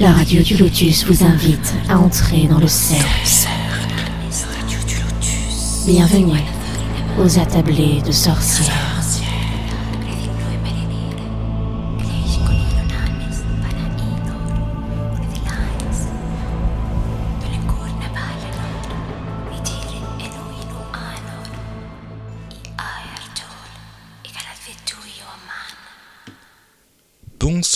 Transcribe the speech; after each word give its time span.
La 0.00 0.12
radio 0.12 0.40
du 0.42 0.56
Lotus 0.56 1.04
vous 1.06 1.24
invite 1.24 1.74
à 1.88 1.98
entrer 1.98 2.46
dans 2.46 2.60
le 2.60 2.68
cercle. 2.68 3.48
Bienvenue 5.86 6.38
aux 7.18 7.38
attablés 7.40 8.00
de 8.06 8.12
sorcières. 8.12 8.87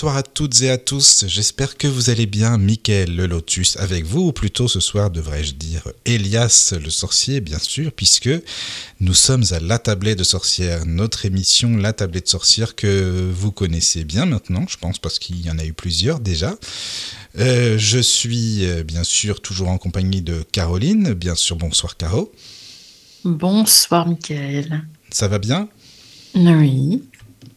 Bonsoir 0.03 0.17
à 0.17 0.25
toutes 0.25 0.63
et 0.63 0.71
à 0.71 0.79
tous, 0.79 1.27
j'espère 1.29 1.77
que 1.77 1.87
vous 1.87 2.11
allez 2.11 2.27
bien. 2.27 2.59
Michael 2.59 3.15
le 3.15 3.27
Lotus 3.27 3.77
avec 3.77 4.05
vous, 4.05 4.23
ou 4.23 4.33
plutôt 4.33 4.67
ce 4.67 4.81
soir 4.81 5.13
devrais-je 5.13 5.53
dire 5.53 5.87
Elias 6.07 6.75
le 6.83 6.91
sorcier, 6.91 7.41
bien 7.41 7.61
sûr, 7.61 7.93
puisque 7.93 8.29
nous 8.99 9.15
sommes 9.15 9.45
à 9.53 9.61
La 9.61 9.79
Tablée 9.79 10.17
de 10.17 10.25
Sorcière, 10.25 10.87
notre 10.87 11.25
émission 11.25 11.77
La 11.77 11.93
Tablée 11.93 12.21
de 12.21 12.27
Sorcière 12.27 12.75
que 12.75 13.31
vous 13.33 13.53
connaissez 13.53 14.03
bien 14.03 14.27
maintenant, 14.27 14.67
je 14.69 14.77
pense, 14.77 14.99
parce 14.99 15.21
qu'il 15.21 15.41
y 15.41 15.49
en 15.49 15.59
a 15.61 15.65
eu 15.65 15.73
plusieurs 15.73 16.19
déjà. 16.19 16.57
Euh, 17.39 17.79
je 17.79 18.01
suis 18.01 18.67
euh, 18.67 18.83
bien 18.83 19.05
sûr 19.05 19.41
toujours 19.41 19.69
en 19.69 19.79
compagnie 19.79 20.21
de 20.21 20.43
Caroline, 20.51 21.13
bien 21.13 21.37
sûr, 21.37 21.55
bonsoir 21.55 21.97
Caro. 21.97 22.33
Bonsoir 23.23 24.09
Michael. 24.09 24.83
Ça 25.11 25.29
va 25.29 25.39
bien? 25.39 25.69
Oui. 26.35 27.05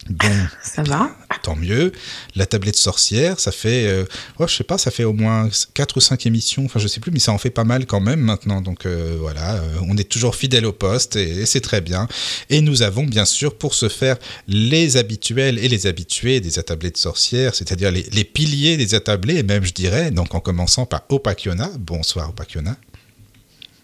Bon, 0.09 0.27
ça 0.63 0.83
va 0.83 1.11
Tant 1.41 1.55
mieux. 1.55 1.91
La 2.35 2.45
tablette 2.45 2.75
sorcière, 2.75 3.39
ça 3.39 3.51
fait, 3.51 3.87
euh, 3.87 4.05
oh, 4.39 4.47
je 4.47 4.55
sais 4.55 4.63
pas, 4.63 4.77
ça 4.77 4.91
fait 4.91 5.03
au 5.03 5.13
moins 5.13 5.49
4 5.73 5.97
ou 5.97 6.01
5 6.01 6.25
émissions, 6.25 6.65
enfin 6.65 6.79
je 6.79 6.87
sais 6.87 6.99
plus, 6.99 7.11
mais 7.11 7.19
ça 7.19 7.31
en 7.31 7.37
fait 7.37 7.49
pas 7.49 7.63
mal 7.63 7.85
quand 7.85 7.99
même 7.99 8.19
maintenant. 8.19 8.61
Donc 8.61 8.85
euh, 8.85 9.17
voilà, 9.19 9.55
euh, 9.55 9.77
on 9.87 9.97
est 9.97 10.09
toujours 10.09 10.35
fidèle 10.35 10.65
au 10.65 10.71
poste 10.71 11.15
et, 11.15 11.45
c'est 11.45 11.61
très 11.61 11.81
bien. 11.81 12.07
Et 12.49 12.61
nous 12.61 12.81
avons 12.81 13.03
bien 13.03 13.25
sûr 13.25 13.57
pour 13.57 13.73
ce 13.73 13.89
faire 13.89 14.17
les 14.47 14.97
habituels 14.97 15.59
et 15.59 15.67
les 15.67 15.87
habitués 15.87 16.39
des 16.39 16.57
attablés 16.57 16.91
de 16.91 16.97
sorcières, 16.97 17.53
c'est-à-dire 17.53 17.91
les, 17.91 18.03
les, 18.11 18.23
piliers 18.23 18.77
des 18.77 18.95
attablés, 18.95 19.43
même 19.43 19.63
je 19.63 19.73
dirais, 19.73 20.11
donc 20.11 20.33
en 20.33 20.39
commençant 20.39 20.85
par 20.85 21.03
Opakiona. 21.09 21.69
Bonsoir 21.79 22.29
Opakiona. 22.29 22.75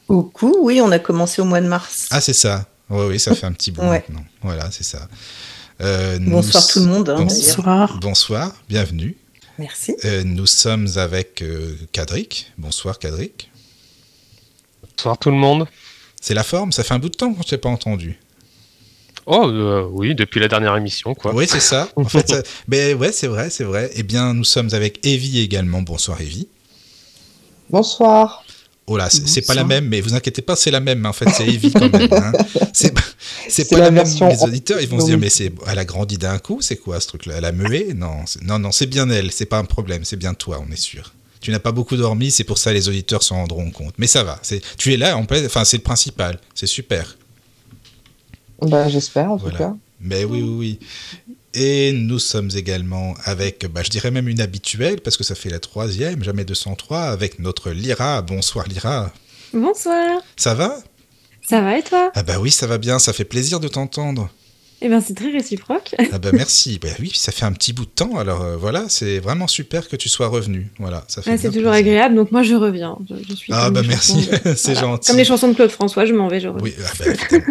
Coucou, 0.08 0.58
oui, 0.62 0.82
on 0.82 0.92
a 0.92 1.00
commencé 1.00 1.42
au 1.42 1.46
mois 1.46 1.62
de 1.62 1.68
mars. 1.68 2.08
Ah 2.10 2.22
c'est 2.22 2.34
ça. 2.34 2.66
Oui, 2.90 3.06
oui, 3.08 3.20
ça 3.20 3.34
fait 3.34 3.46
un 3.46 3.54
petit 3.54 3.72
bout 3.72 3.84
maintenant. 3.84 4.26
Voilà, 4.42 4.70
c'est 4.72 4.84
ça. 4.84 5.08
Euh, 5.82 6.20
bonsoir 6.22 6.68
tout 6.68 6.80
le 6.80 6.86
monde. 6.86 7.10
Hein, 7.10 7.24
bonsoir. 7.24 7.98
Bonsoir, 8.00 8.54
bienvenue. 8.70 9.18
Merci. 9.58 9.96
Euh, 10.06 10.24
nous 10.24 10.46
sommes 10.46 10.88
avec 10.96 11.42
euh. 11.42 11.76
Bonsoir 12.58 13.00
Cadric. 13.00 13.52
Bonsoir 14.96 15.18
tout 15.18 15.32
le 15.32 15.38
monde. 15.38 15.68
C'est 16.22 16.36
la 16.36 16.44
forme, 16.44 16.72
ça 16.72 16.84
fait 16.84 16.94
un 16.94 17.00
bout 17.00 17.10
de 17.10 17.16
temps 17.16 17.34
qu'on 17.34 17.40
ne 17.40 17.46
s'est 17.46 17.58
pas 17.58 17.70
entendu. 17.70 18.20
Oh 19.26 19.90
oui, 19.94 20.14
depuis 20.14 20.40
la 20.40 20.48
dernière 20.48 20.76
émission, 20.76 21.16
quoi. 21.16 21.34
Oui, 21.34 21.48
c'est 21.48 21.60
ça. 21.60 21.90
En 21.96 22.04
fait, 22.04 22.48
mais 22.68 22.94
ouais, 22.94 23.12
c'est 23.12 23.28
vrai, 23.28 23.50
c'est 23.50 23.64
vrai. 23.64 23.90
Eh 23.96 24.04
bien, 24.04 24.34
nous 24.34 24.44
sommes 24.44 24.70
avec 24.74 25.06
Evie 25.06 25.40
également. 25.40 25.82
Bonsoir 25.82 26.22
Evie. 26.22 26.48
Bonsoir. 27.70 28.44
Oh 28.88 28.98
là, 28.98 29.10
c'est 29.10 29.46
pas 29.46 29.54
la 29.54 29.64
même, 29.64 29.88
mais 29.88 30.02
vous 30.02 30.16
inquiétez 30.16 30.42
pas, 30.42 30.56
c'est 30.56 30.72
la 30.72 30.80
même. 30.80 31.06
En 31.06 31.14
fait, 31.14 31.30
c'est 31.30 31.48
Evie 31.48 31.72
quand 31.74 31.92
même. 31.92 32.12
Hein. 32.12 32.32
C'est 32.74 32.92
pas 33.70 33.78
la, 33.78 33.92
même. 33.92 34.06
Les 34.06 34.44
auditeurs, 34.44 34.82
ils 34.82 34.90
vont 34.90 35.00
se 35.00 35.06
dire, 35.06 35.18
mais 35.18 35.30
c'est, 35.30 35.52
elle 35.68 35.80
a 35.80 35.86
grandi 35.86 36.18
d'un 36.18 36.40
coup, 36.40 36.62
c'est 36.62 36.78
quoi 36.78 37.00
ce 37.00 37.08
truc-là? 37.08 37.36
Elle 37.38 37.46
a 37.46 37.52
mué? 37.52 37.94
Non, 37.96 38.26
non, 38.42 38.60
non, 38.60 38.72
c'est 38.72 38.88
bien 38.88 39.10
elle. 39.10 39.32
C'est 39.32 39.46
pas 39.46 39.60
un 39.60 39.66
problème. 39.66 40.04
C'est 40.04 40.18
bien 40.18 40.34
toi, 40.34 40.62
on 40.68 40.72
est 40.72 40.78
sûr. 40.78 41.14
Tu 41.40 41.52
n'as 41.52 41.60
pas 41.60 41.72
beaucoup 41.72 41.96
dormi, 41.96 42.32
c'est 42.32 42.44
pour 42.44 42.58
ça 42.58 42.72
les 42.72 42.88
auditeurs 42.88 43.24
s'en 43.24 43.38
rendront 43.38 43.72
compte. 43.72 43.96
Mais 43.98 44.08
ça 44.08 44.24
va. 44.24 44.40
C'est, 44.42 44.62
tu 44.78 44.94
es 44.94 44.98
là, 44.98 45.18
en. 45.18 45.26
Enfin, 45.46 45.64
c'est 45.64 45.78
le 45.78 45.84
principal. 45.84 46.40
C'est 46.54 46.68
super. 46.68 47.18
Bah, 48.62 48.90
j'espère 48.90 49.32
en 49.32 49.38
tout 49.38 49.50
cas. 49.52 49.76
Mais 50.00 50.24
oui, 50.24 50.42
oui, 50.42 50.56
oui. 50.58 50.80
Et 51.54 51.92
nous 51.92 52.20
sommes 52.20 52.50
également 52.56 53.14
avec, 53.26 53.66
bah, 53.66 53.82
je 53.84 53.90
dirais 53.90 54.12
même 54.12 54.28
une 54.30 54.40
habituelle, 54.40 55.02
parce 55.02 55.18
que 55.18 55.24
ça 55.24 55.36
fait 55.36 55.50
la 55.50 55.60
troisième, 55.60 56.24
jamais 56.24 56.46
203, 56.46 57.02
avec 57.04 57.40
notre 57.40 57.72
Lyra. 57.72 58.22
Bonsoir 58.22 58.68
Lyra. 58.68 59.12
Bonsoir. 59.54 60.22
Ça 60.38 60.54
va? 60.54 60.78
Ça 61.42 61.62
va 61.62 61.78
et 61.78 61.84
toi? 61.84 62.12
Ah 62.16 62.24
bah 62.24 62.40
oui, 62.40 62.52
ça 62.52 62.68
va 62.68 62.78
bien, 62.78 63.00
ça 63.00 63.12
fait 63.12 63.26
plaisir 63.26 63.60
de 63.60 63.68
t'entendre. 63.68 64.30
Eh 64.84 64.88
bien, 64.88 65.00
c'est 65.00 65.14
très 65.14 65.30
réciproque. 65.30 65.96
ah 66.12 66.18
ben 66.18 66.32
merci. 66.34 66.80
Bah 66.82 66.90
oui, 67.00 67.12
ça 67.14 67.32
fait 67.32 67.46
un 67.46 67.52
petit 67.52 67.72
bout 67.72 67.86
de 67.86 67.92
temps. 67.92 68.18
Alors 68.18 68.42
euh, 68.42 68.58
voilà, 68.58 68.86
c'est 68.90 69.20
vraiment 69.20 69.48
super 69.48 69.88
que 69.88 69.96
tu 69.96 70.10
sois 70.10 70.28
revenu. 70.28 70.72
Voilà, 70.80 71.04
ça 71.08 71.22
fait. 71.22 71.32
Ah, 71.32 71.38
c'est 71.38 71.52
toujours 71.52 71.72
agréable. 71.72 72.16
Donc 72.16 72.32
moi, 72.32 72.42
je 72.42 72.56
reviens. 72.56 72.98
Je, 73.08 73.36
suis. 73.36 73.54
Ah 73.54 73.70
bah 73.70 73.84
merci, 73.88 74.28
c'est 74.56 74.74
gentil. 74.74 75.08
Comme 75.08 75.18
les 75.18 75.26
chansons 75.26 75.50
de 75.50 75.54
Claude 75.54 75.70
François, 75.70 76.06
je 76.06 76.14
m'en 76.14 76.28
vais, 76.28 76.40
je 76.40 76.48
reviens. 76.48 76.64
Oui, 76.64 76.74
ah 76.84 76.92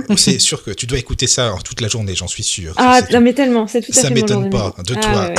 bah, 0.08 0.16
c'est 0.16 0.40
sûr 0.40 0.64
que 0.64 0.72
tu 0.72 0.86
dois 0.86 0.98
écouter 0.98 1.28
ça 1.28 1.54
toute 1.64 1.80
la 1.80 1.88
journée, 1.88 2.16
j'en 2.16 2.26
suis 2.26 2.42
sûr. 2.42 2.74
Ah 2.76 3.00
non, 3.12 3.20
mais 3.20 3.32
tellement, 3.32 3.68
c'est 3.68 3.80
tout 3.80 3.92
à 3.92 3.94
fait. 3.94 4.00
Ça 4.00 4.10
m'étonne 4.10 4.50
pas 4.50 4.74
de 4.84 4.94
toi. 4.94 5.32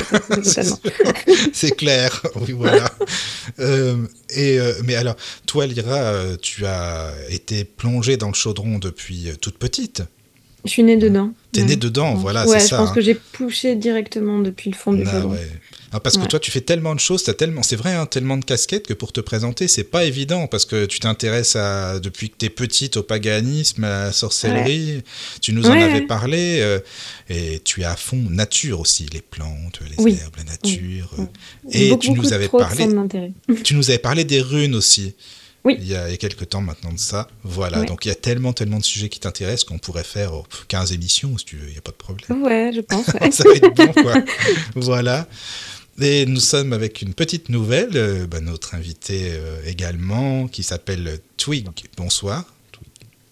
c'est 1.54 1.72
clair. 1.72 2.22
Oui, 2.36 2.54
voilà. 2.54 2.90
euh, 3.60 3.98
et 4.30 4.60
euh, 4.60 4.74
mais 4.86 4.96
alors, 4.96 5.18
toi, 5.46 5.68
Lyra, 5.68 6.38
tu 6.42 6.66
as 6.66 7.12
été 7.30 7.66
plongée 7.66 8.16
dans 8.16 8.30
le 8.30 8.34
chaudron 8.34 8.80
depuis 8.80 9.30
toute 9.42 9.58
petite. 9.58 10.04
Je 10.66 10.70
suis 10.70 10.84
née 10.84 10.98
dedans. 10.98 11.32
T'es 11.52 11.64
née 11.64 11.76
dedans, 11.76 12.14
voilà, 12.14 12.46
c'est 12.46 12.60
ça. 12.60 12.66
je 12.66 12.82
pense 12.82 12.90
hein. 12.90 12.94
que 12.94 13.02
j'ai 13.02 13.16
poussé 13.16 13.76
directement 13.76 14.40
depuis 14.40 14.70
le 14.70 14.76
fond 14.76 14.94
du 14.94 15.04
ah, 15.06 15.26
ouais. 15.26 15.40
ah, 15.92 16.00
parce 16.00 16.18
que 16.18 16.26
toi, 16.26 16.40
tu 16.40 16.52
fais 16.52 16.62
tellement 16.62 16.94
de 16.94 17.00
choses, 17.00 17.28
as 17.28 17.34
tellement, 17.34 17.64
c'est 17.64 17.76
vrai, 17.76 17.94
hein, 17.94 18.06
tellement 18.06 18.38
de 18.38 18.46
casquettes 18.46 18.88
que 18.88 18.94
pour 18.94 19.12
te 19.12 19.20
présenter, 19.22 19.68
c'est 19.68 19.84
pas 19.84 20.06
évident 20.06 20.48
parce 20.48 20.66
que 20.66 20.86
tu 20.86 21.00
t'intéresses 21.00 21.56
à 21.56 22.00
depuis 22.00 22.30
que 22.30 22.36
t'es 22.38 22.50
petite 22.50 22.96
au 22.98 23.04
paganisme, 23.04 23.84
à 23.84 24.06
la 24.06 24.12
sorcellerie. 24.12 25.02
Tu 25.42 25.52
nous 25.52 25.66
en 25.66 25.74
avais 25.74 26.02
parlé 26.02 26.60
euh, 26.62 26.80
et 27.30 27.60
tu 27.66 27.82
es 27.82 27.86
à 27.86 27.96
fond 27.96 28.24
nature 28.30 28.80
aussi, 28.80 29.08
les 29.12 29.22
plantes, 29.22 29.80
les 29.82 30.14
herbes, 30.14 30.36
la 30.38 30.44
nature. 30.44 31.10
Euh, 31.20 31.26
et 31.72 31.98
tu 31.98 32.12
nous 32.12 32.34
avais 32.34 32.50
parlé. 32.50 32.88
tu 33.64 33.76
nous 33.76 33.90
avais 33.90 34.00
parlé 34.00 34.24
des 34.24 34.42
runes 34.42 34.76
aussi. 34.76 35.16
Oui. 35.64 35.78
Il 35.80 35.88
y, 35.88 35.96
a, 35.96 36.16
quelques 36.18 36.50
temps 36.50 36.62
maintenant 36.62 36.92
de 36.92 37.00
ça. 37.00 37.28
Voilà, 37.44 37.84
donc 37.84 38.06
il 38.06 38.08
y 38.08 38.12
a 38.12 38.16
tellement, 38.16 38.52
tellement 38.52 38.80
de 38.80 38.84
sujets 38.84 39.10
qui 39.10 39.20
t'intéressent 39.20 39.66
qu'on 39.66 39.78
pourrait 39.78 40.04
faire 40.04 40.32
15 40.70 40.92
émissions, 40.94 41.38
si 41.38 41.46
tu 41.46 41.58
veux, 41.58 41.68
il 41.68 41.74
n'y 41.74 41.78
a 41.78 41.82
pas 41.82 41.92
de 41.92 41.98
problème. 41.98 42.44
Ouais, 42.44 42.72
je 42.74 42.82
pense. 42.82 43.06
ça 43.32 43.44
va 43.44 43.54
être 43.54 43.76
bon, 43.76 43.94
quoi. 44.02 44.16
voilà. 44.76 45.28
Et 46.00 46.26
nous 46.26 46.40
sommes 46.40 46.74
avec 46.74 47.04
une 47.04 47.14
petite 47.14 47.50
nouvelle, 47.50 47.92
euh, 47.96 48.26
bah, 48.26 48.40
notre 48.40 48.74
invité 48.74 49.34
euh, 49.34 49.62
également, 49.68 50.48
qui 50.48 50.64
s'appelle 50.64 51.20
Twig. 51.38 51.68
Bonsoir. 51.96 52.46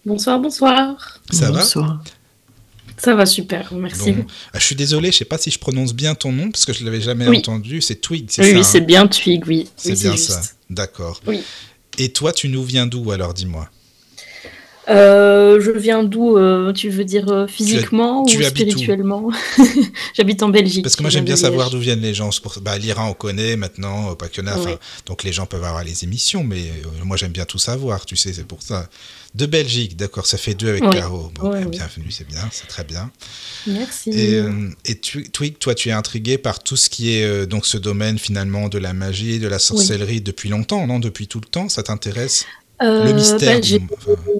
Bonsoir, 0.06 0.38
bonsoir. 0.38 1.20
Ça 1.32 1.50
bonsoir. 1.50 1.96
va 1.96 2.02
ça 3.02 3.14
va 3.14 3.24
super, 3.24 3.72
merci. 3.72 4.14
Ah, 4.52 4.58
je 4.58 4.64
suis 4.64 4.74
désolé, 4.74 5.10
je 5.10 5.16
ne 5.16 5.18
sais 5.20 5.24
pas 5.24 5.38
si 5.38 5.50
je 5.50 5.58
prononce 5.58 5.94
bien 5.94 6.14
ton 6.14 6.32
nom 6.32 6.50
parce 6.50 6.66
que 6.66 6.74
je 6.74 6.80
ne 6.80 6.84
l'avais 6.84 7.00
jamais 7.00 7.26
entendu. 7.26 7.80
C'est 7.80 7.96
Twig, 7.96 8.26
c'est 8.28 8.42
oui, 8.42 8.50
ça 8.50 8.56
Oui, 8.58 8.64
c'est 8.64 8.80
bien 8.82 9.06
Twig, 9.06 9.42
oui. 9.46 9.68
C'est 9.74 9.98
bien 9.98 10.16
ça. 10.18 10.42
D'accord. 10.68 11.18
Oui. 11.26 11.40
Et 12.02 12.14
toi, 12.14 12.32
tu 12.32 12.48
nous 12.48 12.64
viens 12.64 12.86
d'où 12.86 13.10
alors, 13.10 13.34
dis-moi? 13.34 13.68
Euh, 14.88 15.60
je 15.60 15.70
viens 15.70 16.02
d'où 16.02 16.36
euh, 16.36 16.72
Tu 16.72 16.88
veux 16.88 17.04
dire 17.04 17.28
euh, 17.28 17.46
physiquement 17.46 18.22
ou 18.22 18.28
spirituellement 18.28 19.30
J'habite 20.14 20.42
en 20.42 20.48
Belgique. 20.48 20.82
Parce 20.82 20.96
que 20.96 21.02
moi 21.02 21.10
j'aime 21.10 21.24
bien 21.24 21.36
savoir 21.36 21.70
d'où 21.70 21.78
viennent 21.78 22.00
les 22.00 22.14
gens. 22.14 22.30
Pour... 22.42 22.56
Bah, 22.62 22.78
L'Iran 22.78 23.10
on 23.10 23.14
connaît 23.14 23.56
maintenant, 23.56 24.14
Pakena, 24.14 24.56
donc 25.06 25.22
les 25.22 25.32
gens 25.32 25.46
peuvent 25.46 25.64
avoir 25.64 25.84
les 25.84 26.04
émissions, 26.04 26.44
mais 26.44 26.62
moi 27.04 27.16
j'aime 27.16 27.32
bien 27.32 27.44
tout 27.44 27.58
savoir, 27.58 28.06
tu 28.06 28.16
sais, 28.16 28.32
c'est 28.32 28.46
pour 28.46 28.62
ça. 28.62 28.88
De 29.34 29.46
Belgique, 29.46 29.96
d'accord, 29.96 30.26
ça 30.26 30.38
fait 30.38 30.54
deux 30.54 30.68
avec 30.70 30.82
Caro. 30.90 31.30
Bon, 31.36 31.50
bah, 31.50 31.64
bienvenue, 31.64 32.10
c'est 32.10 32.26
bien, 32.26 32.48
c'est 32.50 32.66
très 32.66 32.82
bien. 32.82 33.10
Merci. 33.66 34.10
Et, 34.10 34.42
et 34.86 34.96
Twig, 34.96 35.58
toi 35.58 35.74
tu 35.74 35.90
es 35.90 35.92
intrigué 35.92 36.38
par 36.38 36.62
tout 36.62 36.76
ce 36.76 36.88
qui 36.88 37.12
est 37.12 37.46
donc 37.46 37.66
ce 37.66 37.76
domaine 37.76 38.18
finalement 38.18 38.68
de 38.68 38.78
la 38.78 38.92
magie, 38.92 39.38
de 39.38 39.48
la 39.48 39.58
sorcellerie 39.58 40.20
depuis 40.20 40.48
longtemps, 40.48 40.86
non? 40.86 40.98
Depuis 40.98 41.28
tout 41.28 41.40
le 41.40 41.48
temps, 41.48 41.68
ça 41.68 41.82
t'intéresse? 41.82 42.46
Le 42.80 43.12
mystère. 43.12 43.60
Ben, 43.60 44.39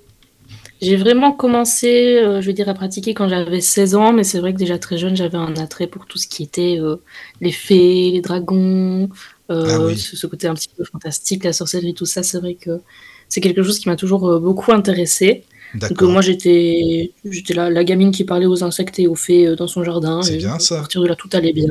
j'ai 0.80 0.96
vraiment 0.96 1.32
commencé, 1.32 2.16
euh, 2.16 2.40
je 2.40 2.46
veux 2.46 2.52
dire, 2.54 2.68
à 2.68 2.74
pratiquer 2.74 3.12
quand 3.12 3.28
j'avais 3.28 3.60
16 3.60 3.94
ans, 3.94 4.12
mais 4.12 4.24
c'est 4.24 4.38
vrai 4.38 4.54
que 4.54 4.58
déjà 4.58 4.78
très 4.78 4.96
jeune, 4.96 5.14
j'avais 5.14 5.36
un 5.36 5.54
attrait 5.56 5.86
pour 5.86 6.06
tout 6.06 6.16
ce 6.16 6.26
qui 6.26 6.42
était 6.42 6.78
euh, 6.80 6.96
les 7.42 7.52
fées, 7.52 8.10
les 8.12 8.22
dragons, 8.22 9.10
euh, 9.50 9.90
ah 9.90 9.96
ce, 9.96 10.26
côté 10.26 10.46
un 10.46 10.54
petit 10.54 10.70
peu 10.74 10.84
fantastique, 10.84 11.44
la 11.44 11.52
sorcellerie, 11.52 11.92
tout 11.92 12.06
ça. 12.06 12.22
C'est 12.22 12.38
vrai 12.38 12.54
que 12.54 12.80
c'est 13.28 13.42
quelque 13.42 13.62
chose 13.62 13.78
qui 13.78 13.88
m'a 13.88 13.96
toujours 13.96 14.40
beaucoup 14.40 14.72
intéressé. 14.72 15.44
Donc 15.74 16.02
moi 16.02 16.20
j'étais 16.20 17.12
j'étais 17.24 17.54
la, 17.54 17.70
la, 17.70 17.84
gamine 17.84 18.10
qui 18.10 18.24
parlait 18.24 18.46
aux 18.46 18.64
insectes 18.64 18.98
et 18.98 19.06
aux 19.06 19.14
fées 19.14 19.54
dans 19.54 19.68
son 19.68 19.84
jardin. 19.84 20.20
C'est 20.22 20.38
bien 20.38 20.58
ça. 20.58 20.78
À 20.78 20.78
partir 20.78 21.00
de 21.00 21.06
là 21.06 21.14
tout 21.14 21.28
allait 21.32 21.52
bien. 21.52 21.68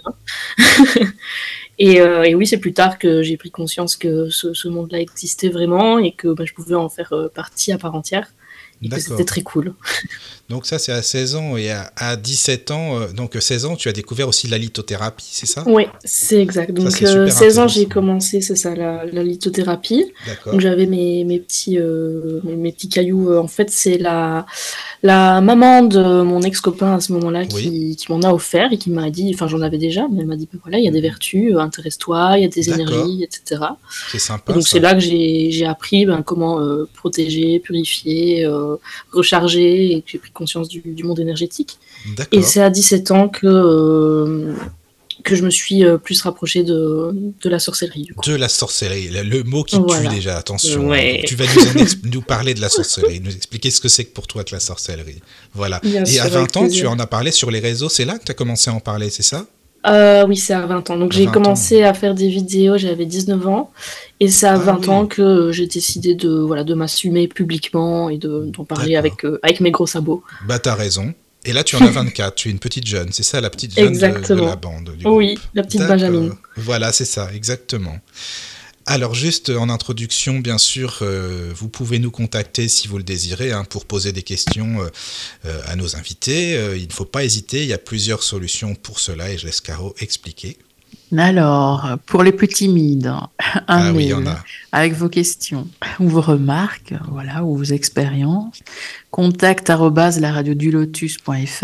et, 1.79 1.95
et, 1.95 2.33
oui 2.33 2.47
c'est 2.47 2.59
plus 2.59 2.71
tard 2.71 2.97
que 2.97 3.23
j'ai 3.23 3.35
pris 3.35 3.51
conscience 3.51 3.97
que 3.97 4.29
ce, 4.29 4.53
ce 4.53 4.69
monde-là 4.69 5.01
existait 5.01 5.49
vraiment 5.49 5.99
et 5.99 6.13
que 6.13 6.29
bah, 6.29 6.45
je 6.45 6.53
pouvais 6.53 6.75
en 6.75 6.87
faire 6.87 7.13
partie 7.35 7.73
à 7.73 7.77
part 7.77 7.93
entière. 7.93 8.31
C'était 8.97 9.25
très 9.25 9.41
cool. 9.41 9.73
Donc 10.49 10.65
ça, 10.65 10.79
c'est 10.79 10.91
à 10.91 11.03
16 11.03 11.35
ans 11.35 11.57
et 11.57 11.69
à, 11.69 12.15
17 12.15 12.71
ans, 12.71 12.99
euh, 12.99 13.07
donc 13.11 13.37
16 13.39 13.65
ans, 13.65 13.75
tu 13.75 13.87
as 13.87 13.91
découvert 13.91 14.27
aussi 14.27 14.47
la 14.47 14.57
lithothérapie, 14.57 15.27
c'est 15.29 15.45
ça? 15.45 15.63
Oui, 15.67 15.85
c'est 16.03 16.41
exact. 16.41 16.71
Donc 16.71 16.89
16 16.91 17.59
ans, 17.59 17.67
j'ai 17.67 17.85
commencé, 17.85 18.41
c'est 18.41 18.55
ça, 18.55 18.73
la, 18.73 19.05
lithothérapie. 19.05 20.05
Donc 20.47 20.59
j'avais 20.59 20.87
mes, 20.87 21.23
mes, 21.23 21.39
petits, 21.39 21.77
mes, 21.77 22.71
petits 22.71 22.89
cailloux. 22.89 23.37
En 23.37 23.47
fait, 23.47 23.69
c'est 23.69 23.99
la, 23.99 24.47
la 25.03 25.39
maman 25.41 25.83
de 25.83 26.23
mon 26.23 26.41
ex-copain 26.41 26.95
à 26.95 26.99
ce 26.99 27.13
moment-là 27.13 27.45
qui, 27.45 27.95
qui 27.95 28.11
m'en 28.11 28.21
a 28.21 28.33
offert 28.33 28.73
et 28.73 28.77
qui 28.77 28.89
m'a 28.89 29.11
dit, 29.11 29.31
enfin 29.33 29.47
j'en 29.47 29.61
avais 29.61 29.77
déjà, 29.77 30.07
mais 30.11 30.21
elle 30.21 30.27
m'a 30.27 30.35
dit, 30.35 30.49
ben 30.51 30.59
voilà, 30.63 30.79
il 30.79 30.85
y 30.85 30.87
a 30.87 30.91
des 30.91 31.01
vertus, 31.01 31.55
intéresse-toi, 31.57 32.37
il 32.37 32.41
y 32.41 32.45
a 32.45 32.49
des 32.49 32.69
énergies, 32.71 33.23
etc. 33.23 33.61
C'est 34.11 34.19
sympa. 34.19 34.53
donc 34.53 34.67
c'est 34.67 34.79
là 34.79 34.95
que 34.95 34.99
j'ai 34.99 35.65
appris 35.65 36.07
ben, 36.07 36.23
comment 36.23 36.59
protéger, 36.95 37.59
purifier, 37.59 38.47
recharger 39.11 39.93
et 39.93 40.01
que 40.01 40.09
j'ai 40.11 40.17
pris 40.19 40.31
conscience 40.31 40.67
du, 40.67 41.03
monde 41.03 41.19
énergétique. 41.19 41.77
Et 42.31 42.41
c'est 42.41 42.61
à 42.61 42.69
17 42.69 43.11
ans 43.11 43.29
que, 43.29 43.47
euh, 43.47 44.53
que 45.23 45.35
je 45.35 45.43
me 45.43 45.49
suis 45.49 45.83
euh, 45.83 45.97
plus 45.97 46.21
rapprochée 46.21 46.63
de, 46.63 47.11
de 47.41 47.49
la 47.49 47.59
sorcellerie. 47.59 48.09
De 48.25 48.35
la 48.35 48.49
sorcellerie, 48.49 49.09
le 49.09 49.43
mot 49.43 49.63
qui 49.63 49.77
tue 49.77 50.07
déjà, 50.07 50.37
attention. 50.37 50.91
Hein. 50.93 51.17
Tu 51.25 51.35
vas 51.35 51.45
nous, 52.05 52.21
parler 52.21 52.53
de 52.53 52.61
la 52.61 52.69
sorcellerie, 52.69 53.19
nous 53.19 53.35
expliquer 53.35 53.71
ce 53.71 53.79
que 53.79 53.89
c'est 53.89 54.05
que 54.05 54.13
pour 54.13 54.27
toi 54.27 54.43
que 54.43 54.53
la 54.53 54.59
sorcellerie. 54.59 55.21
Voilà. 55.53 55.81
Et 55.83 56.19
à 56.19 56.27
20 56.27 56.57
ans, 56.57 56.67
tu 56.67 56.87
en 56.87 56.99
as 56.99 57.07
parlé 57.07 57.31
sur 57.31 57.51
les 57.51 57.59
réseaux, 57.59 57.89
c'est 57.89 58.05
là 58.05 58.17
que 58.17 58.23
tu 58.25 58.31
as 58.31 58.35
commencé 58.35 58.69
à 58.69 58.73
en 58.73 58.79
parler, 58.79 59.09
c'est 59.09 59.23
ça? 59.23 59.45
Euh, 59.87 60.25
oui, 60.27 60.35
c'est 60.35 60.53
à 60.53 60.65
20 60.65 60.89
ans. 60.89 60.97
Donc 60.97 61.11
j'ai 61.11 61.25
commencé 61.25 61.83
à 61.83 61.93
faire 61.93 62.13
des 62.13 62.27
vidéos, 62.27 62.77
j'avais 62.77 63.05
19 63.05 63.47
ans. 63.47 63.71
Et 64.19 64.27
c'est 64.27 64.47
à 64.47 64.57
20 64.57 64.81
ah 64.87 64.91
ans 64.91 65.05
que 65.05 65.51
j'ai 65.51 65.67
décidé 65.67 66.15
de, 66.15 66.29
voilà, 66.29 66.63
de 66.63 66.73
m'assumer 66.73 67.27
publiquement 67.27 68.09
et 68.09 68.17
d'en 68.17 68.65
parler 68.65 68.95
avec, 68.97 69.23
euh, 69.23 69.39
avec 69.43 69.61
mes 69.61 69.71
gros 69.71 69.87
sabots. 69.87 70.23
Bah 70.45 70.59
t'as 70.59 70.75
raison. 70.75 71.13
Et 71.45 71.53
là 71.53 71.63
tu 71.63 71.77
en 71.77 71.81
as 71.81 71.91
24, 71.91 72.35
tu 72.35 72.49
es 72.49 72.51
une 72.51 72.59
petite 72.59 72.85
jeune, 72.85 73.13
c'est 73.13 73.23
ça 73.23 73.39
la 73.39 73.49
petite 73.49 73.73
jeune 73.73 73.93
de, 73.93 74.35
la 74.35 74.57
bande 74.57 74.91
Oui, 75.05 75.39
la 75.53 75.63
petite 75.63 75.87
Benjamin. 75.87 76.35
Voilà, 76.57 76.91
c'est 76.91 77.05
ça, 77.05 77.29
exactement. 77.33 77.97
Alors 78.91 79.13
juste 79.13 79.51
en 79.51 79.69
introduction, 79.69 80.39
bien 80.39 80.57
sûr, 80.57 80.97
euh, 81.03 81.51
vous 81.55 81.69
pouvez 81.69 81.99
nous 81.99 82.09
contacter 82.09 82.67
si 82.67 82.87
vous 82.87 82.97
le 82.97 83.03
désirez 83.03 83.51
hein, 83.51 83.63
pour 83.63 83.85
poser 83.85 84.13
des 84.13 84.23
questions 84.23 84.81
euh, 84.81 84.87
euh, 85.45 85.61
à 85.67 85.75
nos 85.75 85.95
invités. 85.95 86.53
il 86.75 86.87
ne 86.87 86.91
faut 86.91 87.05
pas 87.05 87.23
hésiter, 87.23 87.61
il 87.61 87.67
y 87.67 87.73
a 87.73 87.77
plusieurs 87.77 88.23
solutions 88.23 88.73
pour 88.73 88.99
cela 88.99 89.29
et 89.29 89.37
je 89.37 89.45
laisse 89.45 89.61
Caro 89.61 89.93
expliquer. 89.99 90.57
Alors, 91.15 91.87
pour 92.07 92.23
les 92.23 92.31
plus 92.31 92.47
timides, 92.47 93.05
un 93.05 93.29
ah 93.67 93.93
mail 93.93 94.25
avec 94.71 94.93
vos 94.93 95.09
questions 95.09 95.67
ou 95.99 96.09
vos 96.09 96.21
remarques, 96.21 96.95
voilà, 97.11 97.43
ou 97.43 97.57
vos 97.57 97.63
expériences, 97.65 98.57
contact 99.11 99.69
lotus.fr. 99.69 101.63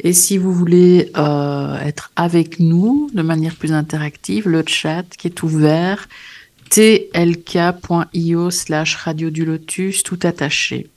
Et 0.00 0.12
si 0.12 0.36
vous 0.38 0.52
voulez 0.52 1.10
être 1.14 2.12
avec 2.16 2.60
nous 2.60 3.10
de 3.14 3.22
manière 3.22 3.54
plus 3.54 3.72
interactive, 3.72 4.48
le 4.48 4.62
chat 4.66 5.04
qui 5.16 5.26
est 5.28 5.42
ouvert 5.42 6.08
tlk.io 6.70 8.50
slash 8.50 8.96
radio 8.96 9.30
du 9.30 9.44
lotus, 9.44 10.02
tout 10.02 10.18
attaché. 10.22 10.88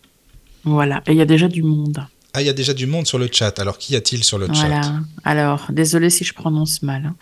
Voilà, 0.63 1.01
et 1.07 1.11
il 1.11 1.17
y 1.17 1.21
a 1.21 1.25
déjà 1.25 1.47
du 1.47 1.63
monde. 1.63 2.05
Ah, 2.33 2.41
il 2.41 2.45
y 2.45 2.49
a 2.49 2.53
déjà 2.53 2.73
du 2.73 2.85
monde 2.85 3.07
sur 3.07 3.17
le 3.17 3.27
chat. 3.31 3.57
Alors, 3.59 3.77
qu'y 3.77 3.95
a-t-il 3.95 4.23
sur 4.23 4.37
le 4.37 4.45
voilà. 4.45 4.81
chat 4.81 4.93
Alors, 5.23 5.67
désolé 5.71 6.09
si 6.09 6.23
je 6.23 6.33
prononce 6.33 6.83
mal. 6.83 7.13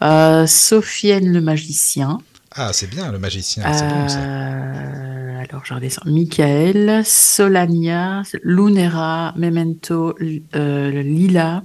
Hein. 0.00 0.42
Euh, 0.42 0.46
Sophienne 0.46 1.32
le 1.32 1.40
magicien. 1.40 2.18
Ah, 2.54 2.72
c'est 2.72 2.88
bien, 2.88 3.10
le 3.10 3.18
magicien. 3.18 3.62
C'est 3.72 3.88
bon, 3.88 4.08
ça. 4.08 4.18
Euh, 4.18 5.40
alors, 5.40 5.64
je 5.64 5.74
redescends. 5.74 6.02
Michael, 6.04 7.02
Solania, 7.04 8.22
Lunera, 8.42 9.32
Memento, 9.36 10.14
euh, 10.54 11.02
Lila, 11.02 11.64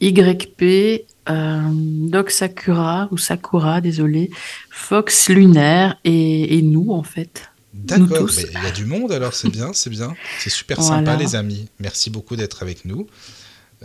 YP, 0.00 1.06
euh, 1.28 1.60
Doc 1.70 2.30
Sakura, 2.30 3.08
ou 3.10 3.18
Sakura, 3.18 3.80
désolé, 3.80 4.30
Fox 4.70 5.28
Lunaire 5.28 5.98
et, 6.04 6.62
nous, 6.62 6.90
en 6.90 7.02
fait. 7.02 7.50
D'accord, 7.74 8.28
il 8.36 8.64
y 8.64 8.66
a 8.66 8.70
du 8.72 8.86
monde 8.86 9.12
alors, 9.12 9.34
c'est 9.34 9.50
bien, 9.50 9.72
c'est 9.72 9.90
bien. 9.90 10.14
C'est 10.40 10.50
super 10.50 10.82
sympa, 10.82 11.16
les 11.16 11.36
amis. 11.36 11.68
Merci 11.78 12.10
beaucoup 12.10 12.34
d'être 12.34 12.62
avec 12.62 12.84
nous. 12.84 13.06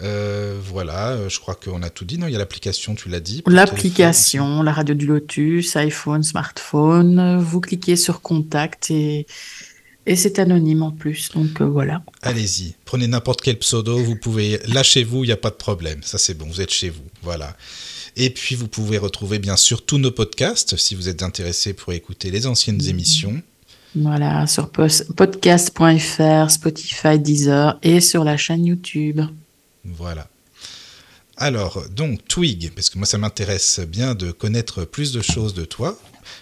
Euh, 0.01 0.59
voilà, 0.63 1.09
euh, 1.09 1.29
je 1.29 1.39
crois 1.39 1.55
qu'on 1.55 1.83
a 1.83 1.89
tout 1.89 2.05
dit. 2.05 2.17
Non, 2.17 2.27
il 2.27 2.33
y 2.33 2.35
a 2.35 2.39
l'application, 2.39 2.95
tu 2.95 3.09
l'as 3.09 3.19
dit. 3.19 3.43
L'application, 3.45 4.63
la 4.63 4.73
radio 4.73 4.95
du 4.95 5.05
Lotus, 5.05 5.75
iPhone, 5.75 6.23
smartphone. 6.23 7.37
Vous 7.39 7.61
cliquez 7.61 7.95
sur 7.95 8.21
Contact 8.21 8.89
et 8.89 9.27
et 10.05 10.17
c'est 10.17 10.37
anonyme 10.39 10.83
en 10.83 10.91
plus, 10.91 11.29
donc 11.31 11.61
euh, 11.61 11.65
voilà. 11.65 12.03
Allez-y, 12.21 12.75
prenez 12.83 13.07
n'importe 13.07 13.41
quel 13.41 13.57
pseudo, 13.57 13.97
vous 13.97 14.17
pouvez, 14.17 14.59
lâchez 14.67 15.03
vous, 15.03 15.23
il 15.23 15.27
n'y 15.27 15.33
a 15.33 15.37
pas 15.37 15.49
de 15.49 15.55
problème, 15.55 16.01
ça 16.03 16.17
c'est 16.17 16.33
bon, 16.33 16.45
vous 16.45 16.59
êtes 16.59 16.71
chez 16.71 16.89
vous, 16.89 17.05
voilà. 17.21 17.55
Et 18.17 18.29
puis 18.29 18.55
vous 18.55 18.67
pouvez 18.67 18.97
retrouver 18.97 19.39
bien 19.39 19.55
sûr 19.55 19.85
tous 19.85 19.97
nos 19.97 20.11
podcasts 20.11 20.75
si 20.75 20.93
vous 20.93 21.07
êtes 21.07 21.23
intéressé 21.23 21.73
pour 21.73 21.93
écouter 21.93 22.31
les 22.31 22.47
anciennes 22.47 22.83
mmh. 22.83 22.89
émissions. 22.89 23.41
Voilà, 23.95 24.45
sur 24.45 24.69
podcast.fr, 24.71 26.49
Spotify, 26.49 27.19
Deezer 27.19 27.79
et 27.81 28.01
sur 28.01 28.23
la 28.23 28.35
chaîne 28.37 28.65
YouTube. 28.65 29.21
Voilà. 29.85 30.27
Alors, 31.37 31.83
donc, 31.89 32.25
Twig, 32.27 32.71
parce 32.73 32.89
que 32.89 32.97
moi 32.97 33.07
ça 33.07 33.17
m'intéresse 33.17 33.79
bien 33.79 34.13
de 34.13 34.31
connaître 34.31 34.85
plus 34.85 35.11
de 35.11 35.21
choses 35.21 35.53
de 35.53 35.65
toi 35.65 35.97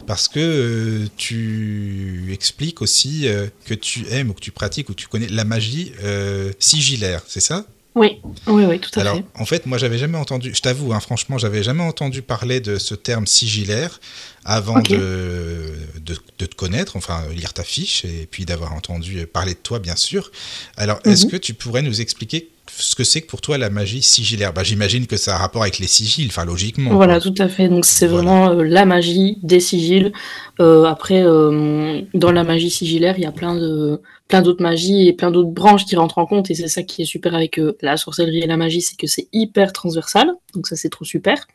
parce 0.06 0.28
que 0.28 0.40
euh, 0.40 1.08
tu 1.18 2.30
expliques 2.34 2.82
aussi 2.82 3.28
euh, 3.28 3.48
que 3.66 3.74
tu 3.74 4.08
aimes 4.10 4.30
ou 4.30 4.34
que 4.34 4.42
tu 4.42 4.52
pratiques 4.52 4.90
ou 4.90 4.94
que 4.94 5.00
tu 5.00 5.08
connais 5.08 5.28
la 5.28 5.46
magie 5.46 5.94
euh, 6.04 6.52
sigillaire, 6.60 7.24
c'est 7.28 7.40
ça? 7.40 7.66
Oui, 7.94 8.22
oui, 8.48 8.64
oui, 8.64 8.80
tout 8.80 8.90
à 8.98 9.02
Alors, 9.02 9.20
En 9.36 9.46
fait, 9.46 9.66
moi, 9.66 9.78
j'avais 9.78 9.98
jamais 9.98 10.18
entendu, 10.18 10.54
je 10.56 10.62
t'avoue, 10.62 10.94
hein, 10.94 11.02
franchement, 11.02 11.38
j'avais 11.38 11.62
jamais 11.62 11.84
entendu 11.84 12.22
parler 12.22 12.62
de 12.62 12.78
ce 12.78 12.96
terme 12.96 13.28
sigillaire 13.28 14.00
avant 14.46 14.80
de, 14.80 15.74
de, 16.00 16.16
te 16.38 16.56
connaître, 16.56 16.96
enfin, 16.96 17.26
lire 17.36 17.52
ta 17.52 17.66
fiche 17.66 18.06
et 18.06 18.30
puis 18.32 18.46
d'avoir 18.46 18.74
entendu 18.74 19.28
parler 19.28 19.56
de 19.56 19.60
toi, 19.60 19.80
bien 19.80 19.98
sûr. 19.98 20.32
Alors, 20.78 21.02
est-ce 21.04 21.26
mhm. 21.26 21.32
que 21.32 21.38
tu 21.38 21.54
pourrais 21.54 21.82
nous 21.82 22.00
expliquer 22.00 22.50
ce 22.70 22.96
que 22.96 23.04
c'est 23.04 23.22
que 23.22 23.28
pour 23.28 23.42
toi 23.42 23.58
la 23.58 23.70
magie 23.70 24.02
sigillaire 24.02 24.54
bah, 24.54 24.64
J'imagine 24.64 25.08
que 25.08 25.18
ça 25.18 25.36
a 25.36 25.38
rapport 25.38 25.62
avec 25.62 25.80
les 25.80 25.88
sigils, 25.88 26.28
enfin 26.28 26.46
logiquement. 26.46 26.94
Voilà, 26.94 27.20
tout 27.20 27.34
à 27.38 27.48
fait. 27.48 27.68
Donc 27.68 27.86
c'est 27.86 28.08
vraiment 28.08 28.50
euh, 28.50 28.64
la 28.64 28.86
magie 28.86 29.38
des 29.44 29.60
sigils. 29.60 30.12
Euh, 30.60 30.86
après, 30.86 31.24
euh, 31.24 32.02
dans 32.14 32.32
la 32.32 32.44
magie 32.44 32.70
sigillaire, 32.70 33.16
il 33.18 33.24
y 33.24 33.28
a 33.28 33.32
plein 33.32 33.56
de 33.56 34.02
plein 34.28 34.42
d'autres 34.42 34.64
magies 34.64 35.10
et 35.10 35.14
plein 35.14 35.30
d'autres 35.30 35.50
branches 35.50 35.86
qui 35.86 35.98
rentrent 35.98 36.18
en 36.18 36.26
compte. 36.26 36.50
Et 36.50 36.56
c'est 36.56 36.70
ça 36.70 36.84
qui 36.84 37.02
est 37.02 37.06
super 37.06 37.36
avec 37.36 37.60
la 37.82 37.98
sorcellerie 37.98 38.40
et 38.40 38.48
la 38.48 38.56
magie, 38.56 38.82
c'est 38.82 38.96
que 38.96 39.08
c'est 39.08 39.28
hyper 39.34 39.74
transversal. 39.74 40.32
Donc 40.54 40.68
ça 40.68 40.78
c'est 40.78 40.90
trop 40.90 41.04
super. 41.04 41.48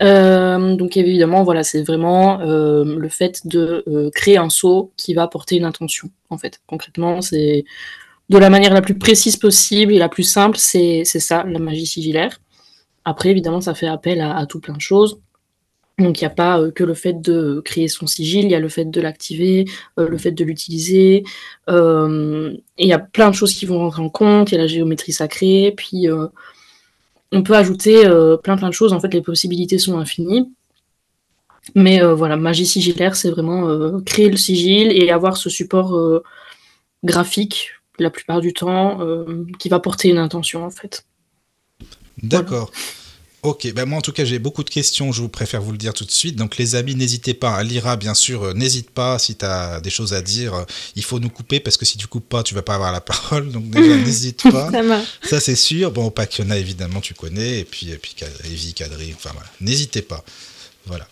donc 0.00 0.96
évidemment, 0.96 1.42
voilà, 1.42 1.62
c'est 1.62 1.82
vraiment 1.82 2.38
le 2.38 3.08
fait 3.10 3.46
de 3.46 4.10
créer 4.14 4.38
un 4.38 4.48
sceau 4.48 4.92
qui 4.96 5.12
va 5.12 5.26
porter 5.28 5.56
une 5.56 5.64
intention. 5.64 6.08
En 6.30 6.38
fait, 6.38 6.60
concrètement, 6.66 7.20
c'est 7.20 7.66
de 8.38 8.38
la 8.38 8.50
manière 8.50 8.72
la 8.72 8.82
plus 8.82 8.94
précise 8.94 9.36
possible 9.36 9.92
et 9.92 9.98
la 9.98 10.08
plus 10.08 10.22
simple, 10.22 10.56
c'est 10.58 11.04
ça, 11.04 11.44
la 11.44 11.58
magie 11.58 11.86
sigillaire. 11.86 12.40
Après, 13.04 13.30
évidemment, 13.30 13.60
ça 13.60 13.74
fait 13.74 13.86
appel 13.86 14.20
à, 14.20 14.46
tout 14.46 14.60
plein 14.60 14.74
de 14.74 14.80
choses. 14.80 15.20
Donc, 15.98 16.20
il 16.20 16.24
n'y 16.24 16.26
a 16.26 16.34
pas 16.34 16.58
euh, 16.58 16.70
que 16.70 16.84
le 16.84 16.94
fait 16.94 17.20
de 17.20 17.60
créer 17.64 17.88
son 17.88 18.06
sigil, 18.06 18.46
il 18.46 18.50
y 18.50 18.54
a 18.54 18.60
le 18.60 18.68
fait 18.68 18.86
de 18.86 19.00
l'activer, 19.00 19.66
euh, 19.98 20.08
le 20.08 20.16
fait 20.18 20.30
de 20.30 20.44
l'utiliser. 20.44 21.24
Euh, 21.68 22.56
il 22.78 22.86
y 22.86 22.92
a 22.92 22.98
plein 22.98 23.30
de 23.30 23.34
choses 23.34 23.54
qui 23.54 23.66
vont 23.66 23.78
rentrer 23.78 24.02
en 24.02 24.08
compte. 24.08 24.50
Il 24.50 24.54
y 24.54 24.58
a 24.58 24.60
la 24.60 24.66
géométrie 24.66 25.12
sacrée. 25.12 25.74
Puis, 25.76 26.08
on 27.32 27.42
peut 27.42 27.54
ajouter 27.54 28.02
plein 28.42 28.56
plein 28.56 28.68
de 28.68 28.74
choses. 28.74 28.92
En 28.92 29.00
fait, 29.00 29.12
les 29.12 29.22
possibilités 29.22 29.78
sont 29.78 29.98
infinies. 29.98 30.50
Mais 31.74 32.00
voilà, 32.02 32.36
magie 32.36 32.66
sigillaire, 32.66 33.14
c'est 33.14 33.30
vraiment 33.30 34.00
créer 34.00 34.30
le 34.30 34.36
sigil 34.36 34.90
et 34.92 35.10
avoir 35.10 35.36
ce 35.36 35.50
support 35.50 36.22
graphique 37.04 37.70
la 37.98 38.10
plupart 38.10 38.40
du 38.40 38.52
temps, 38.52 39.00
euh, 39.00 39.44
qui 39.58 39.68
va 39.68 39.80
porter 39.80 40.08
une 40.08 40.18
intention 40.18 40.64
en 40.64 40.70
fait. 40.70 41.04
D'accord. 42.22 42.70
Ok, 43.42 43.72
ben 43.74 43.86
moi 43.86 43.98
en 43.98 44.02
tout 44.02 44.12
cas 44.12 44.24
j'ai 44.24 44.38
beaucoup 44.38 44.62
de 44.62 44.70
questions, 44.70 45.10
je 45.10 45.20
vous 45.20 45.28
préfère 45.28 45.60
vous 45.60 45.72
le 45.72 45.78
dire 45.78 45.94
tout 45.94 46.04
de 46.04 46.10
suite. 46.12 46.36
Donc 46.36 46.58
les 46.58 46.76
amis, 46.76 46.94
n'hésitez 46.94 47.34
pas, 47.34 47.56
à 47.56 47.64
Lyra 47.64 47.96
bien 47.96 48.14
sûr, 48.14 48.44
euh, 48.44 48.52
n'hésite 48.52 48.90
pas 48.90 49.18
si 49.18 49.34
tu 49.34 49.44
as 49.44 49.80
des 49.80 49.90
choses 49.90 50.14
à 50.14 50.22
dire. 50.22 50.54
Euh, 50.54 50.64
il 50.94 51.02
faut 51.02 51.18
nous 51.18 51.28
couper 51.28 51.58
parce 51.58 51.76
que 51.76 51.84
si 51.84 51.98
tu 51.98 52.06
coupes 52.06 52.28
pas, 52.28 52.44
tu 52.44 52.54
vas 52.54 52.62
pas 52.62 52.76
avoir 52.76 52.92
la 52.92 53.00
parole. 53.12 53.50
Donc 53.50 53.68
déjà 53.68 53.96
n'hésite 54.04 54.44
pas. 54.48 54.70
Ça, 55.24 55.40
c'est 55.40 55.56
sûr. 55.56 55.90
Bon, 55.90 56.10
Pakiona 56.12 56.56
évidemment 56.56 57.00
tu 57.00 57.14
connais, 57.14 57.58
et 57.60 57.64
puis, 57.64 57.90
et 57.90 57.96
puis 57.96 58.14
Evie, 58.44 58.74
Kadri, 58.74 59.12
enfin 59.12 59.30
voilà. 59.34 59.48
N'hésitez 59.60 60.02
pas. 60.02 60.24
Voilà. 60.86 61.08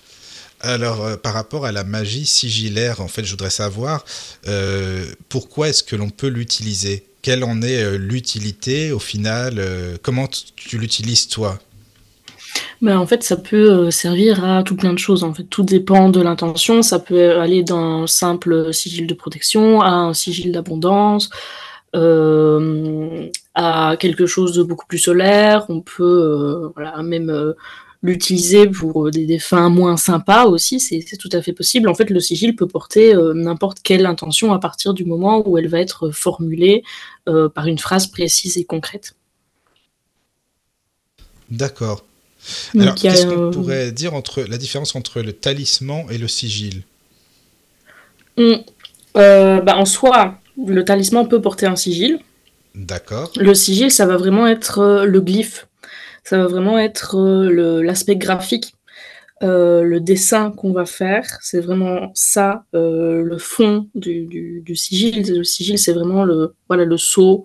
Alors, 0.63 1.05
euh, 1.05 1.17
par 1.17 1.33
rapport 1.33 1.65
à 1.65 1.73
la 1.73 1.85
magie 1.85 2.27
sigillaire, 2.27 3.01
en 3.01 3.09
fait, 3.09 3.25
je 3.25 3.31
voudrais 3.31 3.51
savoir 3.51 4.05
euh, 4.47 5.07
pourquoi 5.29 5.71
est-ce 5.71 5.83
que 5.83 5.97
l'on 5.97 6.11
peut 6.11 6.29
l'utiliser? 6.29 7.07
Quelle 7.23 7.45
en 7.45 7.63
est 7.63 7.83
euh, 7.83 7.97
l'utilité 7.97 8.93
au 8.93 8.99
final 8.99 9.63
Comment 10.03 10.29
tu 10.29 10.79
l'utilises 10.79 11.29
toi? 11.29 11.59
Ben, 12.83 12.99
En 12.99 13.07
fait, 13.07 13.23
ça 13.23 13.37
peut 13.37 13.91
servir 13.91 14.45
à 14.45 14.63
tout 14.63 14.77
plein 14.77 14.93
de 14.93 14.99
choses. 14.99 15.25
En 15.25 15.33
fait, 15.33 15.45
tout 15.45 15.63
dépend 15.63 16.11
de 16.11 16.21
l'intention. 16.21 16.83
Ça 16.83 16.99
peut 16.99 17.41
aller 17.41 17.63
d'un 17.63 18.07
simple 18.07 18.75
sigil 18.75 19.07
de 19.07 19.15
protection 19.15 19.81
à 19.81 19.91
un 19.91 20.13
sigil 20.13 20.53
d'abondance, 20.53 21.31
à 21.95 23.97
quelque 23.99 24.27
chose 24.27 24.55
de 24.55 24.63
beaucoup 24.63 24.87
plus 24.87 24.99
solaire. 24.99 25.65
On 25.71 25.81
peut 25.81 26.71
voilà, 26.75 27.03
même 27.03 27.55
l'utiliser 28.03 28.67
pour 28.67 29.07
euh, 29.07 29.11
des, 29.11 29.39
fins 29.39 29.69
moins 29.69 29.97
sympas 29.97 30.47
aussi, 30.47 30.81
c'est 30.81 31.17
tout 31.17 31.29
à 31.33 31.43
fait 31.43 31.53
possible. 31.53 31.89
En 31.89 31.95
fait, 31.95 32.11
le 32.11 32.21
sigil 32.21 32.57
peut 32.57 32.67
porter 32.67 33.15
euh, 33.15 33.35
n'importe 33.35 33.79
quelle 33.83 34.07
intention 34.07 34.53
à 34.53 34.59
partir 34.59 34.95
du 34.95 35.05
moment 35.05 35.47
où 35.47 35.59
elle 35.59 35.69
va 35.69 35.81
être 35.81 36.11
formulée 36.11 36.83
euh, 37.29 37.49
par 37.49 37.67
une 37.67 37.79
phrase 37.79 38.07
précise 38.07 38.57
et 38.57 38.65
concrète. 38.65 39.15
D'accord. 41.51 42.05
Alors, 42.79 42.95
qu'est-ce 42.95 43.27
qu'on 43.27 43.51
pourrait 43.51 43.93
dire 43.93 44.15
entre 44.15 44.43
la 44.43 44.57
différence 44.57 44.97
entre 44.97 45.21
le 45.21 45.33
talisman 45.33 46.07
et 46.11 46.17
le 46.17 46.29
sigil? 46.29 46.83
Bah, 49.15 49.77
En 49.77 49.85
soi, 49.85 50.39
le 50.57 50.83
talisman 50.83 51.29
peut 51.29 51.43
porter 51.43 51.67
un 51.67 51.77
sigil. 51.77 52.21
D'accord. 52.75 53.31
Le 53.37 53.53
sigil, 53.55 53.91
ça 53.91 54.07
va 54.07 54.17
vraiment 54.17 54.47
être 54.47 55.05
le 55.05 55.21
glyphe 55.21 55.67
ça 56.25 56.39
va 56.39 56.47
vraiment 56.47 56.79
être 56.79 57.17
euh, 57.17 57.83
l'aspect 57.83 58.17
graphique, 58.17 58.75
euh, 59.43 59.83
le 59.83 60.01
dessin 60.01 60.51
qu'on 60.51 60.73
va 60.73 60.85
faire. 60.85 61.39
C'est 61.41 61.61
vraiment 61.61 62.11
ça, 62.15 62.65
euh, 62.75 63.23
le 63.23 63.39
fond 63.39 63.89
du, 63.95 64.63
sigil. 64.75 65.39
Le 65.39 65.45
sigil, 65.45 65.79
c'est 65.79 65.93
vraiment 65.93 66.25
le, 66.25 66.55
voilà, 66.69 66.85
le 66.85 66.97
sceau, 66.97 67.45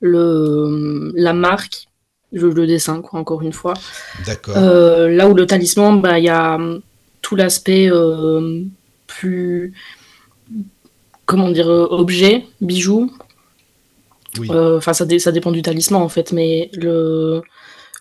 le, 0.00 1.12
la 1.14 1.32
marque, 1.32 1.88
le, 2.32 2.66
dessin, 2.66 3.00
quoi, 3.02 3.18
encore 3.18 3.42
une 3.42 3.52
fois. 3.52 3.74
D'accord. 4.24 4.56
là 4.56 5.28
où 5.28 5.34
le 5.34 5.46
talisman, 5.46 6.00
bah, 6.00 6.18
il 6.18 6.24
y 6.24 6.28
a 6.28 6.54
hum, 6.54 6.80
tout 7.22 7.36
l'aspect 7.36 7.90
plus 9.06 9.72
comment 11.24 11.50
dire, 11.50 11.68
objet, 11.68 12.44
bijou. 12.60 13.10
Enfin, 14.48 14.92
ça, 14.92 15.06
ça, 15.18 15.32
dépend 15.32 15.50
du 15.50 15.62
talisman 15.62 16.00
en 16.00 16.08
fait, 16.08 16.30
mais 16.30 16.70
le, 16.74 17.42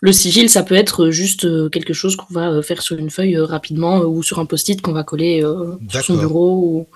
le 0.02 0.12
sigil, 0.12 0.50
ça 0.50 0.64
peut 0.64 0.76
être 0.76 1.10
juste 1.10 1.46
euh, 1.46 1.70
quelque 1.70 1.94
chose 1.94 2.16
qu'on 2.16 2.34
va 2.34 2.50
euh, 2.50 2.62
faire 2.62 2.82
sur 2.82 2.98
une 2.98 3.10
feuille 3.10 3.38
euh, 3.38 3.46
rapidement 3.46 4.00
ou 4.00 4.24
sur 4.24 4.40
un 4.40 4.46
post-it 4.46 4.82
qu'on 4.82 4.92
va 4.92 5.04
coller 5.04 5.44
sur 5.90 6.04
son 6.04 6.18
bureau. 6.18 6.52
Ou... 6.52 6.88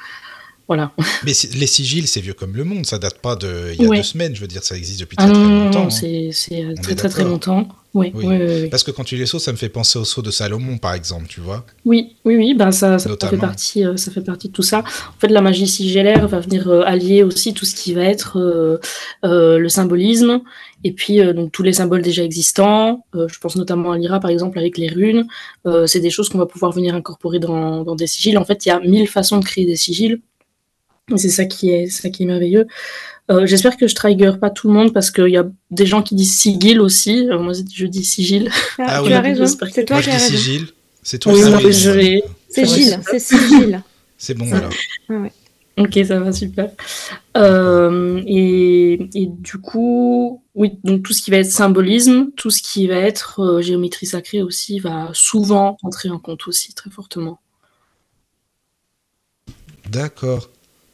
Voilà. 0.70 0.92
Mais 1.26 1.34
les 1.56 1.68
sigils, 1.68 2.08
c'est 2.08 2.22
vieux 2.22 2.36
comme 2.36 2.56
le 2.56 2.64
monde, 2.64 2.86
ça 2.86 3.00
date 3.00 3.20
pas 3.20 3.36
de 3.36 3.74
il 3.74 3.82
y 3.82 3.86
a 3.86 3.90
deux 3.90 4.04
semaines, 4.04 4.36
je 4.36 4.42
veux 4.42 4.48
dire, 4.48 4.64
ça 4.64 4.78
existe 4.78 5.00
depuis 5.00 5.16
ah 5.20 5.26
très, 5.26 5.34
très 5.34 5.44
longtemps. 5.44 5.88
Hein. 5.88 5.90
c'est 5.90 6.76
très 6.82 6.96
très 6.96 7.10
très 7.10 7.24
longtemps. 7.24 7.68
Oui, 7.96 8.12
oui. 8.14 8.70
Parce 8.70 8.84
que 8.84 8.92
quand 8.92 9.04
tu 9.04 9.16
les 9.16 9.26
sauts, 9.26 9.40
ça 9.40 9.52
me 9.52 9.58
fait 9.58 9.68
penser 9.70 9.98
au 9.98 10.06
saut 10.06 10.22
de 10.22 10.30
Salomon, 10.30 10.78
par 10.78 10.94
exemple, 10.94 11.26
tu 11.28 11.42
vois. 11.42 11.66
Oui, 11.86 12.16
oui, 12.24 12.36
oui, 12.38 12.54
ben 12.54 12.72
ça, 12.72 13.00
ça, 13.00 13.10
fait 13.10 13.38
partie, 13.38 13.84
euh, 13.84 13.98
ça 13.98 14.12
fait 14.12 14.22
partie 14.22 14.50
de 14.50 14.54
tout 14.54 14.62
ça. 14.62 14.80
En 14.82 15.20
fait, 15.20 15.30
la 15.30 15.42
magie 15.42 15.68
sigillaire 15.68 16.28
va 16.28 16.40
venir 16.40 16.70
euh, 16.70 16.84
allier 16.86 17.24
aussi 17.24 17.56
tout 17.56 17.66
ce 17.66 17.74
qui 17.74 17.96
va 17.96 18.04
être 18.04 18.38
euh, 18.38 19.58
le 19.58 19.70
symbolisme, 19.70 20.42
et 20.84 20.92
puis 20.92 21.18
donc 21.34 21.52
tous 21.52 21.64
les 21.64 21.74
symboles 21.74 22.04
déjà 22.04 22.24
existants. 22.24 23.04
je 23.16 23.40
pense 23.40 23.56
notamment 23.56 23.92
à 23.92 23.98
l'IRA, 23.98 24.20
par 24.20 24.30
exemple, 24.30 24.60
avec 24.60 24.78
les 24.78 24.90
runes. 24.90 25.26
c'est 25.88 26.00
des 26.00 26.12
choses 26.12 26.30
qu'on 26.30 26.38
va 26.38 26.46
pouvoir 26.46 26.72
venir 26.72 26.94
incorporer 26.94 27.40
dans, 27.40 27.84
dans 27.84 27.96
des 27.96 28.08
sigils. 28.08 28.38
En 28.38 28.46
fait, 28.46 28.68
il 28.68 28.70
y 28.70 28.72
a 28.72 28.80
mille 28.80 29.08
façons 29.08 29.40
de 29.40 29.46
créer 29.46 29.66
des 29.66 29.76
sigils. 29.76 30.22
C'est 31.18 31.30
ça 31.30 31.46
qui 31.46 31.72
est, 31.72 31.88
ça 31.88 32.10
qui 32.10 32.24
est 32.24 32.26
merveilleux. 32.26 32.68
Euh, 33.30 33.46
j'espère 33.46 33.78
que 33.78 33.88
je 33.88 33.94
trigger 33.94 34.34
pas 34.42 34.50
tout 34.50 34.68
le 34.68 34.74
monde 34.74 34.92
parce 34.94 35.12
qu'il 35.12 35.30
y 35.30 35.38
a 35.38 35.48
des 35.70 35.86
gens 35.86 36.02
qui 36.02 36.16
disent 36.16 36.36
sigil 36.38 36.80
aussi. 36.80 37.30
Euh, 37.30 37.38
moi, 37.40 37.54
je 37.54 37.86
dis 37.86 38.04
sigil. 38.04 38.50
Ah, 38.80 38.86
ah 38.88 39.02
tu 39.06 39.14
as 39.14 39.22
raison. 39.22 39.46
C'est 39.46 39.86
toi 39.86 40.02
qui 40.02 40.10
as 40.10 40.14
raison. 40.14 40.38
sigil. 40.38 40.68
C'est 41.04 41.20
toi 41.20 41.34
oui, 41.34 41.40
qui 41.40 41.74
C'est 42.50 42.66
Gilles. 42.66 43.00
C'est 43.10 43.20
sigil. 43.20 43.84
C'est 44.18 44.34
bon 44.34 44.52
alors. 44.52 44.72
ouais. 45.10 45.32
Ok, 45.78 45.98
ça 46.06 46.20
va 46.20 46.34
super. 46.34 46.72
Euh, 47.38 48.22
et, 48.28 49.10
et, 49.14 49.28
du 49.28 49.60
coup, 49.60 50.44
oui, 50.54 50.78
donc 50.84 51.04
tout 51.04 51.14
ce 51.14 51.22
qui 51.22 51.32
va 51.32 51.38
être 51.38 51.50
symbolisme, 51.50 52.32
tout 52.36 52.52
ce 52.52 52.62
qui 52.62 52.88
va 52.88 52.96
être 52.96 53.62
géométrie 53.62 54.06
sacrée 54.06 54.42
aussi 54.42 54.80
va 54.80 55.10
souvent 55.14 55.78
entrer 55.82 56.10
en 56.10 56.20
compte 56.20 56.48
aussi 56.48 56.74
très 56.74 56.90
fortement. 56.90 57.40
D'accord. 59.90 60.50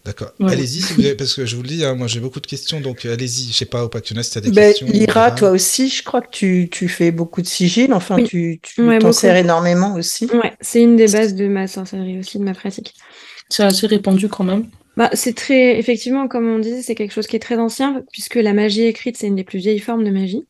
D'accord. 0.06 0.32
Allez-y, 0.40 1.16
parce 1.16 1.34
que 1.34 1.48
je 1.48 1.56
vous 1.56 1.64
le 1.64 1.68
dis, 1.68 1.84
hein, 1.84 1.96
moi 1.96 2.06
j'ai 2.06 2.20
beaucoup 2.20 2.40
de 2.40 2.46
questions, 2.46 2.80
donc 2.80 3.06
allez-y. 3.06 3.52
Je 3.52 3.58
sais 3.58 3.66
pas, 3.66 3.84
Opactiona, 3.84 4.22
si 4.22 4.32
tu 4.32 4.38
as 4.38 4.42
des 4.42 4.52
ben, 4.52 4.68
questions. 4.70 4.86
Lira, 4.88 5.32
toi 5.32 5.50
aussi, 5.50 5.90
je 5.90 6.04
crois 6.04 6.22
que 6.22 6.30
tu, 6.30 6.70
tu 6.72 6.88
fais 6.88 7.10
beaucoup 7.10 7.42
de 7.42 7.48
sigil, 7.48 7.92
enfin 7.92 8.22
tu, 8.24 8.60
tu 8.62 9.00
t'en 9.00 9.12
sers 9.12 9.36
énormément 9.36 9.96
aussi. 9.96 10.28
Ouais, 10.32 10.54
c'est 10.62 10.84
une 10.84 10.96
des 10.96 11.08
bases 11.08 11.34
de 11.34 11.48
ma 11.48 11.68
sorcellerie 11.68 12.20
aussi, 12.20 12.38
de 12.38 12.44
ma 12.44 12.54
pratique. 12.54 12.94
C'est 13.50 13.64
assez 13.64 13.88
répandu 13.88 14.30
quand 14.30 14.44
même. 14.44 14.68
Bah, 14.96 15.10
c'est 15.14 15.36
très, 15.36 15.78
effectivement, 15.80 16.28
comme 16.28 16.48
on 16.48 16.60
disait, 16.60 16.84
c'est 16.84 16.96
quelque 16.96 17.12
chose 17.12 17.28
qui 17.28 17.36
est 17.36 17.40
très 17.40 17.58
ancien, 17.58 18.04
puisque 18.12 18.36
la 18.36 18.54
magie 18.54 18.84
écrite, 18.84 19.18
c'est 19.18 19.28
une 19.28 19.36
des 19.36 19.44
plus 19.44 19.60
vieilles 19.60 19.80
formes 19.80 20.04
de 20.04 20.12
magie. 20.12 20.44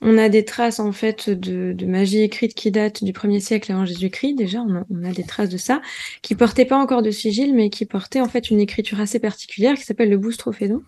On 0.00 0.16
a 0.16 0.28
des 0.28 0.44
traces 0.44 0.78
en 0.78 0.92
fait 0.92 1.28
de, 1.28 1.74
magie 1.84 2.22
écrite 2.22 2.54
qui 2.54 2.70
date 2.70 3.02
du 3.02 3.12
1er 3.12 3.40
siècle 3.40 3.72
avant 3.72 3.84
Jésus-Christ. 3.84 4.34
Déjà, 4.34 4.60
on 4.60 5.04
a, 5.04 5.12
des 5.12 5.24
traces 5.24 5.48
de 5.48 5.56
ça, 5.56 5.82
qui 6.22 6.34
portaient 6.34 6.64
pas 6.64 6.78
encore 6.78 7.02
de 7.02 7.10
sigil, 7.10 7.54
mais 7.54 7.68
qui 7.70 7.84
portaient 7.84 8.20
en 8.20 8.28
fait 8.28 8.50
une 8.50 8.60
écriture 8.60 9.00
assez 9.00 9.18
particulière 9.18 9.74
qui 9.74 9.82
s'appelle 9.82 10.10
le 10.10 10.18
boustrophédon, 10.18 10.82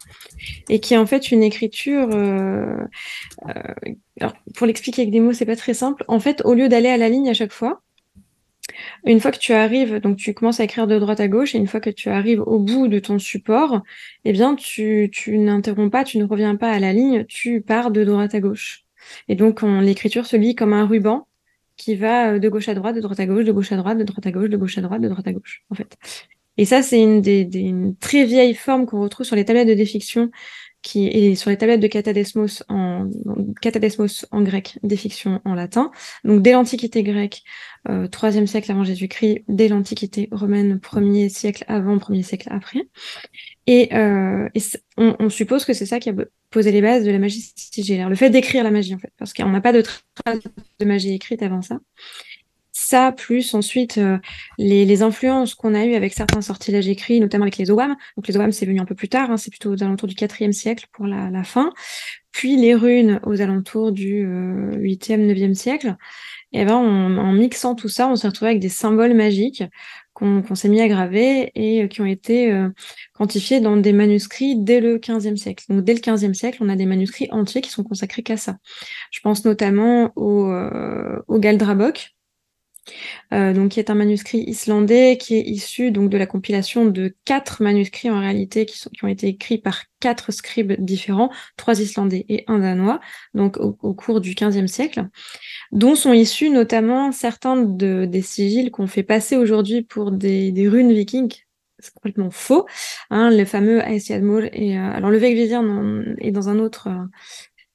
et 0.68 0.80
qui 0.80 0.94
est 0.94 0.98
en 0.98 1.06
fait 1.06 1.32
une 1.32 1.42
écriture. 1.42 2.08
Euh, 2.14 2.76
euh, 3.48 3.52
alors, 4.20 4.34
pour 4.54 4.66
l'expliquer 4.66 5.02
avec 5.02 5.12
des 5.12 5.20
mots, 5.20 5.32
c'est 5.32 5.46
pas 5.46 5.56
très 5.56 5.74
simple. 5.74 6.04
En 6.06 6.20
fait, 6.20 6.42
au 6.44 6.54
lieu 6.54 6.68
d'aller 6.68 6.88
à 6.88 6.96
la 6.96 7.08
ligne 7.08 7.28
à 7.28 7.34
chaque 7.34 7.52
fois, 7.52 7.82
une 9.04 9.20
fois 9.20 9.32
que 9.32 9.38
tu 9.38 9.52
arrives, 9.52 9.98
donc 9.98 10.16
tu 10.16 10.34
commences 10.34 10.60
à 10.60 10.64
écrire 10.64 10.86
de 10.86 10.98
droite 10.98 11.20
à 11.20 11.28
gauche, 11.28 11.54
et 11.54 11.58
une 11.58 11.66
fois 11.66 11.80
que 11.80 11.90
tu 11.90 12.08
arrives 12.08 12.40
au 12.40 12.58
bout 12.60 12.88
de 12.88 12.98
ton 13.00 13.18
support, 13.18 13.82
eh 14.24 14.32
bien, 14.32 14.54
tu, 14.54 15.10
tu 15.12 15.38
n'interromps 15.38 15.90
pas, 15.90 16.04
tu 16.04 16.18
ne 16.18 16.24
reviens 16.24 16.56
pas 16.56 16.70
à 16.70 16.78
la 16.78 16.92
ligne, 16.92 17.24
tu 17.24 17.60
pars 17.60 17.90
de 17.90 18.04
droite 18.04 18.34
à 18.34 18.40
gauche. 18.40 18.84
Et 19.28 19.34
donc, 19.34 19.62
l'écriture 19.62 20.26
se 20.26 20.36
lit 20.36 20.54
comme 20.54 20.72
un 20.72 20.86
ruban 20.86 21.26
qui 21.80 21.96
va 21.96 22.32
euh, 22.32 22.38
de 22.38 22.48
gauche 22.48 22.68
à 22.68 22.74
droite, 22.74 22.94
de 22.94 23.00
droite 23.00 23.20
à 23.20 23.26
gauche, 23.26 23.44
de 23.44 23.52
gauche 23.52 23.72
à 23.72 23.76
droite, 23.76 23.98
de 23.98 24.04
droite 24.04 24.26
à 24.26 24.30
gauche, 24.30 24.50
de 24.50 24.56
gauche 24.56 24.78
à 24.78 24.82
droite, 24.82 25.00
de 25.00 25.08
droite 25.08 25.26
à 25.26 25.32
gauche, 25.32 25.64
en 25.70 25.74
fait. 25.74 25.96
Et 26.58 26.66
ça, 26.66 26.82
c'est 26.82 27.00
une 27.00 27.22
des, 27.22 27.48
très 28.00 28.24
vieilles 28.24 28.54
formes 28.54 28.84
qu'on 28.84 29.00
retrouve 29.00 29.24
sur 29.24 29.34
les 29.34 29.46
tablettes 29.46 29.68
de 29.68 29.74
défiction 29.74 30.30
qui 30.82 31.06
est 31.08 31.34
sur 31.34 31.50
les 31.50 31.58
tablettes 31.58 31.80
de 31.80 31.86
Catadesmos 31.86 32.64
en, 32.68 33.10
en 34.30 34.42
grec, 34.42 34.78
défiction 34.82 35.40
en 35.44 35.54
latin. 35.54 35.90
Donc 36.24 36.42
dès 36.42 36.52
l'Antiquité 36.52 37.02
grecque, 37.02 37.42
euh, 37.88 38.06
3 38.06 38.46
siècle 38.46 38.70
avant 38.70 38.84
Jésus-Christ, 38.84 39.44
dès 39.48 39.68
l'Antiquité 39.68 40.28
romaine, 40.32 40.78
1er 40.78 41.28
siècle 41.28 41.64
avant, 41.68 41.96
1er 41.96 42.22
siècle 42.22 42.48
après. 42.50 42.88
Et, 43.66 43.94
euh, 43.94 44.48
on, 44.96 45.28
suppose 45.28 45.64
que 45.64 45.72
c'est 45.72 45.86
ça 45.86 46.00
qui 46.00 46.10
a 46.10 46.14
posé 46.50 46.72
les 46.72 46.80
bases 46.80 47.04
de 47.04 47.10
la 47.10 47.18
magie 47.18 47.52
sigillaire, 47.54 48.08
le 48.08 48.16
fait 48.16 48.30
d'écrire 48.30 48.64
la 48.64 48.70
magie 48.70 48.94
en 48.94 48.98
fait, 48.98 49.12
parce 49.18 49.32
qu'on 49.32 49.50
n'a 49.50 49.60
pas 49.60 49.72
de 49.72 49.82
traces 49.82 50.40
de 50.78 50.84
magie 50.84 51.14
écrite 51.14 51.42
avant 51.42 51.62
ça. 51.62 51.78
Ça, 52.82 53.12
plus 53.12 53.52
ensuite 53.52 53.98
euh, 53.98 54.16
les, 54.56 55.02
influences 55.02 55.54
qu'on 55.54 55.74
a 55.74 55.84
eues 55.84 55.94
avec 55.94 56.14
certains 56.14 56.40
sortilèges 56.40 56.88
écrits, 56.88 57.20
notamment 57.20 57.44
avec 57.44 57.58
les 57.58 57.70
Ogham. 57.70 57.94
Donc 58.16 58.26
les 58.26 58.34
Ogham, 58.38 58.52
c'est 58.52 58.64
venu 58.64 58.80
un 58.80 58.86
peu 58.86 58.94
plus 58.94 59.10
tard, 59.10 59.30
hein, 59.30 59.36
c'est 59.36 59.50
plutôt 59.50 59.70
aux 59.70 59.82
alentours 59.82 60.08
du 60.08 60.14
4e 60.14 60.52
siècle 60.52 60.86
pour 60.90 61.06
la, 61.06 61.44
fin. 61.44 61.74
Puis 62.32 62.56
les 62.56 62.74
runes 62.74 63.20
aux 63.24 63.42
alentours 63.42 63.92
du 63.92 64.24
8e, 64.24 65.20
euh, 65.20 65.34
9e 65.34 65.52
siècle. 65.52 65.96
Et 66.52 66.64
ben, 66.64 66.76
en 66.76 67.32
mixant 67.32 67.74
tout 67.74 67.90
ça, 67.90 68.08
on 68.08 68.16
s'est 68.16 68.28
retrouvé 68.28 68.52
avec 68.52 68.62
des 68.62 68.70
symboles 68.70 69.12
magiques 69.12 69.62
qu'on 70.14 70.54
s'est 70.54 70.70
mis 70.70 70.80
à 70.80 70.88
graver 70.88 71.52
et 71.54 71.82
euh, 71.82 71.86
qui 71.86 72.00
ont 72.00 72.06
été 72.06 72.50
quantifiés 73.12 73.60
dans 73.60 73.76
des 73.76 73.92
manuscrits 73.92 74.56
dès 74.56 74.80
le 74.80 74.96
15e 74.96 75.36
siècle. 75.36 75.64
Donc 75.68 75.84
dès 75.84 75.92
le 75.92 76.00
15e 76.00 76.32
siècle, 76.32 76.58
on 76.62 76.70
a 76.70 76.76
des 76.76 76.86
manuscrits 76.86 77.28
entiers 77.30 77.60
qui 77.60 77.70
sont 77.70 77.84
consacrés 77.84 78.22
qu'à 78.22 78.38
ça. 78.38 78.56
Je 79.10 79.20
pense 79.20 79.44
notamment 79.44 80.12
au, 80.16 80.46
euh, 80.46 81.22
au 81.28 81.38
euh, 83.32 83.52
donc, 83.52 83.72
qui 83.72 83.80
est 83.80 83.90
un 83.90 83.94
manuscrit 83.94 84.38
islandais 84.38 85.16
qui 85.18 85.36
est 85.36 85.42
issu 85.42 85.90
donc 85.90 86.10
de 86.10 86.18
la 86.18 86.26
compilation 86.26 86.86
de 86.86 87.14
quatre 87.24 87.62
manuscrits 87.62 88.10
en 88.10 88.20
réalité 88.20 88.66
qui, 88.66 88.80
ont 89.02 89.08
été 89.08 89.28
écrits 89.28 89.58
par 89.58 89.84
quatre 90.00 90.32
scribes 90.32 90.72
différents, 90.78 91.30
trois 91.56 91.80
islandais 91.80 92.24
et 92.28 92.44
un 92.48 92.58
danois, 92.58 93.00
donc 93.34 93.58
au, 93.58 93.72
cours 93.94 94.20
du 94.20 94.34
XVe 94.34 94.66
siècle, 94.66 95.06
dont 95.72 95.94
sont 95.94 96.12
issus 96.12 96.50
notamment 96.50 97.12
certains 97.12 97.56
de, 97.56 98.06
des 98.06 98.22
sigils 98.22 98.70
qu'on 98.70 98.86
fait 98.86 99.02
passer 99.02 99.36
aujourd'hui 99.36 99.82
pour 99.82 100.10
des, 100.10 100.52
runes 100.68 100.92
vikings, 100.92 101.42
c'est 101.78 101.94
complètement 101.94 102.30
faux. 102.30 102.66
Hein, 103.10 103.30
le 103.30 103.44
fameux 103.44 103.80
Aesiadmur 103.80 104.44
et 104.52 104.78
euh, 104.78 104.92
alors 104.92 105.10
le 105.10 105.18
Vegvizir 105.18 105.62
est 106.18 106.30
dans 106.30 106.48
un 106.48 106.58
autre 106.58 106.88
euh, 106.88 107.04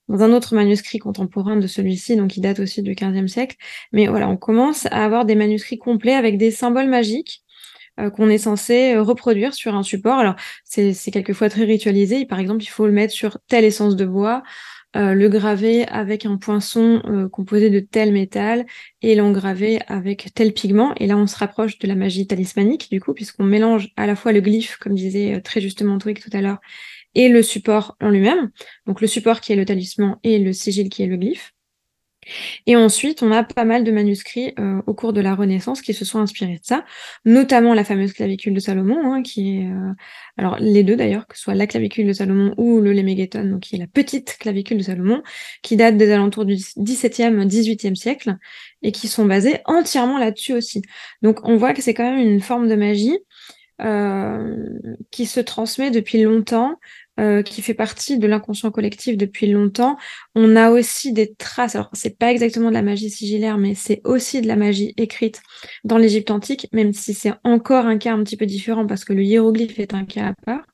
dans 0.08 0.24
un 0.24 0.34
autre 0.34 0.56
manuscrit 0.56 1.00
contemporain 1.00 1.56
de 1.56 1.68
celui-ci, 1.68 2.16
donc 2.16 2.32
qui 2.32 2.42
date 2.42 2.60
aussi 2.60 2.82
du 2.82 2.94
XVe 2.94 3.28
siècle. 3.28 3.56
Mais 3.92 4.08
voilà, 4.08 4.30
on 4.30 4.38
commence 4.38 4.86
à 4.88 5.04
avoir 5.04 5.26
des 5.26 5.36
manuscrits 5.36 5.78
complets 5.78 6.14
avec 6.14 6.38
des 6.38 6.52
symboles 6.52 6.90
magiques 6.90 7.44
euh, 8.00 8.10
qu'on 8.10 8.30
est 8.30 8.38
censé 8.38 8.94
euh, 8.94 9.02
reproduire 9.02 9.54
sur 9.54 9.74
un 9.76 9.84
support. 9.84 10.20
Alors, 10.20 10.36
c'est 10.64 10.94
quelquefois 11.12 11.50
très 11.50 11.64
ritualisé. 11.64 12.26
Par 12.26 12.40
exemple, 12.40 12.64
il 12.64 12.68
faut 12.68 12.86
le 12.86 12.92
mettre 12.92 13.14
sur 13.14 13.40
telle 13.48 13.64
essence 13.64 13.96
de 13.96 14.06
bois, 14.06 14.44
le 14.98 15.28
graver 15.28 15.86
avec 15.90 16.26
un 16.26 16.38
poinçon 16.38 17.02
composé 17.34 17.70
de 17.70 17.82
tel 17.82 18.14
métal 18.14 18.66
et 19.02 19.16
l'engraver 19.16 19.80
avec 19.88 20.30
tel 20.34 20.54
pigment. 20.54 20.94
Et 20.96 21.06
là, 21.06 21.18
on 21.18 21.28
se 21.28 21.36
rapproche 21.38 21.80
de 21.80 21.88
la 21.90 21.96
magie 21.96 22.28
talismanique, 22.28 22.90
du 22.90 23.02
coup, 23.02 23.14
puisqu'on 23.14 23.44
mélange 23.44 23.90
à 23.98 24.08
la 24.08 24.16
fois 24.16 24.32
le 24.32 24.40
glyphe, 24.40 24.78
comme 24.78 24.96
disait 24.96 25.42
très 25.42 25.60
justement 25.60 25.98
Twig 25.98 26.22
tout 26.22 26.30
à 26.32 26.40
l'heure, 26.40 26.60
et 27.16 27.30
le 27.30 27.42
support 27.42 27.96
en 28.02 28.10
lui-même. 28.10 28.52
Donc 28.86 29.02
le 29.02 29.08
support 29.08 29.42
qui 29.42 29.54
est 29.54 29.56
le 29.56 29.66
talisman 29.66 30.18
et 30.24 30.40
le 30.40 30.54
sigil 30.54 30.90
qui 30.90 31.04
est 31.04 31.08
le 31.08 31.18
glyphe. 31.18 31.56
Et 32.66 32.76
ensuite, 32.76 33.22
on 33.24 33.32
a 33.32 33.44
pas 33.44 33.66
mal 33.66 33.84
de 33.84 33.92
manuscrits 33.92 34.54
euh, 34.60 34.82
au 34.88 34.94
cours 34.94 35.14
de 35.14 35.22
la 35.22 35.36
Renaissance 35.36 35.82
qui 35.82 35.94
se 35.94 36.06
sont 36.06 36.20
inspirés 36.20 36.56
de 36.56 36.64
ça, 36.64 36.86
notamment 37.24 37.74
la 37.74 37.84
fameuse 37.84 38.14
clavicule 38.14 38.54
de 38.54 38.60
Salomon, 38.60 39.14
hein, 39.14 39.22
qui 39.22 39.60
est, 39.60 39.68
euh, 39.68 39.92
alors 40.38 40.58
les 40.60 40.84
deux 40.84 40.96
d'ailleurs, 40.96 41.28
que 41.28 41.38
ce 41.38 41.44
soit 41.44 41.56
la 41.56 41.68
clavicule 41.68 42.08
de 42.08 42.14
Salomon 42.14 42.54
ou 42.58 42.80
le 42.80 42.94
Lemégeton, 42.94 43.46
donc 43.46 43.62
qui 43.62 43.76
est 43.76 43.80
la 43.80 43.88
petite 43.88 44.38
clavicule 44.40 44.78
de 44.78 44.84
Salomon, 44.84 45.22
qui 45.62 45.78
date 45.78 45.98
des 45.98 46.12
alentours 46.12 46.46
du 46.46 46.56
XVIIe, 46.56 47.46
XVIIIe 47.46 47.96
siècle, 47.96 48.38
et 48.82 48.92
qui 48.92 49.08
sont 49.08 49.26
basés 49.26 49.60
entièrement 49.66 50.18
là-dessus 50.18 50.54
aussi. 50.54 50.82
Donc 51.22 51.48
on 51.48 51.58
voit 51.58 51.74
que 51.74 51.82
c'est 51.82 51.94
quand 51.94 52.10
même 52.10 52.28
une 52.28 52.42
forme 52.42 52.68
de 52.68 52.76
magie 52.76 53.18
euh, 53.82 54.56
qui 55.12 55.26
se 55.26 55.42
transmet 55.42 55.92
depuis 55.92 56.22
longtemps, 56.22 56.80
euh, 57.20 57.42
qui 57.44 57.62
fait 57.62 57.74
partie 57.74 58.18
de 58.20 58.28
l'inconscient 58.28 58.72
collectif 58.72 59.18
depuis 59.18 59.48
longtemps. 59.48 59.98
On 60.36 60.56
a 60.56 60.70
aussi 60.70 61.14
des 61.14 61.34
traces, 61.36 61.76
alors 61.76 61.90
c'est 61.94 62.18
pas 62.18 62.32
exactement 62.32 62.70
de 62.70 62.74
la 62.74 62.82
magie 62.82 63.10
sigillaire, 63.10 63.58
mais 63.58 63.74
c'est 63.76 64.02
aussi 64.04 64.42
de 64.42 64.48
la 64.48 64.56
magie 64.56 64.94
écrite 64.98 65.42
dans 65.84 65.98
l'Égypte 65.98 66.32
antique, 66.32 66.68
même 66.74 66.94
si 66.94 67.14
c'est 67.14 67.34
encore 67.44 67.86
un 67.86 67.98
cas 67.98 68.14
un 68.14 68.24
petit 68.24 68.38
peu 68.38 68.46
différent 68.46 68.86
parce 68.86 69.06
que 69.06 69.14
le 69.14 69.24
hiéroglyphe 69.24 69.80
est 69.80 69.94
un 69.94 70.06
cas 70.06 70.28
à 70.28 70.34
part. 70.46 70.66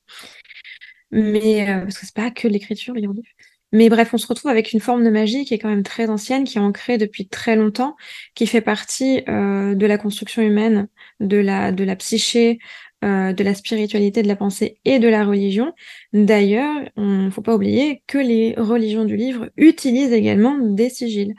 Mais 1.11 1.69
euh, 1.69 1.81
parce 1.81 1.97
que 1.99 2.05
c'est 2.05 2.15
pas 2.15 2.31
que 2.31 2.47
l'écriture, 2.47 2.93
le 2.93 3.01
hiéroglyphe. 3.01 3.33
Mais 3.73 3.89
bref, 3.89 4.13
on 4.13 4.17
se 4.17 4.27
retrouve 4.27 4.51
avec 4.51 4.73
une 4.73 4.81
forme 4.81 5.03
de 5.03 5.09
magie 5.09 5.45
qui 5.45 5.53
est 5.53 5.59
quand 5.59 5.69
même 5.69 5.83
très 5.83 6.09
ancienne, 6.09 6.43
qui 6.43 6.57
est 6.57 6.61
ancrée 6.61 6.97
depuis 6.97 7.27
très 7.27 7.55
longtemps, 7.55 7.95
qui 8.35 8.45
fait 8.45 8.61
partie 8.61 9.23
euh, 9.29 9.75
de 9.75 9.85
la 9.85 9.97
construction 9.97 10.41
humaine, 10.41 10.89
de 11.21 11.37
la, 11.37 11.71
de 11.71 11.83
la 11.85 11.95
psyché, 11.95 12.59
euh, 13.03 13.33
de 13.33 13.43
la 13.43 13.55
spiritualité, 13.55 14.21
de 14.21 14.27
la 14.27 14.35
pensée 14.35 14.77
et 14.85 14.99
de 14.99 15.07
la 15.07 15.25
religion. 15.25 15.73
D'ailleurs, 16.13 16.75
il 16.97 17.25
ne 17.25 17.29
faut 17.31 17.41
pas 17.41 17.55
oublier 17.55 18.03
que 18.05 18.19
les 18.19 18.53
religions 18.55 19.05
du 19.05 19.15
livre 19.15 19.49
utilisent 19.57 20.13
également 20.13 20.57
des 20.59 20.89
sigils. 20.89 21.33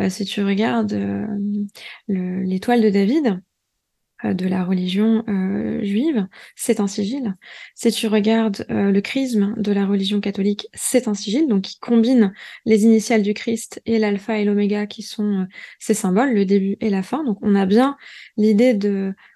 Euh, 0.00 0.10
si 0.10 0.24
tu 0.24 0.42
regardes 0.42 0.92
euh, 0.92 1.26
l'étoile 2.08 2.82
de 2.82 2.90
David, 2.90 3.40
de 4.32 4.46
la 4.46 4.64
religion 4.64 5.24
euh, 5.28 5.82
juive, 5.82 6.26
c'est 6.56 6.80
un 6.80 6.86
sigil. 6.86 7.34
Si 7.74 7.90
tu 7.90 8.06
regardes 8.06 8.64
euh, 8.70 8.92
le 8.92 9.00
chrisme 9.00 9.54
de 9.56 9.72
la 9.72 9.86
religion 9.86 10.20
catholique, 10.20 10.68
c'est 10.72 11.08
un 11.08 11.14
sigil, 11.14 11.48
donc 11.48 11.62
qui 11.62 11.78
combine 11.78 12.32
les 12.64 12.84
initiales 12.84 13.22
du 13.22 13.34
Christ 13.34 13.82
et 13.84 13.98
l'alpha 13.98 14.38
et 14.38 14.44
l'oméga 14.44 14.86
qui 14.86 15.02
sont 15.02 15.46
ces 15.80 15.94
symboles, 15.94 16.32
le 16.32 16.44
début 16.44 16.76
et 16.80 16.90
la 16.90 17.02
fin. 17.02 17.24
Donc 17.24 17.38
on 17.42 17.54
a 17.54 17.66
bien 17.66 17.96
l'idée 18.36 18.74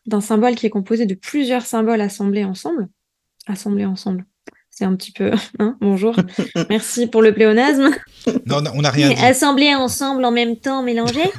d'un 0.07 0.21
symbole 0.21 0.54
qui 0.54 0.66
est 0.66 0.71
composé 0.71 1.07
de 1.07 1.14
plusieurs 1.14 1.66
symboles 1.66 2.00
assemblés 2.00 2.45
ensemble. 2.45 2.88
Assemblés 3.47 3.87
ensemble 3.87 4.27
c'est 4.78 4.85
un 4.85 4.94
petit 4.94 5.11
peu. 5.11 5.32
Hein, 5.61 5.76
bonjour. 5.80 6.14
Merci 6.70 7.08
pour 7.08 7.20
le 7.20 7.35
pléonasme. 7.35 7.90
Non, 8.47 8.62
on 8.75 8.82
n'a 8.82 8.90
rien 8.90 9.08
dit. 9.08 9.25
Assemblés 9.25 9.75
ensemble 9.75 10.25
en 10.25 10.30
même 10.30 10.56
temps, 10.56 10.82
mélangés. 10.82 11.25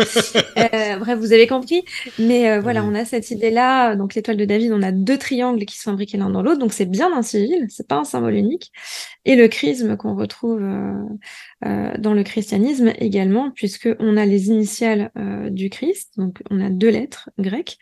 Euh, 0.74 0.98
bref, 0.98 1.18
vous 1.18 1.32
avez 1.32 1.48
compris. 1.48 1.84
Mais 2.20 2.52
euh, 2.52 2.60
voilà, 2.60 2.84
on 2.84 2.94
a 2.94 3.06
cette 3.06 3.32
idée-là. 3.32 3.96
Donc, 3.96 4.14
l'étoile 4.14 4.36
de 4.36 4.44
David, 4.44 4.74
on 4.74 4.82
a 4.82 4.92
deux 4.92 5.18
triangles 5.18 5.64
qui 5.66 5.78
sont 5.78 5.92
imbriqués 5.92 6.18
l'un 6.18 6.30
dans 6.30 6.42
l'autre. 6.42 6.60
Donc, 6.60 6.74
c'est 6.74 6.86
bien 6.86 7.16
un 7.16 7.22
civil. 7.22 7.66
C'est 7.70 7.88
pas 7.88 7.96
un 7.96 8.04
symbole 8.04 8.36
unique. 8.36 8.72
Et 9.24 9.36
le 9.36 9.48
chrisme 9.48 9.96
qu'on 9.96 10.16
retrouve 10.16 10.62
euh, 10.62 10.94
dans 11.62 12.14
le 12.14 12.24
christianisme 12.24 12.94
également, 13.00 13.52
puisque 13.52 13.90
on 14.00 14.16
a 14.18 14.26
les 14.26 14.48
initiales 14.48 15.12
du 15.52 15.70
Christ. 15.70 16.14
Donc, 16.18 16.42
on 16.50 16.62
a 16.62 16.70
deux 16.70 16.90
lettres 16.90 17.30
grecques. 17.38 17.78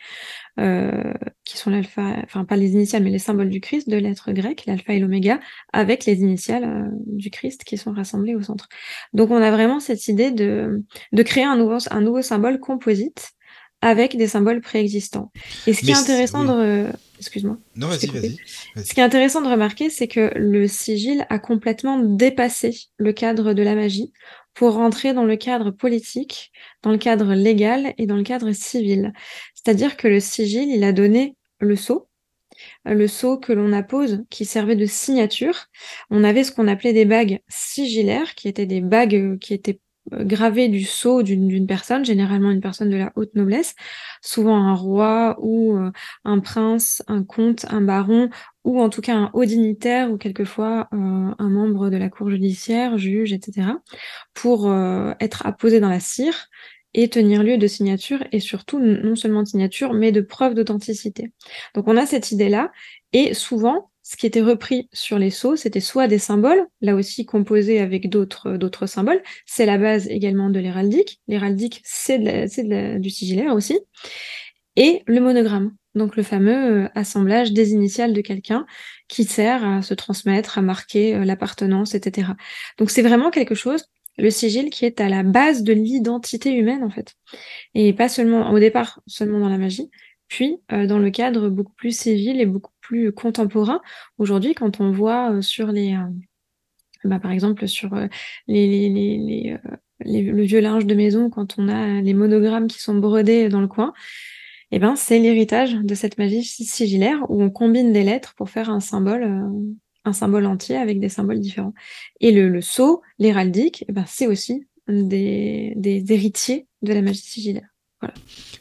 Euh, 0.59 1.13
qui 1.43 1.55
sont 1.55 1.69
l'alpha, 1.69 2.15
enfin 2.23 2.43
pas 2.43 2.55
les 2.55 2.71
initiales, 2.71 3.03
mais 3.03 3.11
les 3.11 3.19
symboles 3.19 3.51
du 3.51 3.61
Christ, 3.61 3.87
de 3.89 3.97
lettres 3.97 4.31
grecques, 4.31 4.65
l'alpha 4.65 4.93
et 4.93 4.99
l'oméga, 4.99 5.39
avec 5.71 6.05
les 6.05 6.21
initiales 6.21 6.63
euh, 6.63 6.89
du 7.05 7.29
Christ 7.29 7.63
qui 7.63 7.77
sont 7.77 7.93
rassemblées 7.93 8.33
au 8.33 8.41
centre. 8.41 8.67
Donc 9.13 9.29
on 9.29 9.39
a 9.39 9.51
vraiment 9.51 9.79
cette 9.79 10.07
idée 10.07 10.31
de, 10.31 10.83
de 11.11 11.23
créer 11.23 11.43
un 11.43 11.57
nouveau, 11.57 11.77
un 11.91 12.01
nouveau 12.01 12.23
symbole 12.23 12.59
composite 12.59 13.33
avec 13.81 14.17
des 14.17 14.27
symboles 14.27 14.61
préexistants. 14.61 15.31
Et 15.65 15.73
ce 15.73 15.81
qui 15.81 15.91
est 15.91 15.95
intéressant 15.95 16.43
de... 16.43 16.87
Excuse-moi. 17.19 17.57
Non, 17.75 17.87
vas-y, 17.87 18.07
vas-y. 18.07 18.37
ce 18.75 18.93
qui 18.93 18.99
est 18.99 19.03
intéressant 19.03 19.41
de 19.41 19.49
remarquer, 19.49 19.89
c'est 19.89 20.07
que 20.07 20.31
le 20.35 20.67
sigil 20.67 21.25
a 21.29 21.39
complètement 21.39 21.97
dépassé 21.99 22.77
le 22.97 23.11
cadre 23.11 23.53
de 23.53 23.63
la 23.63 23.75
magie 23.75 24.13
pour 24.53 24.73
rentrer 24.73 25.13
dans 25.13 25.25
le 25.25 25.35
cadre 25.35 25.71
politique, 25.71 26.51
dans 26.81 26.91
le 26.91 26.97
cadre 26.97 27.33
légal 27.33 27.93
et 27.97 28.07
dans 28.07 28.15
le 28.15 28.23
cadre 28.23 28.51
civil. 28.51 29.13
C'est-à-dire 29.53 29.97
que 29.97 30.07
le 30.07 30.19
sigil, 30.19 30.69
il 30.69 30.83
a 30.83 30.93
donné 30.93 31.35
le 31.59 31.75
sceau, 31.75 32.07
le 32.85 33.07
sceau 33.07 33.37
que 33.37 33.53
l'on 33.53 33.73
appose, 33.73 34.23
qui 34.29 34.45
servait 34.45 34.75
de 34.75 34.85
signature. 34.85 35.67
On 36.09 36.23
avait 36.23 36.43
ce 36.43 36.51
qu'on 36.51 36.67
appelait 36.67 36.93
des 36.93 37.05
bagues 37.05 37.39
sigillaires, 37.47 38.35
qui 38.35 38.47
étaient 38.47 38.65
des 38.65 38.81
bagues 38.81 39.37
qui 39.39 39.53
étaient 39.53 39.79
gravées 40.11 40.67
du 40.67 40.83
sceau 40.83 41.23
d'une 41.23 41.67
personne, 41.67 42.05
généralement 42.05 42.51
une 42.51 42.61
personne 42.61 42.89
de 42.89 42.97
la 42.97 43.11
haute 43.15 43.35
noblesse, 43.35 43.75
souvent 44.21 44.55
un 44.55 44.73
roi 44.73 45.37
ou 45.41 45.75
euh, 45.75 45.91
un 46.25 46.39
prince, 46.39 47.03
un 47.07 47.23
comte, 47.23 47.65
un 47.69 47.81
baron, 47.81 48.29
ou 48.63 48.81
en 48.81 48.89
tout 48.89 49.01
cas 49.01 49.15
un 49.15 49.29
haut 49.33 49.45
dignitaire 49.45 50.11
ou 50.11 50.17
quelquefois 50.17 50.87
euh, 50.93 50.97
un 51.37 51.49
membre 51.49 51.89
de 51.89 51.97
la 51.97 52.09
cour 52.09 52.29
judiciaire, 52.29 52.97
juge, 52.97 53.33
etc., 53.33 53.69
pour 54.33 54.69
euh, 54.69 55.13
être 55.19 55.45
apposé 55.45 55.79
dans 55.79 55.89
la 55.89 55.99
cire 55.99 56.47
et 56.93 57.09
tenir 57.09 57.43
lieu 57.43 57.57
de 57.57 57.67
signature 57.67 58.23
et 58.31 58.39
surtout 58.39 58.79
non 58.79 59.15
seulement 59.15 59.43
de 59.43 59.47
signature 59.47 59.93
mais 59.93 60.11
de 60.11 60.21
preuve 60.21 60.55
d'authenticité. 60.55 61.31
Donc 61.75 61.87
on 61.87 61.97
a 61.97 62.05
cette 62.05 62.31
idée-là 62.31 62.71
et 63.13 63.33
souvent 63.33 63.91
ce 64.09 64.15
qui 64.15 64.25
était 64.25 64.41
repris 64.41 64.87
sur 64.93 65.19
les 65.19 65.29
sceaux, 65.31 65.57
c'était 65.57 65.81
soit 65.81 66.07
des 66.07 66.17
symboles, 66.17 66.65
là 66.79 66.95
aussi 66.95 67.25
composés 67.25 67.79
avec 67.81 68.09
d'autres 68.09 68.55
d'autres 68.55 68.85
symboles. 68.85 69.21
C'est 69.45 69.65
la 69.65 69.77
base 69.77 70.07
également 70.07 70.49
de 70.49 70.59
l'héraldique. 70.59 71.19
L'héraldique, 71.27 71.81
c'est 71.83 72.19
du 72.99 73.09
sigillaire 73.09 73.53
aussi. 73.53 73.77
Et 74.77 75.03
le 75.07 75.19
monogramme 75.19 75.73
donc 75.95 76.15
le 76.15 76.23
fameux 76.23 76.85
euh, 76.85 76.89
assemblage 76.95 77.51
des 77.51 77.71
initiales 77.71 78.13
de 78.13 78.21
quelqu'un 78.21 78.65
qui 79.09 79.23
sert 79.25 79.67
à 79.67 79.81
se 79.81 79.93
transmettre, 79.93 80.57
à 80.57 80.61
marquer 80.61 81.15
euh, 81.15 81.25
l'appartenance, 81.25 81.95
etc. 81.95 82.29
Donc 82.77 82.91
c'est 82.91 83.01
vraiment 83.01 83.31
quelque 83.31 83.55
chose, 83.55 83.83
le 84.17 84.29
sigil, 84.29 84.69
qui 84.69 84.85
est 84.85 85.01
à 85.01 85.09
la 85.09 85.23
base 85.23 85.63
de 85.63 85.73
l'identité 85.73 86.53
humaine 86.53 86.83
en 86.83 86.89
fait. 86.91 87.15
Et 87.73 87.93
pas 87.93 88.07
seulement, 88.07 88.51
au 88.51 88.59
départ, 88.59 89.01
seulement 89.07 89.39
dans 89.39 89.49
la 89.49 89.57
magie, 89.57 89.89
puis 90.27 90.57
euh, 90.71 90.87
dans 90.87 90.99
le 90.99 91.09
cadre 91.09 91.49
beaucoup 91.49 91.73
plus 91.73 91.97
civil 91.97 92.39
et 92.41 92.45
beaucoup 92.45 92.73
plus 92.81 93.11
contemporain. 93.11 93.81
Aujourd'hui, 94.17 94.53
quand 94.53 94.79
on 94.79 94.91
voit 94.91 95.41
sur 95.41 95.67
les... 95.67 95.97
bah, 97.03 97.19
par 97.19 97.31
exemple, 97.31 97.67
sur 97.67 97.95
les, 98.47 99.57
le 99.99 100.43
vieux 100.43 100.59
linge 100.59 100.85
de 100.85 100.95
maison, 100.95 101.29
quand 101.29 101.57
on 101.57 101.67
a 101.69 102.01
les 102.01 102.13
monogrammes 102.13 102.67
qui 102.67 102.79
sont 102.79 102.95
brodés 102.95 103.49
dans 103.49 103.61
le 103.61 103.67
coin, 103.67 103.93
eh 104.71 104.79
ben, 104.79 104.95
c'est 104.95 105.19
l'héritage 105.19 105.75
de 105.75 105.95
cette 105.95 106.17
magie 106.17 106.43
sigillaire 106.43 107.19
où 107.29 107.41
on 107.41 107.49
combine 107.49 107.93
des 107.93 108.03
lettres 108.03 108.35
pour 108.35 108.49
faire 108.49 108.69
un 108.69 108.79
symbole, 108.79 109.23
euh, 109.23 109.75
un 110.03 110.13
symbole 110.13 110.45
entier 110.45 110.75
avec 110.75 110.99
des 110.99 111.09
symboles 111.09 111.39
différents. 111.39 111.73
Et 112.19 112.31
le, 112.31 112.61
sceau, 112.61 113.01
l'héraldique, 113.17 113.85
eh 113.87 113.91
ben, 113.93 114.03
c'est 114.07 114.27
aussi 114.27 114.67
des, 114.87 115.73
des 115.77 116.11
héritiers 116.11 116.67
de 116.81 116.93
la 116.93 117.01
magie 117.01 117.21
sigillaire. 117.21 117.69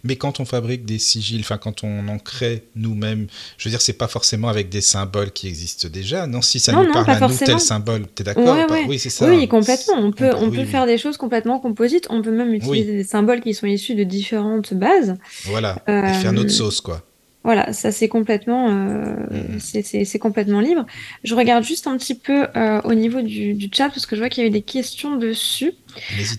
Mais 0.07 0.17
quand 0.17 0.41
on 0.41 0.45
fabrique 0.45 0.85
des 0.85 0.99
sigils, 0.99 1.41
enfin 1.41 1.59
quand 1.59 1.85
on 1.85 2.09
en 2.09 2.19
crée 2.19 2.63
nous-mêmes, 2.77 3.27
je 3.59 3.69
veux 3.69 3.71
dire, 3.71 3.81
c'est 3.81 3.93
pas 3.93 4.09
forcément 4.09 4.49
avec 4.49 4.69
des 4.69 4.81
symboles 4.81 5.33
qui 5.33 5.49
existent 5.49 5.89
déjà. 5.89 6.27
Non, 6.27 6.43
si 6.43 6.61
ça 6.61 6.73
nous 6.73 6.93
parle 6.93 7.11
à 7.11 7.29
nous 7.29 7.37
tel 7.37 7.61
symbole, 7.61 8.07
t'es 8.07 8.25
d'accord 8.25 8.57
Oui, 8.89 8.99
c'est 8.99 9.11
ça. 9.11 9.29
Oui, 9.29 9.47
complètement. 9.49 9.97
On 9.99 10.13
peut, 10.13 10.31
on, 10.37 10.51
peut 10.51 10.65
faire 10.65 10.87
des 10.87 10.99
choses 10.99 11.17
complètement 11.17 11.59
composites. 11.59 12.07
On 12.11 12.23
peut 12.23 12.31
même 12.31 12.55
utiliser 12.55 12.93
des 12.93 13.05
symboles 13.05 13.41
qui 13.41 13.55
sont 13.55 13.67
issus 13.67 13.95
de 13.95 14.05
différentes 14.05 14.75
bases. 14.75 15.17
Voilà. 15.45 15.83
Et 15.89 16.13
faire 16.15 16.33
notre 16.33 16.51
euh, 16.51 16.53
sauce, 16.53 16.81
quoi. 16.81 17.03
Voilà, 17.47 17.73
ça 17.73 17.93
c'est 17.93 18.09
complètement, 18.09 18.71
euh, 18.71 19.15
mmh. 19.31 19.61
c'est 19.61 20.19
complètement 20.19 20.59
libre. 20.59 20.85
Je 21.23 21.33
regarde 21.37 21.63
juste 21.63 21.87
un 21.87 21.97
petit 21.97 22.17
peu 22.17 22.49
euh, 22.57 22.81
au 22.83 22.93
niveau 22.93 23.23
du, 23.23 23.55
du, 23.55 23.71
chat 23.73 23.89
parce 23.89 24.05
que 24.05 24.17
je 24.17 24.21
vois 24.21 24.29
qu'il 24.29 24.43
y 24.43 24.47
a 24.47 24.49
eu 24.49 24.53
des 24.53 24.63
questions 24.63 25.15
dessus. 25.15 25.73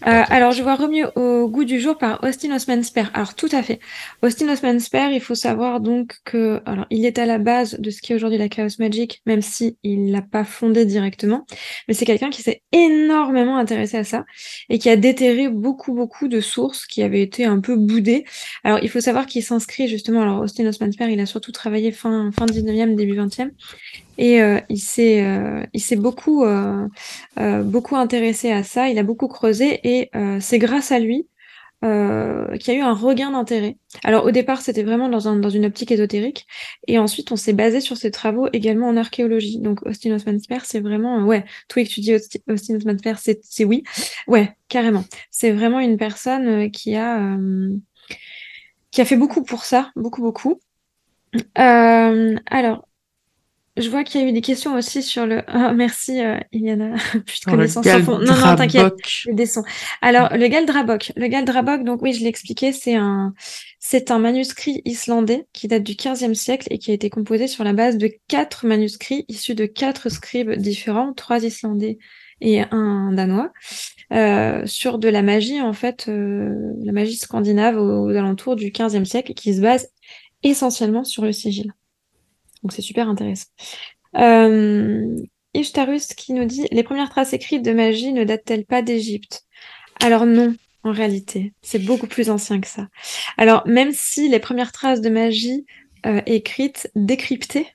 Euh, 0.06 0.24
alors, 0.30 0.52
je 0.52 0.64
vois 0.64 0.76
remis 0.76 1.04
au 1.16 1.50
goût 1.50 1.64
du 1.64 1.80
jour 1.80 1.98
par 1.98 2.24
Austin 2.24 2.56
Osman 2.56 2.84
Spare. 2.84 3.10
Alors, 3.14 3.36
tout 3.36 3.50
à 3.52 3.64
fait. 3.64 3.80
Austin 4.22 4.50
Osman 4.50 4.80
Spare, 4.80 5.12
il 5.12 5.22
faut 5.22 5.36
savoir 5.36 5.80
donc 5.80 6.16
que, 6.26 6.62
alors, 6.66 6.86
il 6.90 7.06
est 7.06 7.20
à 7.20 7.26
la 7.26 7.38
base 7.38 7.80
de 7.80 7.90
ce 7.90 8.02
qui 8.02 8.14
est 8.14 8.16
aujourd'hui 8.16 8.38
la 8.38 8.50
Chaos 8.50 8.70
Magic, 8.80 9.22
même 9.26 9.42
si 9.42 9.78
il 9.84 10.12
l'a 10.12 10.22
pas 10.22 10.44
fondé 10.44 10.86
directement. 10.86 11.46
Mais 11.88 11.94
c'est 11.94 12.06
quelqu'un 12.06 12.30
qui 12.30 12.42
s'est 12.42 12.62
énormément 12.72 13.58
intéressé 13.58 13.98
à 13.98 14.04
ça 14.04 14.26
et 14.70 14.80
qui 14.80 14.90
a 14.90 14.96
déterré 14.96 15.50
beaucoup, 15.50 15.94
beaucoup 15.94 16.28
de 16.28 16.42
sources 16.42 16.86
qui 16.86 17.04
avaient 17.04 17.22
été 17.22 17.46
un 17.46 17.60
peu 17.60 17.76
boudées. 17.76 18.26
Alors, 18.64 18.80
il 18.82 18.90
faut 18.90 19.02
savoir 19.02 19.26
qu'il 19.26 19.44
s'inscrit 19.44 19.88
justement, 19.88 20.22
alors, 20.22 20.42
Austin 20.42 20.66
Osman 20.66 20.92
Spare, 20.92 21.10
il 21.10 21.20
a 21.20 21.26
surtout 21.26 21.52
travaillé 21.52 21.92
fin, 21.92 22.32
fin 22.32 22.46
19e, 22.46 22.96
début 22.96 23.16
20e 23.18 23.52
Et 24.18 24.40
il 24.70 24.80
s'est 24.80 25.24
il 25.74 25.82
s'est 25.82 25.96
beaucoup 25.96 26.46
beaucoup 27.36 27.96
intéressé 27.96 28.52
à 28.52 28.64
ça. 28.64 28.90
Il 28.90 29.00
a 29.00 29.04
beaucoup 29.04 29.28
creusé 29.28 29.80
et 29.84 30.12
c'est 30.40 30.60
grâce 30.60 30.92
à 30.92 31.00
lui 31.00 31.28
euh, 31.86 32.58
qui 32.58 32.72
a 32.72 32.74
eu 32.74 32.82
un 32.82 32.96
regain 32.96 33.30
d'intérêt. 33.30 33.78
Alors 34.04 34.26
au 34.26 34.32
départ, 34.32 34.62
c'était 34.62 34.82
vraiment 34.82 35.10
dans, 35.10 35.28
un, 35.28 35.36
dans 35.36 35.52
une 35.52 35.64
optique 35.64 35.92
ésotérique, 35.92 36.48
et 36.88 36.98
ensuite 36.98 37.32
on 37.32 37.36
s'est 37.36 37.54
basé 37.54 37.82
sur 37.82 37.98
ses 37.98 38.10
travaux 38.10 38.48
également 38.52 38.88
en 38.88 38.98
archéologie. 38.98 39.60
Donc 39.60 39.86
Austin 39.86 40.16
Osman 40.16 40.40
Spare, 40.40 40.66
c'est 40.66 40.80
vraiment, 40.80 41.20
euh, 41.20 41.24
ouais, 41.24 41.46
que 41.70 41.82
tu 41.82 42.00
dis 42.02 42.16
Austin 42.16 42.76
Osman 42.76 42.98
Spare, 42.98 43.20
c'est 43.20 43.64
oui, 43.64 43.84
ouais, 44.28 44.58
carrément. 44.70 45.04
C'est 45.30 45.52
vraiment 45.52 45.80
une 45.80 45.98
personne 45.98 46.48
euh, 46.48 46.70
qui 46.70 46.96
a 46.96 47.38
qui 48.90 49.02
a 49.02 49.06
fait 49.06 49.18
beaucoup 49.18 49.44
pour 49.44 49.64
ça, 49.64 49.92
beaucoup 49.96 50.24
beaucoup. 50.24 50.60
alors, 51.54 52.87
je 53.78 53.90
vois 53.90 54.04
qu'il 54.04 54.22
y 54.22 54.24
a 54.24 54.28
eu 54.28 54.32
des 54.32 54.42
questions 54.42 54.76
aussi 54.76 55.02
sur 55.04 55.26
le. 55.26 55.42
Ah, 55.48 55.74
merci, 55.74 56.24
euh, 56.24 56.38
Iliana. 56.52 56.96
Plus 57.26 57.40
de 57.42 57.52
connaissances 57.52 57.86
Non, 57.86 58.20
non, 58.20 58.56
t'inquiète. 58.56 58.94
Alors, 60.02 60.30
le 60.36 60.48
Galdrabok. 60.48 61.14
Le 61.16 61.28
Galdrabok, 61.28 61.84
donc 61.84 62.02
oui, 62.02 62.14
je 62.14 62.22
l'ai 62.22 62.28
expliqué, 62.28 62.72
c'est 62.74 62.96
un, 62.96 63.34
c'est 63.80 64.12
un 64.12 64.20
manuscrit 64.20 64.82
islandais 64.86 65.48
qui 65.54 65.68
date 65.68 65.84
du 65.84 65.94
15e 65.94 66.36
siècle 66.36 66.68
et 66.70 66.78
qui 66.78 66.92
a 66.92 66.94
été 66.94 67.10
composé 67.10 67.48
sur 67.48 67.64
la 67.64 67.74
base 67.74 67.98
de 67.98 68.10
quatre 68.28 68.66
manuscrits 68.68 69.26
issus 69.30 69.56
de 69.56 69.66
quatre 69.66 70.10
scribes 70.10 70.54
différents, 70.54 71.14
trois 71.14 71.44
islandais 71.44 71.98
et 72.40 72.62
un 72.72 73.12
danois, 73.14 73.52
euh, 74.14 74.66
sur 74.66 75.00
de 75.00 75.10
la 75.10 75.22
magie, 75.22 75.60
en 75.60 75.74
fait, 75.74 76.08
euh, 76.08 76.54
la 76.84 76.92
magie 76.92 77.16
scandinave 77.16 77.78
aux, 77.78 78.06
aux 78.06 78.16
alentours 78.16 78.56
du 78.56 78.68
15e 78.72 79.06
siècle 79.06 79.34
qui 79.34 79.56
se 79.56 79.62
base 79.62 79.90
essentiellement 80.44 81.04
sur 81.04 81.24
le 81.24 81.32
sigil. 81.32 81.74
Donc 82.68 82.74
c'est 82.74 82.82
super 82.82 83.08
intéressant. 83.08 83.48
Euh, 84.18 85.16
Ishtarus 85.54 86.08
qui 86.08 86.34
nous 86.34 86.44
dit 86.44 86.68
Les 86.74 86.84
premières 86.84 87.10
traces 87.10 87.32
écrites 87.32 87.64
de 87.64 87.72
magie 87.72 88.12
ne 88.12 88.26
datent-elles 88.26 88.66
pas 88.66 88.82
d'Égypte? 88.82 89.46
Alors 90.04 90.26
non, 90.26 90.54
en 90.84 90.92
réalité, 90.92 91.54
c'est 91.62 91.80
beaucoup 91.80 92.08
plus 92.08 92.30
ancien 92.30 92.60
que 92.60 92.68
ça. 92.68 92.90
Alors 93.38 93.66
même 93.68 93.94
si 93.94 94.28
les 94.28 94.40
premières 94.40 94.74
traces 94.74 95.00
de 95.00 95.10
magie 95.10 95.66
euh, 96.06 96.20
écrites, 96.26 96.92
décryptées, 96.98 97.68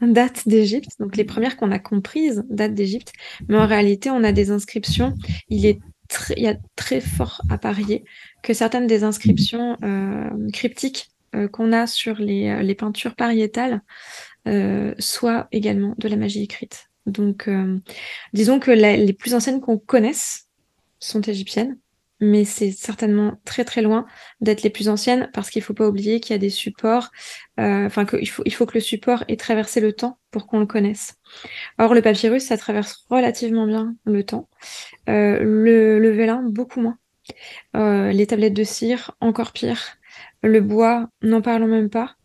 datent 0.00 0.48
d'Égypte, 0.48 0.92
donc 0.98 1.18
les 1.18 1.24
premières 1.24 1.58
qu'on 1.58 1.70
a 1.70 1.78
comprises 1.78 2.42
datent 2.48 2.72
d'Égypte, 2.72 3.12
mais 3.50 3.58
en 3.58 3.66
réalité 3.66 4.08
on 4.08 4.24
a 4.24 4.32
des 4.32 4.50
inscriptions, 4.50 5.12
il 5.50 5.66
est 5.66 5.78
y 6.38 6.46
a 6.46 6.56
très 6.74 7.02
fort 7.02 7.42
à 7.50 7.58
parier 7.58 8.02
que 8.42 8.54
certaines 8.54 8.86
des 8.86 9.04
inscriptions 9.04 9.76
euh, 9.84 10.30
cryptiques 10.54 11.10
qu'on 11.52 11.74
a 11.74 11.86
sur 11.86 12.14
les 12.14 12.74
peintures 12.74 13.14
pariétales 13.14 13.82
euh, 14.46 14.94
soit 14.98 15.48
également 15.52 15.94
de 15.98 16.08
la 16.08 16.16
magie 16.16 16.42
écrite. 16.42 16.90
Donc, 17.06 17.48
euh, 17.48 17.78
disons 18.32 18.60
que 18.60 18.70
les 18.70 19.12
plus 19.12 19.34
anciennes 19.34 19.60
qu'on 19.60 19.78
connaisse 19.78 20.48
sont 21.00 21.20
égyptiennes, 21.22 21.78
mais 22.20 22.44
c'est 22.44 22.70
certainement 22.70 23.40
très 23.44 23.64
très 23.64 23.80
loin 23.80 24.06
d'être 24.40 24.62
les 24.62 24.70
plus 24.70 24.88
anciennes 24.88 25.30
parce 25.32 25.50
qu'il 25.50 25.60
ne 25.60 25.64
faut 25.64 25.74
pas 25.74 25.88
oublier 25.88 26.20
qu'il 26.20 26.34
y 26.34 26.34
a 26.34 26.38
des 26.38 26.50
supports, 26.50 27.10
euh, 27.60 27.86
enfin 27.86 28.04
qu'il 28.04 28.28
faut, 28.28 28.42
il 28.44 28.52
faut 28.52 28.66
que 28.66 28.74
le 28.74 28.80
support 28.80 29.24
ait 29.28 29.36
traversé 29.36 29.80
le 29.80 29.92
temps 29.92 30.18
pour 30.30 30.46
qu'on 30.46 30.60
le 30.60 30.66
connaisse. 30.66 31.14
Or, 31.78 31.94
le 31.94 32.02
papyrus, 32.02 32.44
ça 32.44 32.58
traverse 32.58 33.06
relativement 33.08 33.66
bien 33.66 33.94
le 34.04 34.24
temps. 34.24 34.48
le, 35.06 35.98
le 35.98 36.10
vélin, 36.10 36.42
beaucoup 36.42 36.80
moins. 36.80 36.98
les 37.74 38.26
tablettes 38.26 38.54
de 38.54 38.64
cire, 38.64 39.16
encore 39.20 39.52
pire. 39.52 39.98
Le 40.42 40.60
bois, 40.60 41.08
n'en 41.22 41.42
parlons 41.42 41.66
même 41.66 41.90
pas. 41.90 42.16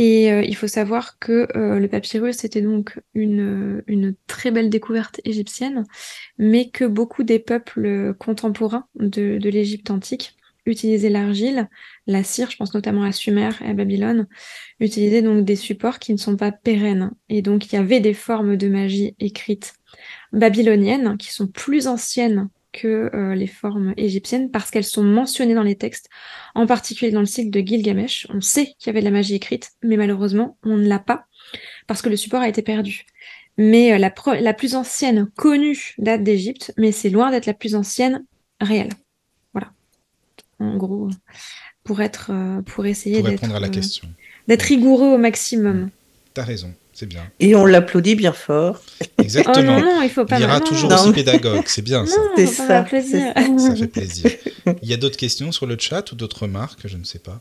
Et 0.00 0.30
euh, 0.30 0.42
il 0.44 0.54
faut 0.54 0.68
savoir 0.68 1.18
que 1.18 1.48
euh, 1.56 1.80
le 1.80 1.88
papyrus 1.88 2.44
était 2.44 2.62
donc 2.62 3.00
une, 3.14 3.82
une, 3.88 4.14
très 4.28 4.52
belle 4.52 4.70
découverte 4.70 5.20
égyptienne, 5.24 5.86
mais 6.38 6.70
que 6.70 6.84
beaucoup 6.84 7.24
des 7.24 7.40
peuples 7.40 8.14
contemporains 8.14 8.86
de, 8.94 9.38
de 9.38 9.50
l'Égypte 9.50 9.90
antique 9.90 10.36
utilisaient 10.66 11.10
l'argile, 11.10 11.68
la 12.06 12.22
cire, 12.22 12.48
je 12.48 12.56
pense 12.56 12.74
notamment 12.74 13.02
à 13.02 13.10
Sumer 13.10 13.50
et 13.60 13.70
à 13.70 13.74
Babylone, 13.74 14.28
utilisaient 14.78 15.22
donc 15.22 15.44
des 15.44 15.56
supports 15.56 15.98
qui 15.98 16.12
ne 16.12 16.18
sont 16.18 16.36
pas 16.36 16.52
pérennes. 16.52 17.10
Et 17.28 17.42
donc 17.42 17.66
il 17.66 17.74
y 17.74 17.78
avait 17.78 17.98
des 17.98 18.14
formes 18.14 18.56
de 18.56 18.68
magie 18.68 19.16
écrites 19.18 19.74
babyloniennes 20.32 21.16
qui 21.16 21.32
sont 21.32 21.48
plus 21.48 21.88
anciennes 21.88 22.50
que 22.72 23.10
euh, 23.14 23.34
les 23.34 23.46
formes 23.46 23.94
égyptiennes 23.96 24.50
parce 24.50 24.70
qu'elles 24.70 24.84
sont 24.84 25.02
mentionnées 25.02 25.54
dans 25.54 25.62
les 25.62 25.76
textes, 25.76 26.08
en 26.54 26.66
particulier 26.66 27.10
dans 27.10 27.20
le 27.20 27.26
cycle 27.26 27.50
de 27.50 27.60
Gilgamesh. 27.66 28.26
On 28.30 28.40
sait 28.40 28.74
qu'il 28.78 28.88
y 28.88 28.90
avait 28.90 29.00
de 29.00 29.04
la 29.04 29.10
magie 29.10 29.34
écrite, 29.34 29.70
mais 29.82 29.96
malheureusement, 29.96 30.58
on 30.64 30.76
ne 30.76 30.88
l'a 30.88 30.98
pas 30.98 31.26
parce 31.86 32.02
que 32.02 32.08
le 32.08 32.16
support 32.16 32.40
a 32.40 32.48
été 32.48 32.62
perdu. 32.62 33.06
Mais 33.56 33.92
euh, 33.92 33.98
la, 33.98 34.12
la, 34.40 34.54
plus 34.54 34.74
ancienne 34.76 35.28
connue 35.36 35.94
date 35.98 36.22
d'Égypte, 36.22 36.72
mais 36.76 36.92
c'est 36.92 37.10
loin 37.10 37.30
d'être 37.30 37.46
la 37.46 37.54
plus 37.54 37.74
ancienne 37.74 38.24
réelle. 38.60 38.92
Voilà. 39.52 39.72
En 40.60 40.76
gros, 40.76 41.10
pour 41.82 42.00
être, 42.00 42.30
euh, 42.30 42.62
pour 42.62 42.86
essayer 42.86 43.22
d'être, 43.22 43.42
d'être 44.46 44.62
rigoureux 44.62 45.14
au 45.14 45.18
maximum. 45.18 45.90
T'as 46.34 46.44
raison. 46.44 46.72
C'est 46.98 47.06
bien. 47.06 47.22
Et 47.38 47.54
on 47.54 47.64
l'applaudit 47.64 48.16
bien 48.16 48.32
fort. 48.32 48.82
Exactement. 49.18 49.76
Oh 49.78 49.80
non, 49.80 50.02
il 50.02 50.10
faut 50.10 50.24
pas. 50.24 50.36
Il 50.40 50.42
ira 50.42 50.58
toujours 50.58 50.92
aussi 50.92 51.12
pédagogue, 51.12 51.62
c'est 51.66 51.82
bien 51.82 52.04
ça. 52.04 52.20
C'est 52.34 52.46
ça. 52.46 52.82
Plaisir. 52.82 53.32
Ça 53.58 53.76
fait 53.76 53.86
plaisir. 53.86 54.30
Il 54.82 54.88
y 54.88 54.92
a 54.92 54.96
d'autres 54.96 55.16
quesres 55.16 55.52
sur 55.52 55.66
le 55.66 55.76
chat 55.78 56.10
ou 56.10 56.16
d'autres 56.16 56.42
remarques, 56.42 56.88
je 56.88 56.96
ne 56.96 57.04
sais 57.04 57.20
pas. 57.20 57.40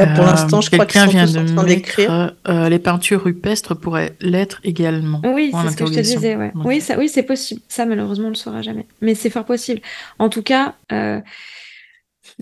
Euh, 0.00 0.06
pour 0.16 0.24
l'instant, 0.24 0.60
je 0.60 0.72
crois 0.72 0.86
qu'ils 0.86 1.08
vient 1.08 1.26
de 1.26 1.66
d'écrire. 1.66 2.34
Euh, 2.48 2.68
les 2.68 2.80
peintures 2.80 3.22
rupestres 3.22 3.78
pourraient 3.78 4.16
l'être 4.20 4.60
également. 4.64 5.22
Oui, 5.24 5.52
c'est 5.52 5.70
ce 5.70 5.76
que 5.76 5.86
je 5.86 5.92
te 5.92 6.00
disais. 6.00 6.34
Ouais. 6.34 6.50
Oui, 6.56 6.80
ça, 6.80 6.98
oui, 6.98 7.08
c'est 7.08 7.22
possible. 7.22 7.60
Ça, 7.68 7.86
malheureusement, 7.86 8.24
on 8.24 8.30
ne 8.30 8.34
le 8.34 8.38
saura 8.38 8.60
jamais. 8.60 8.86
Mais 9.02 9.14
c'est 9.14 9.30
fort 9.30 9.44
possible. 9.44 9.80
En 10.18 10.30
tout 10.30 10.42
cas, 10.42 10.74
euh, 10.90 11.20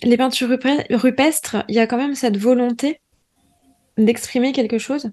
les 0.02 0.16
peintures 0.16 0.48
rupestres, 0.48 1.56
il 1.68 1.74
y 1.74 1.78
a 1.78 1.86
quand 1.86 1.98
même 1.98 2.14
cette 2.14 2.38
volonté 2.38 3.00
d'exprimer 3.98 4.52
quelque 4.52 4.78
chose 4.78 5.10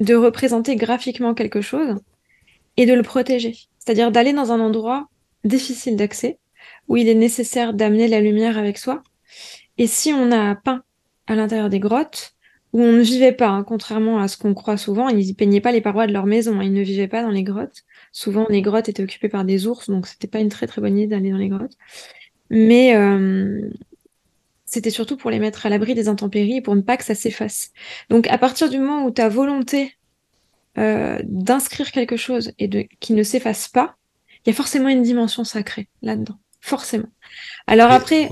de 0.00 0.14
représenter 0.14 0.76
graphiquement 0.76 1.34
quelque 1.34 1.60
chose 1.60 1.96
et 2.76 2.86
de 2.86 2.94
le 2.94 3.02
protéger. 3.02 3.56
C'est-à-dire 3.78 4.10
d'aller 4.10 4.32
dans 4.32 4.52
un 4.52 4.60
endroit 4.60 5.08
difficile 5.44 5.96
d'accès, 5.96 6.38
où 6.88 6.96
il 6.96 7.08
est 7.08 7.14
nécessaire 7.14 7.74
d'amener 7.74 8.08
la 8.08 8.20
lumière 8.20 8.58
avec 8.58 8.78
soi. 8.78 9.02
Et 9.78 9.86
si 9.86 10.12
on 10.12 10.32
a 10.32 10.54
peint 10.54 10.82
à 11.26 11.34
l'intérieur 11.34 11.70
des 11.70 11.80
grottes, 11.80 12.34
où 12.72 12.82
on 12.82 12.92
ne 12.92 13.00
vivait 13.00 13.32
pas, 13.32 13.48
hein, 13.48 13.64
contrairement 13.64 14.20
à 14.20 14.28
ce 14.28 14.36
qu'on 14.36 14.54
croit 14.54 14.76
souvent, 14.76 15.08
ils 15.08 15.26
ne 15.26 15.32
peignaient 15.32 15.60
pas 15.60 15.72
les 15.72 15.80
parois 15.80 16.06
de 16.06 16.12
leur 16.12 16.26
maison, 16.26 16.60
hein, 16.60 16.62
ils 16.62 16.72
ne 16.72 16.82
vivaient 16.82 17.08
pas 17.08 17.22
dans 17.22 17.30
les 17.30 17.42
grottes. 17.42 17.82
Souvent, 18.12 18.46
les 18.48 18.62
grottes 18.62 18.88
étaient 18.88 19.02
occupées 19.02 19.28
par 19.28 19.44
des 19.44 19.66
ours, 19.66 19.90
donc 19.90 20.06
c'était 20.06 20.28
pas 20.28 20.38
une 20.38 20.50
très 20.50 20.66
très 20.66 20.80
bonne 20.80 20.96
idée 20.96 21.08
d'aller 21.08 21.30
dans 21.30 21.38
les 21.38 21.48
grottes. 21.48 21.76
Mais 22.48 22.96
euh, 22.96 23.60
c'était 24.70 24.90
surtout 24.90 25.16
pour 25.16 25.30
les 25.30 25.40
mettre 25.40 25.66
à 25.66 25.68
l'abri 25.68 25.94
des 25.94 26.08
intempéries 26.08 26.58
et 26.58 26.60
pour 26.62 26.76
ne 26.76 26.80
pas 26.80 26.96
que 26.96 27.04
ça 27.04 27.14
s'efface. 27.14 27.72
Donc 28.08 28.28
à 28.28 28.38
partir 28.38 28.70
du 28.70 28.78
moment 28.78 29.04
où 29.04 29.10
ta 29.10 29.28
volonté 29.28 29.96
euh, 30.78 31.18
d'inscrire 31.24 31.90
quelque 31.90 32.16
chose 32.16 32.52
et 32.58 32.68
de 32.68 32.86
qui 33.00 33.12
ne 33.12 33.24
s'efface 33.24 33.68
pas, 33.68 33.96
il 34.46 34.50
y 34.50 34.52
a 34.52 34.54
forcément 34.54 34.88
une 34.88 35.02
dimension 35.02 35.44
sacrée 35.44 35.88
là-dedans. 36.02 36.38
Forcément. 36.62 37.08
Alors 37.66 37.90
après, 37.90 38.28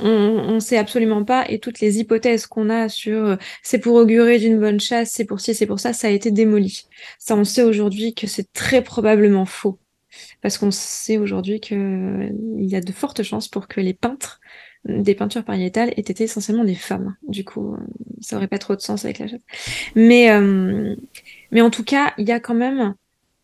on 0.00 0.54
ne 0.54 0.58
sait 0.58 0.76
absolument 0.76 1.24
pas, 1.24 1.48
et 1.48 1.60
toutes 1.60 1.78
les 1.78 2.00
hypothèses 2.00 2.46
qu'on 2.46 2.68
a 2.68 2.88
sur 2.88 3.24
euh, 3.24 3.36
c'est 3.62 3.78
pour 3.78 3.94
augurer 3.94 4.40
d'une 4.40 4.58
bonne 4.58 4.80
chasse, 4.80 5.10
c'est 5.12 5.24
pour 5.24 5.40
ci, 5.40 5.54
c'est 5.54 5.66
pour 5.66 5.78
ça, 5.78 5.92
ça 5.92 6.08
a 6.08 6.10
été 6.10 6.32
démoli. 6.32 6.86
Ça, 7.20 7.36
on 7.36 7.44
sait 7.44 7.62
aujourd'hui 7.62 8.12
que 8.12 8.26
c'est 8.26 8.52
très 8.52 8.82
probablement 8.82 9.44
faux. 9.44 9.78
Parce 10.42 10.58
qu'on 10.58 10.72
sait 10.72 11.16
aujourd'hui 11.16 11.60
qu'il 11.60 12.34
y 12.58 12.74
a 12.74 12.80
de 12.80 12.92
fortes 12.92 13.22
chances 13.22 13.46
pour 13.46 13.68
que 13.68 13.80
les 13.80 13.94
peintres 13.94 14.40
des 14.84 15.14
peintures 15.14 15.44
pariétales 15.44 15.90
aient 15.96 16.00
été 16.00 16.24
essentiellement 16.24 16.64
des 16.64 16.74
femmes. 16.74 17.16
Du 17.28 17.44
coup, 17.44 17.76
ça 18.20 18.36
aurait 18.36 18.48
pas 18.48 18.58
trop 18.58 18.76
de 18.76 18.80
sens 18.80 19.04
avec 19.04 19.18
la 19.18 19.28
chasse. 19.28 19.40
Mais, 19.94 20.30
euh, 20.30 20.94
mais 21.50 21.60
en 21.60 21.70
tout 21.70 21.84
cas, 21.84 22.14
il 22.18 22.28
y 22.28 22.32
a 22.32 22.40
quand 22.40 22.54
même, 22.54 22.94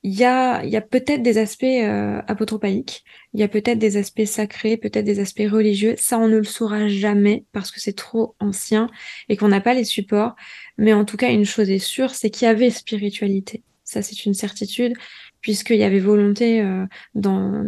il 0.03 0.15
y 0.15 0.25
a, 0.25 0.65
y 0.65 0.77
a 0.77 0.81
peut-être 0.81 1.23
des 1.23 1.39
aspects 1.39 1.65
euh, 1.65 2.21
apotropaïques, 2.27 3.05
il 3.33 3.41
y 3.41 3.43
a 3.43 3.49
peut-être 3.49 3.79
des 3.79 3.97
aspects 3.97 4.25
sacrés, 4.25 4.77
peut-être 4.77 5.05
des 5.05 5.21
aspects 5.21 5.49
religieux. 5.51 5.95
Ça, 5.99 6.19
on 6.19 6.29
ne 6.29 6.37
le 6.37 6.45
saura 6.45 6.89
jamais 6.89 7.45
parce 7.53 7.71
que 7.71 7.81
c'est 7.81 7.97
trop 7.97 8.37
ancien 8.41 8.89
et 9.29 9.37
qu'on 9.37 9.49
n'a 9.49 9.61
pas 9.61 9.75
les 9.75 9.85
supports. 9.85 10.37
Mais 10.79 10.93
en 10.93 11.05
tout 11.05 11.17
cas, 11.17 11.31
une 11.31 11.45
chose 11.45 11.71
est 11.71 11.79
sûre, 11.79 12.15
c'est 12.15 12.31
qu'il 12.31 12.47
y 12.47 12.51
avait 12.51 12.71
spiritualité. 12.71 13.63
Ça, 13.85 14.03
c'est 14.03 14.25
une 14.25 14.35
certitude 14.35 14.95
puisqu'il 15.45 15.77
y 15.77 15.85
avait 15.85 16.01
volonté 16.01 16.63
euh, 16.63 16.87
dans 17.15 17.63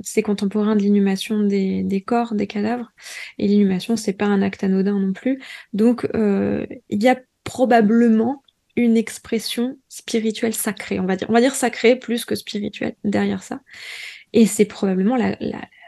ces 0.00 0.22
contemporains 0.22 0.76
de 0.76 0.82
l'inhumation 0.82 1.40
des, 1.42 2.04
corps, 2.06 2.36
des 2.36 2.46
cadavres. 2.46 2.92
Et 3.38 3.48
l'inhumation, 3.48 3.96
c'est 3.96 4.12
pas 4.12 4.26
un 4.26 4.42
acte 4.42 4.62
anodin 4.62 4.96
non 4.96 5.12
plus. 5.12 5.42
Donc, 5.72 6.08
euh, 6.14 6.64
il 6.88 7.02
y 7.02 7.08
a 7.08 7.18
probablement 7.42 8.44
une 8.76 8.96
expression 8.96 9.76
spirituelle 9.88 10.54
sacrée, 10.54 11.00
on 11.00 11.06
va 11.06 11.16
dire. 11.16 11.28
On 11.28 11.32
va 11.32 11.40
dire 11.40 11.56
sacrée 11.56 11.96
plus 11.96 12.24
que 12.24 12.36
spirituelle 12.36 12.94
derrière 13.02 13.42
ça. 13.42 13.60
Et 14.32 14.46
c'est 14.46 14.64
probablement 14.64 15.16
la, 15.16 15.36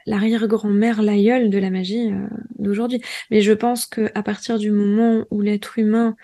l'arrière-grand-mère, 0.06 1.02
l'aïeul 1.02 1.50
de 1.50 1.58
la 1.58 1.70
magie 1.70 2.10
euh, 2.10 2.26
d'aujourd'hui. 2.58 3.00
Mais 3.30 3.42
je 3.42 3.52
pense 3.52 3.86
que 3.86 4.10
à 4.16 4.24
partir 4.24 4.58
du 4.58 4.72
moment 4.72 5.24
où 5.30 5.40
l'être 5.40 5.78
humain 5.78 6.16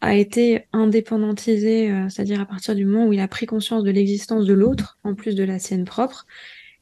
a 0.00 0.14
été 0.14 0.64
indépendantisé, 0.72 1.90
euh, 1.90 2.08
c'est-à-dire 2.08 2.40
à 2.40 2.46
partir 2.46 2.74
du 2.74 2.84
moment 2.84 3.06
où 3.06 3.12
il 3.12 3.20
a 3.20 3.28
pris 3.28 3.46
conscience 3.46 3.82
de 3.84 3.90
l'existence 3.90 4.46
de 4.46 4.54
l'autre, 4.54 4.98
en 5.04 5.14
plus 5.14 5.34
de 5.34 5.44
la 5.44 5.58
sienne 5.58 5.84
propre, 5.84 6.26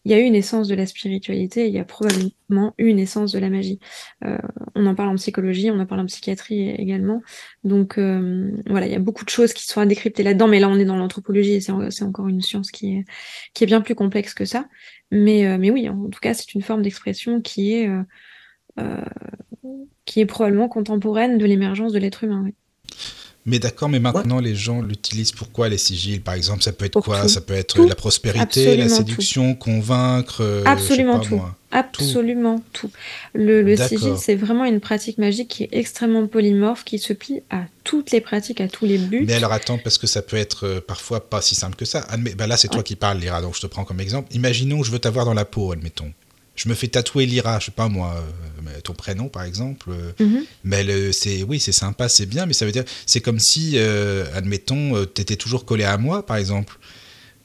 il 0.07 0.13
y 0.13 0.15
a 0.15 0.21
eu 0.21 0.23
une 0.23 0.37
essence 0.37 0.69
de 0.69 0.77
la 0.77 0.87
spiritualité, 0.87 1.67
il 1.67 1.75
y 1.75 1.81
a 1.81 1.85
probablement 1.85 2.75
eu 2.79 2.87
une 2.87 3.01
essence 3.01 3.33
de 3.33 3.41
la 3.41 3.51
magie. 3.51 3.81
Euh, 4.25 4.39
on 4.77 4.87
en 4.87 4.95
parle 4.95 5.09
en 5.09 5.17
psychologie, 5.17 5.69
on 5.73 5.81
en 5.81 5.87
parle 5.87 6.03
en 6.03 6.07
psychiatrie 6.07 6.71
également. 6.71 7.23
Donc 7.65 7.99
euh, 7.99 8.53
voilà, 8.69 8.87
il 8.87 8.93
y 8.93 8.95
a 8.95 9.01
beaucoup 9.01 9.25
de 9.25 9.31
choses 9.31 9.53
qui 9.53 9.67
sont 9.67 9.81
à 9.81 9.87
décrypter 9.87 10.23
là-dedans, 10.23 10.47
mais 10.47 10.61
là 10.61 10.69
on 10.69 10.79
est 10.79 10.85
dans 10.85 10.95
l'anthropologie 10.95 11.55
et 11.55 11.61
c'est 11.61 12.05
encore 12.05 12.29
une 12.29 12.41
science 12.41 12.71
qui 12.71 12.99
est, 12.99 13.05
qui 13.53 13.65
est 13.65 13.67
bien 13.67 13.81
plus 13.81 13.97
complexe 13.97 14.33
que 14.33 14.45
ça. 14.45 14.69
Mais, 15.11 15.45
euh, 15.45 15.59
mais 15.59 15.73
oui, 15.73 15.89
en 15.89 16.09
tout 16.09 16.21
cas, 16.21 16.35
c'est 16.35 16.55
une 16.55 16.63
forme 16.63 16.83
d'expression 16.83 17.41
qui 17.41 17.75
est, 17.75 17.91
qui 20.05 20.21
est 20.21 20.27
probablement 20.27 20.69
contemporaine 20.69 21.37
de 21.37 21.47
l'émergence 21.47 21.93
de 21.93 21.99
l'être 21.99 22.23
humain. 22.23 22.45
Mais 23.49 23.61
d'accord, 23.61 23.89
mais 23.89 24.01
maintenant 24.01 24.41
les 24.41 24.57
gens 24.57 24.83
l'utilisent 24.83 25.31
pourquoi 25.31 25.69
les 25.69 25.79
sigils? 25.79 26.19
Par 26.19 26.35
exemple, 26.35 26.65
ça 26.65 26.73
peut 26.73 26.85
être 26.85 27.01
quoi? 27.01 27.29
Ça 27.29 27.41
peut 27.41 27.55
être 27.55 27.81
la 27.81 27.95
prospérité, 27.95 28.77
la 28.77 28.89
séduction, 28.89 29.55
convaincre. 29.55 30.39
Euh, 30.41 30.65
Absolument 30.67 31.21
tout. 31.21 31.41
Absolument 31.71 32.61
tout. 32.73 32.91
Le, 33.35 33.77
sigil, 33.77 34.15
c'est 34.19 34.35
vraiment 34.35 34.65
une 34.65 34.81
pratique 34.81 35.19
magique 35.19 35.49
qui 35.49 35.63
est 35.65 35.69
extrêmement 35.71 36.27
polymorphe, 36.27 36.83
qui 36.85 36.99
se 36.99 37.13
plie 37.13 37.43
à 37.51 37.63
toutes 37.85 38.11
les 38.11 38.21
pratiques, 38.21 38.61
à 38.61 38.67
tous 38.67 38.85
les 38.85 38.99
buts. 38.99 39.25
Mais 39.27 39.35
alors 39.35 39.53
attends, 39.53 39.79
parce 39.79 39.99
que 39.99 40.09
ça 40.09 40.23
peut 40.23 40.37
être 40.37 40.67
euh, 40.67 40.81
parfois 40.81 41.29
pas 41.31 41.41
si 41.41 41.55
simple 41.55 41.77
que 41.77 41.85
ça. 41.85 42.05
bah 42.37 42.49
là, 42.49 42.57
c'est 42.57 42.69
toi 42.69 42.83
qui 42.83 42.97
parles, 42.97 43.19
Lyra, 43.19 43.43
donc 43.43 43.55
je 43.55 43.61
te 43.61 43.67
prends 43.67 43.85
comme 43.85 44.01
exemple. 44.01 44.35
Imaginons 44.35 44.81
que 44.81 44.87
je 44.87 44.91
veux 44.91 44.99
t'avoir 44.99 45.25
dans 45.25 45.35
la 45.35 45.45
peau, 45.45 45.71
admettons 45.71 46.13
je 46.57 46.69
me 46.69 46.75
fais 46.75 46.89
tatouer 46.89 47.27
Lyra, 47.27 47.59
je 47.61 47.67
sais 47.67 47.71
pas 47.71 47.89
moi, 47.89 48.15
euh, 48.17 48.81
ton 48.81 48.95
prénom 48.95 49.29
par 49.29 49.45
exemple. 49.45 49.91
Euh, 49.91 50.13
mhm. 50.19 50.45
Mais 50.65 51.13
c'est 51.13 51.43
oui, 51.43 51.61
c'est 51.61 51.73
sympa, 51.73 52.09
c'est 52.09 52.27
bien, 52.27 52.47
mais 52.47 52.55
ça 52.55 52.67
veut 52.67 52.73
dire 52.73 52.85
c'est 53.05 53.21
comme 53.21 53.39
si, 53.39 53.73
euh, 53.75 54.25
admettons, 54.35 55.05
tu 55.07 55.21
étais 55.21 55.37
toujours 55.37 55.65
collé 55.65 55.85
à 55.85 55.99
moi 55.99 56.25
par 56.25 56.37
exemple. 56.37 56.79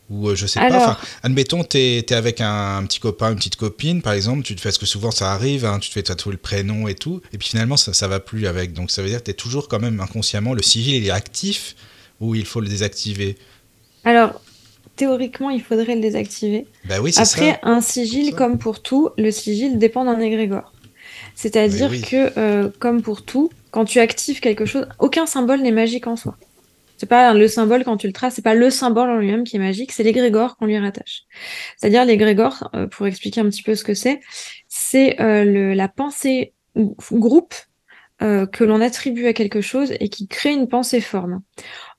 Ou 0.09 0.35
je 0.35 0.45
sais 0.45 0.59
pas, 0.59 0.99
admettons, 1.23 1.63
tu 1.63 1.77
es, 1.77 2.13
avec 2.13 2.41
un, 2.41 2.83
petit 2.83 2.99
copain, 2.99 3.29
une 3.29 3.37
petite 3.37 3.55
copine, 3.55 4.01
par 4.01 4.11
exemple, 4.11 4.43
tu 4.43 4.57
te 4.57 4.59
fais, 4.59 4.73
ce 4.73 4.77
que 4.77 4.85
souvent 4.85 5.09
ça 5.09 5.31
arrive, 5.31 5.63
hein, 5.63 5.79
tu 5.79 5.87
te 5.87 5.93
fais 5.93 6.03
tatouer 6.03 6.33
le 6.33 6.37
prénom 6.37 6.89
et 6.89 6.95
tout, 6.95 7.21
et 7.31 7.37
puis 7.37 7.47
finalement 7.47 7.77
ça, 7.77 7.93
ça 7.93 8.09
va 8.09 8.19
plus 8.19 8.45
avec. 8.45 8.73
Donc 8.73 8.91
ça 8.91 9.01
veut 9.01 9.07
dire 9.07 9.19
que 9.19 9.25
tu 9.25 9.31
es 9.31 9.35
toujours 9.35 9.69
quand 9.69 9.79
même 9.79 10.01
inconsciemment, 10.01 10.53
le 10.53 10.61
sigil 10.61 10.95
il 10.95 11.07
est 11.07 11.11
actif 11.11 11.75
ou 12.21 12.35
il 12.35 12.45
faut 12.45 12.61
le 12.61 12.67
désactiver? 12.67 13.37
Alors, 14.03 14.41
théoriquement, 14.95 15.49
il 15.49 15.61
faudrait 15.61 15.95
le 15.95 16.01
désactiver. 16.01 16.67
Bah 16.85 16.95
oui, 17.01 17.13
Après, 17.17 17.59
un 17.63 17.81
sigil, 17.81 18.35
comme 18.35 18.57
pour 18.57 18.81
tout, 18.81 19.09
le 19.17 19.31
sigil 19.31 19.77
dépend 19.77 20.05
d'un 20.05 20.19
égrégore. 20.19 20.73
C'est-à-dire 21.35 21.89
que, 22.01 22.37
euh, 22.37 22.69
comme 22.79 23.01
pour 23.01 23.23
tout, 23.23 23.49
quand 23.71 23.85
tu 23.85 23.99
actives 23.99 24.39
quelque 24.39 24.65
chose, 24.65 24.87
aucun 24.99 25.25
symbole 25.25 25.61
n'est 25.61 25.71
magique 25.71 26.07
en 26.07 26.15
soi. 26.15 26.37
C'est 26.97 27.07
pas 27.07 27.33
le 27.33 27.47
symbole 27.47 27.83
quand 27.83 27.97
tu 27.97 28.05
le 28.05 28.13
traces, 28.13 28.35
c'est 28.35 28.43
pas 28.43 28.53
le 28.53 28.69
symbole 28.69 29.09
en 29.09 29.17
lui-même 29.17 29.43
qui 29.43 29.55
est 29.55 29.59
magique, 29.59 29.91
c'est 29.91 30.03
l'égrégore 30.03 30.55
qu'on 30.55 30.67
lui 30.67 30.77
rattache. 30.77 31.23
C'est-à-dire 31.77 32.05
l'égrégore, 32.05 32.69
euh, 32.75 32.85
pour 32.85 33.07
expliquer 33.07 33.41
un 33.41 33.45
petit 33.45 33.63
peu 33.63 33.73
ce 33.73 33.83
que 33.83 33.95
c'est, 33.95 34.19
c'est 34.67 35.19
euh, 35.19 35.73
la 35.73 35.87
pensée 35.87 36.53
groupe 37.11 37.55
que 38.51 38.63
l'on 38.63 38.81
attribue 38.81 39.25
à 39.25 39.33
quelque 39.33 39.61
chose 39.61 39.95
et 39.99 40.07
qui 40.07 40.27
crée 40.27 40.51
une 40.51 40.67
pensée 40.67 41.01
forme. 41.01 41.41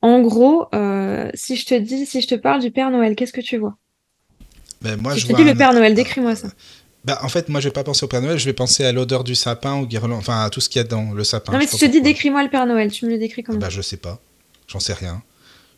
En 0.02 0.20
gros, 0.20 0.66
euh, 0.74 1.30
si 1.34 1.56
je 1.56 1.64
te 1.64 1.74
dis, 1.74 2.06
si 2.06 2.20
je 2.20 2.26
te 2.26 2.34
parle 2.34 2.60
du 2.60 2.70
Père 2.70 2.90
Noël, 2.90 3.14
qu'est-ce 3.14 3.32
que 3.32 3.40
tu 3.40 3.56
vois? 3.56 3.76
Ben, 4.82 5.00
moi, 5.00 5.14
si 5.14 5.20
je, 5.20 5.28
te 5.28 5.32
dis 5.36 5.44
le 5.44 5.54
Père 5.54 5.72
Noël, 5.72 5.94
décris-moi 5.94 6.34
ça. 6.34 6.48
Bah, 7.04 7.20
en 7.22 7.28
fait, 7.28 7.48
moi, 7.48 7.60
je 7.60 7.68
vais 7.68 7.72
pas 7.72 7.84
penser 7.84 8.04
au 8.04 8.08
Père 8.08 8.20
Noël, 8.20 8.38
je 8.38 8.44
vais 8.44 8.52
penser 8.52 8.84
à 8.84 8.92
l'odeur 8.92 9.22
du 9.22 9.36
sapin, 9.36 9.76
ou 9.76 9.86
guirlande, 9.86 10.18
enfin 10.18 10.44
à 10.44 10.50
tout 10.50 10.60
ce 10.60 10.68
qu'il 10.68 10.80
y 10.80 10.84
a 10.84 10.88
dans 10.88 11.12
le 11.12 11.24
sapin. 11.24 11.52
Non, 11.52 11.58
mais 11.58 11.66
si 11.66 11.78
je 11.78 11.86
te 11.86 11.90
dis 11.90 12.00
décris-moi 12.00 12.42
le 12.42 12.50
Père 12.50 12.66
Noël, 12.66 12.90
tu 12.90 13.06
me 13.06 13.10
le 13.10 13.18
décris 13.18 13.44
comment? 13.44 13.58
Bah, 13.58 13.70
je 13.70 13.80
sais 13.80 13.96
pas. 13.96 14.20
J'en 14.68 14.80
sais 14.80 14.92
rien. 14.92 15.22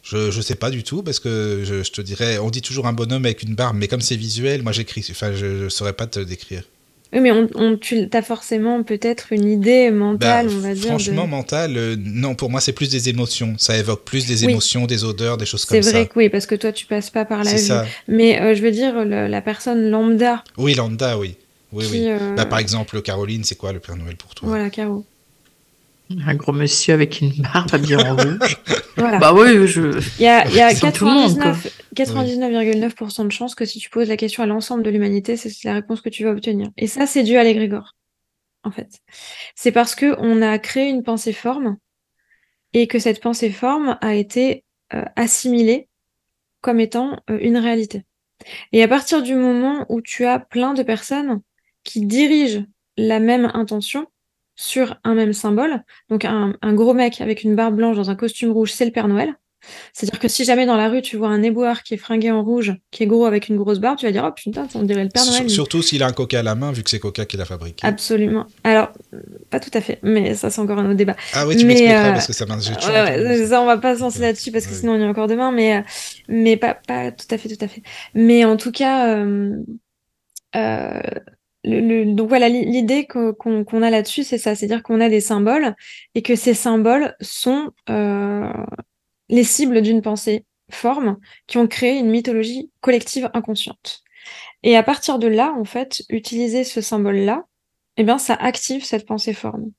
Je, 0.02 0.30
je 0.30 0.40
sais 0.42 0.54
pas 0.54 0.70
du 0.70 0.82
tout, 0.82 1.02
parce 1.02 1.18
que 1.18 1.62
je, 1.64 1.90
te 1.90 2.02
dirais, 2.02 2.38
on 2.38 2.50
dit 2.50 2.60
toujours 2.60 2.86
un 2.86 2.92
bonhomme 2.92 3.24
avec 3.24 3.42
une 3.42 3.54
barbe, 3.54 3.76
mais 3.76 3.88
comme 3.88 4.02
c'est 4.02 4.16
visuel, 4.16 4.62
moi 4.62 4.72
j'écris, 4.72 5.06
enfin, 5.10 5.32
je, 5.32 5.64
ne 5.64 5.68
saurais 5.70 5.94
pas 5.94 6.06
te 6.06 6.20
décrire. 6.20 6.64
Oui, 7.14 7.20
mais 7.20 7.30
on, 7.30 7.76
tu 7.76 8.08
as 8.12 8.22
forcément 8.22 8.82
peut-être 8.82 9.32
une 9.32 9.48
idée 9.48 9.90
mentale, 9.90 10.48
bah, 10.48 10.52
on 10.54 10.60
va 10.60 10.74
dire. 10.74 10.88
Franchement, 10.88 11.26
mentale, 11.28 11.76
euh, 11.76 11.96
non, 11.98 12.34
pour 12.34 12.50
moi, 12.50 12.60
c'est 12.60 12.72
plus 12.72 12.90
des 12.90 13.08
émotions. 13.08 13.54
Ça 13.56 13.76
évoque 13.76 14.04
plus 14.04 14.26
des 14.26 14.44
émotions, 14.44 14.86
des 14.86 15.04
odeurs, 15.04 15.36
des 15.36 15.46
choses 15.46 15.64
comme 15.64 15.80
ça. 15.80 15.90
C'est 15.90 15.96
vrai 15.96 16.06
que 16.06 16.18
oui, 16.18 16.28
parce 16.28 16.46
que 16.46 16.56
toi, 16.56 16.72
tu 16.72 16.86
passes 16.86 17.10
pas 17.10 17.24
par 17.24 17.44
la 17.44 17.54
vue. 17.54 17.72
Mais 18.08 18.40
euh, 18.40 18.54
je 18.54 18.62
veux 18.62 18.72
dire, 18.72 19.04
la 19.04 19.40
personne 19.40 19.90
lambda. 19.90 20.42
Oui, 20.58 20.74
lambda, 20.74 21.16
oui. 21.18 21.36
Oui, 21.72 21.86
oui. 21.90 22.06
Euh, 22.08 22.34
bah, 22.36 22.46
par 22.46 22.60
exemple, 22.60 23.02
Caroline, 23.02 23.42
c'est 23.42 23.56
quoi 23.56 23.72
le 23.72 23.80
Père 23.80 23.96
Noël 23.96 24.16
pour 24.16 24.34
toi? 24.34 24.48
Voilà, 24.48 24.70
Caro. 24.70 25.04
Un 26.10 26.34
gros 26.34 26.52
monsieur 26.52 26.92
avec 26.94 27.20
une 27.20 27.30
barbe 27.42 27.68
habillée 27.72 27.96
en 27.96 28.16
rouge. 28.16 28.56
Bah 28.96 29.34
oui, 29.34 29.66
je. 29.66 29.98
Il 30.20 30.22
y 30.22 30.28
a, 30.28 30.48
y 30.48 30.60
a 30.60 30.70
99,9% 30.70 33.24
de 33.24 33.32
chances 33.32 33.56
que 33.56 33.64
si 33.64 33.80
tu 33.80 33.90
poses 33.90 34.08
la 34.08 34.16
question 34.16 34.44
à 34.44 34.46
l'ensemble 34.46 34.84
de 34.84 34.90
l'humanité, 34.90 35.36
c'est 35.36 35.50
la 35.64 35.74
réponse 35.74 36.00
que 36.00 36.08
tu 36.08 36.22
vas 36.22 36.30
obtenir. 36.30 36.70
Et 36.76 36.86
ça, 36.86 37.04
c'est 37.06 37.24
dû 37.24 37.36
à 37.36 37.42
l'égrégore, 37.42 37.96
en 38.62 38.70
fait. 38.70 39.00
C'est 39.56 39.72
parce 39.72 39.96
que 39.96 40.14
on 40.18 40.42
a 40.42 40.60
créé 40.60 40.88
une 40.88 41.02
pensée 41.02 41.32
forme 41.32 41.76
et 42.72 42.86
que 42.86 43.00
cette 43.00 43.20
pensée 43.20 43.50
forme 43.50 43.98
a 44.00 44.14
été 44.14 44.62
euh, 44.92 45.02
assimilée 45.16 45.88
comme 46.60 46.78
étant 46.78 47.18
euh, 47.30 47.38
une 47.40 47.56
réalité. 47.56 48.04
Et 48.72 48.82
à 48.82 48.88
partir 48.88 49.22
du 49.22 49.34
moment 49.34 49.86
où 49.88 50.00
tu 50.00 50.24
as 50.24 50.38
plein 50.38 50.74
de 50.74 50.82
personnes 50.82 51.40
qui 51.82 52.06
dirigent 52.06 52.64
la 52.96 53.18
même 53.18 53.50
intention, 53.54 54.06
sur 54.56 54.96
un 55.04 55.14
même 55.14 55.32
symbole. 55.32 55.82
Donc 56.08 56.24
un, 56.24 56.54
gros 56.74 56.94
mec 56.94 57.20
avec 57.20 57.42
une 57.42 57.54
barbe 57.54 57.76
blanche 57.76 57.96
dans 57.96 58.10
un 58.10 58.16
costume 58.16 58.52
rouge, 58.52 58.72
c'est 58.72 58.84
le 58.84 58.92
Père 58.92 59.08
Noël. 59.08 59.34
C'est-à-dire 59.94 60.20
que 60.20 60.28
si 60.28 60.44
jamais 60.44 60.66
dans 60.66 60.76
la 60.76 60.90
rue 60.90 61.00
tu 61.00 61.16
vois 61.16 61.28
un 61.28 61.42
éboueur 61.42 61.82
qui 61.82 61.94
est 61.94 61.98
fringué 61.98 62.30
en 62.30 62.42
rouge, 62.42 62.74
qui 62.90 63.02
est 63.02 63.06
gros 63.06 63.24
avec 63.24 63.48
une 63.48 63.56
grosse 63.56 63.78
barbe, 63.78 63.96
tu 63.96 64.04
vas 64.04 64.12
dire 64.12 64.24
oh 64.26 64.32
putain, 64.32 64.68
on 64.74 64.82
dirait 64.82 65.04
le 65.04 65.08
Père 65.08 65.24
Noël. 65.24 65.48
Surtout 65.48 65.82
s'il 65.82 66.02
a 66.02 66.06
un 66.06 66.12
coca 66.12 66.40
à 66.40 66.42
la 66.42 66.54
main, 66.54 66.70
vu 66.70 66.82
que 66.82 66.90
c'est 66.90 66.98
Coca 66.98 67.24
qui 67.24 67.38
l'a 67.38 67.46
fabriqué. 67.46 67.86
Absolument. 67.86 68.46
Alors, 68.62 68.90
pas 69.50 69.60
tout 69.60 69.70
à 69.72 69.80
fait, 69.80 70.00
mais 70.02 70.34
ça 70.34 70.50
c'est 70.50 70.60
encore 70.60 70.78
un 70.78 70.84
autre 70.84 70.96
débat. 70.96 71.16
Ah 71.32 71.46
oui, 71.46 71.56
tu 71.56 71.64
m'expliqueras 71.64 72.10
euh, 72.10 72.12
parce 72.12 72.26
que 72.26 72.34
ça 72.34 72.46
m'a 72.46 72.56
ouais, 72.56 73.46
Ça, 73.46 73.62
on 73.62 73.66
va 73.66 73.78
pas 73.78 73.96
se 73.96 74.00
lancer 74.00 74.20
là-dessus 74.20 74.52
parce 74.52 74.66
que 74.66 74.74
sinon 74.74 74.92
on 74.92 74.98
y 74.98 75.02
est 75.02 75.06
encore 75.06 75.28
demain, 75.28 75.50
mais, 75.50 75.78
euh, 75.78 75.80
mais 76.28 76.56
pas, 76.56 76.74
pas 76.74 77.10
tout 77.10 77.26
à 77.30 77.38
fait, 77.38 77.48
tout 77.48 77.64
à 77.64 77.68
fait. 77.68 77.82
Mais 78.14 78.44
en 78.44 78.56
tout 78.56 78.72
cas, 78.72 79.16
euh, 79.16 79.56
euh 80.56 81.00
donc 81.64 82.28
voilà, 82.28 82.48
l'idée 82.48 83.06
qu'on 83.06 83.82
a 83.82 83.90
là-dessus, 83.90 84.24
c'est 84.24 84.38
ça, 84.38 84.54
c'est-à-dire 84.54 84.82
qu'on 84.82 85.00
a 85.00 85.08
des 85.08 85.20
symboles 85.20 85.74
et 86.14 86.22
que 86.22 86.36
ces 86.36 86.54
symboles 86.54 87.14
sont 87.20 87.70
euh, 87.88 88.52
les 89.28 89.44
cibles 89.44 89.80
d'une 89.80 90.02
pensée 90.02 90.44
forme 90.70 91.18
qui 91.46 91.58
ont 91.58 91.66
créé 91.66 91.98
une 91.98 92.10
mythologie 92.10 92.70
collective 92.80 93.30
inconsciente. 93.34 94.02
Et 94.62 94.76
à 94.76 94.82
partir 94.82 95.18
de 95.18 95.26
là, 95.26 95.54
en 95.58 95.64
fait, 95.64 96.02
utiliser 96.08 96.64
ce 96.64 96.80
symbole-là, 96.80 97.44
eh 97.96 98.02
bien, 98.02 98.18
ça 98.18 98.34
active 98.34 98.84
cette 98.84 99.06
pensée 99.06 99.34
forme. 99.34 99.70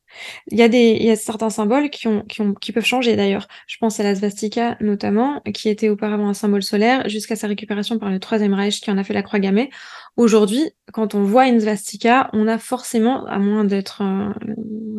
Il 0.49 0.57
y 0.57 0.61
a 0.61 0.69
des, 0.69 0.91
il 0.91 1.03
y 1.03 1.11
a 1.11 1.17
certains 1.17 1.49
symboles 1.49 1.89
qui 1.89 2.07
ont, 2.07 2.21
qui 2.21 2.41
ont, 2.41 2.53
qui 2.53 2.71
peuvent 2.71 2.85
changer 2.85 3.17
d'ailleurs. 3.17 3.47
Je 3.67 3.77
pense 3.77 3.99
à 3.99 4.03
la 4.03 4.15
svastika 4.15 4.77
notamment, 4.79 5.41
qui 5.53 5.67
était 5.67 5.89
auparavant 5.89 6.29
un 6.29 6.33
symbole 6.33 6.63
solaire 6.63 7.09
jusqu'à 7.09 7.35
sa 7.35 7.47
récupération 7.47 7.99
par 7.99 8.09
le 8.09 8.19
Troisième 8.19 8.53
Reich, 8.53 8.79
qui 8.79 8.89
en 8.89 8.97
a 8.97 9.03
fait 9.03 9.13
la 9.13 9.23
croix 9.23 9.39
gammée. 9.39 9.69
Aujourd'hui, 10.17 10.71
quand 10.93 11.13
on 11.13 11.23
voit 11.23 11.47
une 11.47 11.59
svastika, 11.59 12.29
on 12.33 12.47
a 12.47 12.57
forcément, 12.57 13.25
à 13.25 13.37
moins 13.37 13.65
d'être 13.65 14.01
un, 14.01 14.33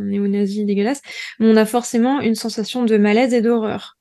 néo-nazi 0.06 0.64
dégueulasse, 0.64 1.02
on 1.40 1.56
a 1.56 1.64
forcément 1.64 2.20
une 2.20 2.34
sensation 2.34 2.84
de 2.84 2.96
malaise 2.96 3.34
et 3.34 3.40
d'horreur. 3.40 3.96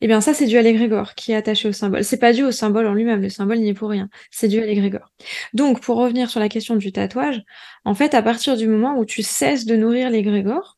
Eh 0.00 0.06
bien, 0.06 0.20
ça, 0.20 0.34
c'est 0.34 0.46
dû 0.46 0.58
à 0.58 0.62
l'égrégore 0.62 1.14
qui 1.14 1.32
est 1.32 1.36
attaché 1.36 1.68
au 1.68 1.72
symbole. 1.72 2.04
C'est 2.04 2.18
pas 2.18 2.32
dû 2.32 2.42
au 2.42 2.50
symbole 2.50 2.86
en 2.86 2.94
lui-même. 2.94 3.22
Le 3.22 3.28
symbole 3.28 3.58
n'y 3.58 3.68
est 3.68 3.74
pour 3.74 3.90
rien. 3.90 4.08
C'est 4.30 4.48
dû 4.48 4.60
à 4.60 4.66
l'égrégore. 4.66 5.12
Donc, 5.52 5.80
pour 5.80 5.96
revenir 5.96 6.30
sur 6.30 6.40
la 6.40 6.48
question 6.48 6.76
du 6.76 6.92
tatouage, 6.92 7.42
en 7.84 7.94
fait, 7.94 8.14
à 8.14 8.22
partir 8.22 8.56
du 8.56 8.66
moment 8.66 8.98
où 8.98 9.04
tu 9.04 9.22
cesses 9.22 9.66
de 9.66 9.76
nourrir 9.76 10.10
l'égrégore, 10.10 10.73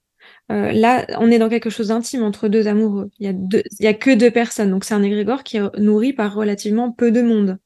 euh, 0.53 0.71
là, 0.73 1.05
on 1.19 1.31
est 1.31 1.39
dans 1.39 1.49
quelque 1.49 1.71
chose 1.71 1.89
d'intime 1.89 2.23
entre 2.23 2.47
deux 2.47 2.69
amoureux. 2.69 3.11
Il 3.19 3.27
y 3.27 3.29
a 3.29 3.33
deux, 3.33 3.63
il 3.81 3.85
y 3.85 3.89
a 3.89 3.95
que 3.95 4.15
deux 4.15 4.31
personnes, 4.31 4.71
donc 4.71 4.85
c'est 4.85 4.95
un 4.95 5.03
égrégore 5.03 5.43
qui 5.43 5.57
est 5.57 5.79
nourri 5.79 6.13
par 6.13 6.35
relativement 6.35 6.93
peu 6.93 7.11
de 7.11 7.21
monde. 7.21 7.59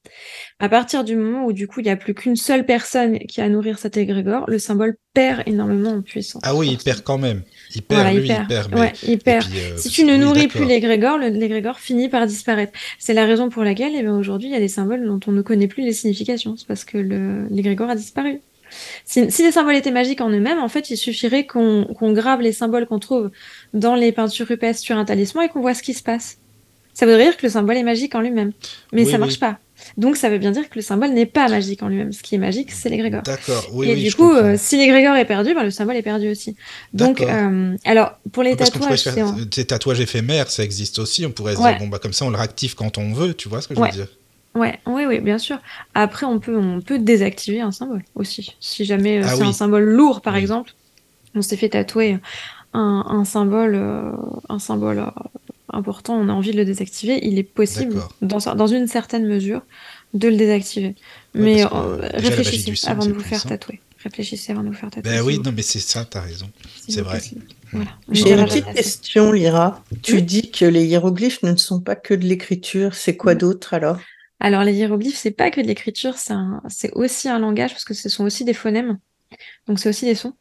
À 0.60 0.68
partir 0.70 1.04
du 1.04 1.14
moment 1.14 1.44
où 1.44 1.52
du 1.52 1.66
coup 1.66 1.80
il 1.80 1.84
n'y 1.84 1.90
a 1.90 1.96
plus 1.96 2.14
qu'une 2.14 2.36
seule 2.36 2.64
personne 2.64 3.18
qui 3.18 3.42
a 3.42 3.44
à 3.44 3.48
nourrir 3.50 3.78
cet 3.78 3.98
égrégore, 3.98 4.44
le 4.48 4.58
symbole 4.58 4.96
perd 5.12 5.42
énormément 5.46 5.90
en 5.90 6.02
puissance. 6.02 6.42
Ah 6.44 6.54
oui, 6.54 6.68
il 6.70 6.78
perd 6.78 7.02
quand 7.02 7.18
même. 7.18 7.42
Il 7.74 7.82
perd, 7.82 8.14
lui, 8.14 8.28
il 8.28 8.46
perd. 8.46 8.74
Ouais, 8.74 8.92
il 9.06 9.18
perd. 9.18 9.46
Euh, 9.54 9.76
si 9.76 9.90
tu 9.90 10.04
ne 10.04 10.16
nourris 10.16 10.48
plus 10.48 10.64
l'égrégore, 10.64 11.18
l'égrégore 11.18 11.80
finit 11.80 12.08
par 12.08 12.26
disparaître. 12.26 12.72
C'est 12.98 13.14
la 13.14 13.26
raison 13.26 13.48
pour 13.48 13.62
laquelle, 13.62 13.92
eh 13.94 14.02
ben, 14.02 14.12
aujourd'hui, 14.12 14.48
il 14.48 14.52
y 14.52 14.56
a 14.56 14.60
des 14.60 14.68
symboles 14.68 15.06
dont 15.06 15.20
on 15.26 15.32
ne 15.32 15.42
connaît 15.42 15.68
plus 15.68 15.82
les 15.82 15.92
significations. 15.92 16.56
C'est 16.56 16.66
parce 16.66 16.84
que 16.84 16.98
l'égrégore 17.50 17.90
a 17.90 17.96
disparu. 17.96 18.40
Si, 19.04 19.20
les 19.26 19.52
symboles 19.52 19.76
étaient 19.76 19.90
magiques 19.90 20.20
en 20.20 20.30
eux-mêmes, 20.30 20.58
en 20.60 20.68
fait, 20.68 20.90
il 20.90 20.96
suffirait 20.96 21.46
qu'on 21.46 21.86
grave 22.12 22.40
les 22.40 22.52
symboles 22.52 22.86
qu'on 22.86 22.98
trouve 22.98 23.30
dans 23.74 23.94
les 23.94 24.12
peintures 24.12 24.46
rupestres 24.46 24.82
sur 24.82 24.96
un 24.96 25.04
talisman 25.04 25.44
et 25.44 25.48
qu'on 25.48 25.60
voit 25.60 25.74
ce 25.74 25.82
qui 25.82 25.94
se 25.94 26.02
passe. 26.02 26.36
Ça 26.92 27.06
voudrait 27.06 27.24
dire 27.24 27.36
que 27.36 27.46
le 27.46 27.50
symbole 27.50 27.76
est 27.76 27.82
magique 27.82 28.14
en 28.14 28.20
lui-même. 28.20 28.52
Mais 28.92 29.04
ça 29.04 29.16
marche 29.16 29.38
pas. 29.38 29.58
Donc 29.96 30.16
ça 30.16 30.28
veut 30.28 30.36
bien 30.38 30.50
dire 30.50 30.68
que 30.68 30.74
le 30.74 30.82
symbole 30.82 31.10
n'est 31.10 31.24
pas 31.24 31.48
magique 31.48 31.82
en 31.82 31.88
lui-même. 31.88 32.12
Ce 32.12 32.22
qui 32.22 32.34
est 32.34 32.38
magique, 32.38 32.70
c'est 32.72 32.90
l'égrégore. 32.90 33.22
D'accord, 33.22 33.66
oui, 33.72 33.88
Et 33.88 33.94
oui, 33.94 34.02
du 34.02 34.14
coup, 34.14 34.30
euh, 34.30 34.56
si 34.58 34.76
l'égrégore 34.76 35.16
est 35.16 35.24
perdu, 35.24 35.54
ben, 35.54 35.62
le 35.62 35.70
symbole 35.70 35.96
est 35.96 36.02
perdu 36.02 36.28
aussi. 36.28 36.56
Donc, 36.92 37.22
euh, 37.22 37.74
alors, 37.84 38.18
pour 38.32 38.42
les 38.42 38.56
Parce 38.56 38.70
tatouages, 38.72 39.02
faire 39.02 39.32
des 39.32 39.64
tatouages 39.64 40.00
éphémères, 40.00 40.50
ça 40.50 40.64
existe 40.64 40.98
aussi. 40.98 41.24
On 41.24 41.30
pourrait 41.30 41.54
se 41.56 41.60
Ouais. 41.60 41.70
dire, 41.70 41.78
bon, 41.78 41.88
bah, 41.88 41.98
comme 41.98 42.12
ça, 42.12 42.26
on 42.26 42.30
le 42.30 42.36
réactive 42.36 42.74
quand 42.74 42.98
on 42.98 43.12
veut, 43.14 43.32
tu 43.32 43.48
vois 43.48 43.62
ce 43.62 43.68
que 43.68 43.74
je 43.74 43.80
Ouais. 43.80 43.88
veux 43.90 43.96
dire? 43.96 44.08
Ouais, 44.54 44.80
oui, 44.86 45.04
oui, 45.06 45.20
bien 45.20 45.38
sûr. 45.38 45.58
Après, 45.94 46.26
on 46.26 46.40
peut, 46.40 46.56
on 46.58 46.80
peut 46.80 46.98
désactiver 46.98 47.60
un 47.60 47.70
symbole 47.72 48.02
aussi. 48.14 48.56
Si 48.60 48.84
jamais 48.84 49.18
euh, 49.18 49.26
Ah 49.26 49.34
c'est 49.36 49.42
oui. 49.42 49.48
un 49.48 49.52
symbole 49.52 49.84
lourd, 49.84 50.22
par 50.22 50.34
Oui. 50.34 50.40
exemple, 50.40 50.72
on 51.34 51.42
s'est 51.42 51.56
fait 51.56 51.68
tatouer 51.70 52.18
un, 52.72 53.04
un 53.08 53.24
symbole, 53.24 53.74
euh, 53.76 54.12
un 54.48 54.58
symbole 54.58 54.98
euh, 55.00 55.06
important, 55.72 56.14
on 56.14 56.28
a 56.28 56.32
envie 56.32 56.50
de 56.52 56.56
le 56.56 56.64
désactiver, 56.64 57.20
il 57.22 57.38
est 57.38 57.44
possible, 57.44 57.94
dans, 58.22 58.38
dans 58.56 58.66
une 58.66 58.88
certaine 58.88 59.26
mesure, 59.26 59.62
de 60.14 60.28
le 60.28 60.36
désactiver. 60.36 60.96
Ouais, 61.34 61.40
Mais 61.42 61.62
que, 61.64 61.74
euh, 61.74 62.08
réfléchissez 62.14 62.74
sang, 62.74 62.90
avant 62.90 63.06
de 63.06 63.12
vous 63.12 63.20
faire 63.20 63.42
tatouer. 63.44 63.80
Réfléchissez 64.02 64.50
avant 64.52 64.62
de 64.62 64.68
vous 64.68 64.74
faire 64.74 64.90
tatouer. 64.90 65.12
Ben 65.12 65.20
si 65.20 65.26
oui, 65.26 65.36
vous- 65.36 65.42
non, 65.42 65.52
mais 65.54 65.62
c'est 65.62 65.78
ça, 65.78 66.04
t'as 66.04 66.22
raison. 66.22 66.50
si 66.76 66.92
c'est 66.92 67.02
vrai. 67.02 67.20
Voilà. 67.72 67.90
J'ai 68.10 68.32
une 68.32 68.46
petite 68.46 68.64
question, 68.72 69.30
Lyra. 69.30 69.84
Tu 70.02 70.16
Oui. 70.16 70.22
dis 70.22 70.50
que 70.50 70.64
les 70.64 70.84
hiéroglyphes 70.86 71.42
ne 71.44 71.54
sont 71.54 71.80
pas 71.80 71.94
que 71.94 72.14
de 72.14 72.24
l'écriture. 72.24 72.94
C'est 72.94 73.16
quoi 73.16 73.34
d'autre 73.36 73.74
alors? 73.74 73.98
Alors, 74.42 74.64
les 74.64 74.72
hiéroglyphes, 74.72 75.18
c'est 75.18 75.30
pas 75.30 75.50
que 75.50 75.60
de 75.60 75.66
l'écriture, 75.66 76.14
c'est 76.68 76.92
aussi 76.94 77.28
un 77.28 77.38
langage, 77.38 77.72
parce 77.72 77.84
que 77.84 77.92
ce 77.92 78.08
sont 78.08 78.24
aussi 78.24 78.44
des 78.44 78.54
phonèmes. 78.54 78.98
Donc, 79.66 79.78
c'est 79.78 79.90
aussi 79.90 80.06
des 80.06 80.14
sons 80.14 80.32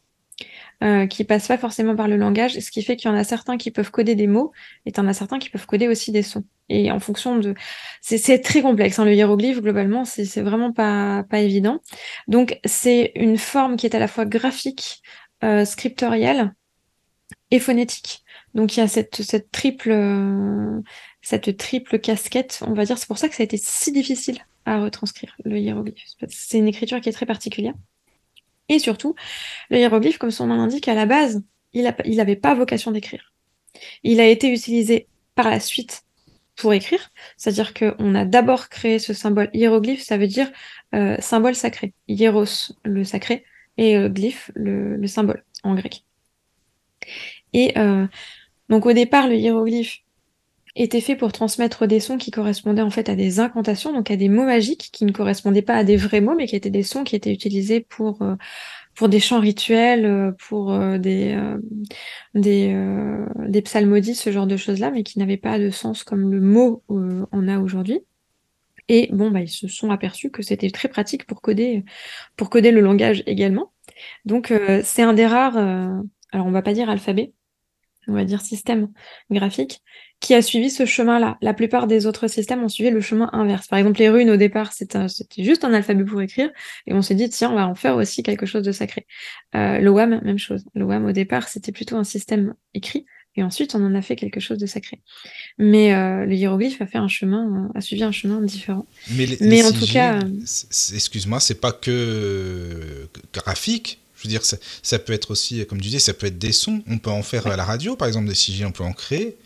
euh, 0.82 1.06
qui 1.06 1.26
passent 1.26 1.50
pas 1.50 1.58
forcément 1.58 1.98
par 1.98 2.08
le 2.08 2.16
langage, 2.16 2.58
ce 2.58 2.72
qui 2.72 2.82
fait 2.82 2.96
qu'il 2.96 3.12
y 3.12 3.14
en 3.14 3.18
a 3.18 3.26
certains 3.26 3.58
qui 3.58 3.72
peuvent 3.72 3.92
coder 3.92 4.16
des 4.16 4.28
mots, 4.28 4.54
et 4.86 4.92
il 4.92 4.98
y 4.98 5.00
en 5.02 5.08
a 5.08 5.14
certains 5.14 5.38
qui 5.38 5.50
peuvent 5.50 5.66
coder 5.66 5.90
aussi 5.90 6.14
des 6.14 6.24
sons. 6.24 6.46
Et 6.70 6.92
en 6.92 7.02
fonction 7.02 7.36
de... 7.38 7.56
C'est 8.00 8.40
très 8.40 8.62
complexe, 8.62 9.00
hein, 9.00 9.06
le 9.06 9.14
hiéroglyphe, 9.14 9.62
globalement, 9.62 10.06
c'est 10.06 10.42
vraiment 10.42 10.72
pas, 10.72 11.26
pas 11.30 11.40
évident. 11.40 11.82
Donc, 12.30 12.58
c'est 12.64 13.12
une 13.16 13.38
forme 13.38 13.76
qui 13.76 13.86
est 13.86 13.96
à 13.96 14.00
la 14.00 14.08
fois 14.08 14.24
graphique, 14.24 15.02
euh, 15.44 15.66
scriptorielle 15.66 16.54
et 17.52 17.60
phonétique. 17.60 18.24
Donc, 18.54 18.78
il 18.78 18.80
y 18.80 18.84
a 18.84 18.88
cette, 18.88 19.22
cette 19.24 19.52
triple... 19.52 19.92
euh, 19.92 20.80
cette 21.22 21.58
triple 21.58 22.00
casquette, 22.00 22.62
on 22.66 22.74
va 22.74 22.86
dire. 22.86 22.98
C'est 22.98 23.08
pour 23.08 23.18
ça 23.18 23.30
que 23.30 23.36
ça 23.36 23.44
a 23.44 23.46
été 23.46 23.58
si 23.58 23.92
difficile 23.92 24.40
à 24.66 24.82
retranscrire, 24.82 25.36
le 25.46 25.60
hiéroglyphe. 25.60 26.04
C'est 26.30 26.58
une 26.58 26.68
écriture 26.68 27.02
qui 27.02 27.10
est 27.10 27.14
très 27.14 27.26
particulière. 27.26 27.74
Et 28.70 28.80
surtout, 28.80 29.16
le 29.70 29.80
hiéroglyphe, 29.80 30.18
comme 30.18 30.32
son 30.32 30.48
nom 30.48 30.56
l'indique, 30.56 30.88
à 30.88 30.94
la 30.94 31.06
base, 31.06 31.42
il 31.74 31.94
n'avait 32.06 32.36
pas 32.36 32.54
vocation 32.54 32.92
d'écrire. 32.92 33.34
Il 34.04 34.20
a 34.20 34.28
été 34.28 34.52
utilisé 34.52 35.08
par 35.36 35.50
la 35.50 35.60
suite 35.60 36.04
pour 36.56 36.74
écrire, 36.74 37.10
c'est-à-dire 37.38 37.74
qu'on 37.74 38.16
a 38.16 38.26
d'abord 38.26 38.70
créé 38.70 39.00
ce 39.00 39.14
symbole 39.14 39.50
hiéroglyphe, 39.54 40.02
ça 40.02 40.18
veut 40.18 40.28
dire 40.28 40.52
euh, 40.94 41.16
symbole 41.20 41.56
sacré. 41.56 41.94
Hieros, 42.08 42.74
le 42.84 43.04
sacré, 43.06 43.46
et 43.78 43.96
euh, 43.96 44.10
glyphe, 44.10 44.52
le, 44.56 44.98
le 44.98 45.08
symbole, 45.08 45.44
en 45.64 45.74
grec. 45.76 46.04
Et 47.54 47.78
euh, 47.78 48.06
donc 48.68 48.86
au 48.86 48.94
départ, 48.94 49.28
le 49.28 49.36
hiéroglyphe 49.36 50.00
était 50.84 51.02
fait 51.02 51.16
pour 51.16 51.32
transmettre 51.32 51.88
des 51.88 52.00
sons 52.00 52.18
qui 52.18 52.32
correspondaient 52.32 52.82
en 52.82 52.90
fait 52.90 53.10
à 53.10 53.16
des 53.16 53.40
incantations, 53.40 53.94
donc 53.94 54.12
à 54.12 54.16
des 54.16 54.30
mots 54.30 54.46
magiques 54.46 54.90
qui 54.94 55.06
ne 55.06 55.12
correspondaient 55.12 55.62
pas 55.62 55.76
à 55.76 55.84
des 55.84 55.98
vrais 55.98 56.22
mots, 56.22 56.36
mais 56.36 56.48
qui 56.48 56.56
étaient 56.56 56.70
des 56.70 56.84
sons 56.84 57.04
qui 57.04 57.16
étaient 57.16 57.34
utilisés 57.34 57.82
pour, 57.82 58.22
euh, 58.22 58.36
pour 58.96 59.10
des 59.10 59.20
chants 59.20 59.40
rituels, 59.40 60.06
euh, 60.06 60.32
pour 60.48 60.72
euh, 60.72 60.98
des, 60.98 61.38
des, 62.34 62.74
des 63.48 63.62
psalmodies, 63.62 64.16
ce 64.16 64.32
genre 64.32 64.48
de 64.48 64.58
choses-là, 64.58 64.92
mais 64.92 65.04
qui 65.04 65.20
n'avaient 65.20 65.38
pas 65.38 65.60
de 65.60 65.70
sens 65.70 66.04
comme 66.04 66.32
le 66.32 66.42
mot 66.42 66.84
en 66.88 67.48
a 67.48 67.60
aujourd'hui. 67.60 68.00
Et 68.88 69.10
bon, 69.12 69.32
bah, 69.32 69.42
ils 69.42 69.50
se 69.50 69.68
sont 69.68 69.92
aperçus 69.92 70.32
que 70.32 70.42
c'était 70.42 70.72
très 70.72 70.88
pratique 70.88 71.26
pour 71.26 71.42
coder, 71.42 71.84
pour 72.38 72.50
coder 72.50 72.72
le 72.72 72.82
langage 72.82 73.24
également. 73.28 73.72
Donc 74.26 74.54
c'est 74.84 75.04
un 75.04 75.14
des 75.14 75.28
rares, 75.28 75.58
alors 75.58 76.48
on 76.48 76.52
va 76.52 76.62
pas 76.62 76.74
dire 76.74 76.90
alphabet, 76.90 77.34
on 78.10 78.14
va 78.14 78.26
dire 78.26 78.42
système 78.42 78.90
graphique, 79.32 79.82
qui 80.20 80.34
a 80.34 80.42
suivi 80.42 80.70
ce 80.70 80.86
chemin-là. 80.86 81.38
La 81.42 81.54
plupart 81.54 81.88
des 81.88 82.06
autres 82.06 82.28
systèmes 82.28 82.64
ont 82.64 82.70
suivi 82.70 82.90
le 82.90 83.02
chemin 83.02 83.30
inverse. 83.32 83.68
Par 83.68 83.80
exemple, 83.80 84.00
les 84.00 84.10
runes, 84.10 84.30
au 84.30 84.38
départ, 84.38 84.74
c'était 84.74 85.08
juste 85.38 85.64
un 85.64 85.74
alphabet 85.74 86.04
pour 86.04 86.22
écrire, 86.22 86.50
et 86.88 86.94
on 86.94 87.02
s'est 87.02 87.16
dit, 87.16 87.30
tiens, 87.30 87.52
on 87.52 87.56
va 87.56 87.68
en 87.68 87.76
faire 87.76 87.96
aussi 87.96 88.24
quelque 88.24 88.46
chose 88.46 88.64
de 88.64 88.72
sacré. 88.72 89.06
Euh, 89.56 89.80
le 89.80 89.90
WAM, 89.90 90.22
même 90.24 90.38
chose. 90.38 90.66
Le 90.76 90.84
WAM, 90.86 91.06
au 91.06 91.12
départ, 91.12 91.48
c'était 91.48 91.72
plutôt 91.72 91.96
un 91.96 92.04
système 92.04 92.54
écrit, 92.74 93.06
et 93.36 93.44
ensuite, 93.44 93.76
on 93.76 93.86
en 93.86 93.96
a 93.96 94.02
fait 94.02 94.16
quelque 94.16 94.40
chose 94.40 94.58
de 94.58 94.66
sacré. 94.66 95.00
Mais 95.58 95.94
euh, 95.94 96.26
le 96.26 96.36
hiéroglyphe 96.36 96.82
a 96.82 96.88
fait 96.88 96.98
un 96.98 97.08
chemin, 97.08 97.70
a 97.76 97.80
suivi 97.80 98.04
un 98.04 98.12
chemin 98.12 98.42
différent. 98.42 98.86
Mais, 99.12 99.26
les, 99.26 99.38
Mais 99.40 99.48
les 99.50 99.64
en 99.64 99.68
sigils, 99.68 99.88
tout 99.88 99.94
cas, 99.94 100.20
excuse-moi, 100.94 101.40
c'est 101.40 101.62
pas 101.62 101.72
que 101.72 103.08
graphique. 103.32 104.02
Je 104.20 104.28
veux 104.28 104.30
dire, 104.30 104.44
ça, 104.44 104.58
ça, 104.84 105.00
peut 105.00 105.14
être 105.14 105.32
aussi, 105.32 105.66
comme 105.66 105.80
tu 105.80 105.88
disais, 105.88 106.00
ça 106.00 106.14
peut 106.14 106.28
être 106.28 106.38
des 106.38 106.52
sons. 106.52 106.84
On 106.88 106.98
peut 106.98 107.10
en 107.10 107.24
faire 107.24 107.46
ouais. 107.46 107.54
à 107.54 107.56
la 107.56 107.64
radio, 107.64 107.96
par 107.96 108.08
exemple, 108.08 108.28
des 108.28 108.36
sigils, 108.36 108.66
on 108.66 108.72
peut 108.72 108.84
en 108.84 108.92
créer. 108.92 109.38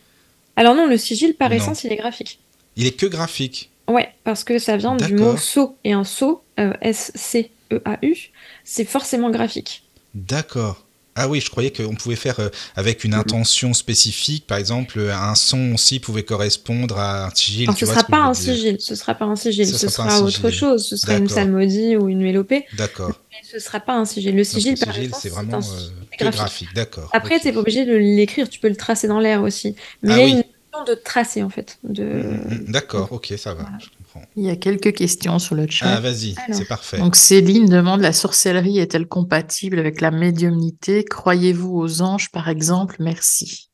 Alors 0.56 0.76
non, 0.76 0.88
le 0.88 0.98
sigil, 0.98 1.36
par 1.36 1.50
non. 1.50 1.58
essence, 1.58 1.84
il 1.84 1.92
est 1.92 1.98
graphique. 1.98 2.40
Il 2.76 2.88
est 2.88 2.98
que 2.98 3.06
graphique 3.06 3.70
Ouais, 3.88 4.10
parce 4.24 4.44
que 4.44 4.60
ça 4.60 4.78
vient 4.78 4.96
du 4.96 5.14
mot 5.14 5.38
sceau. 5.38 5.76
Et 5.84 5.94
un 5.94 6.04
sceau, 6.04 6.44
euh, 6.60 6.74
S-C-E-A-U, 6.82 8.16
c'est 8.64 8.86
forcément 8.86 9.30
graphique. 9.30 9.84
D'accord. 10.16 10.86
Ah 11.16 11.28
oui, 11.28 11.42
je 11.42 11.50
croyais 11.50 11.72
qu'on 11.72 11.96
pouvait 11.96 12.16
faire 12.16 12.40
euh, 12.40 12.50
avec 12.76 13.04
une 13.04 13.14
intention 13.14 13.74
spécifique, 13.74 14.48
par 14.48 14.58
exemple, 14.58 15.00
un 15.12 15.36
son 15.36 15.74
aussi 15.74 16.00
pouvait 16.00 16.24
correspondre 16.24 16.98
à 16.98 17.28
un 17.28 17.30
sigil. 17.36 17.64
Alors, 17.64 17.78
ce 17.78 17.86
ne 17.86 17.90
sera 17.92 18.04
pas 18.04 18.18
un 18.18 18.34
sigil, 18.34 18.78
ce 18.80 18.96
sera 18.96 19.14
pas 19.14 19.26
un 19.26 19.36
sigil, 19.36 19.68
ce, 19.68 19.78
ce 19.78 19.90
sera, 19.90 20.10
sera 20.10 20.22
autre 20.22 20.50
chose, 20.50 20.88
ce 20.88 20.98
sera 20.98 21.18
une 21.18 21.28
psalmodie 21.28 21.96
ou 21.98 22.10
une 22.10 22.22
mélopée. 22.22 22.66
D'accord. 22.78 23.12
Mais 23.32 23.38
ce 23.48 23.58
ne 23.58 23.62
sera 23.62 23.80
pas 23.80 23.96
un 23.96 24.06
sigil. 24.06 24.36
Le 24.36 24.44
sigil, 24.44 24.74
Donc, 24.76 24.86
par 24.86 24.94
sigil, 24.96 25.06
exemple, 25.06 25.22
c'est 25.22 25.30
vraiment 25.30 25.58
un... 25.58 25.62
euh, 25.62 25.90
que 26.12 26.24
graphique, 26.24 26.40
graphique. 26.40 26.74
d'accord. 26.74 27.10
Après, 27.14 27.36
okay. 27.36 27.42
tu 27.42 27.48
n'es 27.48 27.54
pas 27.54 27.60
obligé 27.60 27.86
de 27.86 27.94
l'écrire, 27.96 28.50
tu 28.50 28.60
peux 28.60 28.70
le 28.70 28.76
tracer 28.76 29.08
dans 29.08 29.20
l'air 29.20 29.42
aussi. 29.44 29.76
Mais 30.02 30.14
ah, 30.14 30.18
il 30.18 30.20
y 30.20 30.22
a 30.22 30.26
oui. 30.26 30.32
une 30.32 30.38
notion 30.38 30.94
de 30.94 31.00
tracer, 31.00 31.44
en 31.44 31.50
fait. 31.50 31.78
De... 31.84 32.04
Mmh, 32.04 32.66
d'accord, 32.72 33.12
ok, 33.12 33.34
ça 33.38 33.54
va, 33.54 33.64
voilà. 33.64 33.78
Comprends. 34.14 34.30
Il 34.36 34.44
y 34.44 34.50
a 34.50 34.56
quelques 34.56 34.94
questions 34.94 35.40
sur 35.40 35.56
le 35.56 35.68
chat. 35.70 35.88
Ah, 35.88 36.00
vas-y, 36.00 36.36
c'est 36.52 36.68
parfait. 36.68 36.98
Donc, 36.98 37.16
Céline 37.16 37.66
demande 37.66 38.02
la 38.02 38.14
sorcellerie 38.14 38.80
est-elle 38.80 39.08
compatible 39.08 39.80
avec 39.80 40.02
la 40.02 40.12
médiumnité? 40.12 41.04
Croyez-vous 41.04 41.78
aux 41.78 42.02
anges, 42.02 42.30
par 42.32 42.50
exemple? 42.50 42.96
Merci. 43.00 43.70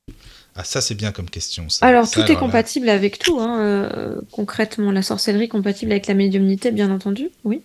Ah, 0.56 0.64
ça, 0.64 0.82
c'est 0.82 0.96
bien 0.96 1.12
comme 1.12 1.30
question. 1.30 1.70
Ça. 1.70 1.86
Alors, 1.86 2.06
ça, 2.06 2.14
tout 2.14 2.20
alors, 2.22 2.32
est 2.32 2.40
compatible 2.40 2.88
là... 2.88 2.94
avec 2.94 3.20
tout. 3.20 3.40
Hein, 3.40 3.60
euh, 3.62 4.16
concrètement, 4.32 4.92
la 4.92 5.02
sorcellerie 5.02 5.48
compatible 5.48 5.92
avec 5.92 6.08
la 6.08 6.14
médiumnité, 6.14 6.72
bien 6.72 6.92
entendu, 6.92 7.30
oui. 7.44 7.62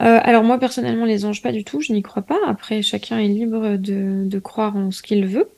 Euh, 0.00 0.18
alors, 0.22 0.42
moi, 0.42 0.58
personnellement, 0.58 1.04
les 1.04 1.24
anges, 1.24 1.42
pas 1.42 1.52
du 1.52 1.62
tout. 1.62 1.80
Je 1.80 1.92
n'y 1.92 2.02
crois 2.02 2.22
pas. 2.22 2.38
Après, 2.46 2.82
chacun 2.82 3.18
est 3.18 3.28
libre 3.28 3.76
de, 3.76 4.24
de 4.26 4.38
croire 4.38 4.76
en 4.76 4.90
ce 4.90 5.02
qu'il 5.02 5.26
veut. 5.26 5.48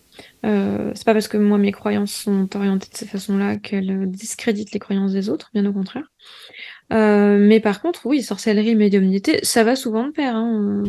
Euh, 0.44 0.92
c'est 0.94 1.04
pas 1.04 1.12
parce 1.12 1.28
que 1.28 1.36
moi 1.36 1.58
mes 1.58 1.72
croyances 1.72 2.12
sont 2.12 2.48
orientées 2.54 2.88
de 2.92 2.96
cette 2.96 3.08
façon-là 3.08 3.56
qu'elles 3.56 4.10
discréditent 4.10 4.72
les 4.72 4.78
croyances 4.78 5.12
des 5.12 5.28
autres, 5.28 5.50
bien 5.54 5.64
au 5.66 5.72
contraire. 5.72 6.04
Euh, 6.92 7.38
mais 7.40 7.58
par 7.58 7.82
contre, 7.82 8.02
oui, 8.04 8.22
sorcellerie, 8.22 8.76
médiumnité, 8.76 9.40
ça 9.42 9.64
va 9.64 9.74
souvent 9.74 10.06
de 10.06 10.12
pair. 10.12 10.36
Hein. 10.36 10.84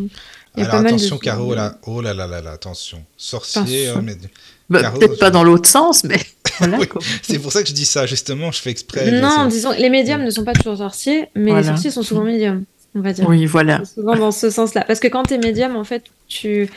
Il 0.56 0.62
y 0.62 0.66
a 0.66 0.70
Alors 0.70 0.84
pas 0.84 0.90
attention, 0.90 1.16
mal 1.16 1.20
de... 1.20 1.24
Caro, 1.24 1.56
là, 1.56 1.78
oh 1.88 2.02
là 2.02 2.13
là 2.13 2.28
là 2.28 2.42
là, 2.42 2.52
attention, 2.52 3.04
sorcier, 3.16 3.90
euh, 3.90 4.02
médi... 4.02 4.28
bah, 4.70 4.92
peut-être 4.92 5.20
pas 5.20 5.32
dans 5.32 5.44
l'autre 5.44 5.68
sens, 5.68 6.04
mais 6.04 6.20
voilà. 6.60 6.78
oui, 6.80 6.88
c'est 7.24 7.40
pour 7.40 7.52
ça 7.52 7.63
que 7.63 7.70
je 7.70 7.74
dis 7.74 7.86
ça, 7.86 8.06
justement, 8.06 8.52
je 8.52 8.62
fais 8.62 8.70
exprès. 8.70 9.20
Non, 9.20 9.48
disons, 9.48 9.72
les 9.72 9.90
médiums 9.90 10.24
ne 10.24 10.30
sont 10.30 10.44
pas 10.44 10.54
toujours 10.54 10.78
sorciers, 10.78 11.30
mais 11.36 11.52
voilà. 11.52 11.62
les 11.62 11.68
sorciers 11.68 11.92
sont 11.92 12.04
souvent 12.04 12.24
médiums, 12.24 12.63
on 12.94 13.02
va 13.02 13.13
dire. 13.13 13.28
Oui, 13.28 13.46
voilà. 13.48 13.84
Souvent 13.86 14.16
dans 14.16 14.32
ce 14.32 14.52
sens-là, 14.52 14.84
parce 14.86 15.00
que 15.00 15.08
quand 15.08 15.24
tu 15.24 15.34
es 15.34 15.38
médium, 15.40 15.76
en 15.76 15.84
fait, 15.84 16.04
tu 16.28 16.70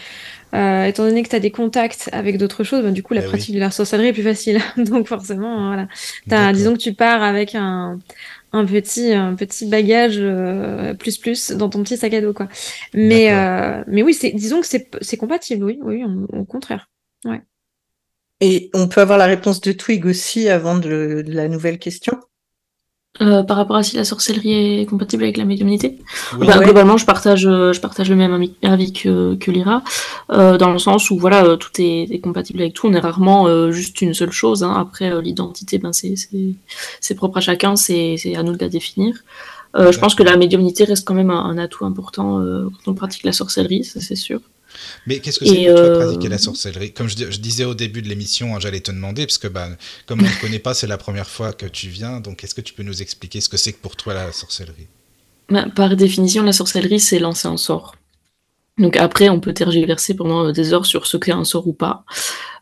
euh, 0.54 0.84
étant 0.84 1.04
donné 1.04 1.22
que 1.22 1.28
tu 1.28 1.36
as 1.36 1.40
des 1.40 1.50
contacts 1.50 2.08
avec 2.12 2.38
d'autres 2.38 2.64
choses, 2.64 2.82
bah, 2.82 2.90
du 2.90 3.02
coup, 3.02 3.14
la 3.14 3.22
Eh 3.22 3.24
pratique 3.24 3.50
oui. 3.50 3.54
de 3.54 3.60
la 3.60 3.70
sorcellerie 3.70 4.08
est 4.08 4.12
plus 4.12 4.22
facile. 4.22 4.60
Donc, 4.76 5.06
forcément, 5.08 5.68
voilà. 5.68 5.88
As, 6.30 6.52
disons 6.52 6.72
que 6.72 6.78
tu 6.78 6.94
pars 6.94 7.22
avec 7.22 7.54
un, 7.54 7.98
un, 8.52 8.64
petit, 8.64 9.12
un 9.12 9.34
petit 9.34 9.66
bagage 9.66 10.16
euh, 10.18 10.94
plus 10.94 11.18
plus 11.18 11.52
dans 11.52 11.68
ton 11.68 11.82
petit 11.82 11.96
sac 11.96 12.14
à 12.14 12.20
dos, 12.20 12.32
quoi. 12.32 12.48
Mais, 12.94 13.32
euh, 13.32 13.82
mais 13.86 14.02
oui, 14.02 14.18
disons 14.34 14.60
que 14.60 14.66
c'est 14.66 15.16
compatible, 15.16 15.64
oui, 15.64 15.78
oui, 15.82 16.04
au 16.32 16.44
contraire. 16.44 16.88
Ouais. 17.24 17.42
Et 18.40 18.70
on 18.74 18.88
peut 18.88 19.02
avoir 19.02 19.18
la 19.18 19.26
réponse 19.26 19.60
de 19.60 19.72
Twig 19.72 20.06
aussi 20.06 20.48
avant 20.48 20.76
de, 20.76 21.22
de 21.26 21.32
la 21.32 21.48
nouvelle 21.48 21.78
question? 21.78 22.18
Euh, 23.20 23.42
par 23.42 23.56
rapport 23.56 23.76
à 23.76 23.82
si 23.82 23.96
la 23.96 24.04
sorcellerie 24.04 24.80
est 24.80 24.86
compatible 24.86 25.24
avec 25.24 25.36
la 25.36 25.44
médiumnité. 25.44 25.98
Oui, 26.38 26.46
bah, 26.46 26.58
ouais. 26.58 26.64
Globalement, 26.64 26.96
je 26.96 27.04
partage, 27.04 27.42
je 27.42 27.80
partage 27.80 28.08
le 28.08 28.16
même 28.16 28.46
avis 28.62 28.92
que, 28.92 29.34
que 29.34 29.50
Lyra, 29.50 29.82
euh, 30.30 30.56
dans 30.56 30.72
le 30.72 30.78
sens 30.78 31.10
où 31.10 31.18
voilà, 31.18 31.44
euh, 31.44 31.56
tout 31.56 31.72
est, 31.78 32.02
est, 32.04 32.20
compatible 32.20 32.62
avec 32.62 32.74
tout. 32.74 32.86
On 32.86 32.92
est 32.92 33.00
rarement 33.00 33.46
euh, 33.46 33.72
juste 33.72 34.00
une 34.00 34.14
seule 34.14 34.30
chose. 34.30 34.62
Hein. 34.62 34.74
Après, 34.74 35.12
euh, 35.12 35.20
l'identité, 35.20 35.78
ben, 35.78 35.90
c'est 35.92 37.14
propre 37.14 37.38
à 37.38 37.40
chacun, 37.40 37.76
c'est 37.76 38.16
à 38.36 38.42
nous 38.42 38.54
de 38.54 38.61
la 38.61 38.68
définir. 38.68 39.16
Euh, 39.76 39.92
je 39.92 39.98
pense 39.98 40.14
que 40.14 40.22
la 40.22 40.36
médiumnité 40.36 40.84
reste 40.84 41.06
quand 41.06 41.14
même 41.14 41.30
un, 41.30 41.44
un 41.44 41.58
atout 41.58 41.84
important 41.84 42.40
quand 42.40 42.90
on 42.90 42.94
pratique 42.94 43.24
la 43.24 43.32
sorcellerie, 43.32 43.84
ça 43.84 44.00
c'est 44.00 44.16
sûr. 44.16 44.40
Mais 45.06 45.18
qu'est-ce 45.18 45.38
que 45.38 45.44
c'est 45.44 45.54
que 45.54 45.74
tu 45.74 45.92
as 45.92 46.04
pratiqué 46.04 46.28
la 46.28 46.38
sorcellerie? 46.38 46.92
Comme 46.92 47.08
je, 47.08 47.14
disais 47.38 47.64
au 47.64 47.74
début 47.74 48.02
de 48.02 48.08
l'émission, 48.08 48.54
hein, 48.54 48.60
j'allais 48.60 48.80
te 48.80 48.90
demander, 48.90 49.26
parce 49.26 49.38
que 49.38 49.48
bah, 49.48 49.68
comme 50.06 50.20
on 50.20 50.24
ne 50.24 50.40
connaît 50.40 50.58
pas, 50.58 50.74
c'est 50.74 50.86
la 50.86 50.98
première 50.98 51.28
fois 51.28 51.52
que 51.52 51.66
tu 51.66 51.88
viens, 51.88 52.20
donc 52.20 52.44
est-ce 52.44 52.54
que 52.54 52.60
tu 52.60 52.74
peux 52.74 52.82
nous 52.82 53.02
expliquer 53.02 53.40
ce 53.40 53.48
que 53.48 53.56
c'est 53.56 53.72
que 53.72 53.80
pour 53.80 53.96
toi 53.96 54.14
la 54.14 54.32
sorcellerie? 54.32 54.88
Bah, 55.48 55.66
Par 55.74 55.96
définition, 55.96 56.42
la 56.42 56.52
sorcellerie, 56.52 57.00
c'est 57.00 57.18
lancer 57.18 57.48
un 57.48 57.56
sort. 57.56 57.96
Donc 58.81 58.97
après, 58.97 59.28
on 59.28 59.41
peut 59.41 59.53
tergiverser 59.53 60.14
pendant 60.14 60.47
euh, 60.47 60.53
des 60.53 60.72
heures 60.72 60.87
sur 60.87 61.07
ce 61.07 61.18
qu'est 61.18 61.33
un 61.33 61.45
sort 61.45 61.68
ou 61.68 61.74
pas. 61.74 62.05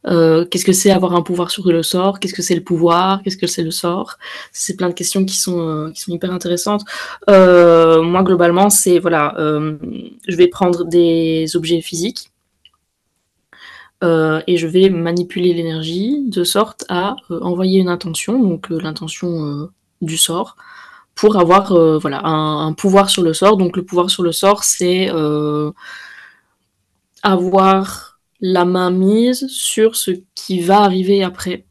Euh, 0.06 0.44
qu'est-ce 0.44 0.64
que 0.64 0.72
c'est 0.72 0.90
avoir 0.90 1.14
un 1.14 1.22
pouvoir 1.22 1.50
sur 1.50 1.70
le 1.70 1.82
sort? 1.84 2.18
Qu'est-ce 2.18 2.34
que 2.34 2.42
c'est 2.42 2.56
le 2.56 2.64
pouvoir? 2.64 3.22
Qu'est-ce 3.22 3.36
que 3.36 3.46
c'est 3.46 3.62
le 3.62 3.70
sort? 3.70 4.18
C'est 4.52 4.76
plein 4.76 4.88
de 4.88 4.94
questions 4.94 5.24
qui 5.24 5.36
sont, 5.36 5.60
euh, 5.60 5.90
qui 5.92 6.00
sont 6.00 6.12
hyper 6.12 6.32
intéressantes. 6.32 6.82
moi, 7.28 8.22
globalement, 8.24 8.68
c'est 8.68 8.98
voilà, 8.98 9.34
je 9.38 10.36
vais 10.36 10.48
prendre 10.48 10.84
des 10.84 11.56
objets 11.56 11.80
physiques 11.80 12.30
et 14.02 14.56
je 14.56 14.66
vais 14.66 14.90
manipuler 14.90 15.54
l'énergie 15.54 16.24
de 16.28 16.42
sorte 16.44 16.84
à 16.88 17.16
envoyer 17.30 17.80
une 17.80 17.88
intention, 17.88 18.40
donc 18.40 18.70
l'intention 18.70 19.68
du 20.00 20.16
sort, 20.16 20.56
pour 21.14 21.36
avoir 21.36 21.74
voilà 21.98 22.20
un, 22.24 22.72
pouvoir 22.72 23.10
sur 23.10 23.22
le 23.22 23.34
sort. 23.34 23.56
Donc 23.56 23.76
le 23.76 23.84
pouvoir 23.84 24.10
sur 24.10 24.22
le 24.22 24.32
sort, 24.32 24.64
c'est 24.64 25.10
avoir 27.22 28.18
la 28.40 28.64
main 28.64 28.90
mise 28.90 29.46
sur 29.48 29.96
ce 29.96 30.12
qui 30.34 30.60
va 30.60 30.80
arriver 30.80 31.22
après. 31.22 31.64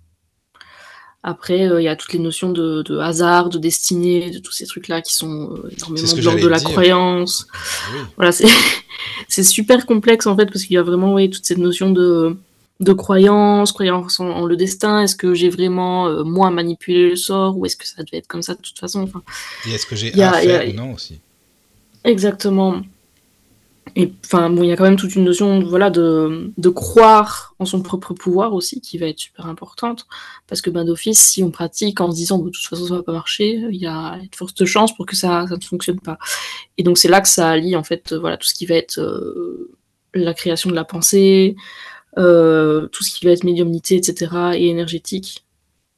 Après, 1.24 1.68
euh, 1.68 1.82
il 1.82 1.86
y 1.86 1.88
a 1.88 1.96
toutes 1.96 2.14
les 2.14 2.20
notions 2.20 2.52
de, 2.52 3.00
hasard, 3.00 3.50
de 3.50 3.58
destinée, 3.58 4.30
de 4.32 4.40
tous 4.40 4.54
ces 4.54 4.66
trucs-là 4.66 5.02
qui 5.02 5.14
sont 5.14 5.52
euh, 5.52 5.70
énormément 5.76 6.14
de 6.14 6.22
l'ordre 6.22 6.42
de 6.42 6.48
la 6.48 6.60
croyance. 6.60 7.48
Ah 7.54 8.08
voilà, 8.16 8.32
c'est 9.28 9.44
super 9.44 9.86
complexe 9.86 10.26
en 10.28 10.38
fait, 10.38 10.46
parce 10.46 10.64
qu'il 10.64 10.76
y 10.76 10.78
a 10.78 10.84
vraiment 10.84 11.14
oui, 11.14 11.30
toute 11.30 11.46
cette 11.46 11.58
notion 11.58 11.90
de, 11.90 12.38
de 12.80 12.94
croyance, 12.94 13.72
croyance 13.72 14.20
en, 14.20 14.46
le 14.46 14.56
destin. 14.56 15.02
Est-ce 15.02 15.16
que 15.16 15.34
j'ai 15.34 15.50
vraiment, 15.50 16.08
euh, 16.08 16.24
moi, 16.24 16.50
manipulé 16.52 17.10
le 17.10 17.16
sort, 17.16 17.58
ou 17.58 17.66
est-ce 17.66 17.76
que 17.76 17.88
ça 17.88 18.04
devait 18.04 18.20
être 18.20 18.28
comme 18.28 18.44
ça 18.44 18.54
de 18.54 18.62
toute 18.62 18.80
façon? 18.80 19.02
Enfin, 19.02 19.24
Et 19.68 19.74
est-ce 19.74 19.86
que 19.86 19.96
j'ai 19.96 20.14
à 20.22 20.34
faire 20.34 20.70
ou 20.70 20.74
non 20.74 20.94
aussi? 20.94 21.20
Exactement. 22.04 22.82
Et 23.96 24.12
enfin, 24.26 24.50
bon, 24.50 24.64
il 24.64 24.70
y 24.70 24.72
a 24.72 24.76
quand 24.76 24.84
même 24.84 24.98
toute 24.98 25.16
une 25.16 25.24
notion 25.24 25.60
voilà, 25.60 25.90
de, 25.90 26.52
de, 26.58 26.70
croire 26.70 27.56
en 27.60 27.66
son 27.66 27.82
propre 27.82 28.14
pouvoir 28.14 28.54
aussi 28.54 28.82
qui 28.82 28.98
va 28.98 29.08
être 29.08 29.20
super 29.20 29.48
importante. 29.48 30.08
Parce 30.48 30.62
que 30.62 30.70
ben, 30.70 30.86
d'office, 30.86 31.20
si 31.20 31.44
on 31.44 31.52
pratique 31.52 32.02
en 32.02 32.12
se 32.12 32.16
disant 32.16 32.40
de 32.40 32.50
toute 32.50 32.66
façon 32.66 32.86
ça 32.86 32.96
va 32.96 33.04
pas 33.04 33.14
marcher, 33.14 33.64
il 33.70 33.78
y 33.78 33.88
a 33.88 34.18
de 34.18 34.36
fortes 34.36 34.66
chances 34.66 34.96
pour 34.96 35.06
que 35.06 35.16
ça, 35.16 35.46
ça 35.48 35.56
ne 35.56 35.64
fonctionne 35.64 36.00
pas. 36.00 36.18
Et 36.78 36.84
donc 36.84 36.98
c'est 36.98 37.08
là 37.08 37.22
que 37.22 37.30
ça 37.30 37.50
allie 37.50 37.76
en 37.76 37.84
fait 37.84 38.14
voilà, 38.14 38.38
tout 38.38 38.48
ce 38.48 38.54
qui 38.54 38.66
va 38.66 38.76
être 38.76 39.00
euh, 39.00 39.72
la 40.14 40.34
création 40.34 40.70
de 40.70 40.76
la 40.76 40.86
pensée, 40.86 41.56
euh, 42.18 42.88
tout 42.88 43.04
ce 43.04 43.12
qui 43.12 43.26
va 43.26 43.32
être 43.32 43.44
médiumnité, 43.44 43.96
etc. 43.96 44.54
et 44.56 44.68
énergétique 44.70 45.47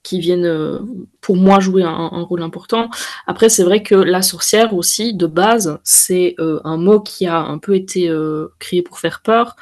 qui 0.03 0.19
viennent 0.19 0.45
euh, 0.45 0.79
pour 1.21 1.35
moi 1.35 1.59
jouer 1.59 1.83
un, 1.83 2.21
rôle 2.23 2.41
important. 2.41 2.89
Après, 3.27 3.49
c'est 3.49 3.63
vrai 3.63 3.83
que 3.83 3.95
la 3.95 4.21
sorcière 4.21 4.73
aussi, 4.73 5.13
de 5.13 5.27
base, 5.27 5.79
c'est 5.83 6.35
euh, 6.39 6.59
un 6.63 6.77
mot 6.77 6.99
qui 7.01 7.27
a 7.27 7.39
un 7.39 7.57
peu 7.57 7.75
été 7.75 8.09
euh, 8.09 8.47
créé 8.59 8.81
pour 8.81 8.99
faire 8.99 9.21
peur. 9.21 9.55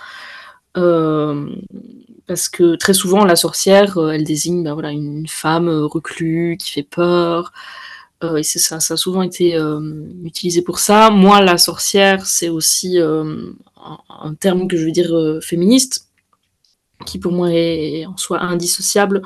parce 2.28 2.50
que 2.50 2.76
très 2.76 2.94
souvent, 2.94 3.26
la 3.26 3.36
sorcière, 3.36 3.98
elle 4.14 4.24
désigne 4.24 4.64
ben, 4.64 4.74
voilà, 4.74 4.92
une 4.92 5.28
femme 5.28 5.70
reclue 5.70 6.58
qui 6.58 6.72
fait 6.72 6.84
peur. 6.84 7.52
et 8.38 8.44
ça, 8.44 8.80
ça, 8.80 8.94
a 8.94 8.98
souvent 8.98 9.24
été 9.24 9.58
utilisé 10.24 10.62
pour 10.62 10.80
ça. 10.80 11.10
Moi, 11.10 11.42
la 11.42 11.58
sorcière, 11.58 12.26
c'est 12.28 12.50
aussi 12.50 13.00
un, 13.00 14.34
terme 14.40 14.68
que 14.68 14.78
je 14.78 14.86
veux 14.86 14.92
dire 14.92 15.40
féministe, 15.42 16.10
qui 17.06 17.18
pour 17.18 17.32
moi 17.32 17.52
est 17.52 18.06
en 18.06 18.18
soi 18.18 18.40
indissociable 18.42 19.24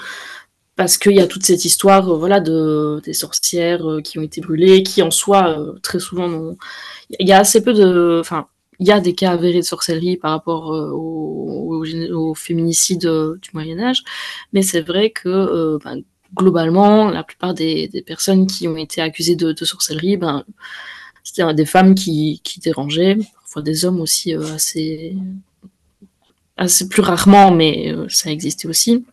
parce 0.82 0.98
qu'il 0.98 1.12
y 1.12 1.20
a 1.20 1.28
toute 1.28 1.46
cette 1.46 1.64
histoire 1.64 2.10
euh, 2.10 2.18
voilà, 2.18 2.40
de, 2.40 3.00
des 3.06 3.14
sorcières 3.14 3.88
euh, 3.88 4.02
qui 4.02 4.18
ont 4.18 4.24
été 4.24 4.42
brûlées, 4.42 4.82
qui 4.82 5.04
en 5.04 5.12
soi, 5.12 5.60
euh, 5.60 5.74
très 5.84 6.00
souvent, 6.00 6.56
il 7.20 7.28
y 7.28 7.32
a 7.32 7.38
assez 7.38 7.62
peu 7.64 7.74
de... 7.74 8.18
Enfin, 8.20 8.48
il 8.80 8.88
y 8.88 8.92
a 8.92 9.00
des 9.00 9.14
cas 9.14 9.34
avérés 9.34 9.60
de 9.60 9.62
sorcellerie 9.62 10.18
par 10.18 10.32
rapport 10.32 10.70
au, 10.72 11.84
au, 11.84 12.34
féminicide 12.34 13.02
du 13.02 13.50
Moyen 13.54 13.80
Âge, 13.80 14.04
mais 14.54 14.64
c'est 14.64 14.82
vrai 14.82 15.12
que 15.12 15.78
ben, 15.84 16.02
globalement, 16.36 17.12
la 17.12 17.24
plupart 17.24 17.54
des, 17.54 18.04
personnes 18.08 18.48
qui 18.48 18.68
ont 18.68 18.78
été 18.78 19.02
accusées 19.02 19.36
de, 19.36 19.52
de 19.52 19.66
sorcellerie, 19.66 20.18
ben, 20.18 20.46
c'était 21.24 21.54
des 21.54 21.68
femmes 21.68 21.94
qui, 21.94 22.42
qui, 22.44 22.60
dérangeaient, 22.60 23.18
parfois 23.36 23.62
des 23.62 23.86
hommes 23.86 24.02
aussi 24.02 24.34
assez, 24.34 25.16
assez 26.58 26.90
plus 26.90 27.04
rarement, 27.04 27.52
mais 27.52 27.94
ça 28.10 28.32
existait 28.32 28.68
aussi. 28.68 29.06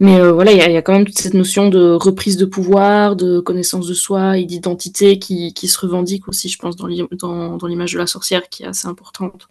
Mais 0.00 0.18
euh, 0.18 0.32
voilà, 0.32 0.52
il 0.52 0.56
y, 0.56 0.76
a 0.76 0.82
quand 0.82 0.94
même 0.94 1.04
toute 1.04 1.18
cette 1.18 1.34
notion 1.34 1.68
de 1.68 1.92
reprise 1.92 2.38
de 2.38 2.46
pouvoir, 2.46 3.16
de 3.16 3.38
connaissance 3.38 3.86
de 3.86 3.92
soi 3.92 4.38
et 4.38 4.46
d'identité 4.46 5.18
qui, 5.18 5.52
qui, 5.52 5.68
se 5.68 5.78
revendique 5.78 6.26
aussi, 6.26 6.48
je 6.48 6.58
pense, 6.58 6.74
dans 6.74 6.86
l'image 6.86 7.92
de 7.92 7.98
la 7.98 8.06
sorcière, 8.06 8.48
qui 8.48 8.62
est 8.62 8.66
assez 8.66 8.88
importante. 8.88 9.48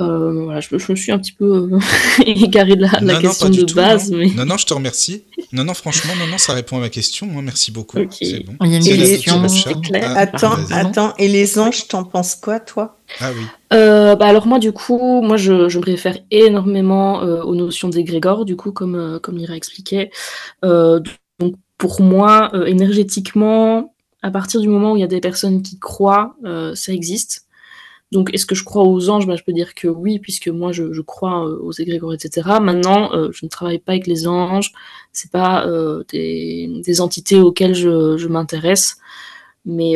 Euh, 0.00 0.44
voilà, 0.44 0.60
je, 0.60 0.74
me 0.74 0.96
suis 0.96 1.12
un 1.12 1.18
petit 1.18 1.32
peu 1.32 1.44
euh, 1.72 1.78
égaré 2.26 2.74
de 2.74 2.82
la, 2.82 3.20
question 3.20 3.48
de 3.48 3.72
base. 3.72 4.10
Non. 4.10 4.18
Mais... 4.18 4.30
non, 4.34 4.44
non, 4.44 4.56
je 4.56 4.66
te 4.66 4.74
remercie. 4.74 5.24
Non, 5.52 5.64
non, 5.64 5.74
franchement, 5.74 6.12
non, 6.18 6.26
non, 6.26 6.38
ça 6.38 6.52
répond 6.52 6.78
à 6.78 6.80
ma 6.80 6.88
question. 6.88 7.26
Moi, 7.26 7.42
merci 7.42 7.70
beaucoup. 7.70 7.98
C'est 8.10 8.44
bon. 8.44 8.54
Il 8.62 8.72
y 8.72 8.74
a 8.74 8.78
une 8.78 8.84
question. 8.84 9.42
Ah, 9.94 10.18
attends, 10.18 10.56
attends. 10.70 11.14
Et 11.18 11.28
les 11.28 11.58
anges, 11.58 11.86
t'en 11.86 12.04
penses 12.04 12.34
quoi, 12.34 12.60
toi? 12.60 12.96
Ah 13.20 13.30
oui. 13.36 13.44
Euh, 13.72 14.16
bah 14.16 14.26
alors 14.26 14.46
moi, 14.46 14.58
du 14.58 14.72
coup, 14.72 15.20
moi, 15.22 15.36
je, 15.36 15.68
je 15.68 15.78
me 15.78 15.84
réfère 15.84 16.18
énormément 16.30 17.20
aux 17.20 17.54
notions 17.54 17.88
d'égrégore, 17.88 18.44
du 18.44 18.56
coup, 18.56 18.72
comme, 18.72 19.20
comme 19.22 19.38
Ira 19.38 19.54
expliquait. 19.54 20.10
donc, 20.62 21.54
pour 21.78 22.00
moi, 22.00 22.50
énergétiquement, 22.66 23.94
à 24.22 24.30
partir 24.30 24.60
du 24.60 24.68
moment 24.68 24.92
où 24.92 24.96
il 24.96 25.00
y 25.00 25.04
a 25.04 25.08
des 25.08 25.20
personnes 25.20 25.62
qui 25.62 25.78
croient, 25.78 26.36
ça 26.74 26.92
existe. 26.92 27.43
Donc, 28.12 28.32
est-ce 28.32 28.46
que 28.46 28.54
je 28.54 28.64
crois 28.64 28.84
aux 28.84 29.10
anges? 29.10 29.26
Bah, 29.26 29.36
Je 29.36 29.42
peux 29.42 29.52
dire 29.52 29.74
que 29.74 29.88
oui, 29.88 30.18
puisque 30.18 30.48
moi, 30.48 30.72
je, 30.72 31.00
crois 31.00 31.48
euh, 31.48 31.58
aux 31.58 31.72
égrégores, 31.72 32.14
etc. 32.14 32.48
Maintenant, 32.60 33.12
euh, 33.12 33.30
je 33.32 33.44
ne 33.44 33.50
travaille 33.50 33.78
pas 33.78 33.92
avec 33.92 34.06
les 34.06 34.28
anges. 34.28 34.72
C'est 35.12 35.30
pas 35.30 35.66
euh, 35.66 36.04
des, 36.12 37.00
entités 37.00 37.40
auxquelles 37.40 37.74
je, 37.74 38.26
m'intéresse. 38.28 38.98
Mais, 39.64 39.94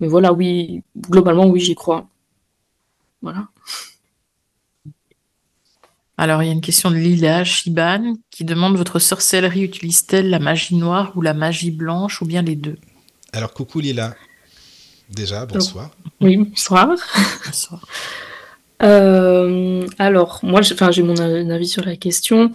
mais 0.00 0.08
voilà, 0.08 0.32
oui, 0.32 0.82
globalement, 0.96 1.46
oui, 1.46 1.60
j'y 1.60 1.74
crois. 1.74 2.08
Voilà. 3.22 3.48
Alors, 6.18 6.42
il 6.42 6.46
y 6.46 6.48
a 6.50 6.52
une 6.52 6.60
question 6.60 6.90
de 6.90 6.96
Lila 6.96 7.44
Shiban 7.44 8.14
qui 8.30 8.44
demande 8.44 8.76
Votre 8.76 8.98
sorcellerie 8.98 9.62
utilise-t-elle 9.62 10.28
la 10.28 10.38
magie 10.38 10.76
noire 10.76 11.12
ou 11.16 11.22
la 11.22 11.32
magie 11.32 11.70
blanche 11.70 12.20
ou 12.20 12.26
bien 12.26 12.42
les 12.42 12.56
deux? 12.56 12.76
Alors, 13.32 13.54
coucou 13.54 13.80
Lila. 13.80 14.14
Déjà, 15.10 15.44
bonsoir. 15.44 15.90
Oui, 16.20 16.36
bonsoir. 16.36 16.88
Bonsoir. 17.46 17.80
Euh, 18.82 19.86
alors, 19.98 20.40
moi, 20.42 20.60
j'ai 20.62 21.02
mon 21.02 21.16
avis 21.18 21.68
sur 21.68 21.84
la 21.84 21.96
question. 21.96 22.52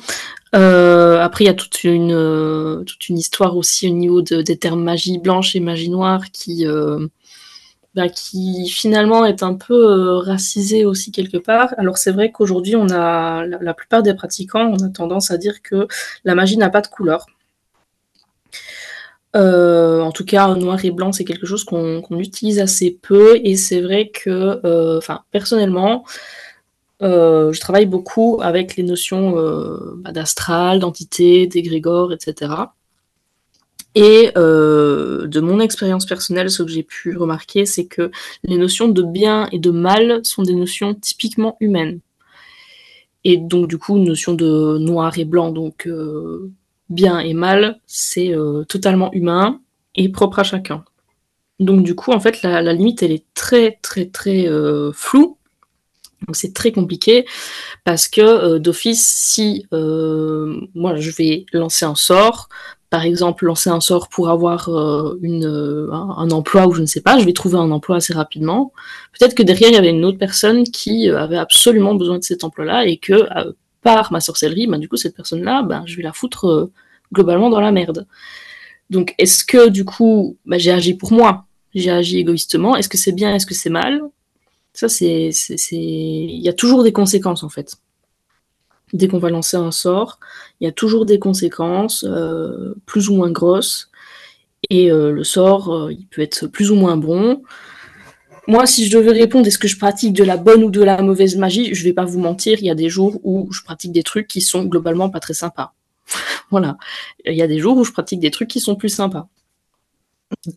Euh, 0.55 1.21
après, 1.21 1.43
il 1.43 1.47
y 1.47 1.51
a 1.51 1.53
toute 1.53 1.83
une, 1.83 2.13
euh, 2.13 2.83
toute 2.83 3.09
une 3.09 3.17
histoire 3.17 3.57
aussi 3.57 3.87
au 3.87 3.93
niveau 3.93 4.21
des 4.21 4.57
termes 4.57 4.83
magie 4.83 5.19
blanche 5.19 5.55
et 5.55 5.59
magie 5.59 5.89
noire 5.89 6.31
qui, 6.31 6.65
bah, 7.93 8.09
qui 8.09 8.69
finalement 8.69 9.25
est 9.25 9.43
un 9.43 9.53
peu 9.53 10.17
racisé 10.17 10.85
aussi 10.85 11.11
quelque 11.11 11.37
part. 11.37 11.73
Alors, 11.77 11.97
c'est 11.97 12.11
vrai 12.11 12.31
qu'aujourd'hui, 12.31 12.75
on 12.75 12.89
a 12.89 13.45
la, 13.45 13.73
plupart 13.73 14.01
des 14.01 14.13
pratiquants, 14.13 14.71
on 14.71 14.83
a 14.83 14.89
tendance 14.89 15.29
à 15.29 15.37
dire 15.37 15.61
que 15.61 15.87
la 16.23 16.35
magie 16.35 16.57
n'a 16.57 16.69
pas 16.69 16.81
de 16.81 16.87
couleur. 16.87 17.25
Euh, 19.35 20.01
en 20.01 20.11
tout 20.11 20.25
cas, 20.25 20.53
noir 20.55 20.83
et 20.85 20.91
blanc, 20.91 21.11
c'est 21.11 21.25
quelque 21.25 21.45
chose 21.45 21.63
qu'on 21.65 22.01
utilise 22.19 22.59
assez 22.59 22.97
peu 23.01 23.39
et 23.43 23.57
c'est 23.57 23.81
vrai 23.81 24.09
que, 24.09 24.61
euh, 24.65 24.97
enfin, 24.97 25.21
personnellement, 25.31 26.05
euh, 27.01 27.51
je 27.51 27.59
travaille 27.59 27.85
beaucoup 27.85 28.39
avec 28.41 28.77
les 28.77 28.83
notions 28.83 29.35
bah, 29.97 30.11
d'astral, 30.11 30.79
d'entité, 30.79 31.47
d'égrégore, 31.47 32.13
etc. 32.13 32.53
Et 33.95 34.31
de 34.35 35.39
mon 35.39 35.59
expérience 35.59 36.05
personnelle, 36.05 36.49
ce 36.49 36.63
que 36.63 36.69
j'ai 36.69 36.83
pu 36.83 37.17
remarquer, 37.17 37.65
c'est 37.65 37.85
que 37.85 38.11
les 38.43 38.57
notions 38.57 38.87
de 38.87 39.01
bien 39.01 39.47
et 39.51 39.59
de 39.59 39.71
mal 39.71 40.21
sont 40.23 40.43
des 40.43 40.55
notions 40.55 40.93
typiquement 40.95 41.57
humaines. 41.59 41.99
Et 43.23 43.37
donc, 43.37 43.67
du 43.67 43.77
coup, 43.77 43.97
une 43.97 44.05
notion 44.05 44.33
de 44.33 44.77
noir 44.77 45.17
et 45.17 45.25
blanc, 45.25 45.51
donc 45.51 45.89
bien 46.89 47.19
et 47.19 47.33
mal, 47.33 47.79
c'est 47.85 48.33
euh, 48.33 48.63
totalement 48.63 49.11
humain 49.13 49.61
et 49.95 50.09
propre 50.09 50.39
à 50.39 50.43
chacun. 50.43 50.83
Donc 51.59 51.83
du 51.83 51.95
coup, 51.95 52.11
en 52.11 52.19
fait, 52.19 52.41
la, 52.41 52.61
limite, 52.73 53.01
elle 53.01 53.13
est 53.13 53.25
très, 53.33 53.79
très, 53.81 54.05
très 54.07 54.47
euh, 54.47 54.91
floue. 54.93 55.37
Donc 56.27 56.35
c'est 56.35 56.53
très 56.53 56.71
compliqué 56.71 57.25
parce 57.83 58.07
que 58.07 58.21
euh, 58.21 58.59
d'office, 58.59 59.05
si 59.05 59.65
moi 59.71 60.95
je 60.95 61.11
vais 61.11 61.45
lancer 61.53 61.85
un 61.85 61.95
sort, 61.95 62.49
par 62.89 63.03
exemple, 63.03 63.45
lancer 63.45 63.69
un 63.69 63.81
sort 63.81 64.07
pour 64.09 64.29
avoir 64.29 64.69
un, 64.69 66.29
emploi 66.31 66.67
ou 66.67 66.73
je 66.73 66.81
ne 66.81 66.85
sais 66.85 67.01
pas, 67.01 67.19
je 67.19 67.25
vais 67.25 67.33
trouver 67.33 67.57
un 67.57 67.71
emploi 67.71 67.97
assez 67.97 68.13
rapidement. 68.13 68.73
Peut-être 69.17 69.35
que 69.35 69.43
derrière, 69.43 69.69
il 69.69 69.75
y 69.75 69.77
avait 69.77 69.89
une 69.89 70.05
autre 70.05 70.17
personne 70.17 70.63
qui 70.63 71.09
avait 71.09 71.37
absolument 71.37 71.95
besoin 71.95 72.19
de 72.19 72.23
cet 72.23 72.43
emploi-là 72.43 72.85
et 72.85 72.97
que, 72.97 73.27
par 73.85 74.11
ma 74.11 74.19
sorcellerie, 74.19 74.67
ben, 74.67 74.79
du 74.79 74.89
coup, 74.89 74.97
cette 74.97 75.15
personne-là, 75.15 75.61
ben, 75.61 75.83
je 75.85 75.95
vais 75.95 76.03
la 76.03 76.11
foutre 76.11 76.71
globalement 77.13 77.51
dans 77.51 77.61
la 77.61 77.71
merde. 77.71 78.07
Donc, 78.89 79.13
est-ce 79.19 79.43
que 79.43 79.69
du 79.69 79.85
coup, 79.85 80.37
bah, 80.45 80.57
j'ai 80.57 80.71
agi 80.71 80.95
pour 80.95 81.11
moi, 81.11 81.45
j'ai 81.75 81.91
agi 81.91 82.17
égoïstement 82.17 82.75
Est-ce 82.75 82.89
que 82.89 82.97
c'est 82.97 83.11
bien? 83.11 83.35
Est-ce 83.35 83.45
que 83.45 83.53
c'est 83.53 83.69
mal? 83.69 84.01
Ça, 84.73 84.89
c'est, 84.89 85.29
il 85.71 86.41
y 86.41 86.49
a 86.49 86.53
toujours 86.53 86.83
des 86.83 86.91
conséquences 86.91 87.43
en 87.43 87.49
fait. 87.49 87.77
Dès 88.93 89.07
qu'on 89.07 89.19
va 89.19 89.29
lancer 89.29 89.57
un 89.57 89.71
sort, 89.71 90.19
il 90.59 90.65
y 90.65 90.67
a 90.67 90.71
toujours 90.71 91.05
des 91.05 91.19
conséquences, 91.19 92.05
euh, 92.07 92.75
plus 92.85 93.09
ou 93.09 93.15
moins 93.15 93.31
grosses, 93.31 93.89
et 94.69 94.91
euh, 94.91 95.11
le 95.11 95.23
sort, 95.23 95.73
euh, 95.73 95.93
il 95.93 96.07
peut 96.07 96.21
être 96.21 96.47
plus 96.47 96.71
ou 96.71 96.75
moins 96.75 96.97
bon. 96.97 97.43
Moi, 98.47 98.65
si 98.67 98.87
je 98.87 98.97
devais 98.97 99.11
répondre, 99.11 99.47
est-ce 99.47 99.57
que 99.57 99.67
je 99.67 99.77
pratique 99.77 100.13
de 100.13 100.23
la 100.23 100.37
bonne 100.37 100.63
ou 100.63 100.69
de 100.69 100.83
la 100.83 101.01
mauvaise 101.01 101.35
magie, 101.35 101.73
je 101.73 101.83
vais 101.83 101.93
pas 101.93 102.05
vous 102.05 102.19
mentir, 102.19 102.59
il 102.59 102.65
y 102.65 102.69
a 102.69 102.75
des 102.75 102.89
jours 102.89 103.19
où 103.23 103.51
je 103.51 103.61
pratique 103.63 103.91
des 103.91 104.03
trucs 104.03 104.27
qui 104.27 104.41
sont 104.41 104.65
globalement 104.65 105.09
pas 105.09 105.19
très 105.19 105.33
sympas. 105.33 105.73
voilà. 106.51 106.77
Il 107.25 107.35
y 107.35 107.41
a 107.41 107.47
des 107.47 107.59
jours 107.59 107.77
où 107.77 107.83
je 107.83 107.91
pratique 107.91 108.19
des 108.19 108.31
trucs 108.31 108.49
qui 108.49 108.59
sont 108.59 108.75
plus 108.75 108.89
sympas. 108.89 109.27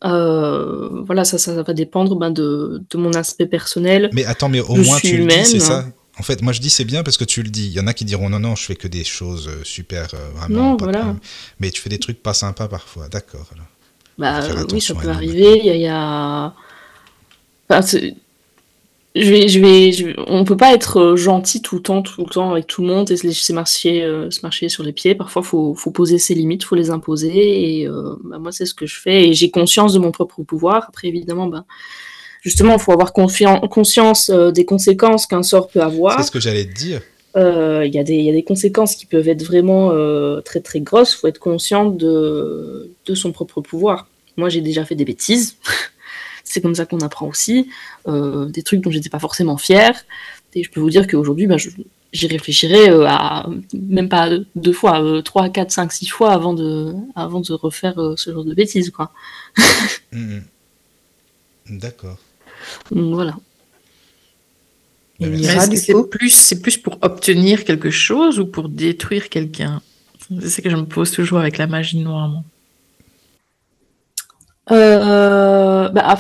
Euh, 0.05 1.03
voilà, 1.05 1.24
ça, 1.24 1.39
ça 1.39 1.62
va 1.62 1.72
dépendre 1.72 2.16
ben, 2.16 2.30
de, 2.30 2.82
mon 2.95 3.12
aspect 3.12 3.47
personnel. 3.47 4.11
Mais 4.12 4.24
attends, 4.24 4.49
mais 4.49 4.61
au 4.61 4.74
moins 4.74 4.99
tu 4.99 5.18
le 5.18 5.26
dis, 5.26 5.45
c'est 5.45 5.61
ça? 5.61 5.86
En 6.18 6.22
fait, 6.22 6.43
moi 6.43 6.53
je 6.53 6.61
dis 6.61 6.70
c'est 6.70 6.84
bien 6.84 7.05
parce 7.05 7.16
que 7.16 7.24
tu 7.24 7.43
le 7.43 7.51
dis. 7.51 7.66
Il 7.66 7.72
y 7.72 7.80
en 7.80 7.86
a 7.86 7.95
qui 7.95 8.05
diront 8.05 8.28
non, 8.28 8.41
non, 8.41 8.57
je 8.57 8.64
fais 8.64 8.74
que 8.74 8.89
des 8.89 9.05
choses 9.05 9.49
euh, 9.49 9.62
super, 9.62 10.09
euh, 10.14 10.30
vraiment. 10.34 10.76
voilà. 10.76 11.14
Mais 11.61 11.70
tu 11.70 11.80
fais 11.80 11.91
des 11.91 11.99
trucs 11.99 12.22
pas 12.22 12.34
sympas 12.34 12.66
parfois, 12.66 13.09
d'accord. 13.09 13.49
Bah 14.18 14.41
oui, 14.72 14.80
ça 14.80 14.95
peut 14.95 15.09
arriver. 15.09 15.61
Il 15.64 15.80
y 15.80 15.86
a. 15.86 16.55
je 19.14 19.31
vais, 19.31 19.49
je 19.49 19.61
vais, 19.61 20.14
on 20.27 20.45
peut 20.45 20.57
pas 20.57 20.73
être 20.73 20.99
euh, 20.99 21.16
gentil 21.16 21.62
tout 21.62 21.77
le 21.77 21.83
temps, 21.83 22.03
tout 22.03 22.25
le 22.25 22.31
temps 22.31 22.53
avec 22.53 22.66
tout 22.66 22.83
le 22.83 22.89
monde 22.89 23.11
et 23.11 23.16
se 23.16 23.27
laisser 23.27 23.53
marcher, 23.53 24.03
euh, 24.03 24.31
se 24.31 24.43
marcher 24.43 24.69
sur 24.69 24.83
les 24.83 24.93
pieds. 24.93 25.14
Parfois, 25.14 25.43
faut, 25.43 25.75
faut 25.75 25.91
poser 25.91 26.19
ses 26.19 26.35
limites, 26.35 26.64
faut 26.64 26.77
les 26.77 26.91
imposer. 26.91 27.81
Et 27.81 27.89
euh, 27.89 28.14
bah, 28.25 28.39
moi, 28.39 28.53
c'est 28.53 28.66
ce 28.66 28.75
que 28.75 28.87
je 28.87 29.01
fais. 29.01 29.29
Et 29.29 29.35
j'ai 29.35 29.51
conscience 29.51 29.93
de 29.93 29.99
mon 29.99 30.12
propre 30.12 30.43
pouvoir. 30.43 30.85
Après, 30.89 31.09
évidemment, 31.09 31.47
bah, 31.47 31.64
justement, 32.43 32.75
il 32.75 32.79
faut 32.79 32.93
avoir 32.93 33.12
conscience 33.12 34.31
des 34.31 34.64
conséquences 34.64 35.27
qu'un 35.27 35.43
sort 35.43 35.69
peut 35.69 35.83
avoir. 35.83 36.19
C'est 36.19 36.27
ce 36.27 36.31
que 36.31 36.41
j'allais 36.41 36.66
te 36.66 36.75
dire. 36.75 37.01
Il 37.37 37.91
y, 37.95 37.99
a 37.99 38.03
des 38.03 38.45
conséquences 38.47 38.97
qui 38.97 39.07
peuvent 39.07 39.29
être 39.29 39.45
vraiment 39.45 39.93
très 40.43 40.61
très 40.61 40.81
grosses. 40.81 41.14
Il 41.14 41.19
faut 41.19 41.29
être 41.29 41.39
conscient 41.39 41.87
de, 41.87 42.91
de 43.07 43.14
son 43.14 43.33
propre 43.33 43.61
pouvoir. 43.61 44.09
Moi, 44.37 44.49
j'ai 44.49 44.61
déjà 44.61 44.85
fait 44.85 44.97
des 44.97 45.05
bêtises. 45.05 45.57
c'est 46.49 46.61
comme 46.61 46.75
ça 46.75 46.87
qu'on 46.87 47.01
apprend 47.01 47.29
aussi, 47.29 47.69
euh, 48.07 48.47
des 48.47 48.63
trucs 48.63 48.81
dont 48.81 48.91
j'étais 48.91 49.11
pas 49.11 49.19
forcément 49.19 49.57
fière. 49.57 50.05
Et 50.55 50.65
je 50.65 50.71
peux 50.71 50.81
vous 50.81 50.91
dire 50.91 51.07
qu'aujourd'hui, 51.07 51.47
bah, 51.47 51.57
j'y 52.13 52.27
réfléchirai 52.27 52.91
euh, 52.91 53.07
à 53.07 53.49
même 53.75 54.09
pas 54.09 54.31
deux 54.57 54.73
fois, 54.73 55.03
euh, 55.03 55.21
trois, 55.23 55.49
quatre, 55.51 55.71
cinq, 55.71 55.93
six 55.93 56.09
fois 56.09 56.33
avant 56.33 56.55
de, 56.55 56.95
avant 57.15 57.41
de 57.41 57.53
refaire 57.53 57.95
ce 58.17 58.33
genre 58.33 58.45
de 58.45 58.55
bêtises, 58.55 58.91
quoi. 58.91 59.13
Mmh, 60.13 60.17
mmh. 61.71 61.79
D'accord. 61.79 62.19
voilà. 62.91 63.37
c'est 65.21 66.09
plus, 66.11 66.31
c'est 66.31 66.63
plus 66.63 66.79
pour 66.79 66.99
obtenir 67.03 67.65
quelque 67.65 67.91
chose 67.91 68.41
ou 68.41 68.47
pour 68.47 68.71
détruire 68.71 69.29
quelqu'un? 69.29 69.83
C'est 70.41 70.49
ce 70.49 70.61
que 70.61 70.71
je 70.71 70.77
me 70.77 70.87
pose 70.87 71.11
toujours 71.11 71.39
avec 71.39 71.59
la 71.59 71.67
magie 71.67 71.99
noire. 71.99 72.43
Euh, 74.71 75.89
bah, 75.89 76.16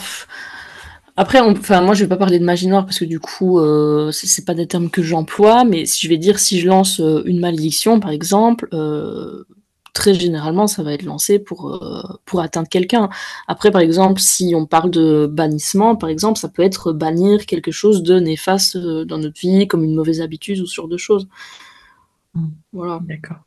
après, 1.18 1.40
enfin, 1.40 1.80
moi, 1.80 1.94
je 1.94 2.04
vais 2.04 2.08
pas 2.08 2.16
parler 2.16 2.38
de 2.38 2.44
magie 2.44 2.68
noire 2.68 2.84
parce 2.84 3.00
que 3.00 3.04
du 3.04 3.18
coup, 3.18 3.58
euh, 3.58 4.12
c'est 4.12 4.44
pas 4.44 4.54
des 4.54 4.68
termes 4.68 4.88
que 4.88 5.02
j'emploie, 5.02 5.64
mais 5.64 5.84
si 5.84 6.06
je 6.06 6.08
vais 6.08 6.16
dire 6.16 6.38
si 6.38 6.60
je 6.60 6.68
lance 6.68 7.00
euh, 7.00 7.22
une 7.26 7.40
malédiction, 7.40 7.98
par 7.98 8.10
exemple, 8.12 8.68
euh, 8.72 9.42
très 9.94 10.14
généralement, 10.14 10.68
ça 10.68 10.84
va 10.84 10.92
être 10.92 11.02
lancé 11.02 11.40
pour, 11.40 11.82
pour 12.24 12.40
atteindre 12.40 12.68
quelqu'un. 12.68 13.08
Après, 13.48 13.72
par 13.72 13.80
exemple, 13.80 14.20
si 14.20 14.52
on 14.54 14.64
parle 14.64 14.92
de 14.92 15.26
bannissement, 15.26 15.96
par 15.96 16.08
exemple, 16.08 16.38
ça 16.38 16.48
peut 16.48 16.62
être 16.62 16.92
bannir 16.92 17.46
quelque 17.46 17.72
chose 17.72 18.04
de 18.04 18.20
néfaste 18.20 18.76
dans 18.76 19.18
notre 19.18 19.40
vie, 19.40 19.66
comme 19.66 19.82
une 19.82 19.96
mauvaise 19.96 20.20
habitude 20.20 20.60
ou 20.60 20.66
ce 20.66 20.74
genre 20.76 20.86
de 20.86 20.98
choses. 20.98 21.26
Mmh. 22.34 22.46
Voilà. 22.72 23.00
D'accord. 23.02 23.38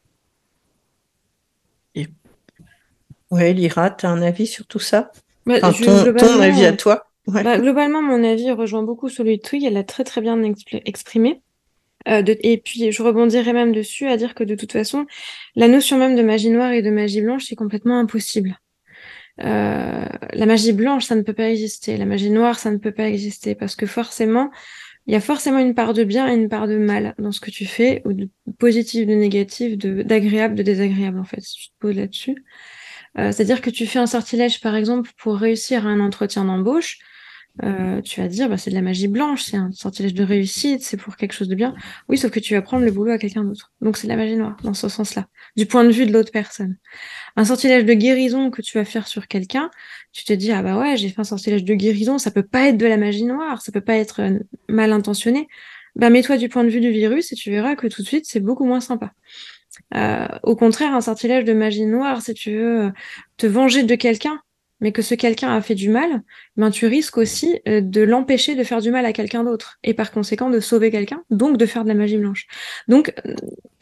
Oui, 3.32 3.54
Lyra, 3.54 3.90
tu 3.90 4.06
as 4.06 4.10
un 4.10 4.22
avis 4.22 4.46
sur 4.46 4.66
tout 4.68 4.80
ça? 4.80 5.12
Bah, 5.46 5.60
ton, 5.60 6.40
avis 6.40 6.66
à 6.66 6.74
toi 6.74 7.08
bah, 7.28 7.58
Globalement, 7.58 8.02
mon 8.02 8.24
avis 8.24 8.52
rejoint 8.52 8.84
beaucoup 8.84 9.10
celui 9.10 9.38
de 9.38 9.42
Twig. 9.42 9.64
Elle 9.64 9.74
l'a 9.74 9.84
très 9.84 10.04
très 10.04 10.22
bien 10.22 10.40
exprimé. 10.86 11.42
Euh, 12.08 12.24
et 12.28 12.58
puis, 12.58 12.92
je 12.92 13.04
rebondirais 13.04 13.54
même 13.54 13.72
dessus 13.72 14.08
à 14.08 14.18
dire 14.18 14.36
que 14.36 14.44
de 14.44 14.56
toute 14.56 14.72
façon, 14.72 15.06
la 15.56 15.68
notion 15.68 15.98
même 15.98 16.16
de 16.16 16.22
magie 16.22 16.50
noire 16.50 16.72
et 16.72 16.82
de 16.82 16.90
magie 16.90 17.22
blanche, 17.22 17.46
c'est 17.48 17.56
complètement 17.56 18.00
impossible. 18.00 18.60
Euh, 19.44 20.06
la 20.34 20.46
magie 20.46 20.74
blanche, 20.74 21.06
ça 21.06 21.16
ne 21.16 21.22
peut 21.22 21.34
pas 21.34 21.50
exister. 21.50 21.98
La 21.98 22.06
magie 22.06 22.32
noire, 22.32 22.60
ça 22.60 22.72
ne 22.72 22.78
peut 22.78 22.92
pas 22.92 23.08
exister 23.08 23.56
parce 23.56 23.76
que 23.76 23.86
forcément, 23.86 24.52
il 25.08 25.14
y 25.14 25.16
a 25.16 25.22
forcément 25.22 25.60
une 25.60 25.74
part 25.74 25.94
de 25.94 26.04
bien 26.04 26.28
et 26.28 26.36
une 26.36 26.50
part 26.50 26.68
de 26.68 26.78
mal 26.78 27.16
dans 27.18 27.32
ce 27.32 27.40
que 27.40 27.50
tu 27.50 27.66
fais, 27.66 28.02
ou 28.06 28.14
de 28.14 28.30
positif, 28.60 29.08
de 29.08 29.14
négatif, 29.14 29.78
d'agréable, 29.78 30.56
de, 30.56 30.64
désagréable 30.64 31.20
en 31.20 31.24
fait, 31.24 31.42
si 31.42 31.56
tu 31.56 31.70
te 31.70 31.74
poses 31.80 31.96
là-dessus. 31.96 32.44
Euh, 33.18 33.32
c'est-à-dire 33.32 33.62
que 33.62 33.70
tu 33.70 33.86
fais 33.86 34.00
un 34.00 34.08
sortilège, 34.08 34.62
par 34.62 34.76
exemple, 34.76 35.12
pour 35.18 35.36
réussir 35.36 35.86
un 35.88 36.00
entretien 36.00 36.46
d'embauche. 36.46 37.00
Euh, 37.64 38.02
tu 38.02 38.22
vas 38.22 38.28
dire, 38.28 38.48
bah, 38.50 38.58
c'est 38.58 38.70
de 38.70 38.76
la 38.76 38.82
magie 38.82 39.10
blanche, 39.10 39.44
c'est 39.44 39.58
un 39.58 39.72
sortilège 39.74 40.14
de 40.14 40.24
réussite, 40.24 40.84
c'est 40.84 40.98
pour 40.98 41.18
quelque 41.18 41.34
chose 41.34 41.50
de 41.50 41.56
bien. 41.56 41.76
Oui, 42.08 42.18
sauf 42.18 42.32
que 42.32 42.40
tu 42.40 42.54
vas 42.54 42.62
prendre 42.62 42.86
le 42.86 42.92
boulot 42.92 43.12
à 43.12 43.18
quelqu'un 43.18 43.44
d'autre. 43.44 43.72
Donc 43.82 43.98
c'est 43.98 44.08
de 44.08 44.12
la 44.12 44.18
magie 44.18 44.38
noire, 44.38 44.56
dans 44.64 44.74
ce 44.74 44.88
sens-là, 44.88 45.28
du 45.58 45.66
point 45.66 45.84
de 45.84 45.92
vue 45.92 46.06
de 46.06 46.14
l'autre 46.14 46.32
personne. 46.32 46.78
Un 47.36 47.46
sortilège 47.46 47.86
de 47.86 47.94
guérison 47.94 48.52
que 48.52 48.62
tu 48.62 48.78
vas 48.78 48.86
faire 48.86 49.08
sur 49.08 49.28
quelqu'un, 49.28 49.70
tu 50.14 50.24
te 50.24 50.34
dis, 50.34 50.52
ah 50.52 50.64
bah 50.64 50.80
ouais, 50.80 50.96
j'ai 50.96 51.10
fait 51.10 51.20
un 51.20 51.26
sortilège 51.26 51.66
de 51.66 51.74
guérison, 51.74 52.18
ça 52.18 52.32
peut 52.32 52.44
pas 52.44 52.70
être 52.70 52.78
de 52.78 52.86
la 52.86 52.98
magie 52.98 53.26
noire, 53.26 53.62
ça 53.62 53.72
peut 53.74 53.82
pas 53.82 53.96
être 53.96 54.22
euh, 54.22 54.40
mal 54.70 54.94
intentionné. 54.94 55.48
Bah 55.96 56.10
mets-toi 56.10 56.38
du 56.38 56.48
point 56.48 56.64
de 56.64 56.70
vue 56.70 56.80
du 56.80 56.90
virus 56.90 57.34
et 57.34 57.36
tu 57.36 57.52
verras 57.52 57.76
que 57.76 57.88
tout 57.88 58.02
de 58.02 58.08
suite, 58.08 58.26
c'est 58.26 58.40
beaucoup 58.40 58.66
moins 58.66 58.80
sympa. 58.80 59.12
Euh, 59.96 60.28
au 60.44 60.56
contraire, 60.56 60.94
un 60.94 61.02
sortilège 61.02 61.46
de 61.46 61.54
magie 61.54 61.86
noire, 61.86 62.22
si 62.22 62.34
tu 62.34 62.52
veux 62.52 62.82
euh, 62.86 62.90
te 63.38 63.48
venger 63.48 63.84
de 63.84 63.96
quelqu'un, 63.96 64.40
mais 64.80 64.92
que 64.92 65.02
ce 65.02 65.14
quelqu'un 65.16 65.56
a 65.56 65.62
fait 65.62 65.76
du 65.76 65.90
mal, 65.90 66.22
ben 66.58 66.72
tu 66.72 66.88
risques 66.88 67.18
aussi 67.18 67.62
euh, 67.68 67.82
de 67.82 68.02
l'empêcher 68.02 68.56
de 68.56 68.64
faire 68.64 68.82
du 68.82 68.92
mal 68.92 69.06
à 69.06 69.14
quelqu'un 69.14 69.44
d'autre, 69.44 69.80
et 69.84 69.94
par 69.94 70.12
conséquent 70.12 70.50
de 70.50 70.60
sauver 70.60 70.92
quelqu'un, 70.92 71.24
donc 71.30 71.58
de 71.58 71.66
faire 71.66 71.84
de 71.84 71.90
la 71.90 71.96
magie 71.96 72.18
blanche. 72.18 72.48
Donc 72.88 73.14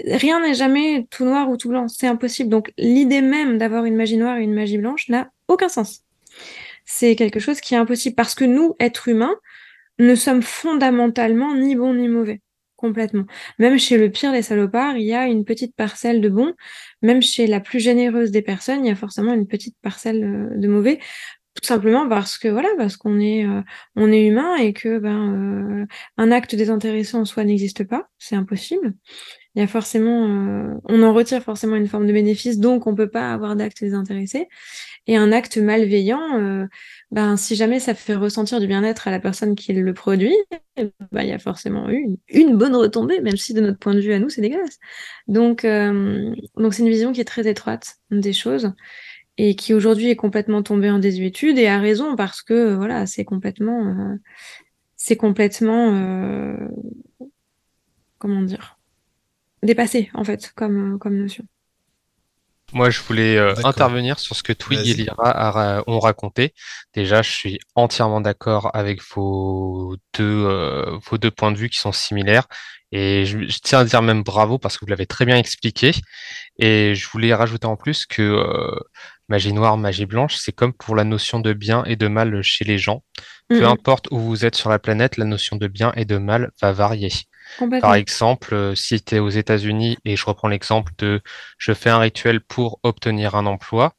rien 0.05 0.41
n'est 0.41 0.55
jamais 0.55 1.07
tout 1.09 1.25
noir 1.25 1.49
ou 1.49 1.57
tout 1.57 1.69
blanc, 1.69 1.87
c'est 1.87 2.07
impossible. 2.07 2.49
Donc 2.49 2.71
l'idée 2.77 3.21
même 3.21 3.57
d'avoir 3.57 3.85
une 3.85 3.95
magie 3.95 4.17
noire 4.17 4.37
et 4.37 4.43
une 4.43 4.53
magie 4.53 4.77
blanche 4.77 5.09
n'a 5.09 5.31
aucun 5.47 5.69
sens. 5.69 6.03
C'est 6.85 7.15
quelque 7.15 7.39
chose 7.39 7.61
qui 7.61 7.75
est 7.75 7.77
impossible 7.77 8.15
parce 8.15 8.35
que 8.35 8.45
nous, 8.45 8.75
êtres 8.79 9.07
humains, 9.07 9.35
ne 9.99 10.15
sommes 10.15 10.41
fondamentalement 10.41 11.55
ni 11.55 11.75
bons 11.75 11.93
ni 11.93 12.07
mauvais 12.07 12.41
complètement. 12.79 13.25
Même 13.59 13.77
chez 13.77 13.97
le 13.97 14.09
pire 14.09 14.31
des 14.31 14.41
salopards, 14.41 14.95
il 14.97 15.05
y 15.05 15.13
a 15.13 15.27
une 15.27 15.43
petite 15.45 15.75
parcelle 15.75 16.21
de 16.21 16.29
bon. 16.29 16.53
Même 17.01 17.21
chez 17.21 17.45
la 17.45 17.59
plus 17.59 17.79
généreuse 17.79 18.31
des 18.31 18.41
personnes, 18.41 18.85
il 18.85 18.87
y 18.87 18.91
a 18.91 18.95
forcément 18.95 19.33
une 19.33 19.47
petite 19.47 19.75
parcelle 19.81 20.23
euh, 20.23 20.57
de 20.57 20.67
mauvais. 20.67 20.99
Tout 21.55 21.65
simplement 21.65 22.07
parce 22.07 22.37
que 22.37 22.47
voilà, 22.47 22.69
parce 22.77 22.95
qu'on 22.95 23.19
est 23.19 23.45
euh, 23.45 23.61
on 23.95 24.11
est 24.11 24.25
humain 24.27 24.55
et 24.55 24.71
que 24.71 24.97
ben 24.99 25.81
euh, 25.81 25.85
un 26.17 26.31
acte 26.31 26.55
désintéressé 26.55 27.17
en 27.17 27.25
soi 27.25 27.43
n'existe 27.43 27.83
pas, 27.83 28.07
c'est 28.17 28.35
impossible. 28.35 28.93
Forcément, 29.67 30.79
on 30.85 31.03
en 31.03 31.13
retire 31.13 31.43
forcément 31.43 31.75
une 31.75 31.87
forme 31.87 32.07
de 32.07 32.13
bénéfice, 32.13 32.59
donc 32.59 32.87
on 32.87 32.95
peut 32.95 33.09
pas 33.09 33.33
avoir 33.33 33.55
d'acte 33.55 33.81
désintéressé. 33.81 34.47
Et 35.07 35.17
un 35.17 35.31
acte 35.31 35.57
malveillant, 35.57 36.67
ben, 37.11 37.35
si 37.37 37.55
jamais 37.55 37.79
ça 37.79 37.95
fait 37.95 38.15
ressentir 38.15 38.59
du 38.59 38.67
bien-être 38.67 39.07
à 39.07 39.11
la 39.11 39.19
personne 39.19 39.55
qui 39.55 39.73
le 39.73 39.93
produit, 39.93 40.35
ben, 41.11 41.23
il 41.23 41.27
y 41.27 41.31
a 41.31 41.39
forcément 41.39 41.89
eu 41.89 42.17
une, 42.29 42.57
bonne 42.57 42.75
retombée, 42.75 43.21
même 43.21 43.37
si 43.37 43.53
de 43.53 43.61
notre 43.61 43.79
point 43.79 43.93
de 43.93 43.99
vue 43.99 44.13
à 44.13 44.19
nous, 44.19 44.29
c'est 44.29 44.41
dégueulasse. 44.41 44.79
Donc, 45.27 45.65
euh, 45.65 46.33
donc 46.57 46.73
c'est 46.73 46.83
une 46.83 46.89
vision 46.89 47.11
qui 47.11 47.21
est 47.21 47.25
très 47.25 47.47
étroite 47.47 47.95
des 48.11 48.33
choses 48.33 48.73
et 49.37 49.55
qui 49.55 49.73
aujourd'hui 49.73 50.09
est 50.09 50.15
complètement 50.15 50.63
tombée 50.63 50.91
en 50.91 50.99
désuétude 50.99 51.57
et 51.57 51.67
a 51.67 51.79
raison 51.79 52.15
parce 52.15 52.41
que 52.41 52.75
voilà, 52.75 53.05
c'est 53.05 53.25
complètement, 53.25 53.87
euh, 53.87 54.15
c'est 54.95 55.17
complètement, 55.17 55.93
euh, 55.93 56.57
comment 58.17 58.41
dire, 58.41 58.78
dépassé 59.63 60.09
en 60.13 60.23
fait 60.23 60.51
comme, 60.55 60.99
comme 60.99 61.17
notion. 61.17 61.45
Moi, 62.73 62.89
je 62.89 63.01
voulais 63.01 63.37
euh, 63.37 63.55
intervenir 63.63 64.19
sur 64.19 64.35
ce 64.35 64.43
que 64.43 64.53
Twig 64.53 64.87
et 64.87 64.93
Lyra 64.93 65.83
ont 65.87 65.99
raconté. 65.99 66.53
Déjà, 66.93 67.21
je 67.21 67.31
suis 67.31 67.59
entièrement 67.75 68.21
d'accord 68.21 68.69
avec 68.75 69.01
vos 69.15 69.95
deux, 70.17 70.45
euh, 70.45 70.97
vos 71.09 71.17
deux 71.17 71.31
points 71.31 71.51
de 71.51 71.57
vue 71.57 71.69
qui 71.69 71.79
sont 71.79 71.91
similaires. 71.91 72.47
Et 72.91 73.25
je, 73.25 73.37
tiens 73.63 73.79
à 73.79 73.85
dire 73.85 74.01
même 74.01 74.23
bravo 74.23 74.57
parce 74.57 74.77
que 74.77 74.85
vous 74.85 74.89
l'avez 74.89 75.05
très 75.05 75.25
bien 75.25 75.37
expliqué. 75.37 75.91
Et 76.57 76.93
je 76.95 77.09
voulais 77.09 77.33
rajouter 77.33 77.65
en 77.65 77.75
plus 77.75 78.05
que 78.05 78.21
euh, 78.21 78.79
magie 79.29 79.53
noire, 79.53 79.77
magie 79.77 80.05
blanche, 80.05 80.35
c'est 80.35 80.51
comme 80.51 80.73
pour 80.73 80.95
la 80.95 81.03
notion 81.03 81.39
de 81.39 81.53
bien 81.53 81.83
et 81.85 81.95
de 81.95 82.07
mal 82.07 82.41
chez 82.43 82.65
les 82.65 82.77
gens. 82.77 83.03
Peu 83.47 83.65
importe 83.65 84.09
où 84.11 84.19
vous 84.19 84.45
êtes 84.45 84.55
sur 84.55 84.69
la 84.69 84.77
planète, 84.77 85.17
la 85.17 85.25
notion 85.25 85.55
de 85.55 85.67
bien 85.67 85.91
et 85.95 86.05
de 86.05 86.17
mal 86.17 86.51
va 86.61 86.71
varier. 86.71 87.09
Par 87.81 87.95
exemple, 87.95 88.53
euh, 88.53 88.75
si 88.75 89.01
tu 89.01 89.15
es 89.15 89.19
aux 89.19 89.29
États-Unis 89.29 89.97
et 90.05 90.15
je 90.15 90.25
reprends 90.25 90.47
l'exemple 90.47 90.93
de 90.97 91.21
je 91.57 91.73
fais 91.73 91.89
un 91.89 91.99
rituel 91.99 92.41
pour 92.41 92.79
obtenir 92.83 93.35
un 93.35 93.45
emploi, 93.45 93.93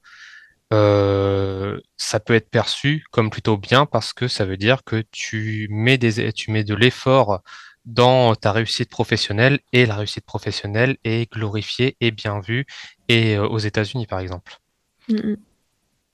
euh, 0.73 1.81
ça 1.97 2.21
peut 2.21 2.35
être 2.35 2.49
perçu 2.49 3.05
comme 3.11 3.31
plutôt 3.31 3.57
bien 3.57 3.87
parce 3.87 4.13
que 4.13 4.29
ça 4.29 4.45
veut 4.45 4.57
dire 4.57 4.85
que 4.85 5.03
tu 5.11 5.67
mets, 5.71 5.99
des, 5.99 6.33
tu 6.33 6.53
mets 6.53 6.65
de 6.65 6.75
l'effort 6.75 7.43
dans 7.85 8.35
ta 8.35 8.53
réussite 8.53 8.91
professionnelle 8.91 9.59
et 9.73 9.87
la 9.87 9.97
réussite 9.97 10.25
professionnelle 10.25 10.97
est 11.03 11.33
glorifiée 11.33 11.97
et 12.01 12.11
bien 12.13 12.41
vue 12.41 12.67
et 13.09 13.37
euh, 13.37 13.47
aux 13.47 13.59
États-Unis 13.59 14.07
par 14.07 14.21
exemple. 14.21 14.59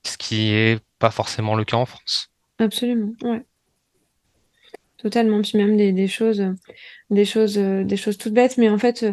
Ce 0.05 0.17
qui 0.17 0.53
est 0.53 0.81
pas 0.99 1.11
forcément 1.11 1.55
le 1.55 1.65
cas 1.65 1.77
en 1.77 1.87
France. 1.87 2.31
Absolument, 2.59 3.13
ouais. 3.23 3.45
Totalement, 4.99 5.43
puis 5.43 5.59
même 5.59 5.77
des, 5.77 6.09
choses, 6.09 6.43
des 7.11 7.27
choses, 7.27 7.59
des 7.59 7.97
choses 7.97 8.17
toutes 8.17 8.33
bêtes. 8.33 8.57
Mais 8.57 8.71
en 8.71 8.79
fait, 8.79 9.07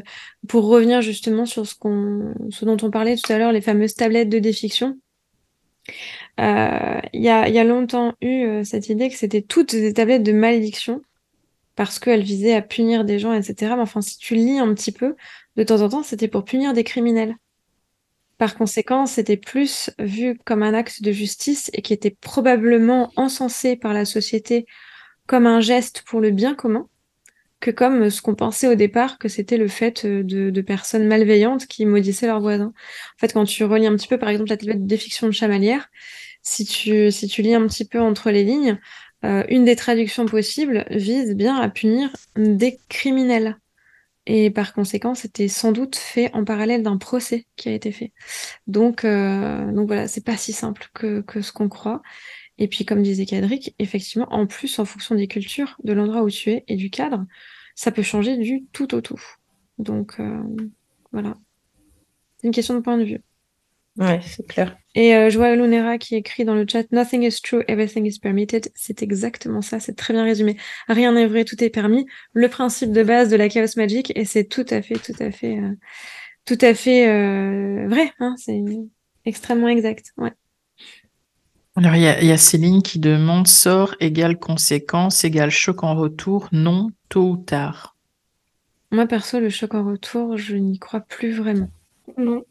pour 0.47 0.65
revenir 0.65 1.01
justement 1.01 1.45
sur 1.45 1.67
ce 1.67 1.75
qu'on, 1.75 2.33
ce 2.51 2.63
dont 2.63 2.77
on 2.81 2.89
parlait 2.89 3.17
tout 3.17 3.31
à 3.31 3.37
l'heure, 3.37 3.51
les 3.51 3.61
fameuses 3.61 3.93
tablettes 3.93 4.29
de 4.29 4.39
défiction. 4.39 4.97
Euh, 6.39 6.99
il 7.11 7.21
y, 7.21 7.29
a, 7.29 7.49
y 7.49 7.59
a 7.59 7.63
longtemps 7.63 8.13
eu 8.21 8.45
euh, 8.45 8.63
cette 8.63 8.89
idée 8.89 9.09
que 9.09 9.15
c'était 9.15 9.41
toutes 9.41 9.75
des 9.75 9.93
tablettes 9.93 10.23
de 10.23 10.31
malédiction 10.31 11.01
parce 11.75 11.99
qu'elles 11.99 12.23
visaient 12.23 12.53
à 12.53 12.61
punir 12.61 13.03
des 13.05 13.19
gens, 13.19 13.33
etc. 13.33 13.73
Mais 13.75 13.81
enfin, 13.81 14.01
si 14.01 14.17
tu 14.17 14.35
lis 14.35 14.59
un 14.59 14.73
petit 14.73 14.91
peu, 14.91 15.15
de 15.55 15.63
temps 15.63 15.81
en 15.81 15.89
temps, 15.89 16.03
c'était 16.03 16.27
pour 16.27 16.45
punir 16.45 16.73
des 16.73 16.83
criminels. 16.83 17.35
Par 18.37 18.55
conséquent, 18.55 19.05
c'était 19.05 19.37
plus 19.37 19.91
vu 19.99 20.37
comme 20.45 20.63
un 20.63 20.73
acte 20.73 21.01
de 21.01 21.11
justice 21.11 21.69
et 21.73 21.81
qui 21.81 21.93
était 21.93 22.15
probablement 22.19 23.11
encensé 23.15 23.75
par 23.75 23.93
la 23.93 24.05
société 24.05 24.65
comme 25.27 25.47
un 25.47 25.61
geste 25.61 26.03
pour 26.05 26.21
le 26.21 26.31
bien 26.31 26.55
commun 26.55 26.87
que 27.63 27.71
comme 27.71 28.09
ce 28.09 28.21
qu'on 28.21 28.35
pensait 28.35 28.67
au 28.67 28.75
départ 28.75 29.17
que 29.17 29.29
c'était 29.29 29.57
le 29.57 29.69
fait 29.69 30.03
euh, 30.03 30.21
de, 30.21 30.61
personnes 30.61 31.07
malveillantes 31.07 31.65
qui 31.65 31.85
maudissaient 31.85 32.27
leurs 32.27 32.41
voisins. 32.41 32.73
En 33.15 33.19
fait, 33.19 33.31
quand 33.31 33.45
tu 33.45 33.63
relis 33.63 33.87
un 33.87 33.95
petit 33.95 34.09
peu, 34.09 34.19
par 34.19 34.29
exemple, 34.29 34.53
la 34.63 34.73
défiction 34.75 35.27
de 35.27 35.31
Chamalière, 35.31 35.89
si 36.41 36.65
tu, 36.65 37.09
si 37.09 37.27
tu 37.27 37.41
lis 37.41 37.55
un 37.55 37.65
petit 37.67 37.85
peu 37.85 38.01
entre 38.01 38.31
les 38.31 38.43
lignes, 38.43 38.77
euh, 39.23 39.43
une 39.47 39.63
des 39.63 39.77
traductions 39.77 40.25
possibles 40.25 40.85
vise 40.89 41.35
bien 41.35 41.55
à 41.55 41.69
punir 41.69 42.11
des 42.35 42.77
criminels. 42.89 43.57
Et 44.25 44.51
par 44.51 44.73
conséquent, 44.73 45.15
c'était 45.15 45.47
sans 45.47 45.71
doute 45.71 45.95
fait 45.95 46.33
en 46.33 46.45
parallèle 46.45 46.83
d'un 46.83 46.97
procès 46.97 47.45
qui 47.55 47.69
a 47.69 47.73
été 47.73 47.91
fait. 47.91 48.11
Donc, 48.67 49.05
euh, 49.05 49.71
donc 49.71 49.87
voilà, 49.87 50.07
c'est 50.07 50.23
pas 50.23 50.37
si 50.37 50.53
simple 50.53 50.87
que, 50.93 51.21
que 51.21 51.41
ce 51.41 51.51
qu'on 51.53 51.69
croit. 51.69 52.01
Et 52.57 52.67
puis, 52.67 52.85
comme 52.85 53.01
disait 53.01 53.25
Cadric, 53.25 53.75
effectivement, 53.79 54.27
en 54.31 54.45
plus, 54.45 54.77
en 54.79 54.85
fonction 54.85 55.15
des 55.15 55.27
cultures, 55.27 55.75
de 55.83 55.93
l'endroit 55.93 56.23
où 56.23 56.29
tu 56.29 56.51
es 56.51 56.63
et 56.67 56.75
du 56.75 56.89
cadre, 56.89 57.25
ça 57.75 57.91
peut 57.91 58.03
changer 58.03 58.37
du 58.37 58.65
tout 58.71 58.93
au 58.93 59.01
tout. 59.01 59.21
Donc, 59.79 60.19
euh, 60.19 60.43
voilà. 61.11 61.35
C'est 62.37 62.47
une 62.47 62.53
question 62.53 62.75
de 62.75 62.81
point 62.81 62.97
de 62.97 63.03
vue. 63.03 63.21
Ouais, 63.97 64.19
c'est 64.23 64.47
clair. 64.47 64.75
Et 64.95 65.15
euh, 65.15 65.29
je 65.29 65.37
vois 65.37 65.55
Lunera 65.55 65.99
qui 65.99 66.15
écrit 66.15 66.45
dans 66.45 66.55
le 66.55 66.65
chat 66.67 66.91
Nothing 66.91 67.23
is 67.23 67.41
true, 67.41 67.63
everything 67.67 68.05
is 68.05 68.19
permitted. 68.19 68.71
C'est 68.75 69.03
exactement 69.03 69.61
ça, 69.61 69.79
c'est 69.79 69.93
très 69.93 70.13
bien 70.13 70.23
résumé. 70.23 70.57
Rien 70.87 71.11
n'est 71.11 71.27
vrai, 71.27 71.45
tout 71.45 71.63
est 71.63 71.69
permis. 71.69 72.07
Le 72.33 72.49
principe 72.49 72.91
de 72.91 73.03
base 73.03 73.29
de 73.29 73.35
la 73.35 73.49
chaos 73.49 73.67
magic, 73.77 74.11
et 74.15 74.25
c'est 74.25 74.45
tout 74.45 74.65
à 74.69 74.81
fait, 74.81 74.95
tout 74.95 75.13
à 75.19 75.31
fait, 75.31 75.59
euh, 75.59 75.75
tout 76.45 76.57
à 76.61 76.73
fait 76.73 77.05
vrai. 77.87 78.11
Hein 78.19 78.35
c'est 78.37 78.63
extrêmement 79.25 79.67
exact. 79.67 80.11
Ouais. 80.17 80.33
Alors, 81.75 81.95
il 81.95 82.03
y, 82.03 82.31
a, 82.31 82.37
Céline 82.37 82.83
qui 82.83 82.99
demande 82.99 83.47
sort 83.47 83.95
égale 83.99 84.37
conséquence 84.37 85.23
égale 85.23 85.49
choc 85.49 85.83
en 85.83 85.95
retour, 85.95 86.47
non, 86.51 86.89
tôt 87.09 87.31
ou 87.31 87.37
tard. 87.37 87.95
Moi, 88.91 89.07
perso, 89.07 89.39
le 89.39 89.49
choc 89.49 89.73
en 89.73 89.83
retour, 89.83 90.37
je 90.37 90.55
n'y 90.55 90.77
crois 90.77 90.99
plus 90.99 91.33
vraiment. 91.33 91.69
Non. 92.17 92.43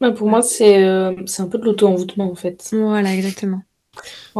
Bah, 0.00 0.12
pour 0.12 0.28
moi, 0.28 0.40
c'est 0.40 0.82
euh, 0.82 1.12
un 1.38 1.46
peu 1.46 1.58
de 1.58 1.64
l'auto-envoûtement, 1.64 2.30
en 2.30 2.34
fait. 2.34 2.70
Voilà, 2.72 3.14
exactement. 3.14 3.62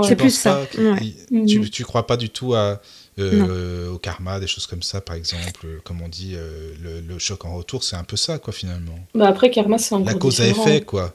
c'est 0.03 0.17
plus 0.17 0.31
ça. 0.31 0.63
Mhm. 0.79 1.47
Tu, 1.47 1.61
ne 1.61 1.85
crois 1.85 2.07
pas 2.07 2.17
du 2.17 2.31
tout 2.31 2.55
à, 2.55 2.81
euh, 3.19 3.91
au 3.91 3.99
karma, 3.99 4.41
des 4.41 4.47
choses 4.47 4.67
comme 4.67 4.83
ça, 4.83 5.03
par 5.03 5.17
exemple, 5.17 5.81
comme 5.85 6.01
on 6.01 6.09
dit, 6.09 6.33
euh, 6.35 6.73
le, 7.07 7.19
choc 7.19 7.45
en 7.45 7.55
retour, 7.57 7.85
c'est 7.85 7.97
un 7.97 8.05
peu 8.05 8.17
ça, 8.17 8.39
quoi, 8.39 8.55
finalement. 8.55 8.99
Bah 9.15 9.29
après, 9.29 9.51
karma, 9.51 9.77
c'est 9.77 9.95
encore 9.95 10.07
La 10.07 10.15
cause 10.15 10.41
à 10.41 10.47
effet, 10.47 10.81
quoi, 10.81 11.15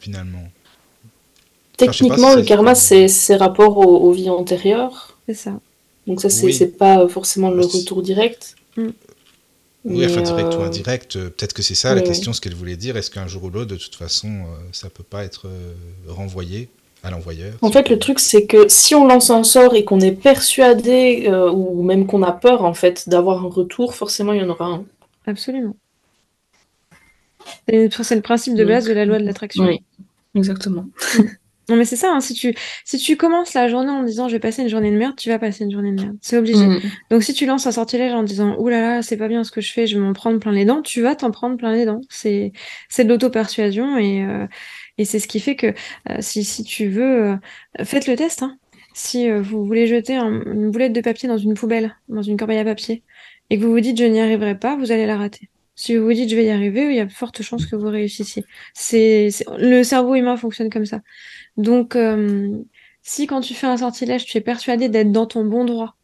finalement. 0.00 0.50
Techniquement, 1.76 2.34
le 2.34 2.42
karma, 2.42 2.74
c'est 2.74 3.08
ses 3.08 3.36
rapports 3.36 3.78
aux, 3.78 4.12
vies 4.12 4.30
antérieures. 4.30 5.18
C'est 5.26 5.34
ça. 5.34 5.60
Donc 6.06 6.20
ça, 6.20 6.30
c'est 6.30 6.76
pas 6.76 7.08
forcément 7.08 7.50
le 7.50 7.64
retour 7.64 8.02
direct. 8.02 8.56
Mm. 8.76 8.90
Oui, 9.84 10.06
enfin 10.06 10.22
direct 10.22 10.54
ou 10.54 10.60
euh, 10.60 10.66
indirect, 10.66 11.16
euh, 11.16 11.28
peut-être 11.28 11.52
que 11.52 11.62
c'est 11.62 11.74
ça 11.74 11.94
la 11.94 12.00
question, 12.00 12.32
ce 12.32 12.40
qu'elle 12.40 12.54
voulait 12.54 12.76
dire. 12.76 12.96
Est-ce 12.96 13.10
qu'un 13.10 13.26
jour 13.26 13.44
ou 13.44 13.50
l'autre, 13.50 13.70
de 13.70 13.76
toute 13.76 13.94
façon, 13.94 14.28
euh, 14.28 14.56
ça 14.72 14.88
peut 14.88 15.02
pas 15.02 15.24
être 15.24 15.46
renvoyé 16.08 16.70
à 17.02 17.10
l'envoyeur? 17.10 17.52
En 17.60 17.70
fait, 17.70 17.90
le 17.90 17.98
truc, 17.98 18.18
c'est 18.18 18.46
que 18.46 18.66
si 18.68 18.94
on 18.94 19.06
lance 19.06 19.28
un 19.28 19.44
sort 19.44 19.74
et 19.74 19.84
qu'on 19.84 20.00
est 20.00 20.12
persuadé, 20.12 21.30
ou 21.52 21.82
même 21.82 22.06
qu'on 22.06 22.22
a 22.22 22.32
peur, 22.32 22.64
en 22.64 22.72
fait, 22.72 23.08
d'avoir 23.10 23.44
un 23.44 23.48
retour, 23.48 23.94
forcément, 23.94 24.32
il 24.32 24.40
y 24.40 24.42
en 24.42 24.48
aura 24.48 24.66
un. 24.66 24.84
Absolument. 25.26 25.76
C'est 27.68 28.14
le 28.14 28.20
principe 28.22 28.54
de 28.54 28.64
base 28.64 28.86
de 28.86 28.94
la 28.94 29.04
loi 29.04 29.18
de 29.18 29.24
l'attraction. 29.24 29.64
Oui, 29.66 29.82
exactement. 30.34 30.86
Non, 31.68 31.76
mais 31.76 31.84
c'est 31.84 31.96
ça, 31.96 32.12
hein, 32.12 32.20
si, 32.20 32.34
tu, 32.34 32.54
si 32.84 32.98
tu 32.98 33.16
commences 33.16 33.54
la 33.54 33.68
journée 33.68 33.90
en 33.90 34.02
disant 34.02 34.28
je 34.28 34.34
vais 34.34 34.40
passer 34.40 34.62
une 34.62 34.68
journée 34.68 34.90
de 34.90 34.96
merde, 34.96 35.16
tu 35.16 35.30
vas 35.30 35.38
passer 35.38 35.64
une 35.64 35.70
journée 35.70 35.92
de 35.92 36.02
merde. 36.02 36.16
C'est 36.20 36.36
obligé. 36.36 36.66
Mm. 36.66 36.80
Donc 37.10 37.22
si 37.22 37.32
tu 37.32 37.46
lances 37.46 37.66
un 37.66 37.72
sortilège 37.72 38.12
en 38.12 38.22
disant 38.22 38.56
ouh 38.58 38.68
là 38.68 38.80
là, 38.80 39.02
c'est 39.02 39.16
pas 39.16 39.28
bien 39.28 39.44
ce 39.44 39.50
que 39.50 39.60
je 39.60 39.72
fais, 39.72 39.86
je 39.86 39.96
vais 39.96 40.04
m'en 40.04 40.12
prendre 40.12 40.38
plein 40.38 40.52
les 40.52 40.64
dents, 40.64 40.82
tu 40.82 41.00
vas 41.00 41.16
t'en 41.16 41.30
prendre 41.30 41.56
plein 41.56 41.72
les 41.72 41.86
dents. 41.86 42.00
C'est 42.10 42.52
de 42.98 43.08
l'auto-persuasion 43.08 43.96
et, 43.96 44.22
euh, 44.24 44.46
et 44.98 45.04
c'est 45.04 45.18
ce 45.18 45.28
qui 45.28 45.40
fait 45.40 45.56
que 45.56 45.68
euh, 45.68 46.16
si, 46.20 46.44
si 46.44 46.64
tu 46.64 46.88
veux, 46.88 47.24
euh, 47.30 47.36
faites 47.84 48.06
le 48.06 48.16
test. 48.16 48.42
Hein. 48.42 48.58
Si 48.92 49.28
vous 49.30 49.64
voulez 49.64 49.86
jeter 49.86 50.16
une 50.16 50.70
boulette 50.70 50.92
de 50.92 51.00
papier 51.00 51.28
dans 51.28 51.38
une 51.38 51.54
poubelle, 51.54 51.96
dans 52.08 52.22
une 52.22 52.36
corbeille 52.36 52.58
à 52.58 52.64
papier, 52.64 53.02
et 53.50 53.58
que 53.58 53.64
vous 53.64 53.72
vous 53.72 53.80
dites 53.80 53.98
je 53.98 54.04
n'y 54.04 54.20
arriverai 54.20 54.56
pas, 54.56 54.76
vous 54.76 54.92
allez 54.92 55.06
la 55.06 55.16
rater. 55.16 55.48
Si 55.76 55.96
vous 55.96 56.04
vous 56.04 56.12
dites 56.12 56.30
je 56.30 56.36
vais 56.36 56.46
y 56.46 56.50
arriver, 56.50 56.82
il 56.84 56.94
y 56.94 57.00
a 57.00 57.04
de 57.06 57.12
fortes 57.12 57.42
chances 57.42 57.66
que 57.66 57.76
vous 57.76 57.88
réussissiez. 57.88 58.44
C'est 58.74 59.28
le 59.58 59.82
cerveau 59.82 60.14
humain 60.14 60.36
fonctionne 60.36 60.70
comme 60.70 60.86
ça. 60.86 61.00
Donc, 61.56 61.96
euh, 61.96 62.58
si 63.02 63.26
quand 63.26 63.40
tu 63.40 63.54
fais 63.54 63.66
un 63.66 63.76
sortilège, 63.78 64.24
tu 64.24 64.38
es 64.38 64.40
persuadé 64.40 64.88
d'être 64.88 65.12
dans 65.12 65.26
ton 65.26 65.44
bon 65.44 65.64
droit 65.64 65.96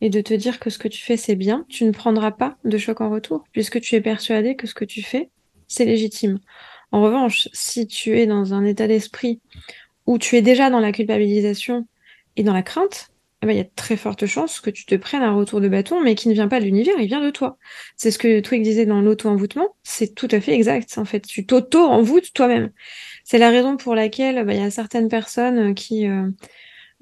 et 0.00 0.10
de 0.10 0.20
te 0.20 0.34
dire 0.34 0.60
que 0.60 0.70
ce 0.70 0.78
que 0.78 0.88
tu 0.88 1.02
fais 1.02 1.16
c'est 1.16 1.36
bien, 1.36 1.64
tu 1.68 1.84
ne 1.84 1.90
prendras 1.90 2.32
pas 2.32 2.58
de 2.64 2.78
choc 2.78 3.00
en 3.00 3.10
retour, 3.10 3.44
puisque 3.52 3.80
tu 3.80 3.94
es 3.94 4.00
persuadé 4.00 4.56
que 4.56 4.66
ce 4.66 4.74
que 4.74 4.84
tu 4.84 5.02
fais, 5.02 5.30
c'est 5.68 5.84
légitime. 5.84 6.38
En 6.92 7.02
revanche, 7.02 7.48
si 7.52 7.86
tu 7.86 8.18
es 8.18 8.26
dans 8.26 8.54
un 8.54 8.64
état 8.64 8.86
d'esprit 8.86 9.40
où 10.06 10.18
tu 10.18 10.36
es 10.36 10.42
déjà 10.42 10.70
dans 10.70 10.80
la 10.80 10.92
culpabilisation 10.92 11.86
et 12.36 12.42
dans 12.42 12.52
la 12.52 12.62
crainte, 12.62 13.10
eh 13.44 13.46
ben, 13.46 13.52
il 13.52 13.58
y 13.58 13.60
a 13.60 13.64
très 13.76 13.96
fortes 13.96 14.26
chances 14.26 14.60
que 14.60 14.70
tu 14.70 14.86
te 14.86 14.94
prennes 14.94 15.22
un 15.22 15.34
retour 15.34 15.60
de 15.60 15.68
bâton, 15.68 16.00
mais 16.00 16.14
qui 16.14 16.28
ne 16.28 16.34
vient 16.34 16.48
pas 16.48 16.60
de 16.60 16.64
l'univers, 16.64 16.94
il 16.98 17.06
vient 17.06 17.22
de 17.22 17.30
toi. 17.30 17.58
C'est 17.96 18.10
ce 18.10 18.18
que 18.18 18.40
Twig 18.40 18.62
disait 18.62 18.86
dans 18.86 19.00
l'auto-envoûtement, 19.02 19.76
c'est 19.82 20.14
tout 20.14 20.28
à 20.30 20.40
fait 20.40 20.54
exact. 20.54 20.96
En 20.98 21.04
fait, 21.04 21.20
tu 21.26 21.46
t'auto-envoûtes 21.46 22.32
toi-même. 22.32 22.70
C'est 23.24 23.38
la 23.38 23.50
raison 23.50 23.76
pour 23.76 23.94
laquelle 23.94 24.44
bah, 24.44 24.54
il 24.54 24.60
y 24.60 24.64
a 24.64 24.70
certaines 24.70 25.08
personnes 25.08 25.70
euh, 25.70 25.74
qui, 25.74 26.08
euh, 26.08 26.28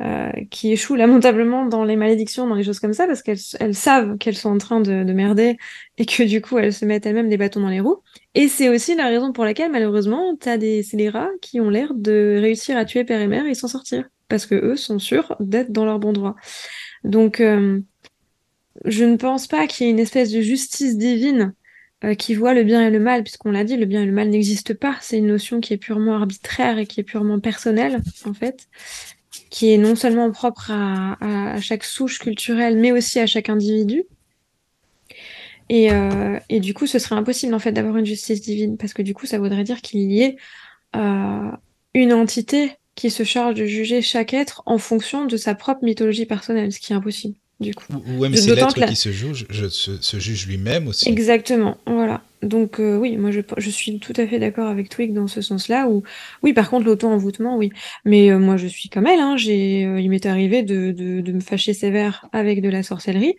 euh, 0.00 0.32
qui 0.50 0.72
échouent 0.72 0.96
lamentablement 0.96 1.66
dans 1.66 1.84
les 1.84 1.96
malédictions, 1.96 2.48
dans 2.48 2.56
les 2.56 2.64
choses 2.64 2.80
comme 2.80 2.92
ça, 2.92 3.06
parce 3.06 3.22
qu'elles 3.22 3.74
savent 3.74 4.18
qu'elles 4.18 4.36
sont 4.36 4.50
en 4.50 4.58
train 4.58 4.80
de, 4.80 5.04
de, 5.04 5.12
merder 5.12 5.58
et 5.96 6.06
que 6.06 6.24
du 6.24 6.40
coup 6.40 6.58
elles 6.58 6.72
se 6.72 6.84
mettent 6.84 7.06
elles-mêmes 7.06 7.28
des 7.28 7.36
bâtons 7.36 7.60
dans 7.60 7.68
les 7.68 7.80
roues. 7.80 8.02
Et 8.34 8.48
c'est 8.48 8.68
aussi 8.68 8.96
la 8.96 9.06
raison 9.06 9.32
pour 9.32 9.44
laquelle 9.44 9.70
malheureusement 9.70 10.36
t'as 10.36 10.56
des 10.56 10.82
scélérats 10.82 11.30
qui 11.40 11.60
ont 11.60 11.70
l'air 11.70 11.94
de 11.94 12.38
réussir 12.40 12.76
à 12.76 12.84
tuer 12.84 13.04
père 13.04 13.20
et 13.20 13.28
mère 13.28 13.46
et 13.46 13.54
s'en 13.54 13.68
sortir, 13.68 14.08
parce 14.32 14.46
que 14.46 14.54
eux 14.54 14.76
sont 14.76 14.98
sûrs 14.98 15.36
d'être 15.40 15.72
dans 15.72 15.84
leur 15.84 15.98
bon 15.98 16.12
droit. 16.14 16.36
Donc 17.04 17.42
je 18.84 19.04
ne 19.04 19.16
pense 19.16 19.46
pas 19.46 19.66
qu'il 19.66 19.86
y 19.86 19.88
ait 19.88 19.92
une 19.92 19.98
espèce 19.98 20.30
de 20.30 20.40
justice 20.40 20.96
divine 20.96 21.54
euh, 22.04 22.14
qui 22.14 22.34
voit 22.34 22.54
le 22.54 22.64
bien 22.64 22.86
et 22.86 22.90
le 22.90 22.98
mal, 22.98 23.22
puisqu'on 23.22 23.52
l'a 23.52 23.64
dit, 23.64 23.76
le 23.76 23.86
bien 23.86 24.02
et 24.02 24.06
le 24.06 24.12
mal 24.12 24.28
n'existent 24.30 24.74
pas. 24.74 24.96
C'est 25.00 25.18
une 25.18 25.26
notion 25.26 25.60
qui 25.60 25.74
est 25.74 25.78
purement 25.78 26.14
arbitraire 26.14 26.78
et 26.78 26.86
qui 26.86 27.00
est 27.00 27.04
purement 27.04 27.38
personnelle, 27.38 28.00
en 28.24 28.34
fait, 28.34 28.66
qui 29.50 29.72
est 29.72 29.78
non 29.78 29.94
seulement 29.94 30.30
propre 30.30 30.70
à, 30.70 31.60
chaque 31.60 31.84
souche 31.84 32.18
culturelle, 32.18 32.78
mais 32.78 32.92
aussi 32.92 33.20
à 33.20 33.26
chaque 33.26 33.48
individu. 33.48 34.04
Et, 35.68 35.88
et, 36.50 36.60
du 36.60 36.74
coup, 36.74 36.86
ce 36.86 36.98
serait 36.98 37.14
impossible 37.14 37.54
en 37.54 37.58
fait 37.58 37.72
d'avoir 37.72 37.96
une 37.96 38.04
justice 38.04 38.42
divine, 38.42 38.76
parce 38.76 38.92
que 38.92 39.00
du 39.00 39.14
coup, 39.14 39.24
ça 39.24 39.38
voudrait 39.38 39.64
dire 39.64 39.80
qu'il 39.80 40.00
y 40.00 40.22
ait 40.22 40.36
une 40.92 42.12
entité 42.12 42.72
qui 42.94 43.10
se 43.10 43.24
charge 43.24 43.54
de 43.54 43.64
juger 43.64 44.02
chaque 44.02 44.34
être 44.34 44.62
en 44.66 44.78
fonction 44.78 45.26
de 45.26 45.36
sa 45.36 45.54
propre 45.54 45.84
mythologie 45.84 46.26
personnelle, 46.26 46.72
ce 46.72 46.80
qui 46.80 46.92
est 46.92 46.96
impossible. 46.96 47.34
Du 47.60 47.74
coup. 47.74 47.86
Ou 47.92 48.20
même 48.20 48.34
si 48.34 48.48
l'être 48.48 48.74
qui 48.86 48.96
se 48.96 49.12
juge, 49.12 49.46
je, 49.48 49.68
se, 49.68 50.18
juge 50.18 50.48
lui-même 50.48 50.88
aussi. 50.88 51.08
Exactement, 51.08 51.76
voilà. 51.86 52.22
Donc 52.42 52.80
euh, 52.80 52.96
oui, 52.96 53.16
moi 53.16 53.30
je, 53.30 53.40
je, 53.56 53.70
suis 53.70 54.00
tout 54.00 54.14
à 54.16 54.26
fait 54.26 54.40
d'accord 54.40 54.66
avec 54.66 54.88
Twig 54.88 55.12
dans 55.12 55.28
ce 55.28 55.40
sens-là. 55.40 55.86
Ou 55.88 56.02
oui, 56.42 56.54
par 56.54 56.68
contre 56.68 56.86
l'auto-envoûtement, 56.86 57.56
oui. 57.56 57.70
Mais 58.04 58.32
euh, 58.32 58.40
moi 58.40 58.56
je 58.56 58.66
suis 58.66 58.88
comme 58.88 59.06
elle. 59.06 59.20
Hein, 59.20 59.36
j'ai, 59.36 59.84
euh, 59.86 60.00
il 60.00 60.10
m'est 60.10 60.26
arrivé 60.26 60.64
de, 60.64 60.90
de, 60.90 61.20
de, 61.20 61.32
me 61.32 61.38
fâcher 61.38 61.72
sévère 61.72 62.26
avec 62.32 62.62
de 62.62 62.68
la 62.68 62.82
sorcellerie 62.82 63.36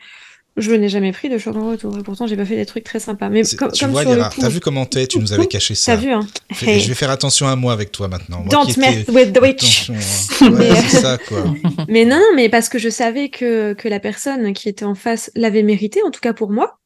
je 0.56 0.72
n'ai 0.72 0.89
jamais 0.89 1.12
pris 1.12 1.30
de 1.30 1.38
choc 1.38 1.56
en 1.56 1.72
retour. 1.72 1.97
Et 1.97 2.04
pourtant, 2.04 2.28
j'ai 2.28 2.38
pas 2.38 2.45
fait 2.45 2.56
des 2.56 2.66
trucs 2.66 2.84
très 2.84 2.99
sympas. 2.99 3.30
Mais 3.30 3.41
comme, 3.58 3.72
tu 3.72 3.86
vois, 3.86 4.04
t'as 4.06 4.49
vu 4.49 4.60
comment 4.60 4.86
t'es 4.86 5.08
Tu 5.08 5.20
nous 5.20 5.34
avais 5.34 5.47
caché 5.47 5.74
ça. 5.74 5.93
T'as 5.93 6.01
vu, 6.01 6.12
hein 6.12 6.28
Je 6.51 6.66
vais 6.66 6.93
faire 6.93 7.10
attention 7.10 7.47
à 7.47 7.56
moi 7.56 7.74
avec 7.74 7.91
toi 7.91 8.08
maintenant. 8.08 8.39
Moi 8.41 8.49
Don't 8.49 8.78
mess 8.78 9.08
with 9.08 9.34
the 9.34 9.41
witch. 9.41 9.89
Hein. 9.89 9.95
c'est 10.89 10.97
ça, 10.97 11.18
quoi. 11.18 11.43
mais 11.88 12.06
non, 12.06 12.22
mais 12.36 12.49
parce 12.49 12.70
que 12.70 12.78
je 12.78 12.89
savais 12.89 13.30
que, 13.30 13.74
que 13.74 13.88
la 13.88 13.99
personne 13.99 14.54
qui 14.54 14.70
était 14.70 14.86
en 14.86 14.95
face 14.95 15.32
l'avait 15.36 15.64
mérité, 15.64 16.01
en 16.04 16.12
tout 16.12 16.22
cas 16.22 16.34
pour 16.34 16.51
moi. 16.51 16.80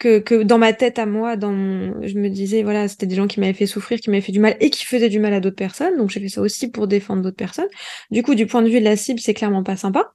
Que, 0.00 0.18
que 0.18 0.42
dans 0.42 0.58
ma 0.58 0.72
tête 0.72 0.98
à 0.98 1.06
moi, 1.06 1.36
dans 1.36 1.52
je 2.02 2.18
me 2.18 2.28
disais, 2.28 2.64
voilà, 2.64 2.88
c'était 2.88 3.06
des 3.06 3.14
gens 3.14 3.28
qui 3.28 3.38
m'avaient 3.38 3.52
fait 3.52 3.66
souffrir, 3.66 4.00
qui 4.00 4.10
m'avaient 4.10 4.20
fait 4.20 4.32
du 4.32 4.40
mal 4.40 4.56
et 4.58 4.68
qui 4.68 4.84
faisaient 4.84 5.08
du 5.08 5.20
mal 5.20 5.32
à 5.32 5.40
d'autres 5.40 5.56
personnes. 5.56 5.96
Donc 5.96 6.10
j'ai 6.10 6.20
fait 6.20 6.28
ça 6.28 6.40
aussi 6.40 6.68
pour 6.68 6.88
défendre 6.88 7.22
d'autres 7.22 7.36
personnes. 7.36 7.68
Du 8.10 8.22
coup, 8.22 8.34
du 8.34 8.46
point 8.46 8.62
de 8.62 8.68
vue 8.68 8.80
de 8.80 8.84
la 8.84 8.96
cible, 8.96 9.20
c'est 9.20 9.34
clairement 9.34 9.62
pas 9.62 9.76
sympa. 9.76 10.12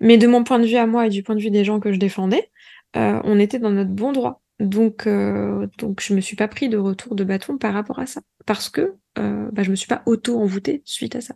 Mais 0.00 0.18
de 0.18 0.26
mon 0.26 0.44
point 0.44 0.58
de 0.58 0.66
vue 0.66 0.76
à 0.76 0.86
moi 0.86 1.06
et 1.06 1.10
du 1.10 1.22
point 1.22 1.34
de 1.34 1.40
vue 1.40 1.50
des 1.50 1.64
gens 1.64 1.80
que 1.80 1.92
je 1.92 1.98
défendais, 1.98 2.50
euh, 2.96 3.20
on 3.24 3.38
était 3.38 3.58
dans 3.58 3.70
notre 3.70 3.90
bon 3.90 4.12
droit. 4.12 4.42
Donc, 4.58 5.06
euh, 5.06 5.66
donc 5.78 6.00
je 6.00 6.14
me 6.14 6.20
suis 6.20 6.36
pas 6.36 6.48
pris 6.48 6.68
de 6.68 6.78
retour 6.78 7.14
de 7.14 7.24
bâton 7.24 7.58
par 7.58 7.74
rapport 7.74 7.98
à 7.98 8.06
ça, 8.06 8.22
parce 8.46 8.70
que 8.70 8.96
euh, 9.18 9.50
bah, 9.52 9.62
je 9.62 9.70
me 9.70 9.76
suis 9.76 9.88
pas 9.88 10.02
auto-envoûtée 10.06 10.82
suite 10.84 11.16
à 11.16 11.20
ça. 11.20 11.34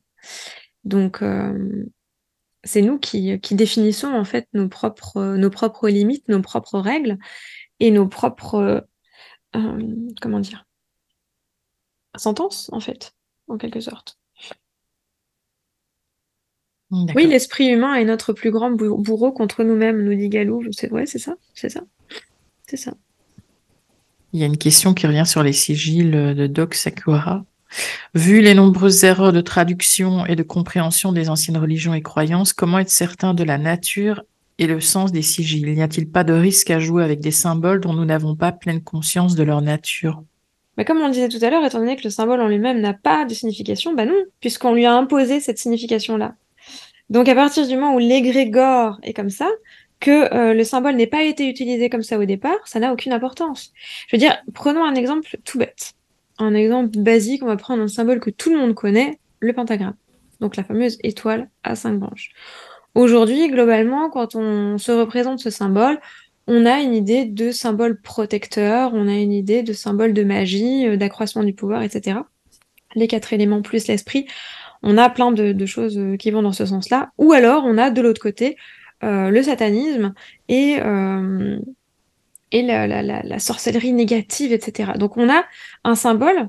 Donc, 0.85 1.23
euh, 1.23 1.87
c'est 2.65 2.83
nous 2.83 2.99
qui, 2.99 3.39
définissons 3.51 4.13
en 4.13 4.25
fait 4.25 4.49
nos 4.55 4.69
propres, 4.69 5.89
limites, 5.89 6.29
nos 6.29 6.41
propres 6.41 6.79
règles 6.79 7.19
et 7.79 7.91
nos 7.91 8.09
propres, 8.09 8.87
comment 10.21 10.41
dire, 10.41 10.67
sentences 12.17 12.71
en 12.73 12.81
fait, 12.81 13.13
en 13.49 13.57
quelque 13.57 13.81
sorte. 13.81 14.20
Oui, 16.91 17.27
l'esprit 17.27 17.69
humain 17.69 17.95
est 17.95 18.05
notre 18.05 18.33
plus 18.33 18.51
grand 18.51 18.71
bourreau 18.71 19.31
contre 19.33 19.63
nous-mêmes, 19.63 20.03
nous 20.03 20.15
dit 20.15 20.29
Galou. 20.29 20.65
Ouais, 20.91 21.07
c'est 21.07 21.19
ça, 21.19 21.37
c'est 21.55 21.69
ça, 21.69 21.83
c'est 22.67 22.77
ça. 22.77 22.95
Il 24.33 24.41
y 24.41 24.43
a 24.43 24.47
une 24.47 24.59
question 24.59 24.95
qui 24.95 25.07
revient 25.07 25.27
sur 25.27 25.43
les 25.43 25.53
sigils 25.53 26.11
de 26.11 26.47
Doc 26.47 26.75
Sakura. 26.75 27.45
Vu 28.15 28.41
les 28.41 28.55
nombreuses 28.55 29.05
erreurs 29.05 29.33
de 29.33 29.41
traduction 29.41 30.27
et 30.27 30.35
de 30.35 30.43
compréhension 30.43 31.13
des 31.13 31.29
anciennes 31.29 31.59
religions 31.59 31.95
et 31.95 32.03
croyances, 32.03 32.53
comment 32.53 32.81
être 32.81 32.91
certain 32.91 33.35
de 33.35 33.45
la 33.45 33.59
nature 33.59 34.23
et 34.59 34.67
le 34.67 34.81
sens 34.81 35.13
des 35.13 35.23
sigils? 35.23 35.73
N'y 35.73 35.83
a-t-il 35.83 36.09
pas 36.09 36.25
de 36.25 36.33
risque 36.33 36.71
à 36.71 36.81
jouer 36.81 37.05
avec 37.05 37.21
des 37.21 37.31
symboles 37.31 37.81
dont 37.81 37.93
nous 37.93 38.05
n'avons 38.05 38.35
pas 38.35 38.51
pleine 38.51 38.83
conscience 38.83 39.37
de 39.37 39.45
leur 39.45 39.63
nature? 39.63 40.25
Mais 40.77 40.85
comme 40.85 40.99
on 40.99 41.07
le 41.07 41.13
disait 41.13 41.29
tout 41.29 41.45
à 41.45 41.51
l'heure, 41.51 41.65
étant 41.65 41.79
donné 41.79 41.97
que 41.97 42.05
le 42.05 42.11
symbole 42.11 42.41
en 42.41 42.49
lui-même 42.49 42.81
n'a 42.81 42.95
pas 42.95 43.25
de 43.25 43.35
signification, 43.35 43.95
bah 43.95 44.07
non, 44.07 44.15
puisqu'on 44.41 44.75
lui 44.75 44.87
a 44.87 44.95
imposé 44.95 45.39
cette 45.39 45.59
signification-là. 45.59 46.35
Donc 47.11 47.29
à 47.29 47.35
partir 47.35 47.67
du 47.67 47.75
moment 47.75 47.95
où 47.95 47.99
l'égrégore 47.99 48.99
est 49.03 49.13
comme 49.13 49.31
ça, 49.31 49.49
que 50.01 50.33
euh, 50.35 50.55
le 50.55 50.65
symbole 50.65 50.97
n'ait 50.97 51.07
pas 51.07 51.23
été 51.23 51.49
utilisé 51.49 51.91
comme 51.91 52.03
ça 52.03 52.19
au 52.19 52.25
départ, 52.25 52.57
ça 52.65 52.81
n'a 52.81 52.93
aucune 52.93 53.13
importance. 53.13 53.73
Je 54.09 54.17
veux 54.17 54.21
dire, 54.21 54.37
prenons 54.55 54.85
un 54.85 54.95
exemple 54.95 55.37
tout 55.45 55.59
bête. 55.59 55.93
Un 56.39 56.55
exemple 56.55 56.99
basique, 56.99 57.43
on 57.43 57.47
va 57.47 57.57
prendre 57.57 57.83
un 57.83 57.89
symbole 57.89 58.19
que 58.19 58.31
tout 58.31 58.51
le 58.51 58.59
monde 58.59 58.75
connaît, 58.75 59.19
le 59.41 59.53
pentagramme. 59.53 59.97
Donc 60.41 60.57
la 60.57 60.65
fameuse 60.65 60.99
étoile 61.03 61.51
à 61.65 61.77
cinq 61.77 61.99
branches. 61.99 62.31
Aujourd'hui, 62.95 63.49
globalement, 63.49 64.09
quand 64.09 64.35
on 64.35 64.79
se 64.79 64.91
représente 64.91 65.39
ce 65.39 65.51
symbole, 65.51 66.01
on 66.47 66.65
a 66.65 66.81
une 66.81 66.95
idée 66.95 67.27
de 67.27 67.51
symbole 67.51 68.01
protecteur, 68.01 68.93
on 68.95 69.07
a 69.07 69.15
une 69.15 69.33
idée 69.33 69.63
de 69.63 69.73
symbole 69.73 70.15
de 70.15 70.25
magie, 70.25 70.89
euh, 70.89 70.97
d'accroissement 70.97 71.45
du 71.45 71.53
pouvoir, 71.53 71.83
etc. 71.83 72.21
Les 72.97 73.07
quatre 73.07 73.33
éléments 73.33 73.63
plus 73.63 73.87
l'esprit 73.87 74.27
on 74.83 74.97
a 74.97 75.11
plein 75.11 75.33
de, 75.33 75.67
choses 75.67 75.99
euh, 75.99 76.17
qui 76.17 76.31
vont 76.31 76.43
dans 76.43 76.53
ce 76.53 76.67
sens-là. 76.67 77.13
Ou 77.19 77.33
alors, 77.33 77.65
on 77.65 77.79
a 77.79 77.91
de 77.91 78.01
l'autre 78.01 78.21
côté 78.21 78.57
euh, 79.03 79.31
le 79.31 79.43
satanisme 79.43 80.15
et, 80.49 80.79
euh, 80.81 81.59
et 82.51 82.63
la, 82.63 83.39
sorcellerie 83.39 83.93
négative, 83.93 84.53
etc. 84.53 84.93
Donc, 84.97 85.17
on 85.17 85.29
a 85.31 85.45
un 85.85 85.95
symbole 85.95 86.49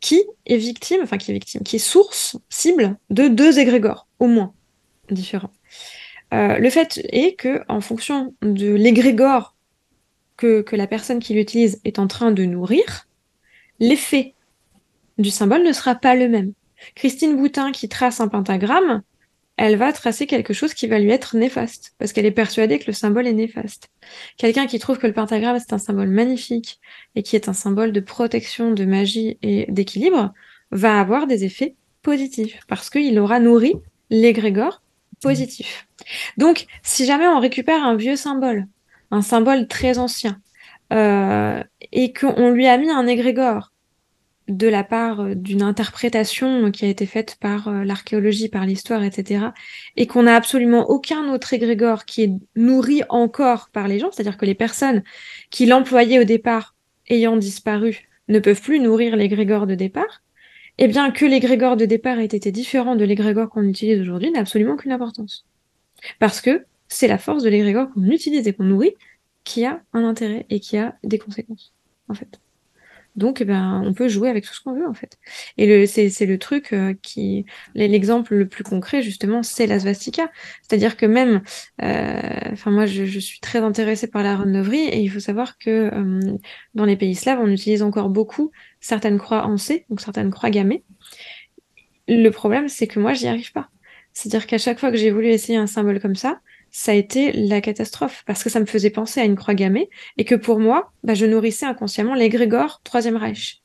qui 0.00 0.22
est 0.46 0.56
victime, 0.56 1.00
enfin 1.02 1.18
qui 1.18 1.30
est 1.30 1.34
victime, 1.34 1.62
qui 1.62 1.76
est 1.76 1.80
source, 1.80 2.38
cible 2.48 2.96
de 3.10 3.28
deux 3.28 3.58
égrégores, 3.58 4.06
au 4.18 4.26
moins, 4.26 4.54
différents. 5.10 5.52
le 6.32 6.70
fait 6.70 7.00
est 7.12 7.34
que, 7.34 7.62
en 7.68 7.82
fonction 7.82 8.34
de 8.40 8.72
l'égrégore 8.74 9.54
que, 10.38 10.62
que 10.62 10.74
la 10.74 10.86
personne 10.86 11.18
qui 11.18 11.34
l'utilise 11.34 11.82
est 11.84 11.98
en 11.98 12.06
train 12.06 12.30
de 12.32 12.44
nourrir, 12.46 13.08
l'effet 13.78 14.34
du 15.18 15.28
symbole 15.28 15.64
ne 15.64 15.72
sera 15.72 15.94
pas 15.94 16.14
le 16.14 16.28
même. 16.28 16.54
Christine 16.94 17.36
Boutin 17.36 17.72
qui 17.72 17.88
trace 17.88 18.20
un 18.20 18.28
pentagramme, 18.28 19.02
elle 19.56 19.76
va 19.76 19.92
tracer 19.92 20.26
quelque 20.26 20.54
chose 20.54 20.72
qui 20.72 20.86
va 20.86 20.98
lui 20.98 21.10
être 21.10 21.36
néfaste, 21.36 21.94
parce 21.98 22.12
qu'elle 22.12 22.24
est 22.24 22.30
persuadée 22.30 22.78
que 22.78 22.86
le 22.86 22.92
symbole 22.94 23.26
est 23.26 23.34
néfaste. 23.34 23.88
Quelqu'un 24.38 24.66
qui 24.66 24.78
trouve 24.78 24.98
que 24.98 25.06
le 25.06 25.12
pentagramme 25.12 25.58
c'est 25.58 25.74
un 25.74 25.78
symbole 25.78 26.08
magnifique 26.08 26.80
et 27.14 27.22
qui 27.22 27.36
est 27.36 27.48
un 27.48 27.52
symbole 27.52 27.92
de 27.92 28.00
protection, 28.00 28.72
de 28.72 28.84
magie 28.86 29.36
et 29.42 29.66
d'équilibre, 29.70 30.32
va 30.70 30.98
avoir 30.98 31.26
des 31.26 31.44
effets 31.44 31.76
positifs, 32.02 32.60
parce 32.68 32.88
qu'il 32.88 33.18
aura 33.18 33.38
nourri 33.38 33.74
l'égrégore 34.08 34.82
positif. 35.20 35.86
Donc, 36.38 36.66
si 36.82 37.04
jamais 37.04 37.28
on 37.28 37.40
récupère 37.40 37.84
un 37.84 37.96
vieux 37.96 38.16
symbole, 38.16 38.66
un 39.10 39.20
symbole 39.20 39.68
très 39.68 39.98
ancien, 39.98 40.40
euh, 40.92 41.62
et 41.92 42.12
qu'on 42.12 42.50
lui 42.50 42.66
a 42.66 42.78
mis 42.78 42.90
un 42.90 43.06
égrégore 43.06 43.72
de 44.50 44.68
la 44.68 44.84
part 44.84 45.20
euh, 45.20 45.34
d'une 45.34 45.62
interprétation 45.62 46.70
qui 46.70 46.84
a 46.84 46.88
été 46.88 47.06
faite 47.06 47.36
par 47.40 47.68
euh, 47.68 47.84
l'archéologie, 47.84 48.48
par 48.48 48.66
l'histoire, 48.66 49.02
etc., 49.02 49.46
et 49.96 50.06
qu'on 50.06 50.24
n'a 50.24 50.34
absolument 50.34 50.90
aucun 50.90 51.32
autre 51.32 51.54
égrégore 51.54 52.04
qui 52.04 52.22
est 52.22 52.32
nourri 52.56 53.02
encore 53.08 53.70
par 53.72 53.88
les 53.88 53.98
gens, 53.98 54.10
c'est-à-dire 54.12 54.36
que 54.36 54.46
les 54.46 54.54
personnes 54.54 55.02
qui 55.50 55.66
l'employaient 55.66 56.18
au 56.18 56.24
départ 56.24 56.74
ayant 57.08 57.36
disparu 57.36 58.08
ne 58.28 58.38
peuvent 58.38 58.60
plus 58.60 58.80
nourrir 58.80 59.16
l'égrégore 59.16 59.66
de 59.66 59.74
départ, 59.74 60.22
eh 60.78 60.88
bien 60.88 61.10
que 61.10 61.24
l'égrégore 61.24 61.76
de 61.76 61.84
départ 61.84 62.18
ait 62.18 62.24
été 62.24 62.52
différent 62.52 62.96
de 62.96 63.04
l'égrégore 63.04 63.50
qu'on 63.50 63.64
utilise 63.64 64.00
aujourd'hui 64.00 64.30
n'a 64.30 64.40
absolument 64.40 64.74
aucune 64.74 64.92
importance. 64.92 65.46
Parce 66.18 66.40
que 66.40 66.64
c'est 66.88 67.08
la 67.08 67.18
force 67.18 67.42
de 67.42 67.48
l'égrégore 67.48 67.90
qu'on 67.92 68.04
utilise 68.04 68.46
et 68.48 68.52
qu'on 68.52 68.64
nourrit 68.64 68.94
qui 69.44 69.64
a 69.64 69.82
un 69.92 70.04
intérêt 70.04 70.46
et 70.50 70.60
qui 70.60 70.76
a 70.76 70.96
des 71.04 71.18
conséquences, 71.18 71.72
en 72.08 72.14
fait. 72.14 72.40
Donc, 73.16 73.40
eh 73.40 73.44
ben, 73.44 73.82
on 73.84 73.92
peut 73.92 74.08
jouer 74.08 74.28
avec 74.28 74.44
tout 74.44 74.54
ce 74.54 74.60
qu'on 74.60 74.74
veut, 74.74 74.86
en 74.86 74.94
fait. 74.94 75.18
Et 75.58 75.86
c'est, 75.86 76.26
le 76.26 76.38
truc 76.38 76.72
euh, 76.72 76.94
qui, 77.02 77.44
l'exemple 77.74 78.34
le 78.34 78.48
plus 78.48 78.64
concret, 78.64 79.02
justement, 79.02 79.42
c'est 79.42 79.66
la 79.66 79.80
svastika. 79.80 80.30
C'est-à-dire 80.62 80.96
que 80.96 81.06
même, 81.06 81.42
euh, 81.82 82.20
enfin, 82.52 82.70
moi, 82.70 82.86
je, 82.86 83.04
suis 83.18 83.40
très 83.40 83.58
intéressée 83.58 84.06
par 84.06 84.22
la 84.22 84.36
renouverie 84.36 84.88
et 84.88 85.00
il 85.00 85.08
faut 85.08 85.20
savoir 85.20 85.58
que 85.58 85.90
euh, 85.92 86.36
dans 86.74 86.84
les 86.84 86.96
pays 86.96 87.14
slaves, 87.14 87.40
on 87.40 87.48
utilise 87.48 87.82
encore 87.82 88.08
beaucoup 88.08 88.52
certaines 88.80 89.18
croix 89.18 89.44
en 89.44 89.56
C, 89.56 89.86
donc 89.90 90.00
certaines 90.00 90.30
croix 90.30 90.50
gammées. 90.50 90.84
Le 92.08 92.30
problème, 92.30 92.68
c'est 92.68 92.86
que 92.86 93.00
moi, 93.00 93.12
j'y 93.12 93.28
arrive 93.28 93.52
pas. 93.52 93.70
C'est-à-dire 94.12 94.46
qu'à 94.46 94.58
chaque 94.58 94.78
fois 94.78 94.90
que 94.90 94.96
j'ai 94.96 95.10
voulu 95.10 95.28
essayer 95.28 95.58
un 95.58 95.66
symbole 95.66 96.00
comme 96.00 96.16
ça, 96.16 96.40
ça 96.70 96.92
a 96.92 96.94
été 96.94 97.32
la 97.32 97.60
catastrophe 97.60 98.22
parce 98.26 98.44
que 98.44 98.50
ça 98.50 98.60
me 98.60 98.66
faisait 98.66 98.90
penser 98.90 99.20
à 99.20 99.24
une 99.24 99.36
croix 99.36 99.54
gammée 99.54 99.90
et 100.16 100.24
que 100.24 100.34
pour 100.34 100.60
moi, 100.60 100.92
bah, 101.02 101.14
je 101.14 101.26
nourrissais 101.26 101.66
inconsciemment 101.66 102.14
l'égrégore 102.14 102.80
Troisième 102.84 103.16
Reich. 103.16 103.60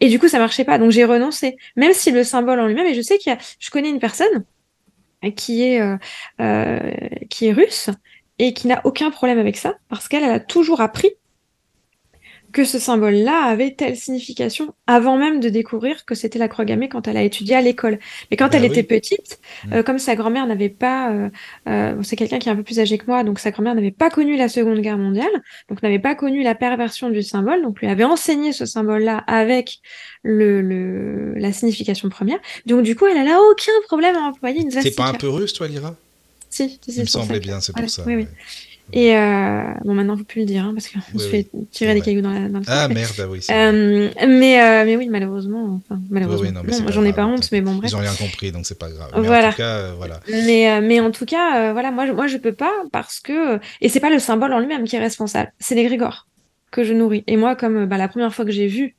Et 0.00 0.08
du 0.08 0.18
coup, 0.18 0.28
ça 0.28 0.38
marchait 0.38 0.64
pas, 0.64 0.78
donc 0.78 0.90
j'ai 0.90 1.04
renoncé. 1.04 1.56
Même 1.76 1.92
si 1.92 2.10
le 2.10 2.24
symbole 2.24 2.60
en 2.60 2.66
lui-même, 2.66 2.86
et 2.86 2.94
je 2.94 3.00
sais 3.00 3.18
qu'il 3.18 3.32
y 3.32 3.36
a, 3.36 3.38
je 3.58 3.70
connais 3.70 3.88
une 3.88 3.98
personne 3.98 4.44
qui 5.36 5.64
est 5.64 5.80
euh, 5.80 5.96
euh, 6.40 6.92
qui 7.28 7.46
est 7.46 7.52
russe 7.52 7.90
et 8.38 8.54
qui 8.54 8.68
n'a 8.68 8.80
aucun 8.84 9.10
problème 9.10 9.38
avec 9.38 9.56
ça 9.56 9.74
parce 9.88 10.06
qu'elle 10.08 10.24
a 10.24 10.38
toujours 10.38 10.80
appris 10.80 11.10
que 12.52 12.64
ce 12.64 12.78
symbole-là 12.78 13.44
avait 13.44 13.72
telle 13.72 13.96
signification 13.96 14.74
avant 14.86 15.18
même 15.18 15.40
de 15.40 15.48
découvrir 15.48 16.04
que 16.04 16.14
c'était 16.14 16.38
la 16.38 16.48
croix 16.48 16.64
gammée 16.64 16.88
quand 16.88 17.06
elle 17.06 17.16
a 17.16 17.22
étudié 17.22 17.54
à 17.54 17.60
l'école. 17.60 17.98
Mais 18.30 18.36
quand 18.36 18.48
bah 18.48 18.58
elle 18.58 18.64
était 18.64 18.82
petite, 18.82 19.38
mm. 19.66 19.72
euh, 19.74 19.82
comme 19.82 19.98
sa 19.98 20.16
grand-mère 20.16 20.46
n'avait 20.46 20.68
pas, 20.68 21.12
euh, 21.12 21.28
euh, 21.68 22.02
c'est 22.02 22.16
quelqu'un 22.16 22.38
qui 22.38 22.48
est 22.48 22.52
un 22.52 22.56
peu 22.56 22.62
plus 22.62 22.80
âgé 22.80 22.96
que 22.96 23.06
moi, 23.06 23.22
donc 23.22 23.38
sa 23.38 23.50
grand-mère 23.50 23.74
n'avait 23.74 23.90
pas 23.90 24.10
connu 24.10 24.36
la 24.36 24.48
Seconde 24.48 24.80
Guerre 24.80 24.98
mondiale, 24.98 25.30
donc 25.68 25.82
n'avait 25.82 25.98
pas 25.98 26.14
connu 26.14 26.42
la 26.42 26.54
perversion 26.54 27.10
du 27.10 27.22
symbole, 27.22 27.62
donc 27.62 27.80
lui 27.80 27.88
avait 27.88 28.04
enseigné 28.04 28.52
ce 28.52 28.64
symbole-là 28.64 29.18
avec 29.26 29.80
le, 30.22 30.62
le, 30.62 31.34
la 31.34 31.52
signification 31.52 32.08
première. 32.08 32.38
Donc 32.66 32.82
du 32.82 32.96
coup, 32.96 33.06
elle 33.06 33.22
n'a 33.22 33.40
aucun 33.40 33.72
problème 33.86 34.16
à 34.16 34.20
employer 34.20 34.62
une 34.62 34.70
C'est 34.70 34.96
pas 34.96 35.08
un 35.08 35.14
peu 35.14 35.28
russe, 35.28 35.52
toi, 35.52 35.68
Lyra? 35.68 35.94
Si, 36.50 36.80
Il 36.86 37.00
me 37.00 37.04
semblait 37.04 37.40
bien, 37.40 37.60
c'est 37.60 37.74
pour 37.74 37.90
ça. 37.90 38.04
Oui, 38.06 38.16
oui. 38.16 38.26
Et 38.92 39.16
euh, 39.16 39.62
bon, 39.84 39.94
maintenant, 39.94 40.14
il 40.14 40.16
ne 40.16 40.22
faut 40.22 40.24
plus 40.24 40.40
le 40.40 40.46
dire, 40.46 40.64
hein, 40.64 40.72
parce 40.74 40.88
qu'on 40.88 41.18
se 41.18 41.28
fait 41.28 41.48
tirer 41.70 41.94
des 41.94 42.00
cailloux 42.00 42.22
dans, 42.22 42.32
la, 42.32 42.48
dans 42.48 42.60
le 42.60 42.64
Ah 42.68 42.88
merde, 42.88 43.10
ah 43.18 43.28
oui. 43.28 43.40
Euh, 43.50 44.10
mais, 44.26 44.62
euh, 44.62 44.84
mais 44.84 44.96
oui, 44.96 45.08
malheureusement. 45.08 45.80
Enfin, 45.84 46.00
malheureusement. 46.10 46.62
j'en 46.88 47.04
ai 47.04 47.12
pas 47.12 47.26
honte, 47.26 47.48
mais 47.52 47.60
bon, 47.60 47.74
bref. 47.74 47.90
Ils 47.90 47.94
n'ont 47.94 48.00
rien 48.00 48.14
compris, 48.14 48.52
donc 48.52 48.66
c'est 48.66 48.78
pas 48.78 48.90
grave. 48.90 49.10
Mais 49.16 49.26
voilà. 49.26 49.48
En 49.48 49.50
tout 49.50 49.56
cas, 49.56 49.92
voilà. 49.92 50.20
Mais, 50.28 50.80
mais 50.80 51.00
en 51.00 51.10
tout 51.10 51.26
cas, 51.26 51.72
voilà, 51.72 51.90
moi, 51.90 52.10
moi, 52.12 52.26
je 52.26 52.36
peux 52.38 52.52
pas 52.52 52.72
parce 52.92 53.20
que. 53.20 53.58
Et 53.80 53.88
c'est 53.88 54.00
pas 54.00 54.10
le 54.10 54.18
symbole 54.18 54.52
en 54.52 54.58
lui-même 54.58 54.84
qui 54.84 54.96
est 54.96 55.00
responsable, 55.00 55.52
c'est 55.58 55.74
l'égrégore 55.74 56.26
que 56.70 56.84
je 56.84 56.92
nourris. 56.92 57.24
Et 57.26 57.36
moi, 57.36 57.56
comme 57.56 57.86
bah, 57.86 57.96
la 57.96 58.08
première 58.08 58.34
fois 58.34 58.44
que 58.44 58.50
j'ai 58.50 58.66
vu 58.66 58.94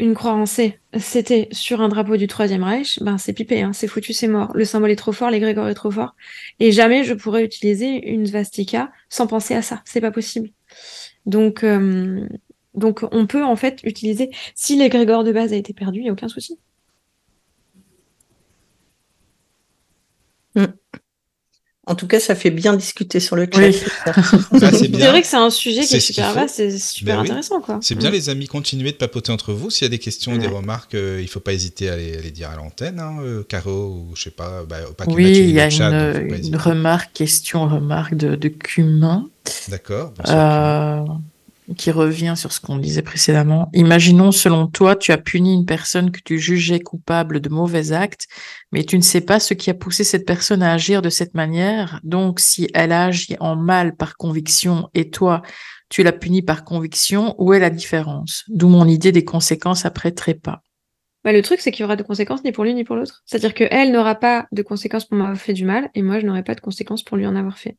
une 0.00 0.14
croix 0.14 0.32
en 0.32 0.46
C, 0.46 0.80
c'était 0.98 1.48
sur 1.52 1.80
un 1.80 1.88
drapeau 1.88 2.16
du 2.16 2.26
Troisième 2.26 2.64
Reich, 2.64 3.00
ben 3.00 3.16
c'est 3.18 3.32
pipé, 3.32 3.62
hein, 3.62 3.72
c'est 3.72 3.86
foutu, 3.86 4.12
c'est 4.12 4.26
mort. 4.28 4.50
Le 4.54 4.64
symbole 4.64 4.90
est 4.90 4.96
trop 4.96 5.12
fort, 5.12 5.30
l'égrégore 5.30 5.68
est 5.68 5.74
trop 5.74 5.90
fort. 5.90 6.16
Et 6.60 6.72
jamais 6.72 7.04
je 7.04 7.14
pourrais 7.14 7.44
utiliser 7.44 8.08
une 8.10 8.26
svastika 8.26 8.90
sans 9.08 9.26
penser 9.26 9.54
à 9.54 9.62
ça. 9.62 9.82
C'est 9.84 10.00
pas 10.00 10.10
possible. 10.10 10.50
Donc, 11.26 11.64
euh, 11.64 12.26
on 12.74 13.26
peut 13.26 13.44
en 13.44 13.56
fait 13.56 13.80
utiliser. 13.84 14.30
Si 14.54 14.76
l'égrégore 14.76 15.24
de 15.24 15.32
base 15.32 15.52
a 15.52 15.56
été 15.56 15.72
perdu, 15.72 16.00
il 16.00 16.02
n'y 16.04 16.08
a 16.10 16.12
aucun 16.12 16.28
souci. 16.28 16.58
Mm. 20.54 20.66
En 21.86 21.94
tout 21.94 22.06
cas, 22.06 22.18
ça 22.18 22.34
fait 22.34 22.50
bien 22.50 22.74
discuter 22.74 23.20
sur 23.20 23.36
le 23.36 23.46
chat. 23.52 23.72
c'est 23.72 24.90
vrai 24.96 25.20
que 25.20 25.26
c'est 25.26 25.36
un 25.36 25.50
sujet 25.50 25.82
qui 25.82 25.96
est, 25.96 26.00
super 26.00 26.32
vaste, 26.32 26.54
c'est 26.56 26.78
super 26.78 27.16
ben 27.16 27.22
intéressant. 27.24 27.62
C'est 27.82 27.94
bien, 27.94 28.10
mm. 28.10 28.14
les 28.14 28.28
amis, 28.30 28.46
continuez 28.46 28.92
de 28.92 28.96
papoter 28.96 29.32
entre 29.32 29.52
vous. 29.52 29.68
S'il 29.68 29.84
y 29.84 29.86
a 29.86 29.90
des 29.90 29.98
questions 29.98 30.32
ou 30.32 30.38
des 30.38 30.46
remarques, 30.46 30.94
euh, 30.94 31.18
il 31.20 31.24
ne 31.24 31.28
faut 31.28 31.40
pas 31.40 31.52
hésiter 31.52 31.90
à 31.90 31.96
les, 31.96 32.30
dire 32.30 32.50
à 32.50 32.56
l'antenne. 32.56 33.00
Hein, 33.00 33.18
euh, 33.20 33.42
Caro, 33.42 33.88
ou 33.88 34.16
je 34.16 34.22
sais 34.22 34.30
pas, 34.30 34.64
bah, 34.64 34.78
pas 34.96 35.04
Oui, 35.08 35.30
il 35.30 35.50
y 35.50 35.60
a 35.60 35.68
une, 35.68 36.56
remarque, 36.56 37.12
question, 37.12 37.68
remarque 37.68 38.14
de, 38.14 38.34
de 38.34 38.48
Cumin. 38.48 39.28
D'accord. 39.68 40.14
Euh, 40.28 41.04
qui 41.76 41.90
revient 41.90 42.34
sur 42.36 42.52
ce 42.52 42.60
qu'on 42.60 42.76
disait 42.76 43.02
précédemment. 43.02 43.70
Imaginons, 43.72 44.32
selon 44.32 44.66
toi, 44.66 44.96
tu 44.96 45.12
as 45.12 45.18
puni 45.18 45.54
une 45.54 45.64
personne 45.64 46.10
que 46.10 46.20
tu 46.22 46.38
jugeais 46.38 46.80
coupable 46.80 47.40
de 47.40 47.48
mauvais 47.48 47.92
actes, 47.92 48.26
mais 48.72 48.84
tu 48.84 48.96
ne 48.96 49.02
sais 49.02 49.22
pas 49.22 49.40
ce 49.40 49.54
qui 49.54 49.70
a 49.70 49.74
poussé 49.74 50.04
cette 50.04 50.26
personne 50.26 50.62
à 50.62 50.72
agir 50.72 51.00
de 51.00 51.10
cette 51.10 51.34
manière. 51.34 52.00
Donc, 52.04 52.40
si 52.40 52.68
elle 52.74 52.92
a 52.92 53.04
agi 53.06 53.36
en 53.40 53.56
mal 53.56 53.96
par 53.96 54.16
conviction 54.16 54.88
et 54.94 55.10
toi, 55.10 55.42
tu 55.88 56.02
l'as 56.02 56.12
puni 56.12 56.42
par 56.42 56.64
conviction, 56.64 57.34
où 57.38 57.52
est 57.54 57.60
la 57.60 57.70
différence? 57.70 58.44
D'où 58.48 58.68
mon 58.68 58.86
idée 58.86 59.12
des 59.12 59.24
conséquences 59.24 59.86
après 59.86 60.12
trépas. 60.12 60.60
Bah, 61.24 61.32
le 61.32 61.40
truc, 61.40 61.60
c'est 61.60 61.70
qu'il 61.72 61.82
y 61.82 61.84
aura 61.84 61.96
de 61.96 62.02
conséquences 62.02 62.44
ni 62.44 62.52
pour 62.52 62.64
lui 62.64 62.74
ni 62.74 62.84
pour 62.84 62.96
l'autre. 62.96 63.22
C'est-à-dire 63.24 63.54
qu'elle 63.54 63.92
n'aura 63.92 64.14
pas 64.14 64.46
de 64.52 64.62
conséquences 64.62 65.06
pour 65.06 65.16
m'avoir 65.16 65.38
fait 65.38 65.54
du 65.54 65.64
mal, 65.64 65.88
et 65.94 66.02
moi, 66.02 66.20
je 66.20 66.26
n'aurai 66.26 66.42
pas 66.42 66.54
de 66.54 66.60
conséquences 66.60 67.02
pour 67.02 67.16
lui 67.16 67.26
en 67.26 67.34
avoir 67.34 67.56
fait. 67.56 67.78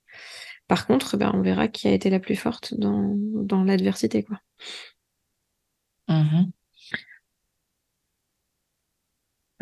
Par 0.67 0.87
contre, 0.87 1.17
ben, 1.17 1.31
on 1.33 1.41
verra 1.41 1.67
qui 1.67 1.87
a 1.87 1.91
été 1.91 2.09
la 2.09 2.19
plus 2.19 2.35
forte 2.35 2.73
dans, 2.73 3.13
dans 3.15 3.63
l'adversité. 3.63 4.23
quoi. 4.23 4.39
Mmh 6.07 6.45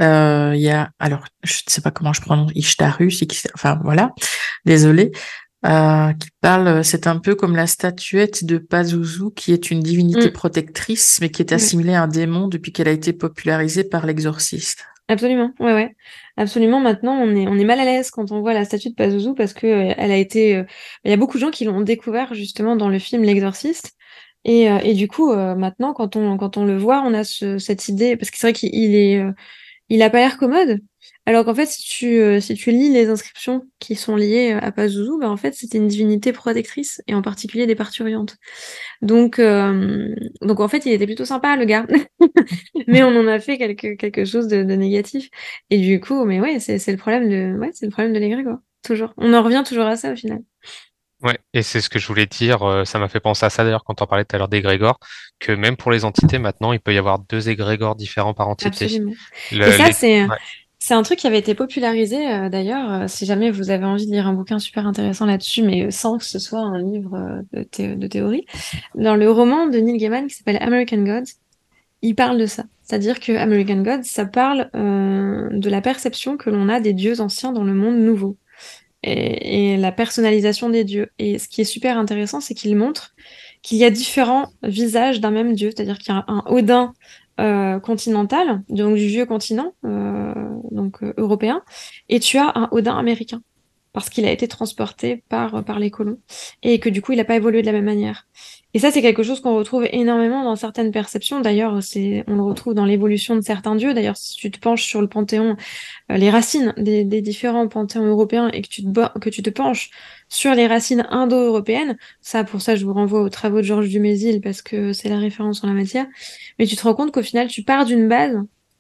euh, 0.01 0.54
il 0.56 0.62
y 0.62 0.72
a, 0.72 0.91
alors, 0.97 1.24
je 1.43 1.62
ne 1.68 1.72
sais 1.72 1.82
pas 1.82 1.91
comment 1.91 2.14
je 2.14 2.22
prononce, 2.22 2.51
Ishtarus, 2.56 3.24
enfin 3.54 3.80
voilà, 3.84 4.12
désolé, 4.66 5.12
euh, 5.66 6.12
qui 6.14 6.30
parle, 6.41 6.84
c'est 6.84 7.06
un 7.06 7.20
peu 7.20 7.36
comme 7.36 7.56
la 7.56 7.68
statuette 7.68 8.43
de 8.43 8.58
Pazuzu, 8.58 9.32
qui 9.36 9.54
est 9.54 9.70
une 9.70 9.82
divinité 9.82 10.30
mmh. 10.30 10.34
protectrice, 10.34 11.20
mais 11.22 11.30
qui 11.30 11.43
est 11.43 11.54
assimilée 11.54 11.93
à 11.93 12.04
un 12.04 12.08
démon 12.08 12.47
depuis 12.47 12.74
qu'elle 12.74 12.88
a 12.88 12.91
été 12.91 13.14
popularisée 13.14 13.84
par 13.84 14.08
l'exorciste. 14.08 14.84
Absolument, 15.10 15.51
ouais, 15.60 15.74
ouais. 15.74 15.95
Absolument. 16.38 16.80
Maintenant, 16.80 17.14
on 17.14 17.36
est, 17.36 17.64
mal 17.66 17.80
à 17.80 17.86
l'aise 17.86 18.10
quand 18.10 18.32
on 18.32 18.39
voit 18.39 18.54
la 18.54 18.64
statue 18.64 18.89
de 18.89 18.95
Pazuzu 18.95 19.34
parce 19.36 19.54
que 19.54 19.68
euh, 19.68 19.93
elle 19.97 20.12
a 20.12 20.18
été. 20.18 20.56
Euh, 20.56 20.64
il 21.04 21.12
y 21.12 21.14
a 21.14 21.18
beaucoup 21.18 21.38
de 21.38 21.41
gens 21.41 21.51
qui 21.51 21.66
l'ont 21.66 21.82
découvert 21.82 22.34
justement 22.34 22.76
dans 22.78 22.89
le 22.89 22.99
film 22.99 23.24
L'Exorciste. 23.24 23.93
Et, 24.45 24.70
euh, 24.72 24.93
du 24.93 25.08
coup, 25.08 25.34
maintenant, 25.34 25.93
quand 25.93 26.16
on, 26.16 26.38
quand 26.38 26.58
on 26.58 26.66
le 26.66 26.78
voit, 26.78 27.01
on 27.06 27.14
a 27.14 27.24
ce, 27.24 27.58
cette 27.60 27.88
idée 27.89 28.18
parce 28.18 28.32
que 28.32 28.38
c'est 28.38 28.47
vrai 28.47 28.54
qu'il 28.54 28.95
est, 28.95 29.24
il 29.89 30.01
a 30.01 30.10
pas 30.10 30.20
l'air 30.20 30.38
commode. 30.38 30.80
Alors 31.26 31.45
qu'en 31.45 31.55
fait, 31.55 31.67
si 31.67 31.82
tu, 31.84 32.41
si 32.41 32.53
tu 32.55 32.71
lis 32.71 32.89
les 32.91 33.07
inscriptions 33.07 33.65
qui 33.80 33.95
sont 33.95 34.15
liées 34.15 34.51
à 34.51 34.71
Pazuzu, 34.74 35.19
ben 35.19 35.30
en 35.30 35.38
fait, 35.38 35.53
c'était 35.53 35.78
une 35.78 35.88
divinité 35.88 36.34
protectrice 36.34 37.01
et 37.07 37.15
en 37.15 37.21
particulier 37.21 37.65
des 37.65 37.76
parturiantes. 37.76 38.36
Donc, 39.01 39.39
donc 40.41 40.59
en 40.59 40.67
fait, 40.67 40.86
il 40.86 40.91
était 40.91 41.05
plutôt 41.05 41.24
sympa, 41.24 41.55
le 41.55 41.63
gars. 41.63 41.88
mais 42.88 43.03
on 43.03 43.17
en 43.17 43.28
a 43.28 43.39
fait 43.39 43.57
quelque, 43.57 43.95
quelque 43.95 44.26
chose 44.26 44.47
de, 44.47 44.63
de 44.63 44.74
négatif. 44.74 45.30
Et 45.69 45.78
du 45.80 46.01
coup, 46.01 46.26
mais 46.26 46.41
ouais, 46.41 46.59
c'est 46.59 46.91
le 46.91 46.97
problème 46.97 47.30
de, 47.30 47.57
ouais, 47.57 47.69
c'est 47.74 47.86
le 47.86 47.91
problème 47.91 48.13
de 48.13 48.19
l'égrégore. 48.19 48.57
Toujours. 48.84 49.13
On 49.15 49.34
en 49.34 49.43
revient 49.43 49.63
toujours 49.65 49.86
à 49.86 49.95
ça 49.95 50.11
au 50.11 50.15
final. 50.17 50.39
Ouais, 51.21 51.39
et 51.53 51.61
c'est 51.61 51.80
ce 51.80 51.89
que 51.89 51.99
je 51.99 52.07
voulais 52.07 52.26
dire. 52.26 52.84
ça 52.86 52.99
m'a 52.99 53.07
fait 53.07 53.21
penser 53.21 53.45
à 53.45 53.49
ça 53.49 53.63
d'ailleurs 53.63 53.86
quand 53.86 54.01
on 54.01 54.05
parlait 54.05 54.26
tout 54.26 54.36
à 54.36 54.39
l'heure 54.39 54.49
d'égrégore, 54.49 54.99
que 55.39 55.53
même 55.53 55.78
pour 55.78 55.89
les 55.89 56.03
entités 56.03 56.38
maintenant, 56.38 56.74
il 56.74 56.82
peut 56.82 56.93
y 56.93 56.97
avoir 56.97 57.19
deux 57.19 57.47
égrégores 57.47 57.95
différents 57.95 58.34
par 58.34 58.49
entité. 58.49 58.86
Absolument. 58.86 59.13
et 59.51 59.71
ça, 59.71 59.93
c'est 59.93 60.28
c'est 60.86 60.95
un 60.95 61.03
truc 61.03 61.19
qui 61.19 61.27
avait 61.27 61.39
été 61.39 61.55
popularisé 61.55 62.29
euh, 62.29 62.49
d'ailleurs, 62.49 62.91
euh, 62.91 63.07
si 63.07 63.25
jamais 63.25 63.51
vous 63.51 63.69
avez 63.69 63.86
envie 63.86 64.05
de 64.05 64.11
lire 64.11 64.27
un 64.27 64.34
bouquin 64.34 64.59
super 64.59 64.86
intéressant 64.86 65.25
là-dessus, 65.25 65.63
mais 65.63 65.89
sans 65.91 66.17
que 66.17 66.25
ce 66.25 66.39
soit 66.39 66.59
un 66.59 66.77
livre 66.77 67.15
euh, 67.55 67.95
de, 67.95 68.07
théorie. 68.07 68.45
Dans 68.93 69.15
le 69.15 69.31
roman 69.31 69.67
de 69.67 69.77
Neil 69.77 69.97
Gaiman 69.97 70.27
qui 70.27 70.36
s'appelle 70.36 70.57
American 70.59 70.97
Gods, 70.97 71.31
il 72.01 72.15
parle 72.15 72.38
de 72.38 72.45
ça. 72.45 72.65
C'est-à-dire 72.81 73.21
que 73.21 73.31
American 73.31 73.77
Gods, 73.77 74.03
ça 74.03 74.25
parle 74.25 74.69
de 74.73 75.69
la 75.69 75.79
perception 75.79 76.36
que 76.36 76.49
l'on 76.49 76.67
a 76.67 76.81
des 76.81 76.91
dieux 76.91 77.21
anciens 77.21 77.53
dans 77.53 77.63
le 77.63 77.73
monde 77.73 77.95
nouveau. 77.95 78.36
Et, 79.03 79.77
la 79.77 79.93
personnalisation 79.93 80.69
des 80.69 80.84
dieux. 80.84 81.07
Et 81.17 81.39
ce 81.39 81.47
qui 81.47 81.61
est 81.61 81.65
super 81.65 81.97
intéressant, 81.97 82.41
c'est 82.41 82.55
qu'il 82.55 82.75
montre 82.75 83.13
qu'il 83.61 83.77
y 83.77 83.86
a 83.86 83.89
différents 83.89 84.49
visages 84.63 85.21
d'un 85.21 85.31
même 85.31 85.53
dieu. 85.53 85.71
C'est-à-dire 85.73 85.97
qu'il 85.97 86.13
y 86.13 86.17
a 86.17 86.25
un 86.27 86.43
Odin 86.47 86.93
euh, 87.39 87.79
continental, 87.79 88.63
donc 88.69 88.95
du 88.95 89.07
vieux 89.07 89.25
continent, 89.25 89.73
euh, 89.86 90.34
donc 90.71 91.01
euh, 91.01 91.13
européen, 91.17 91.63
et 92.09 92.19
tu 92.19 92.38
as 92.38 92.51
un 92.55 92.69
Odin 92.71 92.97
américain 92.97 93.41
parce 93.91 94.09
qu'il 94.09 94.25
a 94.25 94.31
été 94.31 94.47
transporté 94.47 95.23
par, 95.29 95.63
par 95.63 95.79
les 95.79 95.91
colons 95.91 96.19
et 96.63 96.79
que 96.79 96.89
du 96.89 97.01
coup 97.01 97.11
il 97.11 97.17
n'a 97.17 97.25
pas 97.25 97.36
évolué 97.36 97.61
de 97.61 97.67
la 97.67 97.71
même 97.71 97.86
manière. 97.86 98.27
Et 98.76 98.80
ça, 98.80 98.89
c'est 98.89 99.03
quelque 99.03 99.21
chose 99.21 99.39
qu'on 99.39 99.55
retrouve 99.55 99.88
énormément 99.91 100.43
dans 100.43 100.55
certaines 100.55 100.91
perceptions. 100.91 101.41
D'ailleurs, 101.41 101.84
c'est, 101.84 102.24
on 102.28 102.36
le 102.36 102.41
retrouve 102.41 102.74
dans 102.74 102.86
l'évolution 102.86 103.36
de 103.36 103.41
certains 103.41 103.76
dieux. 103.76 103.93
D'ailleurs, 103.93 104.17
si 104.17 104.36
tu 104.36 104.49
te 104.49 104.59
penches 104.59 104.84
sur 104.84 104.99
le 104.99 105.07
panthéon, 105.07 105.55
euh, 106.11 106.17
les 106.17 106.32
racines 106.32 106.74
des, 106.78 107.03
des, 107.03 107.21
différents 107.21 107.67
panthéons 107.67 108.05
européens 108.07 108.49
et 108.51 108.63
que 108.63 108.67
tu, 108.67 108.84
te, 108.84 109.19
que 109.19 109.30
tu 109.30 109.43
te 109.43 109.49
penches 109.51 109.91
sur 110.28 110.55
les 110.55 110.65
racines 110.65 111.05
indo-européennes, 111.11 111.97
ça, 112.21 112.43
pour 112.43 112.61
ça, 112.61 112.76
je 112.76 112.86
vous 112.86 112.93
renvoie 112.93 113.21
aux 113.21 113.30
travaux 113.30 113.57
de 113.57 113.63
Georges 113.63 113.89
Dumézil 113.89 114.41
parce 114.41 114.63
que 114.63 114.91
c'est 114.91 115.09
la 115.09 115.19
référence 115.19 115.63
en 115.63 115.67
la 115.67 115.74
matière. 115.74 116.07
Mais 116.57 116.65
tu 116.65 116.76
te 116.76 116.82
rends 116.82 116.95
compte 116.95 117.11
qu'au 117.11 117.24
final, 117.24 117.47
tu 117.47 117.61
pars 117.63 117.86
d'une 117.86 118.07
base 118.07 118.36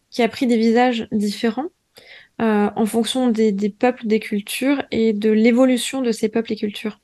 qui 0.09 0.23
a 0.23 0.27
pris 0.27 0.47
des 0.47 0.57
visages 0.57 1.07
différents 1.11 1.69
euh, 2.41 2.69
en 2.75 2.85
fonction 2.87 3.29
des, 3.29 3.51
des, 3.51 3.69
peuples, 3.69 4.07
des 4.07 4.19
cultures 4.19 4.83
et 4.89 5.13
de 5.13 5.29
l'évolution 5.29 6.01
de 6.01 6.11
ces 6.11 6.29
peuples 6.29 6.53
et 6.53 6.55
cultures. 6.55 6.99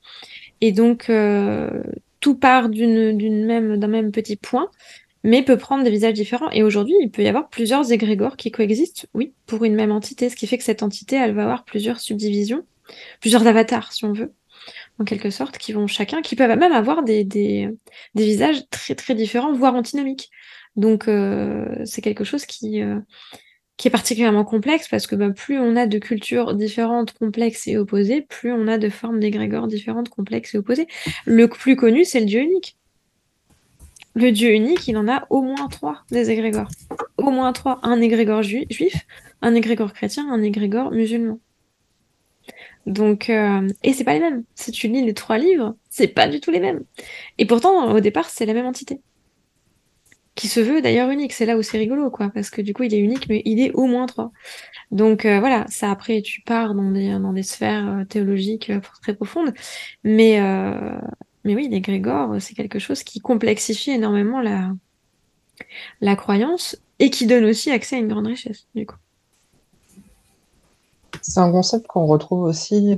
Et 0.60 0.72
donc, 0.72 1.08
euh, 1.08 1.82
tout 2.20 2.34
part 2.34 2.68
d'un 2.68 3.86
même 3.88 4.12
petit 4.12 4.36
point, 4.36 4.70
mais 5.24 5.42
peut 5.42 5.58
prendre 5.58 5.84
des 5.84 5.90
visages 5.90 6.14
différents. 6.14 6.50
Et 6.50 6.62
aujourd'hui, 6.62 6.94
il 7.00 7.10
peut 7.10 7.22
y 7.22 7.28
avoir 7.28 7.48
plusieurs 7.48 7.92
égrégores 7.92 8.36
qui 8.36 8.50
coexistent, 8.50 9.06
oui, 9.14 9.32
pour 9.46 9.64
une 9.64 9.74
même 9.74 9.92
entité, 9.92 10.28
ce 10.28 10.36
qui 10.36 10.46
fait 10.46 10.58
que 10.58 10.64
cette 10.64 10.82
entité, 10.82 11.16
elle 11.16 11.34
va 11.34 11.42
avoir 11.44 11.64
plusieurs 11.64 12.00
subdivisions, 12.00 12.64
plusieurs 13.20 13.46
avatars, 13.46 13.92
si 13.92 14.04
on 14.04 14.12
veut, 14.12 14.32
en 14.98 15.04
quelque 15.04 15.30
sorte, 15.30 15.58
qui 15.58 15.72
vont 15.72 15.86
chacun, 15.86 16.22
qui 16.22 16.36
peuvent 16.36 16.58
même 16.58 16.72
avoir 16.72 17.02
des 17.02 17.68
visages 18.14 18.62
très 18.70 18.94
très 18.94 19.14
différents, 19.14 19.52
voire 19.52 19.74
antinomiques. 19.74 20.30
Donc, 20.76 21.08
euh, 21.08 21.66
c'est 21.84 22.00
quelque 22.00 22.24
chose 22.24 22.46
qui, 22.46 22.82
euh, 22.82 22.98
qui 23.80 23.88
est 23.88 23.90
particulièrement 23.90 24.44
complexe 24.44 24.88
parce 24.88 25.06
que 25.06 25.16
bah, 25.16 25.30
plus 25.30 25.58
on 25.58 25.74
a 25.74 25.86
de 25.86 25.98
cultures 25.98 26.52
différentes, 26.54 27.14
complexes 27.14 27.66
et 27.66 27.78
opposées, 27.78 28.20
plus 28.20 28.52
on 28.52 28.68
a 28.68 28.76
de 28.76 28.90
formes 28.90 29.20
d'égrégores 29.20 29.68
différentes, 29.68 30.10
complexes 30.10 30.54
et 30.54 30.58
opposées. 30.58 30.86
Le 31.24 31.48
plus 31.48 31.76
connu, 31.76 32.04
c'est 32.04 32.20
le 32.20 32.26
dieu 32.26 32.42
unique. 32.42 32.76
Le 34.14 34.32
dieu 34.32 34.50
unique, 34.50 34.86
il 34.86 34.98
en 34.98 35.08
a 35.08 35.26
au 35.30 35.40
moins 35.40 35.68
trois 35.68 36.04
des 36.10 36.30
égrégores. 36.30 36.68
Au 37.16 37.30
moins 37.30 37.54
trois. 37.54 37.80
Un 37.82 38.02
égrégore 38.02 38.42
juif, 38.42 39.06
un 39.40 39.54
égrégore 39.54 39.94
chrétien, 39.94 40.30
un 40.30 40.42
égrégore 40.42 40.90
musulman. 40.90 41.40
Donc, 42.84 43.30
euh, 43.30 43.66
et 43.82 43.94
c'est 43.94 44.04
pas 44.04 44.12
les 44.12 44.20
mêmes. 44.20 44.44
Si 44.56 44.72
tu 44.72 44.88
lis 44.88 45.02
les 45.02 45.14
trois 45.14 45.38
livres, 45.38 45.74
c'est 45.88 46.08
pas 46.08 46.28
du 46.28 46.40
tout 46.40 46.50
les 46.50 46.60
mêmes. 46.60 46.84
Et 47.38 47.46
pourtant, 47.46 47.94
au 47.94 48.00
départ, 48.00 48.28
c'est 48.28 48.44
la 48.44 48.52
même 48.52 48.66
entité 48.66 49.00
qui 50.34 50.48
se 50.48 50.60
veut 50.60 50.80
d'ailleurs 50.80 51.10
unique. 51.10 51.32
C'est 51.32 51.46
là 51.46 51.56
où 51.56 51.62
c'est 51.62 51.78
rigolo, 51.78 52.10
quoi, 52.10 52.30
parce 52.30 52.50
que 52.50 52.62
du 52.62 52.72
coup, 52.72 52.84
il 52.84 52.94
est 52.94 52.98
unique, 52.98 53.28
mais 53.28 53.42
il 53.44 53.60
est 53.60 53.72
au 53.72 53.86
moins 53.86 54.06
trois. 54.06 54.32
Donc 54.90 55.24
euh, 55.24 55.38
voilà, 55.38 55.66
ça 55.68 55.90
après, 55.90 56.22
tu 56.22 56.40
pars 56.42 56.74
dans 56.74 56.90
des, 56.90 57.42
sphères 57.42 57.88
euh, 57.88 58.04
théologiques 58.04 58.70
euh, 58.70 58.80
très 59.02 59.14
profondes, 59.14 59.52
mais, 60.04 60.40
mais 61.44 61.54
oui, 61.54 61.68
les 61.68 61.80
Grégor, 61.80 62.40
c'est 62.40 62.54
quelque 62.54 62.78
chose 62.78 63.02
qui 63.02 63.20
complexifie 63.20 63.90
énormément 63.90 64.40
la, 64.40 64.72
la 66.00 66.16
croyance 66.16 66.76
et 66.98 67.10
qui 67.10 67.26
donne 67.26 67.44
aussi 67.44 67.70
accès 67.70 67.96
à 67.96 67.98
une 67.98 68.08
grande 68.08 68.26
richesse, 68.26 68.66
du 68.74 68.86
coup. 68.86 68.96
C'est 71.22 71.40
un 71.40 71.50
concept 71.50 71.86
qu'on 71.86 72.06
retrouve 72.06 72.42
aussi 72.42 72.96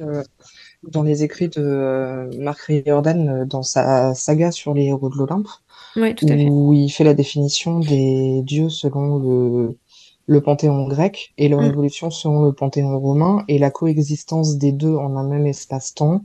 dans 0.85 1.03
les 1.03 1.23
écrits 1.25 1.49
de 1.49 2.31
Marc 2.39 2.63
Riordan 2.63 3.45
dans 3.47 3.63
sa 3.63 4.15
saga 4.15 4.51
sur 4.51 4.75
les 4.75 4.87
héros 4.87 5.09
de 5.09 5.17
l'Olympe, 5.17 5.49
où 5.97 6.73
il 6.73 6.91
fait 6.91 7.05
la 7.05 7.15
définition 7.15 7.81
des 7.81 8.43
dieux 8.43 8.69
selon 8.69 9.19
le, 9.19 9.79
le 10.27 10.41
panthéon 10.41 10.87
grec 10.89 11.33
et 11.39 11.49
leur 11.49 11.61
mm. 11.61 11.67
évolution 11.67 12.11
selon 12.11 12.43
le 12.43 12.53
panthéon 12.53 12.99
romain 12.99 13.45
et 13.49 13.59
la 13.59 13.71
coexistence 13.71 14.57
des 14.57 14.73
deux 14.73 14.95
en 14.95 15.17
un 15.17 15.25
même 15.25 15.47
espace-temps. 15.47 16.23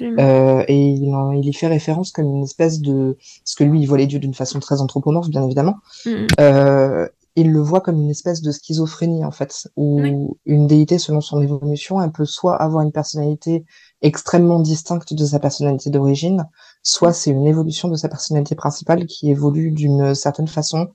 Euh, 0.00 0.64
et 0.66 0.88
il, 0.88 1.14
il 1.36 1.48
y 1.48 1.52
fait 1.52 1.68
référence 1.68 2.10
comme 2.10 2.26
une 2.26 2.42
espèce 2.42 2.80
de... 2.80 3.16
Parce 3.44 3.54
que 3.54 3.64
lui, 3.64 3.80
il 3.80 3.86
voit 3.86 3.98
les 3.98 4.06
dieux 4.06 4.18
d'une 4.18 4.34
façon 4.34 4.58
très 4.58 4.80
anthropomorphe, 4.80 5.28
bien 5.28 5.44
évidemment. 5.44 5.76
Mm. 6.04 6.26
Euh, 6.40 7.08
il 7.40 7.52
le 7.52 7.60
voit 7.60 7.80
comme 7.80 8.00
une 8.00 8.10
espèce 8.10 8.42
de 8.42 8.50
schizophrénie, 8.50 9.24
en 9.24 9.30
fait, 9.30 9.68
où 9.76 10.36
une 10.44 10.66
déité, 10.66 10.98
selon 10.98 11.20
son 11.20 11.40
évolution, 11.40 12.02
elle 12.02 12.12
peut 12.12 12.24
soit 12.24 12.56
avoir 12.56 12.82
une 12.82 12.92
personnalité 12.92 13.64
extrêmement 14.02 14.60
distincte 14.60 15.14
de 15.14 15.24
sa 15.24 15.38
personnalité 15.38 15.90
d'origine, 15.90 16.46
soit 16.82 17.12
c'est 17.12 17.30
une 17.30 17.46
évolution 17.46 17.88
de 17.88 17.96
sa 17.96 18.08
personnalité 18.08 18.54
principale 18.54 19.06
qui 19.06 19.30
évolue 19.30 19.72
d'une 19.72 20.14
certaine 20.14 20.48
façon 20.48 20.88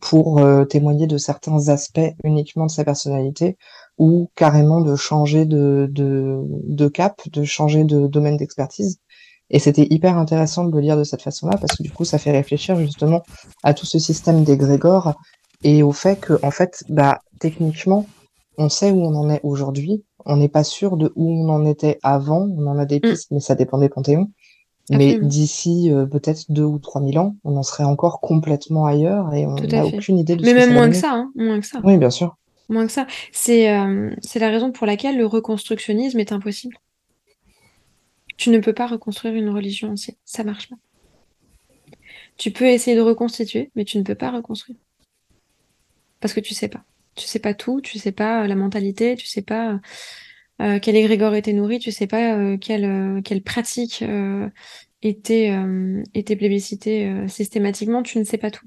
pour 0.00 0.38
euh, 0.38 0.64
témoigner 0.64 1.06
de 1.06 1.18
certains 1.18 1.68
aspects 1.68 2.00
uniquement 2.24 2.66
de 2.66 2.70
sa 2.70 2.84
personnalité 2.84 3.56
ou 3.98 4.30
carrément 4.34 4.80
de 4.80 4.96
changer 4.96 5.46
de, 5.46 5.88
de, 5.90 6.40
de 6.44 6.88
cap, 6.88 7.22
de 7.30 7.44
changer 7.44 7.84
de 7.84 8.06
domaine 8.06 8.36
d'expertise. 8.36 9.00
Et 9.48 9.58
c'était 9.58 9.86
hyper 9.90 10.18
intéressant 10.18 10.64
de 10.64 10.74
le 10.74 10.80
lire 10.80 10.96
de 10.96 11.04
cette 11.04 11.22
façon-là 11.22 11.56
parce 11.58 11.76
que 11.76 11.82
du 11.82 11.92
coup, 11.92 12.04
ça 12.04 12.18
fait 12.18 12.32
réfléchir 12.32 12.76
justement 12.76 13.22
à 13.62 13.74
tout 13.74 13.86
ce 13.86 13.98
système 13.98 14.42
d'égrégore 14.42 15.14
et 15.66 15.82
au 15.82 15.90
fait 15.90 16.20
que, 16.20 16.34
en 16.44 16.52
fait, 16.52 16.84
bah, 16.88 17.22
techniquement, 17.40 18.06
on 18.56 18.68
sait 18.68 18.92
où 18.92 19.02
on 19.02 19.16
en 19.16 19.28
est 19.28 19.40
aujourd'hui. 19.42 20.04
On 20.24 20.36
n'est 20.36 20.48
pas 20.48 20.62
sûr 20.62 20.96
de 20.96 21.12
où 21.16 21.28
on 21.28 21.48
en 21.48 21.66
était 21.66 21.98
avant. 22.04 22.48
On 22.56 22.68
en 22.68 22.78
a 22.78 22.84
des 22.84 22.98
mm. 22.98 23.00
pistes, 23.00 23.32
mais 23.32 23.40
ça 23.40 23.56
dépend 23.56 23.78
des 23.78 23.88
panthéons. 23.88 24.30
Mais 24.90 25.18
d'ici 25.18 25.90
euh, 25.90 26.06
peut-être 26.06 26.44
deux 26.48 26.62
ou 26.62 26.78
trois 26.78 27.00
mille 27.00 27.18
ans, 27.18 27.34
on 27.42 27.56
en 27.56 27.64
serait 27.64 27.82
encore 27.82 28.20
complètement 28.20 28.86
ailleurs 28.86 29.34
et 29.34 29.44
on 29.44 29.56
n'a 29.56 29.84
aucune 29.84 30.16
idée 30.16 30.36
de 30.36 30.44
Mais 30.44 30.54
même 30.54 30.72
moins 30.72 30.88
que 30.88 30.94
ça, 30.94 31.10
hein, 31.12 31.32
moins 31.34 31.58
que 31.58 31.66
ça. 31.66 31.80
Oui, 31.82 31.96
bien 31.96 32.10
sûr. 32.10 32.36
Moins 32.68 32.86
que 32.86 32.92
ça. 32.92 33.08
C'est 33.32 33.76
euh, 33.76 34.14
c'est 34.22 34.38
la 34.38 34.48
raison 34.48 34.70
pour 34.70 34.86
laquelle 34.86 35.18
le 35.18 35.26
reconstructionnisme 35.26 36.20
est 36.20 36.30
impossible. 36.30 36.76
Tu 38.36 38.50
ne 38.50 38.60
peux 38.60 38.74
pas 38.74 38.86
reconstruire 38.86 39.34
une 39.34 39.50
religion 39.50 39.90
entière. 39.90 40.14
Ça 40.24 40.44
marche 40.44 40.70
pas. 40.70 40.76
Tu 42.36 42.52
peux 42.52 42.66
essayer 42.66 42.96
de 42.96 43.02
reconstituer, 43.02 43.72
mais 43.74 43.84
tu 43.84 43.98
ne 43.98 44.04
peux 44.04 44.14
pas 44.14 44.30
reconstruire. 44.30 44.76
Parce 46.20 46.34
que 46.34 46.40
tu 46.40 46.54
sais 46.54 46.68
pas. 46.68 46.84
Tu 47.14 47.26
sais 47.26 47.38
pas 47.38 47.54
tout, 47.54 47.80
tu 47.80 47.98
sais 47.98 48.12
pas 48.12 48.44
euh, 48.44 48.46
la 48.46 48.54
mentalité, 48.54 49.16
tu 49.16 49.26
sais 49.26 49.42
pas 49.42 49.80
euh, 50.62 50.78
quel 50.80 50.96
égrégore 50.96 51.34
était 51.34 51.52
nourri, 51.52 51.78
tu 51.78 51.92
sais 51.92 52.06
pas 52.06 52.34
euh, 52.34 52.56
quelle, 52.56 52.84
euh, 52.84 53.20
quelle 53.22 53.42
pratique 53.42 54.02
était, 55.02 55.52
était 56.14 56.36
plébiscitée 56.36 57.28
systématiquement, 57.28 58.02
tu 58.02 58.18
ne 58.18 58.24
sais 58.24 58.38
pas 58.38 58.50
tout. 58.50 58.66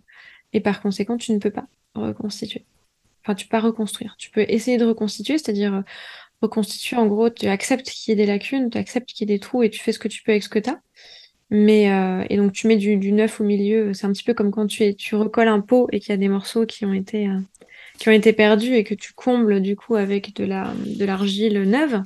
Et 0.54 0.62
par 0.62 0.82
conséquent, 0.82 1.18
tu 1.18 1.34
ne 1.34 1.40
peux 1.40 1.52
pas 1.52 1.68
reconstituer. 1.96 2.66
Enfin, 3.24 3.36
tu 3.36 3.46
peux 3.46 3.52
pas 3.58 3.60
reconstruire. 3.60 4.16
Tu 4.18 4.32
peux 4.32 4.46
essayer 4.48 4.78
de 4.78 4.86
reconstituer, 4.86 5.38
c'est-à-dire 5.38 5.84
reconstituer, 6.42 6.96
en 6.96 7.08
gros, 7.08 7.30
tu 7.30 7.48
acceptes 7.48 7.90
qu'il 7.90 8.12
y 8.12 8.14
ait 8.14 8.16
des 8.16 8.26
lacunes, 8.26 8.70
tu 8.70 8.78
acceptes 8.78 9.10
qu'il 9.10 9.30
y 9.30 9.34
ait 9.34 9.36
des 9.36 9.40
trous 9.40 9.64
et 9.64 9.70
tu 9.70 9.80
fais 9.82 9.92
ce 9.92 10.00
que 10.00 10.08
tu 10.08 10.24
peux 10.24 10.32
avec 10.32 10.44
ce 10.44 10.50
que 10.50 10.60
tu 10.60 10.70
as. 10.70 10.80
Mais, 11.52 11.86
et 12.30 12.38
donc, 12.38 12.52
tu 12.54 12.68
mets 12.68 12.78
du, 12.78 12.98
du 12.98 13.12
neuf 13.12 13.42
au 13.42 13.44
milieu. 13.44 13.94
C'est 13.94 14.06
un 14.06 14.12
petit 14.12 14.24
peu 14.24 14.36
comme 14.36 14.52
quand 14.52 14.68
tu, 14.68 14.84
es, 14.84 14.94
tu 14.94 15.16
recolles 15.16 15.48
un 15.48 15.62
pot 15.62 15.88
et 15.92 16.00
qu'il 16.00 16.10
y 16.10 16.14
a 16.14 16.18
des 16.18 16.30
morceaux 16.30 16.66
qui 16.66 16.86
ont 16.86 16.94
été 16.94 17.28
qui 18.00 18.10
ont 18.10 18.14
été 18.14 18.34
perdus 18.34 18.76
et 18.76 18.84
que 18.84 18.96
tu 18.96 19.14
combles 19.14 19.62
du 19.62 19.76
coup 19.76 19.96
avec 19.96 20.36
de 20.36 20.46
la 20.46 20.74
de 20.86 21.06
l'argile 21.06 21.62
neuve. 21.64 22.02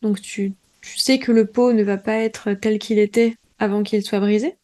Donc 0.00 0.20
tu, 0.20 0.54
tu, 0.80 0.98
sais 0.98 1.18
que 1.18 1.32
le 1.32 1.46
pot 1.46 1.72
ne 1.72 1.82
va 1.82 1.98
pas 1.98 2.16
être 2.18 2.52
tel 2.54 2.78
qu'il 2.78 2.98
était 2.98 3.34
avant 3.58 3.82
qu'il 3.82 4.02
soit 4.02 4.20
brisé, 4.20 4.56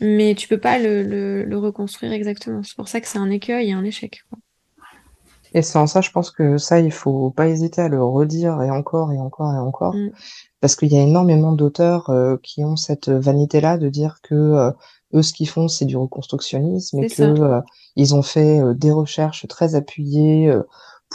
mais 0.00 0.34
tu 0.34 0.48
peux 0.48 0.58
pas 0.58 0.78
le, 0.78 1.02
le, 1.44 1.58
reconstruire 1.58 2.12
exactement. 2.12 2.62
C'est 2.62 2.74
pour 2.74 2.88
ça 2.88 3.00
que 3.00 3.06
c'est 3.06 3.18
un 3.18 3.30
écueil 3.30 3.68
et 3.68 3.72
un 3.72 3.84
échec. 3.84 4.24
Et 5.52 5.62
c'est 5.62 5.78
en 5.78 5.86
ça, 5.86 6.00
je 6.00 6.10
pense 6.10 6.30
que 6.30 6.58
ça, 6.58 6.80
il 6.80 6.92
faut 6.92 7.30
pas 7.30 7.48
hésiter 7.48 7.82
à 7.82 7.88
le 7.88 8.02
redire 8.02 8.62
et 8.62 8.70
encore 8.70 9.12
et 9.12 9.18
encore 9.18 9.52
et 9.52 9.58
encore, 9.58 9.94
mm. 9.94 10.10
parce 10.60 10.76
qu'il 10.76 10.92
y 10.92 10.98
a 10.98 11.02
énormément 11.02 11.52
d'auteurs 11.52 12.10
euh, 12.10 12.36
qui 12.42 12.64
ont 12.64 12.76
cette 12.76 13.08
vanité-là 13.08 13.78
de 13.78 13.88
dire 13.88 14.18
que 14.22 14.34
euh, 14.34 14.70
eux, 15.14 15.22
ce 15.22 15.32
qu'ils 15.32 15.48
font, 15.48 15.68
c'est 15.68 15.84
du 15.84 15.96
reconstructionnisme 15.96 17.02
et 17.02 17.08
que 17.08 17.22
euh, 17.22 17.60
ils 17.96 18.14
ont 18.14 18.22
fait 18.22 18.60
euh, 18.60 18.74
des 18.74 18.92
recherches 18.92 19.46
très 19.48 19.74
appuyées 19.74 20.48
euh, 20.48 20.62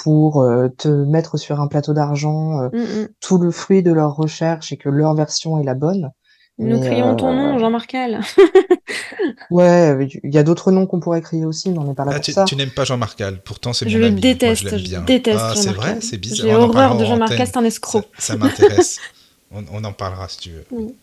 pour 0.03 0.45
te 0.77 0.89
mettre 0.89 1.37
sur 1.37 1.61
un 1.61 1.67
plateau 1.67 1.93
d'argent 1.93 2.63
mmh, 2.63 2.77
mmh. 2.77 3.07
tout 3.21 3.37
le 3.37 3.49
fruit 3.49 3.81
de 3.81 3.93
leurs 3.93 4.13
recherches 4.13 4.73
et 4.73 4.77
que 4.77 4.89
leur 4.89 5.13
version 5.13 5.57
est 5.57 5.63
la 5.63 5.73
bonne. 5.73 6.11
Nous 6.57 6.79
crions 6.79 7.15
ton 7.15 7.33
nom, 7.33 7.59
Jean-Marc 7.59 7.93
ouais, 9.51 10.07
il 10.23 10.33
y 10.33 10.37
a 10.37 10.43
d'autres 10.43 10.71
noms 10.71 10.85
qu'on 10.85 11.01
pourrait 11.01 11.21
crier 11.21 11.43
aussi, 11.43 11.69
mais 11.69 11.79
on 11.79 11.83
n'est 11.83 11.93
pas 11.93 12.05
là 12.05 12.11
ah, 12.13 12.15
pour 12.15 12.23
tu, 12.23 12.31
ça. 12.31 12.45
Tu 12.45 12.55
n'aimes 12.55 12.69
pas 12.69 12.85
Jean-Marc 12.85 13.21
Pourtant 13.43 13.73
c'est 13.73 13.89
je 13.89 13.97
mon 13.97 14.05
ami. 14.05 14.21
Déteste, 14.21 14.77
je, 14.77 14.77
je 14.77 14.99
déteste. 15.01 15.39
Ah, 15.41 15.53
c'est 15.55 15.73
vrai, 15.73 15.99
c'est 15.99 16.17
bizarre. 16.17 16.47
J'ai 16.47 16.55
horreur 16.55 16.97
de 16.97 17.03
Jean-Marc 17.03 17.33
c'est 17.35 17.57
un 17.57 17.65
escroc. 17.65 18.03
Ça, 18.17 18.37
m'intéresse. 18.37 18.99
on, 19.51 19.83
en 19.83 19.93
parlera 19.93 20.29
si 20.29 20.39
tu 20.39 20.51
veux. 20.51 20.95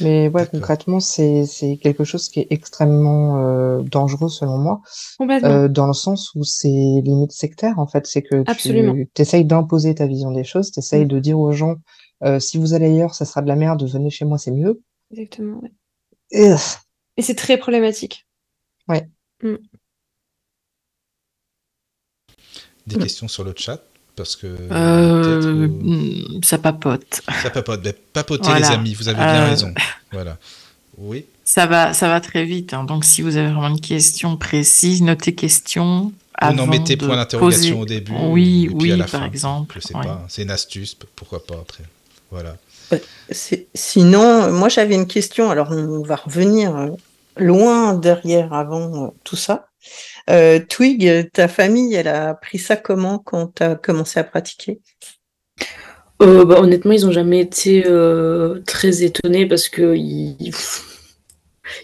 Mais 0.00 0.28
ouais, 0.28 0.46
concrètement, 0.46 1.00
c'est 1.00 1.78
quelque 1.82 2.04
chose 2.04 2.28
qui 2.28 2.40
est 2.40 2.46
extrêmement 2.50 3.42
euh, 3.42 3.82
dangereux 3.82 4.28
selon 4.28 4.56
moi, 4.56 4.80
euh, 5.20 5.68
dans 5.68 5.86
le 5.86 5.92
sens 5.92 6.34
où 6.34 6.44
c'est 6.44 6.68
limite 6.68 7.32
sectaire 7.32 7.78
en 7.78 7.86
fait. 7.86 8.06
C'est 8.06 8.22
que 8.22 8.44
tu 8.54 9.22
essayes 9.22 9.44
d'imposer 9.44 9.94
ta 9.94 10.06
vision 10.06 10.30
des 10.30 10.44
choses, 10.44 10.70
tu 10.70 10.78
essayes 10.78 11.04
mm. 11.04 11.08
de 11.08 11.18
dire 11.18 11.38
aux 11.38 11.52
gens 11.52 11.76
euh, 12.24 12.40
si 12.40 12.58
vous 12.58 12.74
allez 12.74 12.86
ailleurs, 12.86 13.14
ça 13.14 13.24
sera 13.24 13.42
de 13.42 13.48
la 13.48 13.56
merde, 13.56 13.82
venez 13.88 14.10
chez 14.10 14.24
moi, 14.24 14.38
c'est 14.38 14.50
mieux. 14.50 14.80
Exactement. 15.10 15.60
Ouais. 15.60 15.72
Et, 16.30 17.22
c'est 17.22 17.34
très 17.34 17.56
problématique. 17.56 18.26
Ouais. 18.88 19.08
Mm. 19.42 19.56
Des 22.86 22.98
questions 22.98 23.28
sur 23.28 23.44
le 23.44 23.52
chat 23.56 23.82
parce 24.16 24.34
que 24.34 24.46
euh, 24.46 25.68
hmm, 25.68 26.42
ça 26.42 26.58
papote. 26.58 27.22
Ça 27.42 27.50
papote. 27.50 27.82
Ben, 27.82 27.92
papotez 28.12 28.52
les 28.54 28.64
amis, 28.64 28.94
vous 28.94 29.08
avez 29.08 29.18
bien 29.18 29.44
euh, 29.44 29.50
raison. 29.50 29.74
Voilà. 30.12 30.38
Oui. 30.96 31.26
Ça 31.44 31.66
va, 31.66 31.94
ça 31.94 32.08
va 32.08 32.20
très 32.20 32.44
vite. 32.44 32.74
Hein. 32.74 32.84
Donc 32.84 33.04
si 33.04 33.22
vous 33.22 33.36
avez 33.36 33.48
vraiment 33.52 33.68
une 33.68 33.80
question 33.80 34.36
précise, 34.36 35.02
notez 35.02 35.34
question. 35.34 36.12
En 36.40 36.66
mettez 36.66 36.96
point 36.96 37.16
d'interrogation 37.16 37.80
au 37.80 37.84
début. 37.84 38.12
Oui, 38.12 38.70
oui, 38.72 39.00
par 39.10 39.24
exemple. 39.24 39.76
Je 39.80 39.88
sais 39.88 39.92
pas. 39.92 40.24
C'est 40.28 40.42
une 40.42 40.50
astuce, 40.50 40.96
pourquoi 41.14 41.44
pas 41.44 41.56
après. 41.56 41.84
Voilà. 42.30 42.56
Euh, 42.92 42.98
sinon, 43.74 44.52
moi 44.52 44.68
j'avais 44.68 44.94
une 44.94 45.06
question. 45.06 45.50
Alors 45.50 45.70
on 45.70 46.02
va 46.02 46.16
revenir 46.16 46.90
loin 47.36 47.94
derrière 47.94 48.52
avant 48.52 49.14
tout 49.24 49.36
ça. 49.36 49.68
Euh, 50.30 50.60
Twig, 50.60 51.30
ta 51.32 51.48
famille, 51.48 51.94
elle 51.94 52.08
a 52.08 52.34
pris 52.34 52.58
ça 52.58 52.76
comment 52.76 53.18
quand 53.18 53.54
tu 53.56 53.62
as 53.62 53.74
commencé 53.76 54.20
à 54.20 54.24
pratiquer? 54.24 54.80
Euh, 56.20 56.44
bah, 56.44 56.60
Honnêtement, 56.60 56.92
ils 56.92 57.06
n'ont 57.06 57.12
jamais 57.12 57.40
été 57.40 57.84
euh, 57.86 58.60
très 58.66 59.02
étonnés 59.02 59.46
parce 59.46 59.68
que 59.68 59.96
ils, 59.96 60.52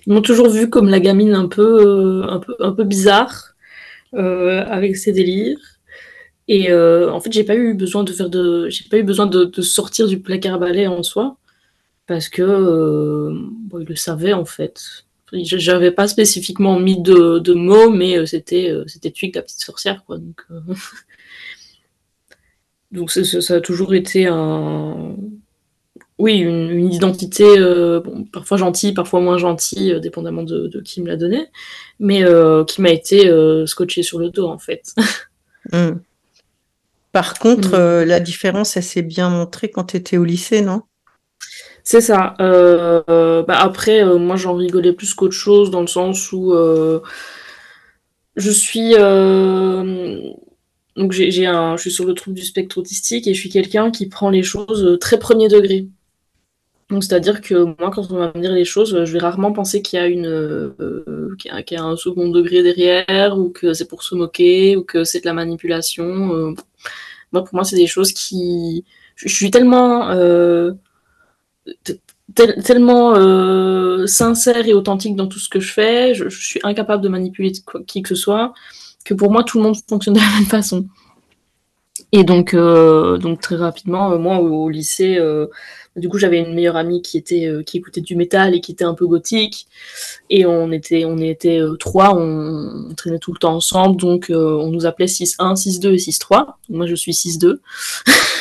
m'ont 0.06 0.22
toujours 0.22 0.50
vu 0.50 0.68
comme 0.68 0.88
la 0.88 1.00
gamine 1.00 1.34
un 1.34 1.46
peu, 1.46 2.24
un 2.28 2.40
peu, 2.40 2.56
un 2.60 2.72
peu 2.72 2.84
bizarre 2.84 3.54
avec 4.12 4.96
ses 4.96 5.10
délires. 5.10 5.73
Et 6.48 6.72
en 6.72 7.20
fait, 7.20 7.32
j'ai 7.32 7.44
pas 7.44 7.56
eu 7.56 7.74
besoin 7.74 8.04
de 8.04 8.12
faire 8.12 8.30
de, 8.30 8.68
j'ai 8.68 8.88
pas 8.88 8.98
eu 8.98 9.02
besoin 9.02 9.26
de, 9.26 9.62
sortir 9.62 10.08
du 10.08 10.20
placard 10.20 10.58
balai 10.58 10.86
en 10.86 11.02
soi 11.02 11.36
parce 12.06 12.28
que 12.28 13.30
bon, 13.68 13.80
ils 13.80 13.86
le 13.86 13.96
savaient 13.96 14.34
en 14.34 14.44
fait. 14.44 15.04
J'avais 15.42 15.90
pas 15.90 16.06
spécifiquement 16.06 16.78
mis 16.78 17.00
de, 17.00 17.54
mots, 17.54 17.90
mais 17.90 18.18
euh, 18.18 18.26
c'était 18.26 18.70
euh, 18.70 18.84
c'était 18.86 19.10
Twig 19.10 19.34
la 19.34 19.42
petite 19.42 19.60
sorcière, 19.60 20.04
quoi. 20.04 20.18
Donc, 20.18 20.42
euh, 20.50 20.60
donc 22.92 23.10
ça, 23.10 23.54
a 23.54 23.60
toujours 23.60 23.94
été 23.94 24.26
un, 24.26 25.16
oui, 26.18 26.38
une, 26.38 26.92
identité, 26.92 27.44
parfois 28.32 28.56
gentille, 28.56 28.92
parfois 28.92 29.20
moins 29.20 29.38
gentille, 29.38 29.98
dépendamment 30.00 30.44
de, 30.44 30.80
qui 30.84 31.02
me 31.02 31.08
l'a 31.08 31.16
donné, 31.16 31.48
mais 31.98 32.22
qui 32.68 32.80
m'a 32.80 32.90
été 32.90 33.28
scotché 33.66 34.04
sur 34.04 34.20
le 34.20 34.30
dos, 34.30 34.46
en 34.46 34.58
fait. 34.58 34.94
Hmm. 35.72 35.94
Par 37.14 37.38
contre, 37.38 37.78
hmm. 37.78 38.04
la 38.06 38.20
différence, 38.20 38.76
elle 38.76 38.82
s'est 38.82 39.00
bien 39.02 39.30
montrée 39.30 39.70
quand 39.70 39.84
tu 39.84 39.96
étais 39.96 40.18
au 40.18 40.24
lycée, 40.24 40.60
non? 40.60 40.82
C'est 41.84 42.00
ça. 42.00 42.34
Euh, 42.40 43.42
bah 43.42 43.58
après, 43.60 44.02
euh, 44.02 44.18
moi 44.18 44.36
j'en 44.36 44.54
rigolais 44.54 44.94
plus 44.94 45.12
qu'autre 45.12 45.34
chose 45.34 45.70
dans 45.70 45.82
le 45.82 45.86
sens 45.86 46.32
où 46.32 46.54
euh, 46.54 47.00
je 48.36 48.50
suis 48.50 48.94
donc 50.96 51.12
j'ai 51.12 51.46
un 51.46 51.76
je 51.76 51.82
suis 51.82 51.90
sur 51.90 52.06
le 52.06 52.14
trouble 52.14 52.36
du 52.36 52.44
spectre 52.44 52.78
autistique 52.78 53.26
et 53.26 53.34
je 53.34 53.40
suis 53.40 53.50
quelqu'un 53.50 53.90
qui 53.90 54.08
prend 54.08 54.30
les 54.30 54.42
choses 54.42 54.98
très 54.98 55.18
premier 55.18 55.48
degré. 55.48 55.86
Donc 56.88 57.04
c'est-à-dire 57.04 57.40
que 57.42 57.54
moi 57.78 57.90
quand 57.90 58.10
on 58.10 58.16
va 58.16 58.32
me 58.34 58.40
dire 58.40 58.52
les 58.52 58.64
choses, 58.64 59.04
je 59.04 59.12
vais 59.12 59.18
rarement 59.18 59.52
penser 59.52 59.82
qu'il 59.82 59.98
y 59.98 60.02
a 60.02 60.06
une 60.06 60.74
qu'il 61.38 61.50
y, 61.52 61.76
a 61.76 61.84
un 61.84 61.96
second 61.96 62.28
degré 62.28 62.62
derrière 62.62 63.38
ou 63.38 63.50
que 63.50 63.74
c'est 63.74 63.88
pour 63.88 64.02
se 64.02 64.14
moquer 64.14 64.76
ou 64.76 64.84
que 64.84 65.04
c'est 65.04 65.20
de 65.20 65.26
la 65.26 65.34
manipulation. 65.34 66.54
Moi 67.34 67.44
pour 67.44 67.54
moi 67.54 67.64
c'est 67.64 67.76
des 67.76 67.86
choses 67.86 68.12
qui 68.12 68.84
je, 69.16 69.28
suis 69.28 69.50
tellement 69.50 70.08
tellement 72.34 73.14
euh, 73.16 74.06
sincère 74.06 74.66
et 74.66 74.74
authentique 74.74 75.16
dans 75.16 75.26
tout 75.26 75.38
ce 75.38 75.48
que 75.48 75.60
je 75.60 75.72
fais, 75.72 76.14
je, 76.14 76.28
suis 76.28 76.60
incapable 76.64 77.02
de 77.02 77.08
manipuler 77.08 77.52
qui 77.86 78.02
que 78.02 78.08
ce 78.08 78.14
soit, 78.14 78.52
que 79.04 79.14
pour 79.14 79.30
moi 79.30 79.44
tout 79.44 79.58
le 79.58 79.64
monde 79.64 79.76
fonctionne 79.88 80.14
de 80.14 80.20
la 80.20 80.30
même 80.38 80.46
façon. 80.46 80.86
Et 82.12 82.24
donc, 82.24 82.54
euh, 82.54 83.18
donc 83.18 83.40
très 83.40 83.56
rapidement, 83.56 84.12
euh, 84.12 84.18
moi 84.18 84.38
au, 84.38 84.68
lycée, 84.68 85.18
du 85.96 86.08
coup 86.08 86.18
j'avais 86.18 86.40
une 86.40 86.54
meilleure 86.54 86.76
amie 86.76 87.02
qui 87.02 87.18
était 87.18 87.48
qui 87.64 87.78
écoutait 87.78 88.00
du 88.00 88.16
métal 88.16 88.54
et 88.54 88.60
qui 88.60 88.72
était 88.72 88.84
un 88.84 88.94
peu 88.94 89.06
gothique, 89.06 89.66
et 90.30 90.46
on 90.46 90.72
était 90.72 91.04
on 91.04 91.18
était 91.18 91.60
trois, 91.78 92.16
on, 92.16 92.92
traînait 92.96 93.18
tout 93.18 93.32
le 93.32 93.38
temps 93.38 93.54
ensemble, 93.54 94.00
donc 94.00 94.26
on 94.30 94.70
nous 94.70 94.86
appelait 94.86 95.06
6-1, 95.06 95.54
6-2 95.54 95.92
et 95.92 95.96
6-3. 95.96 96.54
Moi 96.68 96.86
je 96.86 96.94
suis 96.94 97.12
6-2. 97.12 97.58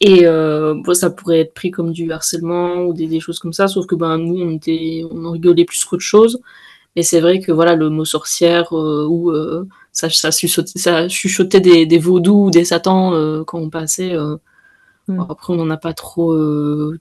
Et 0.00 0.26
euh, 0.26 0.80
ça 0.94 1.10
pourrait 1.10 1.40
être 1.40 1.54
pris 1.54 1.70
comme 1.70 1.92
du 1.92 2.12
harcèlement 2.12 2.84
ou 2.84 2.92
des, 2.92 3.18
choses 3.20 3.40
comme 3.40 3.52
ça, 3.52 3.66
sauf 3.66 3.86
que 3.86 3.96
ben, 3.96 4.16
nous, 4.18 4.40
on, 4.40 4.52
était, 4.52 5.04
on 5.10 5.24
en 5.24 5.32
rigolait 5.32 5.64
plus 5.64 5.84
qu'autre 5.84 6.02
chose. 6.02 6.40
Mais 6.94 7.02
c'est 7.02 7.20
vrai 7.20 7.40
que 7.40 7.52
voilà, 7.52 7.74
le 7.74 7.90
mot 7.90 8.04
sorcière 8.04 8.76
euh, 8.76 9.06
ou 9.08 9.30
euh, 9.30 9.66
ça, 9.92 10.08
ça, 10.10 10.30
chuchotait, 10.30 10.78
ça 10.78 11.08
chuchotait 11.08 11.60
des, 11.60 11.86
des 11.86 11.98
vaudous 11.98 12.46
ou 12.46 12.50
des 12.50 12.64
satans 12.64 13.12
euh, 13.12 13.44
quand 13.44 13.58
on 13.58 13.70
passait. 13.70 14.14
Mm. 15.08 15.26
Après, 15.28 15.52
on 15.52 15.56
n'en 15.56 15.70
a 15.70 15.76
pas 15.76 15.94
trop 15.94 16.34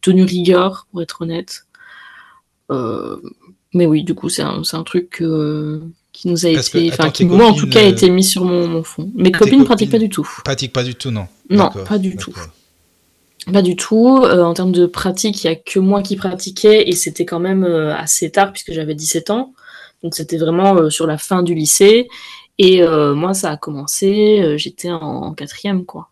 tenu 0.02 0.24
rigueur, 0.24 0.88
pour 0.92 1.02
être 1.02 1.22
honnête. 1.22 1.68
mais 2.70 3.86
oui, 3.86 4.04
du 4.04 4.16
coup, 4.16 4.30
c'est 4.30 4.44
un, 4.44 4.62
un, 4.72 4.84
truc 4.84 5.24
qui 6.14 6.28
nous 6.28 6.46
a 6.46 6.50
été, 6.50 6.92
enfin, 6.92 7.12
qui 7.12 7.26
moi 7.26 7.46
en 7.46 7.54
tout 7.54 7.70
cas 7.70 7.82
a 7.82 7.84
été 7.84 8.10
mis 8.10 8.24
sur 8.24 8.44
mon, 8.44 8.68
mon 8.68 8.84
fond. 8.84 9.12
Mes 9.16 9.32
copines 9.32 9.60
ne 9.60 9.66
pratiquent 9.66 9.92
pas 9.92 10.00
du 10.00 10.10
tout. 10.10 10.28
Pratiquent 10.44 10.74
pas 10.74 10.84
du 10.84 10.96
tout, 10.96 11.12
non. 11.12 11.28
Non, 11.50 11.70
pas 11.88 11.98
du 11.98 12.16
tout. 12.16 12.34
Pas 13.52 13.62
du 13.62 13.76
tout. 13.76 14.20
Euh, 14.24 14.44
en 14.44 14.54
termes 14.54 14.72
de 14.72 14.86
pratique, 14.86 15.44
il 15.44 15.48
n'y 15.48 15.54
a 15.54 15.56
que 15.56 15.80
moi 15.80 16.02
qui 16.02 16.16
pratiquais 16.16 16.90
et 16.90 16.94
c'était 16.94 17.26
quand 17.26 17.40
même 17.40 17.64
euh, 17.64 17.96
assez 17.96 18.30
tard 18.30 18.52
puisque 18.52 18.74
j'avais 18.74 18.94
17 18.94 19.30
ans. 19.30 19.54
Donc 20.04 20.16
c'était 20.16 20.38
vraiment 20.38 20.76
euh, 20.76 20.90
sur 20.90 21.08
la 21.08 21.18
fin 21.18 21.44
du 21.44 21.56
lycée. 21.56 22.08
Et 22.60 22.82
moi, 22.82 23.36
ça 23.36 23.52
a 23.52 23.58
commencé, 23.58 24.56
j'étais 24.58 24.90
en 24.90 25.36
quatrième, 25.36 25.86
quoi. 25.86 26.10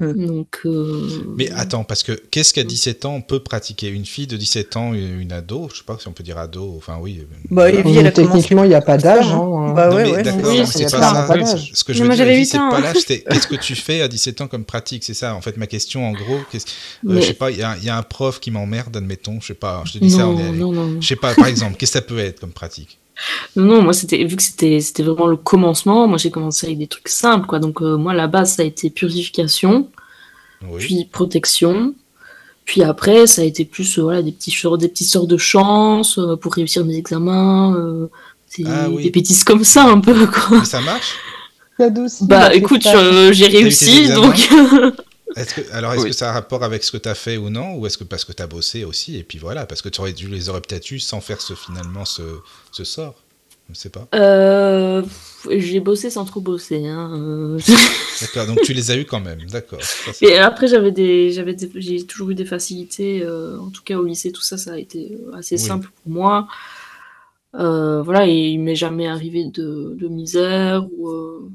Donc, 0.00 0.60
euh, 0.64 1.06
Mais 1.36 1.50
attends, 1.50 1.84
parce 1.84 2.02
que 2.02 2.12
qu'est-ce 2.12 2.54
qu'à 2.54 2.64
17 2.64 3.04
ans 3.04 3.14
on 3.16 3.20
peut 3.20 3.40
pratiquer? 3.40 3.88
Une 3.88 4.06
fille 4.06 4.26
de 4.26 4.38
17 4.38 4.76
ans, 4.76 4.94
une 4.94 5.32
ado, 5.32 5.68
je 5.70 5.78
sais 5.78 5.84
pas 5.84 5.98
si 6.00 6.08
on 6.08 6.12
peut 6.12 6.24
dire 6.24 6.38
ado, 6.38 6.74
enfin 6.78 6.96
oui. 6.98 7.26
Bah, 7.50 7.70
techniquement, 7.70 8.64
il 8.64 8.70
n'y 8.70 8.74
a 8.74 8.80
pas 8.80 8.96
d'âge. 8.96 9.26
Hein. 9.26 9.72
Bah, 9.76 9.94
ouais, 9.94 10.10
ouais, 10.10 10.22
d'accord, 10.22 10.66
c'est 10.66 10.84
pas, 10.84 11.44
ça. 11.44 11.56
Ce 11.74 11.84
que 11.84 11.92
je 11.92 12.02
veux 12.02 12.14
dire, 12.14 12.46
c'est 12.46 12.56
pas 12.56 12.80
l'âge, 12.80 12.96
c'est 13.06 13.20
qu'est-ce 13.20 13.46
que 13.46 13.56
tu 13.56 13.74
fais 13.74 14.00
à 14.00 14.08
17 14.08 14.40
ans 14.40 14.48
comme 14.48 14.64
pratique? 14.64 15.04
C'est 15.04 15.14
ça, 15.14 15.34
en 15.34 15.42
fait, 15.42 15.58
ma 15.58 15.66
question, 15.66 16.08
en 16.08 16.12
gros. 16.12 16.38
Euh, 16.38 17.16
je 17.16 17.20
sais 17.20 17.34
pas, 17.34 17.50
il 17.50 17.58
y, 17.58 17.62
a 17.62 17.96
un 17.96 18.02
prof 18.02 18.40
qui 18.40 18.50
m'emmerde, 18.50 18.96
admettons, 18.96 19.40
je 19.40 19.48
sais 19.48 19.54
pas, 19.54 19.82
je 19.84 19.92
te 19.92 19.98
dis 19.98 20.10
ça, 20.10 20.26
je 21.00 21.06
sais 21.06 21.16
pas, 21.16 21.34
par 21.34 21.46
exemple, 21.46 21.76
qu'est-ce 21.76 21.92
que 21.92 21.98
ça 21.98 22.02
peut 22.02 22.18
être 22.18 22.40
comme 22.40 22.52
pratique? 22.52 22.98
Non, 23.56 23.82
moi, 23.82 23.92
c'était, 23.92 24.24
vu 24.24 24.36
que 24.36 24.42
c'était, 24.42 24.80
c'était 24.80 25.02
vraiment 25.02 25.26
le 25.26 25.36
commencement, 25.36 26.06
moi, 26.08 26.18
j'ai 26.18 26.30
commencé 26.30 26.66
avec 26.66 26.78
des 26.78 26.86
trucs 26.86 27.08
simples, 27.08 27.46
quoi. 27.46 27.58
Donc, 27.58 27.82
euh, 27.82 27.96
moi, 27.96 28.14
la 28.14 28.26
base, 28.26 28.54
ça 28.54 28.62
a 28.62 28.64
été 28.64 28.90
purification, 28.90 29.88
puis 30.78 31.06
protection. 31.10 31.94
Puis 32.64 32.82
après, 32.82 33.26
ça 33.26 33.42
a 33.42 33.44
été 33.44 33.64
plus, 33.64 33.98
euh, 33.98 34.02
voilà, 34.02 34.22
des 34.22 34.32
petits, 34.32 34.56
des 34.78 34.88
petits 34.88 35.04
sorts 35.04 35.26
de 35.26 35.36
chance 35.36 36.18
euh, 36.18 36.36
pour 36.36 36.54
réussir 36.54 36.84
mes 36.84 36.96
examens, 36.96 37.76
des, 38.56 38.64
ah 38.66 38.88
bêtises 38.88 39.44
comme 39.44 39.64
ça, 39.64 39.84
un 39.84 40.00
peu, 40.00 40.26
quoi. 40.26 40.64
ça 40.64 40.80
marche? 40.80 41.14
Bah, 42.22 42.54
écoute, 42.54 42.86
j'ai 43.32 43.46
réussi, 43.46 44.08
donc. 44.12 44.48
alors, 45.72 45.94
est-ce 45.94 46.06
que 46.06 46.12
ça 46.12 46.28
a 46.28 46.30
un 46.30 46.34
rapport 46.34 46.64
avec 46.64 46.84
ce 46.84 46.90
que 46.90 46.96
tu 46.96 47.08
as 47.08 47.14
fait 47.14 47.36
ou 47.36 47.50
non 47.50 47.74
Ou 47.76 47.86
est-ce 47.86 47.98
que 47.98 48.04
parce 48.04 48.24
que 48.24 48.32
tu 48.32 48.42
as 48.42 48.46
bossé 48.46 48.84
aussi 48.84 49.16
Et 49.16 49.22
puis 49.22 49.38
voilà, 49.38 49.66
parce 49.66 49.82
que 49.82 49.88
tu 49.88 50.00
aurais 50.00 50.12
dû 50.12 50.28
les 50.28 50.48
aurais 50.48 50.60
peut-être 50.60 50.90
eu 50.90 50.98
sans 50.98 51.20
faire 51.20 51.40
ce, 51.40 51.54
finalement 51.54 52.04
ce, 52.04 52.22
ce 52.70 52.84
sort? 52.84 53.14
Je 53.68 53.72
ne 53.72 53.76
sais 53.76 53.90
pas. 53.90 54.08
Euh, 54.14 55.02
j'ai 55.50 55.80
bossé 55.80 56.10
sans 56.10 56.24
trop 56.24 56.40
bosser. 56.40 56.86
Hein. 56.86 57.56
d'accord, 58.20 58.46
donc 58.46 58.60
tu 58.62 58.72
les 58.72 58.90
as 58.90 58.96
eu 58.96 59.04
quand 59.04 59.20
même, 59.20 59.40
d'accord. 59.50 59.80
Et 60.20 60.36
après, 60.36 60.66
j'avais 60.66 60.90
des, 60.90 61.30
j'avais 61.30 61.56
j'ai 61.76 62.04
toujours 62.04 62.30
eu 62.30 62.34
des 62.34 62.44
facilités. 62.44 63.22
Euh, 63.22 63.58
en 63.58 63.70
tout 63.70 63.82
cas, 63.82 63.96
au 63.96 64.04
lycée, 64.04 64.32
tout 64.32 64.42
ça, 64.42 64.58
ça 64.58 64.72
a 64.72 64.78
été 64.78 65.16
assez 65.32 65.56
simple 65.56 65.88
pour 66.02 66.12
moi. 66.12 66.48
Euh, 67.54 68.02
voilà, 68.02 68.26
et 68.26 68.48
il 68.48 68.58
m'est 68.58 68.76
jamais 68.76 69.06
arrivé 69.06 69.44
de, 69.44 69.94
de 69.98 70.08
misère 70.08 70.86
ou 70.98 71.50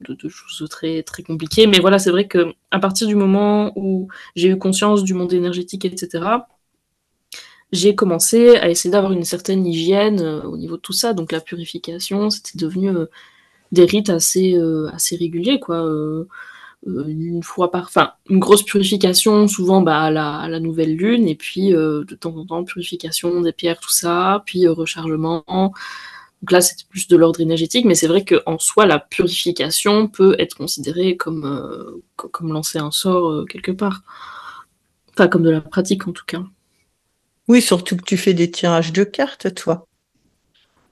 de, 0.00 0.28
choses 0.28 0.68
très, 0.68 1.02
très 1.02 1.22
compliquées. 1.22 1.66
Mais 1.66 1.78
voilà, 1.78 1.98
c'est 1.98 2.10
vrai 2.10 2.26
que 2.26 2.52
à 2.70 2.78
partir 2.78 3.06
du 3.06 3.14
moment 3.14 3.72
où 3.76 4.08
j'ai 4.36 4.48
eu 4.48 4.58
conscience 4.58 5.04
du 5.04 5.14
monde 5.14 5.32
énergétique, 5.32 5.84
etc., 5.84 6.24
j'ai 7.72 7.94
commencé 7.94 8.56
à 8.56 8.68
essayer 8.68 8.90
d'avoir 8.90 9.12
une 9.12 9.24
certaine 9.24 9.66
hygiène 9.66 10.20
euh, 10.20 10.42
au 10.42 10.56
niveau 10.56 10.76
de 10.76 10.80
tout 10.82 10.92
ça. 10.92 11.12
Donc 11.12 11.32
la 11.32 11.40
purification, 11.40 12.30
c'était 12.30 12.58
devenu 12.58 12.90
euh, 12.90 13.06
des 13.72 13.84
rites 13.84 14.10
assez, 14.10 14.54
euh, 14.56 14.88
assez 14.92 15.16
réguliers, 15.16 15.60
quoi. 15.60 15.88
une 16.86 17.42
fois 17.42 17.70
par, 17.70 17.84
enfin, 17.84 18.12
une 18.28 18.40
grosse 18.40 18.64
purification, 18.64 19.46
souvent 19.46 19.82
bah, 19.82 20.00
à, 20.00 20.10
la, 20.10 20.38
à 20.38 20.48
la 20.48 20.60
nouvelle 20.60 20.96
lune, 20.96 21.28
et 21.28 21.36
puis 21.36 21.70
de 21.70 22.16
temps 22.18 22.36
en 22.36 22.44
temps 22.46 22.64
purification 22.64 23.40
des 23.42 23.52
pierres, 23.52 23.78
tout 23.78 23.92
ça, 23.92 24.42
puis 24.46 24.66
rechargement, 24.66 25.44
donc 26.42 26.52
là, 26.52 26.60
c'est 26.62 26.86
plus 26.88 27.06
de 27.06 27.16
l'ordre 27.16 27.40
énergétique, 27.40 27.84
mais 27.84 27.94
c'est 27.94 28.06
vrai 28.06 28.24
qu'en 28.24 28.58
soi, 28.58 28.86
la 28.86 28.98
purification 28.98 30.08
peut 30.08 30.34
être 30.38 30.56
considérée 30.56 31.16
comme, 31.16 31.44
euh, 31.44 32.02
comme 32.16 32.52
lancer 32.52 32.78
un 32.78 32.90
sort 32.90 33.28
euh, 33.28 33.44
quelque 33.44 33.72
part. 33.72 34.02
Enfin, 35.10 35.28
comme 35.28 35.42
de 35.42 35.50
la 35.50 35.60
pratique 35.60 36.08
en 36.08 36.12
tout 36.12 36.24
cas. 36.26 36.42
Oui, 37.46 37.60
surtout 37.60 37.96
que 37.96 38.04
tu 38.04 38.16
fais 38.16 38.32
des 38.32 38.50
tirages 38.50 38.92
de 38.92 39.04
cartes, 39.04 39.54
toi. 39.54 39.86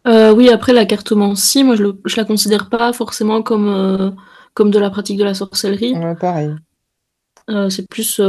Euh, 0.06 0.32
oui, 0.34 0.50
après 0.50 0.74
la 0.74 0.84
cartomancie, 0.84 1.64
moi 1.64 1.76
je, 1.76 1.84
ne 1.84 2.16
la 2.16 2.24
considère 2.24 2.68
pas 2.68 2.92
forcément 2.92 3.42
comme, 3.42 4.16
comme 4.52 4.70
de 4.70 4.78
la 4.78 4.90
pratique 4.90 5.18
de 5.18 5.24
la 5.24 5.34
sorcellerie. 5.34 5.94
pareil. 6.20 6.54
c'est 7.70 7.88
plus 7.88 8.20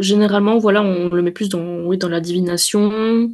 généralement, 0.00 0.58
voilà, 0.58 0.82
on 0.82 1.08
le 1.08 1.22
met 1.22 1.30
plus 1.30 1.48
dans, 1.48 1.84
oui, 1.84 1.96
dans 1.96 2.08
la 2.08 2.20
divination, 2.20 3.30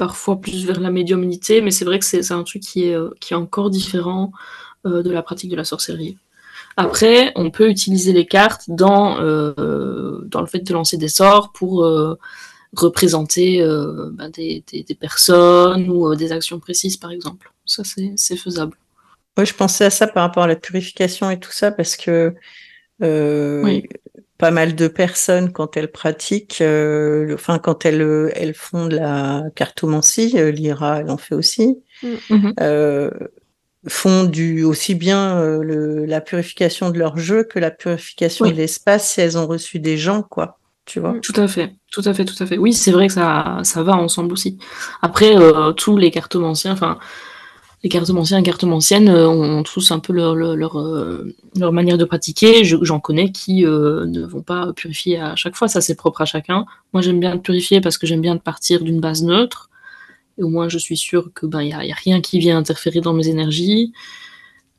parfois 0.00 0.40
plus 0.40 0.64
vers 0.64 0.80
la 0.80 0.90
médiumnité, 0.90 1.60
mais 1.60 1.70
c'est 1.70 1.84
vrai 1.84 1.98
que 1.98 2.06
c'est 2.06 2.32
un 2.32 2.42
truc 2.42 2.62
qui 2.62 2.84
est, 2.84 2.94
euh, 2.94 3.10
qui 3.20 3.34
est 3.34 3.36
encore 3.36 3.68
différent 3.68 4.32
euh, 4.86 5.02
de 5.02 5.10
la 5.10 5.22
pratique 5.22 5.50
de 5.50 5.56
la 5.56 5.64
sorcellerie. 5.64 6.16
Après, 6.78 7.32
on 7.36 7.50
peut 7.50 7.68
utiliser 7.68 8.14
les 8.14 8.24
cartes 8.24 8.64
dans, 8.68 9.20
euh, 9.20 10.22
dans 10.24 10.40
le 10.40 10.46
fait 10.46 10.60
de 10.60 10.72
lancer 10.72 10.96
des 10.96 11.08
sorts 11.08 11.52
pour 11.52 11.86
représenter 12.74 13.62
ben, 14.12 14.30
des, 14.30 14.64
des, 14.72 14.94
personnes 14.94 15.90
ou 15.90 16.14
des 16.14 16.32
actions 16.32 16.60
précises, 16.60 16.96
par 16.96 17.10
exemple. 17.10 17.52
Ça, 17.66 17.82
c'est 17.84 18.36
faisable. 18.36 18.76
Oui, 19.36 19.44
je 19.44 19.52
pensais 19.52 19.84
à 19.84 19.90
ça 19.90 20.06
par 20.06 20.22
rapport 20.22 20.44
à 20.44 20.46
la 20.46 20.56
purification 20.56 21.28
et 21.28 21.38
tout 21.38 21.52
ça, 21.52 21.72
parce 21.72 21.96
que 21.96 22.32
oui 23.00 23.86
pas 24.40 24.50
mal 24.50 24.74
de 24.74 24.88
personnes 24.88 25.52
quand 25.52 25.76
elles 25.76 25.92
pratiquent, 25.92 26.62
euh, 26.62 27.34
enfin 27.34 27.58
quand 27.58 27.84
elles, 27.84 28.00
euh, 28.00 28.30
elles 28.34 28.54
font 28.54 28.86
de 28.86 28.96
la 28.96 29.44
cartomancie, 29.54 30.32
euh, 30.36 30.50
l'IRA 30.50 31.00
elle 31.00 31.10
en 31.10 31.18
fait 31.18 31.34
aussi, 31.34 31.78
mm. 32.02 32.08
mhm. 32.30 33.10
font 33.86 34.24
du 34.24 34.64
aussi 34.64 34.94
bien 34.94 35.40
la 35.62 36.20
purification 36.20 36.90
de 36.90 36.98
leur 36.98 37.18
jeu 37.18 37.44
que 37.44 37.58
la 37.58 37.70
purification 37.70 38.46
de 38.46 38.52
l'espace 38.52 39.10
si 39.10 39.20
elles 39.20 39.36
ont 39.38 39.46
reçu 39.46 39.78
des 39.78 39.96
gens 39.96 40.22
quoi. 40.22 40.58
Tu 40.86 40.98
vois 40.98 41.14
tout 41.22 41.38
à 41.38 41.46
fait, 41.46 41.72
tout 41.92 42.02
à 42.04 42.14
fait, 42.14 42.24
tout 42.24 42.42
à 42.42 42.46
fait. 42.46 42.58
Oui, 42.58 42.72
c'est 42.72 42.90
vrai 42.90 43.06
que 43.06 43.12
ça, 43.12 43.58
ça 43.62 43.82
va 43.82 43.92
ensemble 43.92 44.32
aussi. 44.32 44.58
Après, 45.02 45.36
tous 45.76 45.96
les 45.96 46.10
cartomanciens, 46.10 46.72
enfin, 46.72 46.98
les 47.82 47.88
cartomanciens 47.88 48.38
et 48.38 48.42
cartomanciennes 48.42 49.08
euh, 49.08 49.28
ont 49.28 49.62
tous 49.62 49.90
un 49.90 50.00
peu 50.00 50.12
leur, 50.12 50.78
euh, 50.78 51.34
manière 51.54 51.96
de 51.96 52.04
pratiquer. 52.04 52.62
J'en 52.64 53.00
connais 53.00 53.32
qui 53.32 53.64
euh, 53.64 54.04
ne 54.06 54.24
vont 54.24 54.42
pas 54.42 54.72
purifier 54.74 55.18
à 55.18 55.34
chaque 55.36 55.56
fois, 55.56 55.68
ça 55.68 55.80
c'est 55.80 55.94
propre 55.94 56.20
à 56.20 56.26
chacun. 56.26 56.66
Moi 56.92 57.00
j'aime 57.02 57.20
bien 57.20 57.38
purifier 57.38 57.80
parce 57.80 57.96
que 57.96 58.06
j'aime 58.06 58.20
bien 58.20 58.36
partir 58.36 58.82
d'une 58.82 59.00
base 59.00 59.22
neutre. 59.22 59.70
Et 60.36 60.42
au 60.42 60.48
moins 60.48 60.68
je 60.68 60.78
suis 60.78 60.96
sûre 60.96 61.30
que 61.34 61.46
ben 61.46 61.62
il 61.62 61.72
a, 61.72 61.78
rien 61.94 62.20
qui 62.20 62.38
vient 62.38 62.58
interférer 62.58 63.00
dans 63.00 63.14
mes 63.14 63.28
énergies. 63.28 63.92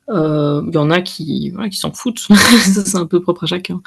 Il 0.10 0.72
y 0.74 0.78
en 0.78 0.92
a 0.92 1.02
qui, 1.02 1.54
qui 1.72 1.78
s'en 1.78 1.94
foutent. 1.94 2.20
ça 2.30 2.86
c'est 2.86 2.98
un 2.98 3.06
peu 3.06 3.22
propre 3.22 3.46
à 3.46 3.48
chacun. 3.48 3.82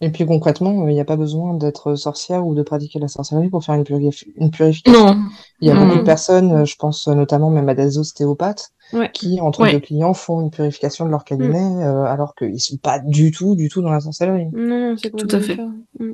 Et 0.00 0.10
puis 0.10 0.26
concrètement, 0.26 0.86
il 0.86 0.94
n'y 0.94 1.00
a 1.00 1.04
pas 1.04 1.16
besoin 1.16 1.54
d'être 1.54 1.96
sorcière 1.96 2.46
ou 2.46 2.54
de 2.54 2.62
pratiquer 2.62 2.98
la 2.98 3.08
sorcellerie 3.08 3.48
pour 3.48 3.64
faire 3.64 3.74
une, 3.74 3.84
purification. 3.84 4.92
Non. 4.92 5.18
Il 5.60 5.68
y 5.68 5.70
a 5.70 5.74
beaucoup 5.74 5.98
de 5.98 6.04
personnes, 6.04 6.64
je 6.64 6.76
pense 6.76 7.08
notamment 7.08 7.50
même 7.50 7.68
à 7.68 7.74
des 7.74 7.98
ostéopathes, 7.98 8.72
qui, 9.12 9.40
entre 9.40 9.68
deux 9.70 9.80
clients, 9.80 10.14
font 10.14 10.40
une 10.40 10.50
purification 10.50 11.04
de 11.04 11.10
leur 11.10 11.24
cabinet, 11.24 11.60
mm. 11.60 11.82
euh, 11.82 12.04
alors 12.04 12.34
qu'ils 12.34 12.52
ne 12.52 12.58
sont 12.58 12.76
pas 12.76 13.00
du 13.00 13.32
tout, 13.32 13.56
du 13.56 13.68
tout 13.68 13.82
dans 13.82 13.90
la 13.90 14.00
sorcellerie. 14.00 14.46
Non, 14.52 14.96
c'est 14.96 15.10
tout 15.10 15.28
à 15.30 15.40
fait. 15.40 15.58
Mm. 15.98 16.12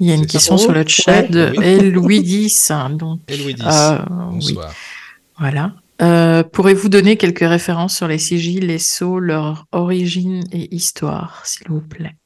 Il 0.00 0.08
y 0.08 0.12
a 0.12 0.14
une 0.14 0.26
question 0.26 0.58
sur 0.58 0.72
le 0.72 0.84
chat 0.86 1.22
de 1.22 1.88
Louis 1.88 2.18
X. 2.18 2.72
Donc, 2.98 3.20
Louis 3.30 3.52
X. 3.52 3.64
Euh, 3.64 3.98
bonsoir. 4.32 4.72
Voilà. 5.38 5.72
Euh, 6.02 6.42
pourrez-vous 6.42 6.88
donner 6.88 7.16
quelques 7.16 7.48
références 7.48 7.96
sur 7.96 8.08
les 8.08 8.18
sigils, 8.18 8.60
les 8.60 8.78
sceaux, 8.78 9.20
leur 9.20 9.66
origine 9.70 10.42
et 10.52 10.74
histoire, 10.74 11.46
s'il 11.46 11.68
vous 11.68 11.80
plaît? 11.80 12.16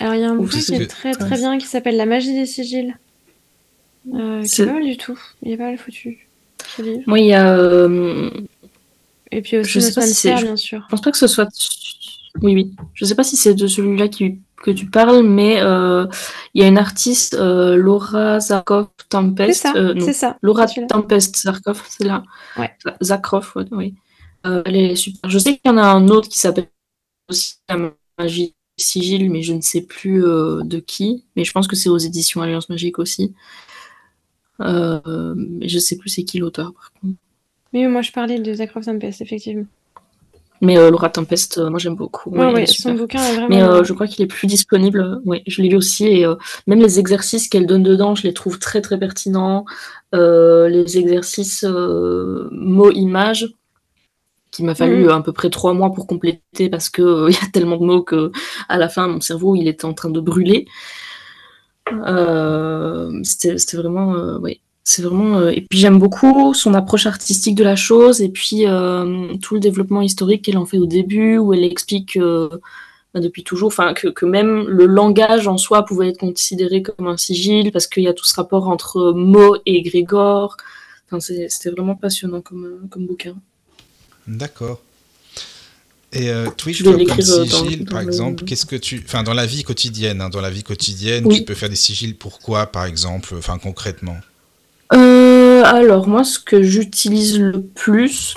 Alors, 0.00 0.14
il 0.14 0.20
y 0.20 0.24
a 0.24 0.30
un 0.30 0.34
bouquin 0.34 0.60
qui 0.60 0.74
est 0.74 0.86
très 0.86 1.12
très 1.12 1.36
bien 1.36 1.58
qui 1.58 1.66
s'appelle 1.66 1.96
La 1.96 2.06
magie 2.06 2.32
des 2.32 2.46
sigils. 2.46 2.96
Euh, 4.14 4.42
qui 4.42 4.62
est 4.62 4.66
pas 4.66 4.72
mal 4.72 4.84
du 4.84 4.96
tout. 4.96 5.18
Il 5.42 5.52
est 5.52 5.56
pas 5.56 5.64
mal 5.64 5.78
foutu. 5.78 6.28
Moi, 7.06 7.20
il 7.20 7.26
y 7.26 7.34
a. 7.34 7.54
Euh, 7.54 8.30
et 9.30 9.42
puis 9.42 9.58
aussi, 9.58 9.72
je 9.72 9.80
sais 9.80 9.92
pas 9.92 10.06
si 10.06 10.28
bien 10.28 10.56
sûr. 10.56 10.82
Je 10.86 10.90
pense 10.90 11.02
pas 11.02 11.10
que 11.10 11.18
ce 11.18 11.26
soit. 11.26 11.48
Oui, 12.40 12.54
oui. 12.54 12.72
Je 12.94 13.04
sais 13.04 13.14
pas 13.14 13.24
si 13.24 13.36
c'est 13.36 13.54
de 13.54 13.66
celui-là 13.66 14.08
qui 14.08 14.38
que 14.62 14.70
tu 14.70 14.86
parles, 14.86 15.22
mais 15.22 15.60
euh, 15.60 16.06
il 16.54 16.62
y 16.62 16.64
a 16.64 16.68
une 16.68 16.78
artiste, 16.78 17.34
euh, 17.34 17.76
Laura 17.76 18.40
Zarkov 18.40 18.88
Tempest. 19.08 19.62
C'est 19.62 19.68
ça, 19.68 19.74
euh, 19.76 19.94
c'est 20.00 20.12
ça. 20.12 20.38
Laura 20.42 20.66
Tempest 20.66 21.36
Zarkov, 21.36 21.82
c'est 21.88 22.04
là. 22.04 22.24
Ouais. 22.56 22.70
Zarkov, 23.02 23.52
oui. 23.72 23.94
elle 24.44 24.76
est 24.76 24.96
super. 24.96 25.30
Je 25.30 25.38
sais 25.38 25.52
qu'il 25.52 25.66
y 25.66 25.70
en 25.70 25.78
a 25.78 25.86
un 25.86 26.08
autre 26.08 26.28
qui 26.28 26.38
s'appelle 26.38 26.68
aussi 27.28 27.56
La 27.68 27.76
magie 28.18 28.54
sigil, 28.76 29.30
mais 29.30 29.42
je 29.42 29.54
ne 29.54 29.60
sais 29.60 29.82
plus 29.82 30.22
de 30.22 30.78
qui. 30.78 31.24
Mais 31.36 31.44
je 31.44 31.52
pense 31.52 31.68
que 31.68 31.76
c'est 31.76 31.88
aux 31.88 31.98
éditions 31.98 32.42
Alliance 32.42 32.68
Magique 32.68 32.98
aussi. 32.98 33.34
mais 34.58 35.68
je 35.68 35.78
sais 35.78 35.96
plus 35.96 36.10
c'est 36.10 36.24
qui 36.24 36.38
l'auteur, 36.38 36.72
par 36.72 36.92
contre. 37.00 37.16
Oui, 37.74 37.86
moi 37.86 38.02
je 38.02 38.12
parlais 38.12 38.38
de 38.38 38.54
Zarkov 38.54 38.84
Tempest, 38.84 39.20
effectivement. 39.20 39.66
Mais 40.60 40.76
euh, 40.76 40.90
Laura 40.90 41.08
Tempest, 41.08 41.58
euh, 41.58 41.70
moi 41.70 41.78
j'aime 41.78 41.94
beaucoup. 41.94 42.34
son 42.66 42.94
bouquin 42.94 43.22
est 43.22 43.32
vraiment. 43.32 43.48
Mais 43.48 43.62
euh, 43.62 43.84
je 43.84 43.92
crois 43.92 44.06
qu'il 44.06 44.24
est 44.24 44.28
plus 44.28 44.46
disponible. 44.46 45.20
Oui, 45.24 45.42
je 45.46 45.62
l'ai 45.62 45.68
lu 45.68 45.76
aussi. 45.76 46.06
Et 46.06 46.26
même 46.66 46.80
les 46.80 46.98
exercices 46.98 47.48
qu'elle 47.48 47.66
donne 47.66 47.82
dedans, 47.82 48.14
je 48.14 48.24
les 48.24 48.34
trouve 48.34 48.58
très 48.58 48.80
très 48.80 48.98
pertinents. 48.98 49.64
les 50.12 50.98
exercices 50.98 51.64
mots-images, 51.64 53.54
qui 54.50 54.64
m'a 54.64 54.74
fallu 54.74 55.04
mm. 55.04 55.10
à 55.10 55.20
peu 55.22 55.32
près 55.32 55.50
trois 55.50 55.74
mois 55.74 55.92
pour 55.92 56.06
compléter 56.06 56.68
parce 56.70 56.88
qu'il 56.88 57.04
il 57.28 57.34
y 57.34 57.44
a 57.44 57.50
tellement 57.52 57.76
de 57.76 57.84
mots 57.84 58.02
que 58.02 58.32
à 58.68 58.78
la 58.78 58.88
fin 58.88 59.06
mon 59.06 59.20
cerveau 59.20 59.54
il 59.54 59.68
était 59.68 59.84
en 59.84 59.94
train 59.94 60.10
de 60.10 60.20
brûler. 60.20 60.66
C'était 63.22 63.76
vraiment. 63.76 64.38
oui 64.42 64.60
c'est 64.88 65.02
vraiment 65.02 65.38
euh, 65.38 65.50
et 65.50 65.60
puis 65.60 65.78
j'aime 65.78 65.98
beaucoup 65.98 66.54
son 66.54 66.72
approche 66.72 67.04
artistique 67.04 67.54
de 67.54 67.62
la 67.62 67.76
chose 67.76 68.22
et 68.22 68.30
puis 68.30 68.66
euh, 68.66 69.34
tout 69.42 69.52
le 69.52 69.60
développement 69.60 70.00
historique 70.00 70.46
qu'elle 70.46 70.56
en 70.56 70.64
fait 70.64 70.78
au 70.78 70.86
début 70.86 71.36
où 71.36 71.52
elle 71.52 71.62
explique 71.62 72.16
euh, 72.16 72.48
bah, 73.12 73.20
depuis 73.20 73.44
toujours 73.44 73.66
enfin 73.66 73.92
que, 73.92 74.24
même 74.24 74.66
le 74.66 74.86
langage 74.86 75.46
en 75.46 75.58
soi 75.58 75.84
pouvait 75.84 76.08
être 76.08 76.16
considéré 76.16 76.80
comme 76.80 77.06
un 77.06 77.18
sigil 77.18 77.70
parce 77.70 77.86
qu'il 77.86 78.02
y 78.04 78.08
a 78.08 78.14
tout 78.14 78.24
ce 78.24 78.34
rapport 78.34 78.68
entre 78.68 79.12
mots 79.12 79.56
et 79.66 79.82
Grégor. 79.82 80.56
Enfin, 81.10 81.20
c'était 81.20 81.70
vraiment 81.70 81.94
passionnant 81.94 82.40
comme, 82.40 82.88
comme 82.90 83.06
bouquin. 83.06 83.36
D'accord. 84.26 84.80
Et 86.12 86.30
Twitch, 86.56 86.82
comme 86.82 86.98
sigil, 87.20 87.84
par 87.84 88.00
exemple, 88.00 88.44
qu'est-ce 88.44 88.66
que 88.66 88.76
tu, 88.76 89.02
enfin, 89.04 89.22
dans 89.22 89.34
la 89.34 89.46
vie 89.46 89.64
quotidienne, 89.64 90.20
hein, 90.20 90.28
dans 90.28 90.42
la 90.42 90.50
vie 90.50 90.62
quotidienne, 90.62 91.28
tu 91.28 91.44
peux 91.44 91.54
faire 91.54 91.70
des 91.70 91.76
sigils. 91.76 92.14
Pourquoi, 92.14 92.66
par 92.66 92.84
exemple, 92.84 93.34
enfin, 93.36 93.58
concrètement? 93.58 94.16
Euh, 95.58 95.64
alors, 95.64 96.08
moi, 96.08 96.24
ce 96.24 96.38
que 96.38 96.62
j'utilise 96.62 97.38
le 97.38 97.62
plus. 97.62 98.36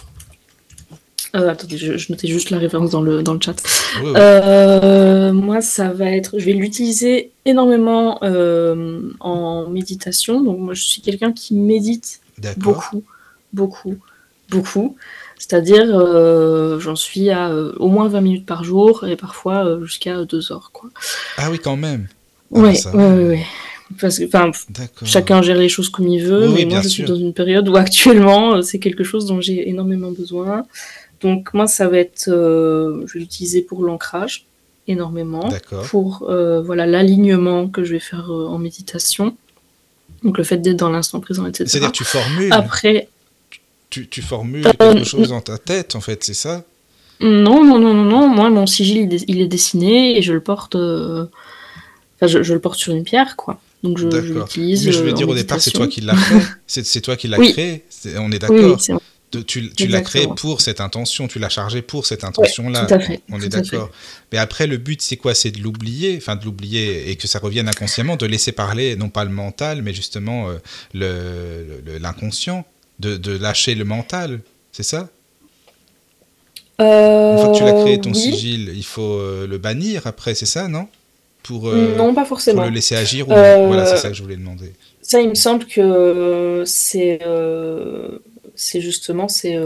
Euh, 1.33 1.49
attendez, 1.49 1.77
je, 1.77 2.11
notais 2.11 2.27
juste 2.27 2.49
la 2.49 2.57
référence 2.57 2.89
dans 2.91 3.01
le, 3.01 3.23
dans 3.23 3.33
le 3.33 3.39
chat. 3.41 3.55
Euh, 4.03 5.31
moi, 5.31 5.61
ça 5.61 5.91
va 5.93 6.11
être. 6.11 6.39
Je 6.39 6.45
vais 6.45 6.53
l'utiliser 6.53 7.31
énormément 7.45 8.19
en 9.19 9.69
méditation. 9.69 10.41
Donc, 10.41 10.59
moi, 10.59 10.73
je 10.73 10.83
suis 10.83 11.01
quelqu'un 11.01 11.31
qui 11.31 11.55
médite 11.55 12.21
beaucoup, 12.57 13.03
beaucoup, 13.53 13.95
beaucoup. 14.49 14.95
C'est-à-dire, 15.37 15.87
j'en 16.79 16.95
suis 16.95 17.29
à 17.29 17.53
au 17.77 17.87
moins 17.87 18.07
20 18.09 18.21
minutes 18.21 18.45
par 18.45 18.63
jour 18.63 19.05
et 19.07 19.15
parfois 19.15 19.79
jusqu'à 19.83 20.25
2 20.25 20.51
heures. 20.51 20.71
Quoi. 20.73 20.89
Ah 21.37 21.49
oui, 21.49 21.59
quand 21.59 21.77
même. 21.77 22.07
oui, 22.51 22.77
oui, 22.93 23.25
oui. 23.29 23.39
Parce 23.99 24.19
que, 24.19 24.25
enfin, 24.25 24.51
chacun 25.03 25.41
gère 25.41 25.57
les 25.57 25.69
choses 25.69 25.89
comme 25.89 26.07
il 26.07 26.23
veut, 26.23 26.49
mais 26.49 26.65
moi 26.65 26.81
je 26.81 26.87
suis 26.87 27.03
dans 27.03 27.15
une 27.15 27.33
période 27.33 27.67
où 27.67 27.75
actuellement 27.77 28.55
euh, 28.55 28.61
c'est 28.61 28.79
quelque 28.79 29.03
chose 29.03 29.25
dont 29.25 29.41
j'ai 29.41 29.69
énormément 29.69 30.11
besoin. 30.11 30.65
Donc 31.21 31.53
moi 31.53 31.67
ça 31.67 31.87
va 31.87 31.97
être, 31.97 32.27
euh, 32.27 33.03
je 33.07 33.13
vais 33.13 33.19
l'utiliser 33.19 33.61
pour 33.61 33.83
l'ancrage 33.83 34.45
énormément, 34.87 35.49
pour 35.89 36.27
euh, 36.29 36.61
voilà 36.61 36.85
l'alignement 36.85 37.67
que 37.67 37.83
je 37.83 37.93
vais 37.93 37.99
faire 37.99 38.31
en 38.31 38.57
méditation. 38.57 39.35
Donc 40.23 40.37
le 40.37 40.43
fait 40.43 40.57
d'être 40.57 40.77
dans 40.77 40.89
l'instant 40.89 41.19
présent, 41.19 41.45
etc. 41.45 41.65
C'est-à-dire 41.67 41.91
tu 41.91 42.03
formules. 42.03 42.51
Après. 42.51 43.07
Tu, 43.89 44.07
tu 44.07 44.21
formules 44.21 44.65
quelque 44.79 45.03
chose 45.03 45.29
dans 45.29 45.41
ta 45.41 45.57
tête 45.57 45.95
en 45.95 46.01
fait, 46.01 46.23
c'est 46.23 46.33
ça? 46.33 46.63
Non 47.19 47.63
non 47.63 47.77
non 47.77 47.93
non 47.93 48.05
non. 48.05 48.27
Moi 48.27 48.49
mon 48.49 48.65
sigil 48.65 49.21
il 49.27 49.41
est, 49.41 49.47
dessiné 49.47 50.17
et 50.17 50.21
je 50.21 50.33
le 50.33 50.41
porte. 50.41 50.75
Enfin, 50.75 52.27
je, 52.27 52.43
je, 52.43 52.53
le 52.53 52.59
porte 52.59 52.77
sur 52.77 52.93
une 52.93 53.03
pierre, 53.03 53.35
quoi. 53.35 53.59
Donc 53.83 53.97
je, 53.97 54.07
l'utilise. 54.07 54.85
Mais 54.85 54.91
je 54.91 55.03
veux 55.03 55.13
dire, 55.13 55.27
au 55.27 55.35
départ, 55.35 55.59
c'est 55.59 55.71
toi 55.71 55.87
qui 55.87 56.01
l'as 56.01 56.15
créé. 56.15 56.41
C'est 56.67 57.01
toi 57.01 57.15
qui 57.15 57.27
l'as 57.27 57.37
créé. 57.37 57.83
On 58.17 58.31
est 58.31 58.39
d'accord. 58.39 58.79
tu, 59.47 59.71
tu 59.71 59.87
l'as 59.87 60.01
créé 60.01 60.27
pour 60.35 60.61
cette 60.61 60.81
intention, 60.81 61.27
tu 61.27 61.39
l'as 61.39 61.49
chargé 61.49 61.81
pour 61.81 62.05
cette 62.05 62.23
intention-là. 62.23 62.87
On 63.29 63.41
est 63.41 63.49
d'accord. 63.49 63.89
Mais 64.31 64.37
après, 64.37 64.67
le 64.67 64.77
but, 64.77 65.01
c'est 65.01 65.17
quoi? 65.17 65.33
C'est 65.33 65.51
de 65.51 65.61
l'oublier, 65.61 66.17
enfin 66.17 66.35
de 66.35 66.45
l'oublier 66.45 67.09
et 67.09 67.15
que 67.15 67.27
ça 67.27 67.39
revienne 67.39 67.67
inconsciemment, 67.67 68.17
de 68.17 68.25
laisser 68.25 68.51
parler, 68.51 68.95
non 68.95 69.09
pas 69.09 69.25
le 69.25 69.31
mental, 69.31 69.81
mais 69.81 69.93
justement 69.93 70.49
euh, 70.49 71.99
l'inconscient, 71.99 72.65
de, 72.99 73.17
de, 73.17 73.35
lâcher 73.35 73.73
le 73.73 73.85
mental. 73.85 74.41
C'est 74.71 74.83
ça? 74.83 75.09
Euh, 76.79 77.33
Une 77.33 77.39
fois 77.39 77.51
que 77.51 77.57
tu 77.57 77.63
l'as 77.63 77.81
créé, 77.83 77.99
ton 77.99 78.13
sigil, 78.13 78.71
il 78.75 78.83
faut 78.83 79.17
euh, 79.17 79.47
le 79.47 79.57
bannir 79.57 80.07
après, 80.07 80.35
c'est 80.35 80.45
ça, 80.45 80.67
non? 80.67 80.87
Pour, 81.43 81.69
euh, 81.69 81.95
non, 81.95 82.13
pas 82.13 82.25
forcément. 82.25 82.61
Pour 82.61 82.69
le 82.69 82.75
laisser 82.75 82.95
agir 82.95 83.27
ou 83.27 83.33
euh, 83.33 83.67
Voilà, 83.67 83.85
c'est 83.85 83.97
ça 83.97 84.09
que 84.09 84.15
je 84.15 84.21
voulais 84.21 84.35
demander. 84.35 84.73
Ça, 85.01 85.19
il 85.21 85.29
me 85.29 85.35
semble 85.35 85.65
que 85.65 86.63
c'est 86.65 87.19
euh, 87.25 88.19
c'est 88.55 88.81
justement 88.81 89.27
c'est 89.27 89.57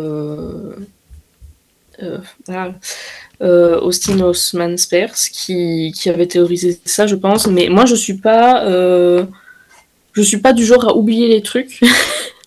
Austin 3.42 4.20
Osman 4.22 4.78
Spers 4.78 5.16
qui, 5.32 5.94
qui, 5.96 6.10
avait 6.10 6.28
théorisé 6.28 6.80
ça, 6.86 7.08
je 7.08 7.16
pense. 7.16 7.48
Mais 7.48 7.68
moi, 7.70 7.86
je 7.86 7.96
suis 7.96 8.16
pas 8.16 8.66
je 10.14 10.22
suis 10.22 10.38
pas 10.38 10.54
du 10.54 10.66
genre 10.66 10.88
à 10.88 10.96
oublier 10.96 11.28
les 11.28 11.42
trucs. 11.42 11.82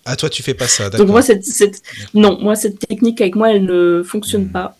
ah, 0.05 0.15
toi, 0.15 0.29
tu 0.29 0.41
fais 0.41 0.55
pas 0.55 0.67
ça, 0.67 0.89
Donc 0.89 1.07
moi, 1.07 1.21
cette, 1.21 1.45
cette... 1.45 1.81
non, 2.15 2.37
moi, 2.41 2.55
cette 2.55 2.79
technique 2.79 3.21
avec 3.21 3.35
moi, 3.35 3.51
elle 3.51 3.65
ne 3.65 4.01
fonctionne 4.03 4.45
hmm. 4.45 4.51
pas. 4.51 4.78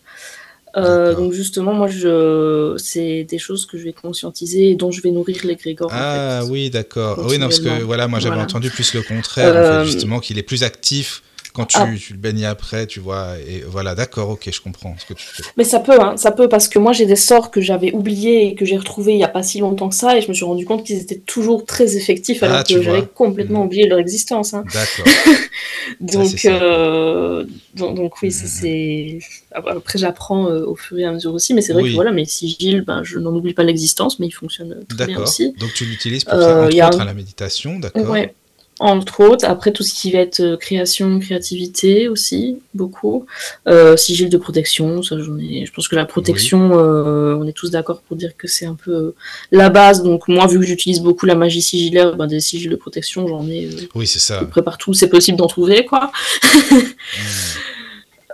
Euh, 0.78 1.16
donc 1.16 1.34
justement, 1.34 1.74
moi, 1.74 1.88
je, 1.88 2.76
c'est 2.78 3.24
des 3.24 3.40
choses 3.40 3.66
que 3.66 3.78
je 3.78 3.84
vais 3.86 3.94
conscientiser 3.94 4.70
et 4.70 4.76
dont 4.76 4.91
je 4.91 5.02
vais 5.02 5.12
nourrir 5.12 5.38
les 5.44 5.56
Grégor. 5.56 5.90
Ah 5.91 6.41
oui, 6.48 6.70
d'accord. 6.70 7.26
Oui, 7.28 7.38
non, 7.38 7.48
parce 7.48 7.60
que 7.60 7.82
voilà, 7.84 8.08
moi 8.08 8.20
j'avais 8.20 8.40
entendu 8.40 8.70
plus 8.70 8.94
le 8.94 9.02
contraire, 9.02 9.50
en 9.50 9.54
fait, 9.54 9.58
euh, 9.58 9.86
justement, 9.86 10.20
qu'il 10.20 10.38
est 10.38 10.44
plus 10.44 10.64
actif 10.64 11.24
quand 11.60 11.65
tu, 11.65 11.77
ah. 11.77 11.90
tu, 11.99 12.14
le 12.14 12.19
baignes 12.19 12.45
après, 12.45 12.88
tu 12.88 13.02
vois, 13.02 13.34
et 13.45 13.65
voilà, 13.68 13.94
d'accord, 13.94 14.30
ok, 14.30 14.49
je 14.49 14.61
comprends 14.61 14.95
ce 14.98 15.06
que 15.06 15.14
tu 15.14 15.26
fais. 15.26 15.44
Mais 15.57 15.65
ça 15.65 15.81
peut, 15.81 15.99
hein, 15.99 16.15
ça 16.15 16.31
peut, 16.31 16.48
parce 16.48 16.69
que 16.69 16.80
moi 16.80 16.94
j'ai 16.94 17.06
des 17.06 17.18
sorts 17.18 17.52
que 17.52 17.60
j'avais 17.60 17.91
oubliés 17.91 18.48
et 18.48 18.56
que 18.56 18.64
j'ai 18.64 18.77
retrouvés 18.77 19.11
il 19.11 19.18
n'y 19.18 19.26
a 19.26 19.30
pas 19.30 19.44
si 19.44 19.60
longtemps 19.60 19.90
que 19.90 19.95
ça, 19.95 20.18
et 20.18 20.22
je 20.22 20.30
me 20.30 20.34
suis 20.34 20.45
rendu 20.45 20.65
compte 20.65 20.86
qu'ils 20.86 21.02
étaient 21.02 21.18
toujours 21.18 21.65
très 21.65 21.98
effectifs 21.98 22.44
alors 22.44 22.60
ah, 22.60 22.64
que 22.64 22.81
j'avais 22.81 23.03
complètement 23.14 23.64
mmh. 23.64 23.65
oublié 23.65 23.88
leur 23.90 23.99
existence. 23.99 24.53
Hein. 24.53 24.64
D'accord. 24.73 25.14
donc, 25.99 26.45
euh, 26.45 27.44
donc, 27.76 27.98
donc, 27.98 28.22
oui, 28.22 28.31
ça 28.31 28.45
mmh. 28.45 28.48
c'est. 28.48 29.19
Après, 29.52 29.99
j'apprends 29.99 30.48
euh, 30.48 30.64
au 30.64 30.76
fur 30.76 30.98
et 30.98 31.03
à 31.03 31.11
mesure 31.11 31.34
aussi, 31.34 31.53
mais 31.53 31.61
c'est 31.61 31.73
vrai 31.73 31.84
que 31.84 31.94
voilà, 31.94 32.14
mes 32.14 32.23
sigils, 32.23 32.86
ben, 32.88 33.03
je 33.03 33.19
n'en 33.19 33.36
oublie 33.36 33.53
pas 33.53 33.64
l'existence, 33.64 34.18
mais 34.19 34.27
ils 34.27 34.31
fonctionnent 34.31 34.86
très 34.88 35.07
bien 35.07 35.19
aussi. 35.19 35.53
Donc 35.60 35.73
tu 35.73 35.84
l'utilises 35.84 36.23
pour 36.23 36.36
euh, 36.36 36.68
entre 36.68 36.88
autres 36.88 37.02
à 37.02 37.06
la 37.06 37.14
méditation, 37.14 37.80
d'accord 37.80 38.10
Ouais 38.10 38.34
entre 38.80 39.22
autres. 39.22 39.45
Après, 39.45 39.72
tout 39.72 39.84
ce 39.84 39.93
qui 39.93 40.11
va 40.11 40.19
être 40.19 40.39
euh, 40.39 40.57
création, 40.57 41.19
créativité 41.19 42.07
aussi, 42.07 42.60
beaucoup. 42.73 43.26
Euh, 43.68 43.97
sigil 43.97 44.30
de 44.30 44.38
protection, 44.38 45.03
ça, 45.03 45.19
j'en 45.19 45.38
ai... 45.38 45.65
je 45.65 45.73
pense 45.73 45.88
que 45.88 45.95
la 45.95 46.06
protection, 46.06 46.72
euh, 46.80 47.35
on 47.35 47.45
est 47.47 47.53
tous 47.53 47.72
d'accord 47.72 48.01
pour 48.01 48.15
dire 48.15 48.38
que 48.38 48.47
c'est 48.47 48.65
un 48.65 48.76
peu 48.76 48.91
euh, 48.91 49.15
la 49.51 49.69
base. 49.69 50.01
Donc, 50.01 50.27
moi, 50.27 50.47
vu 50.47 50.60
que 50.60 50.65
j'utilise 50.65 51.01
beaucoup 51.01 51.26
la 51.26 51.35
magie 51.35 51.61
sigillaire, 51.61 52.15
ben, 52.15 52.27
des 52.27 52.39
sigils 52.39 52.69
de 52.69 52.76
protection, 52.76 53.27
j'en 53.27 53.45
ai 53.47 53.69
oui, 53.95 54.07
c'est 54.07 54.19
ça. 54.19 54.43
partout. 54.64 54.93
C'est 54.93 55.10
possible 55.10 55.38
d'en 55.38 55.47
trouver, 55.47 55.85
quoi. 55.85 56.11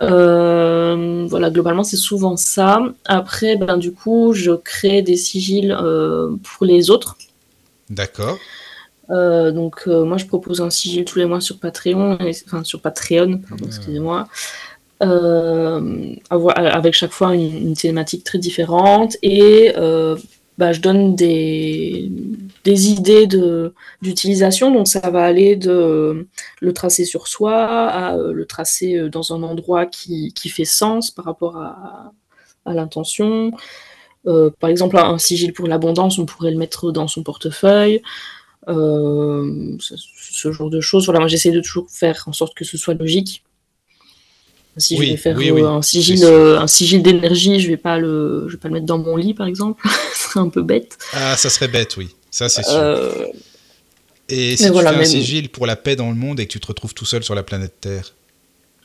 voilà, 0.00 1.50
globalement, 1.50 1.82
c'est 1.82 1.96
souvent 1.96 2.36
ça. 2.36 2.80
Après, 3.04 3.56
ben, 3.56 3.76
du 3.76 3.92
coup, 3.92 4.32
je 4.32 4.52
crée 4.52 5.02
des 5.02 5.16
sigils 5.16 5.76
pour 6.42 6.66
les 6.66 6.90
autres. 6.90 7.16
D'accord. 7.90 8.38
Euh, 9.10 9.52
donc 9.52 9.82
euh, 9.86 10.04
moi 10.04 10.16
je 10.16 10.26
propose 10.26 10.60
un 10.60 10.70
sigil 10.70 11.04
tous 11.04 11.18
les 11.18 11.26
mois 11.26 11.40
sur 11.40 11.58
Patreon, 11.58 12.18
enfin 12.46 12.64
sur 12.64 12.80
Patreon, 12.80 13.40
pardon, 13.48 13.66
excusez-moi, 13.66 14.26
euh, 15.02 16.14
avec 16.30 16.94
chaque 16.94 17.12
fois 17.12 17.34
une, 17.34 17.74
thématique 17.74 18.24
très 18.24 18.38
différente 18.38 19.16
et 19.22 19.72
bah, 20.58 20.72
je 20.72 20.80
donne 20.80 21.14
des, 21.14 22.10
des 22.64 22.90
idées 22.90 23.28
d'utilisation. 24.00 24.72
Donc 24.72 24.88
ça 24.88 25.10
va 25.10 25.24
aller 25.24 25.54
de 25.54 26.26
le 26.60 26.72
tracer 26.72 27.04
sur 27.04 27.28
soi 27.28 27.54
à 27.54 28.16
le 28.16 28.46
tracer 28.46 29.10
dans 29.10 29.34
un 29.34 29.42
endroit 29.42 29.84
qui, 29.84 30.32
qui 30.32 30.48
fait 30.48 30.64
sens 30.64 31.10
par 31.10 31.26
rapport 31.26 31.58
à, 31.58 32.12
à 32.64 32.72
l'intention. 32.72 33.52
par 34.24 34.70
exemple, 34.70 34.96
un 34.96 35.18
sigil 35.18 35.52
pour 35.52 35.68
l'abondance, 35.68 36.18
on 36.18 36.24
pourrait 36.24 36.52
le 36.52 36.58
mettre 36.58 36.90
dans 36.90 37.06
son 37.06 37.22
portefeuille. 37.22 38.00
Euh, 38.68 39.76
ce, 39.78 40.52
genre 40.52 40.70
de 40.70 40.80
choses. 40.80 41.04
Voilà, 41.04 41.20
moi 41.20 41.28
j'essaie 41.28 41.52
de 41.52 41.60
toujours 41.60 41.86
faire 41.88 42.24
en 42.26 42.32
sorte 42.32 42.54
que 42.54 42.64
ce 42.64 42.76
soit 42.76 42.94
logique. 42.94 43.42
Si 44.76 44.96
je 44.96 45.02
vais 45.02 45.16
faire 45.16 45.38
euh, 45.38 45.64
un 45.64 45.80
sigil, 45.80 46.22
euh, 46.24 46.58
un 46.58 46.66
sigil 46.66 47.00
d'énergie, 47.00 47.60
je 47.60 47.68
vais 47.68 47.78
pas 47.78 47.98
le, 47.98 48.44
je 48.46 48.52
vais 48.52 48.58
pas 48.58 48.68
le 48.68 48.74
mettre 48.74 48.86
dans 48.86 48.98
mon 48.98 49.16
lit 49.16 49.34
par 49.34 49.46
exemple. 49.46 49.82
ce 50.14 50.30
serait 50.30 50.40
un 50.40 50.48
peu 50.48 50.62
bête. 50.62 50.98
Ah, 51.12 51.36
ça 51.36 51.48
serait 51.48 51.68
bête, 51.68 51.96
oui. 51.96 52.08
Ça 52.30 52.48
c'est 52.48 52.64
sûr. 52.64 53.06
Et 54.28 54.56
si 54.56 54.70
tu 54.70 54.72
fais 54.72 54.86
un 54.86 55.04
sigil 55.04 55.48
pour 55.48 55.66
la 55.66 55.76
paix 55.76 55.94
dans 55.94 56.08
le 56.08 56.16
monde 56.16 56.40
et 56.40 56.46
que 56.46 56.52
tu 56.52 56.60
te 56.60 56.66
retrouves 56.66 56.92
tout 56.92 57.04
seul 57.04 57.22
sur 57.22 57.36
la 57.36 57.44
planète 57.44 57.74
Terre? 57.80 58.15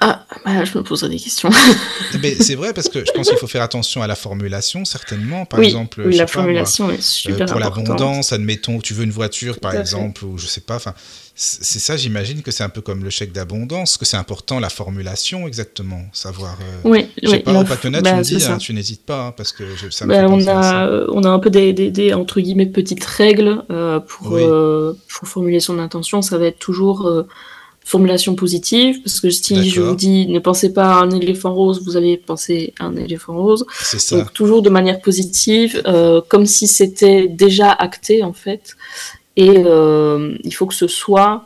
Ah, 0.03 0.25
bah, 0.43 0.65
je 0.65 0.75
me 0.75 0.83
poserai 0.83 1.09
des 1.09 1.19
questions. 1.19 1.51
Mais 2.23 2.33
c'est 2.33 2.55
vrai 2.55 2.73
parce 2.73 2.89
que 2.89 3.05
je 3.05 3.11
pense 3.11 3.29
qu'il 3.29 3.37
faut 3.37 3.45
faire 3.45 3.61
attention 3.61 4.01
à 4.01 4.07
la 4.07 4.15
formulation, 4.15 4.83
certainement. 4.83 5.45
Par 5.45 5.59
oui, 5.59 5.67
exemple, 5.67 6.01
oui, 6.03 6.17
la 6.17 6.25
formulation 6.25 6.89
est 6.89 7.01
super 7.01 7.45
Pour 7.45 7.59
l'abondance, 7.59 8.33
admettons, 8.33 8.79
tu 8.79 8.95
veux 8.95 9.03
une 9.03 9.11
voiture, 9.11 9.59
par 9.59 9.75
exemple, 9.75 10.25
ou 10.25 10.39
je 10.39 10.47
sais 10.47 10.61
pas. 10.61 10.77
Enfin, 10.77 10.95
c'est 11.35 11.79
ça, 11.79 11.97
j'imagine 11.97 12.41
que 12.41 12.49
c'est 12.49 12.63
un 12.63 12.69
peu 12.69 12.81
comme 12.81 13.03
le 13.03 13.11
chèque 13.11 13.31
d'abondance, 13.31 13.97
que 13.97 14.05
c'est 14.05 14.17
important 14.17 14.59
la 14.59 14.69
formulation 14.69 15.47
exactement, 15.47 16.01
savoir. 16.13 16.57
Euh, 16.61 16.89
oui, 16.89 17.07
je 17.21 17.29
sais 17.29 17.39
pas, 17.39 17.51
au 17.51 17.63
bah, 17.63 17.77
tu 17.79 17.89
me 17.89 18.21
dis, 18.23 18.43
hein, 18.43 18.57
tu 18.57 18.73
n'hésites 18.73 19.05
pas, 19.05 19.27
hein, 19.27 19.33
parce 19.37 19.51
que 19.51 19.63
ça 19.91 20.05
me 20.05 20.13
bah, 20.13 20.25
on 20.27 20.47
a, 20.47 21.07
on 21.09 21.23
a 21.23 21.29
un 21.29 21.39
peu 21.39 21.51
des, 21.51 21.73
des, 21.73 22.13
entre 22.13 22.41
guillemets 22.41 22.65
petites 22.65 23.05
règles 23.05 23.63
euh, 23.69 23.99
pour, 23.99 24.35
euh, 24.35 24.97
pour 25.07 25.27
formuler 25.27 25.59
son 25.59 25.77
intention. 25.77 26.23
Ça 26.23 26.39
va 26.39 26.47
être 26.47 26.59
toujours 26.59 27.25
formulation 27.83 28.35
positive, 28.35 29.01
parce 29.03 29.19
que 29.19 29.29
si 29.29 29.69
je 29.69 29.81
vous 29.81 29.95
dis 29.95 30.27
ne 30.27 30.39
pensez 30.39 30.71
pas 30.71 30.93
à 30.93 31.01
un 31.01 31.09
éléphant 31.11 31.53
rose, 31.53 31.83
vous 31.83 31.97
allez 31.97 32.17
penser 32.17 32.73
à 32.79 32.85
un 32.85 32.95
éléphant 32.95 33.35
rose. 33.35 33.65
Ça. 33.71 34.17
Donc 34.17 34.33
toujours 34.33 34.61
de 34.61 34.69
manière 34.69 35.01
positive, 35.01 35.81
euh, 35.87 36.21
comme 36.27 36.45
si 36.45 36.67
c'était 36.67 37.27
déjà 37.27 37.71
acté 37.71 38.23
en 38.23 38.33
fait. 38.33 38.75
Et 39.35 39.63
euh, 39.65 40.37
il 40.43 40.53
faut 40.53 40.67
que 40.67 40.75
ce 40.75 40.87
soit 40.87 41.45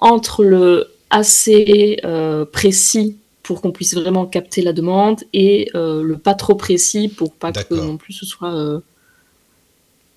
entre 0.00 0.44
le 0.44 0.88
assez 1.10 1.98
euh, 2.04 2.44
précis 2.44 3.18
pour 3.42 3.60
qu'on 3.60 3.70
puisse 3.70 3.94
vraiment 3.94 4.26
capter 4.26 4.62
la 4.62 4.72
demande 4.72 5.20
et 5.32 5.68
le 5.74 6.14
pas 6.14 6.34
trop 6.34 6.54
précis 6.54 7.08
pour 7.08 7.34
pas 7.34 7.52
que 7.52 7.74
non 7.74 7.96
plus 7.96 8.12
ce 8.12 8.24
soit 8.24 8.80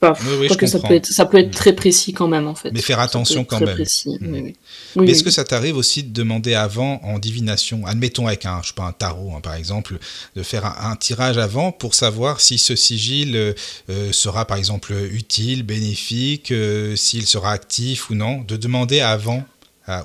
que 0.02 0.68
ça 0.68 0.80
peut, 0.80 0.94
être, 0.94 1.08
ça 1.08 1.26
peut 1.26 1.38
être 1.38 1.52
très 1.52 1.74
précis 1.74 2.14
quand 2.14 2.28
même, 2.28 2.48
en 2.48 2.56
fait. 2.56 2.72
Mais 2.72 2.82
faire 2.82 3.00
attention 3.00 3.44
quand 3.44 3.60
même. 3.60 3.78
Mm. 3.78 4.52
Mais 4.98 5.12
est-ce 5.12 5.24
que 5.24 5.32
ça 5.32 5.44
t'arrive 5.44 5.78
aussi 5.78 6.04
de 6.04 6.14
demander 6.14 6.54
avant 6.54 7.00
en 7.04 7.20
divination, 7.20 7.86
admettons 7.86 8.28
avec 8.28 8.46
un, 8.46 8.62
je 8.62 8.70
sais 8.70 8.74
pas, 8.76 8.84
un 8.84 8.92
tarot 8.92 9.32
hein, 9.36 9.42
par 9.42 9.56
exemple, 9.56 9.98
de 10.36 10.44
faire 10.44 10.66
un, 10.66 10.96
tirage 10.96 11.38
avant 11.38 11.72
pour 11.72 11.96
savoir 11.96 12.42
si 12.42 12.58
ce 12.58 12.76
sigil 12.76 13.36
euh, 13.36 13.54
euh, 13.90 14.12
sera 14.12 14.46
par 14.46 14.58
exemple 14.58 14.94
utile, 15.12 15.64
bénéfique, 15.64 16.52
euh, 16.52 16.96
s'il 16.96 17.26
sera 17.26 17.52
actif 17.52 18.10
ou 18.10 18.16
non, 18.16 18.42
de 18.48 18.56
demander 18.56 19.02
avant 19.02 19.44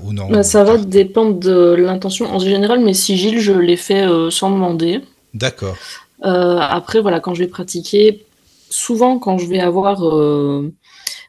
ou 0.03 0.12
non? 0.12 0.29
Bah, 0.29 0.43
Ça 0.43 0.62
va 0.62 0.77
dépendre 0.77 1.39
de 1.39 1.75
l'intention. 1.75 2.27
En 2.27 2.39
général, 2.39 2.81
mes 2.81 2.93
sigils, 2.93 3.41
je 3.41 3.53
les 3.53 3.79
fais 3.79 4.07
sans 4.31 4.51
demander. 4.51 5.01
D'accord. 5.33 5.77
après, 6.23 7.01
voilà, 7.01 7.21
quand 7.21 7.35
je 7.35 7.41
vais 7.41 7.49
pratiquer, 7.49 8.27
souvent 8.70 9.18
quand 9.18 9.38
je 9.38 9.47
vais 9.47 9.60
avoir 9.60 10.09
euh, 10.09 10.72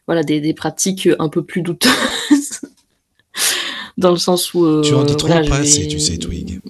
voilà, 0.08 0.24
des, 0.24 0.54
pratiques 0.54 1.10
un 1.20 1.28
peu 1.28 1.44
plus 1.44 1.62
douteuses, 1.62 2.62
dans 3.98 4.12
le 4.12 4.18
sens 4.18 4.54
où... 4.54 4.66
Euh, 4.66 4.82
tu 4.82 4.94
en 4.94 5.04
dis 5.04 5.16
trop 5.18 5.28
pas 5.28 5.58
assez, 5.58 5.88
tu 5.88 6.00
sais, 6.00 6.18
Twig. 6.18 6.62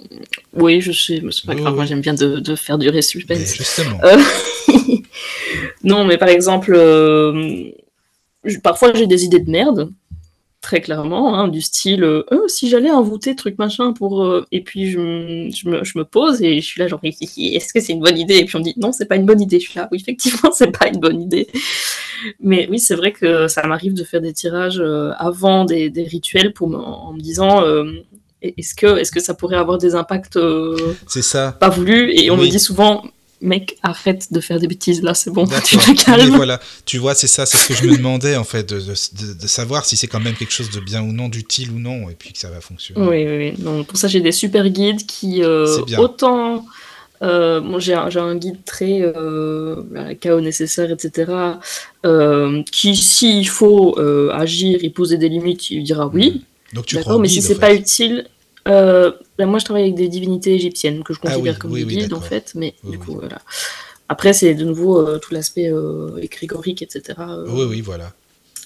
Oui, 0.53 0.81
je 0.81 0.91
sais, 0.91 1.21
mais 1.21 1.31
c'est 1.31 1.45
pas 1.45 1.55
grave, 1.55 1.75
moi 1.75 1.85
j'aime 1.85 2.01
bien 2.01 2.13
de, 2.13 2.55
faire 2.55 2.77
du 2.77 2.89
suspense. 3.01 3.55
justement. 3.55 3.99
Euh, 4.03 4.17
non, 5.83 6.05
mais 6.05 6.17
par 6.17 6.29
exemple, 6.29 6.73
parfois 8.63 8.93
j'ai 8.93 9.07
des 9.07 9.23
idées 9.25 9.39
de 9.39 9.51
merde, 9.51 9.91
très 10.61 10.79
clairement, 10.79 11.35
hein, 11.35 11.47
du 11.47 11.61
style 11.61 12.03
euh, 12.03 12.23
oh, 12.31 12.47
si 12.47 12.69
j'allais 12.69 12.91
envoûter 12.91 13.35
truc 13.35 13.57
machin 13.57 13.93
pour. 13.93 14.23
Euh, 14.23 14.45
et 14.51 14.61
puis 14.61 14.91
je, 14.91 14.99
me, 14.99 15.83
je, 15.83 15.97
me, 15.97 16.03
pose 16.05 16.41
et 16.43 16.61
je 16.61 16.65
suis 16.65 16.79
là, 16.79 16.87
genre, 16.87 16.99
est-ce 17.03 17.73
que 17.73 17.79
c'est 17.79 17.93
une 17.93 17.99
bonne 17.99 18.17
idée? 18.17 18.37
Et 18.37 18.45
puis 18.45 18.55
on 18.55 18.59
me 18.59 18.63
dit 18.63 18.75
non, 18.77 18.91
c'est 18.91 19.07
pas 19.07 19.15
une 19.15 19.25
bonne 19.25 19.41
idée. 19.41 19.59
Je 19.59 19.69
suis 19.69 19.79
là, 19.79 19.89
oui, 19.91 19.97
effectivement, 19.99 20.51
c'est 20.53 20.71
pas 20.71 20.87
une 20.87 20.99
bonne 20.99 21.21
idée. 21.21 21.47
Mais 22.39 22.67
oui, 22.69 22.79
c'est 22.79 22.95
vrai 22.95 23.11
que 23.11 23.47
ça 23.47 23.65
m'arrive 23.65 23.93
de 23.93 24.03
faire 24.03 24.21
des 24.21 24.33
tirages 24.33 24.79
euh, 24.79 25.11
avant 25.17 25.65
des, 25.65 25.89
des, 25.89 26.03
rituels 26.03 26.53
pour 26.53 26.67
en 26.75 27.13
me 27.13 27.19
disant 27.19 27.63
est-ce 28.41 28.75
que, 28.75 29.19
ça 29.19 29.33
pourrait 29.33 29.57
avoir 29.57 29.79
des 29.79 29.95
impacts 29.95 30.37
c'est 31.07 31.23
ça. 31.23 31.57
pas 31.59 31.69
voulus? 31.69 32.11
Et 32.13 32.29
on 32.29 32.37
me 32.37 32.47
dit 32.47 32.59
souvent 32.59 33.03
mec, 33.41 33.77
arrête 33.83 34.31
de 34.31 34.39
faire 34.39 34.59
des 34.59 34.67
bêtises 34.67 35.01
là, 35.01 35.13
c'est 35.13 35.31
bon, 35.31 35.47
tu 35.65 35.77
te 35.77 36.03
calmes. 36.03 36.35
voilà, 36.35 36.59
tu 36.85 36.97
vois, 36.97 37.15
c'est 37.15 37.27
ça, 37.27 37.45
c'est 37.45 37.57
ce 37.57 37.67
que 37.67 37.73
je 37.73 37.85
me 37.85 37.97
demandais 37.97 38.35
en 38.35 38.43
fait, 38.43 38.73
de, 38.73 39.47
savoir 39.47 39.85
si 39.85 39.97
c'est 39.97 40.07
quand 40.07 40.19
même 40.19 40.35
quelque 40.35 40.53
chose 40.53 40.69
de 40.69 40.79
bien 40.79 41.01
ou 41.01 41.11
non, 41.11 41.29
d'utile 41.29 41.71
ou 41.71 41.79
non, 41.79 42.09
et 42.09 42.15
puis 42.15 42.33
que 42.33 42.39
ça 42.39 42.49
va 42.49 42.61
fonctionner. 42.61 43.01
Oui, 43.01 43.25
oui, 43.27 43.37
oui. 43.37 43.63
Donc, 43.63 43.87
pour 43.87 43.97
ça, 43.97 44.07
j'ai 44.07 44.21
des 44.21 44.31
super 44.31 44.69
guides 44.69 45.05
qui, 45.05 45.43
euh, 45.43 45.81
autant. 45.97 46.65
Euh, 47.21 47.59
bon, 47.59 47.77
j'ai 47.77 47.93
un, 47.93 48.09
un, 48.15 48.35
guide 48.35 48.63
très 48.65 49.01
euh, 49.01 49.83
chaos 50.19 50.41
nécessaire, 50.41 50.89
etc. 50.89 51.31
Euh, 52.03 52.63
qui, 52.71 52.95
s'il 52.95 53.47
faut 53.47 53.99
agir 54.31 54.79
et 54.83 54.89
poser 54.89 55.17
des 55.17 55.29
limites, 55.29 55.69
il 55.69 55.83
dira 55.83 56.07
oui. 56.07 56.43
Donc 56.73 56.85
tu 56.85 56.95
D'accord, 56.95 57.19
mais 57.19 57.27
si 57.27 57.41
c'est 57.41 57.59
pas 57.59 57.73
utile, 57.73 58.25
euh, 58.67 59.11
ben, 59.37 59.47
moi, 59.47 59.59
je 59.59 59.65
travaille 59.65 59.83
avec 59.83 59.95
des 59.95 60.07
divinités 60.07 60.53
égyptiennes 60.53 61.03
que 61.03 61.13
je 61.13 61.19
ah 61.23 61.29
considère 61.29 61.59
comme 61.59 61.73
des 61.73 61.85
guides, 61.85 62.13
en 62.13 62.21
fait. 62.21 62.53
Mais 62.55 62.75
du 62.83 62.97
coup, 62.99 63.13
voilà. 63.13 63.39
Après, 64.09 64.33
c'est 64.33 64.53
de 64.53 64.65
nouveau 64.65 64.99
euh, 64.99 65.19
tout 65.19 65.33
l'aspect 65.33 65.71
euh, 65.71 66.17
écrigorique, 66.21 66.81
etc. 66.81 67.17
oui, 67.47 67.65
oui, 67.69 67.81
voilà. 67.81 68.11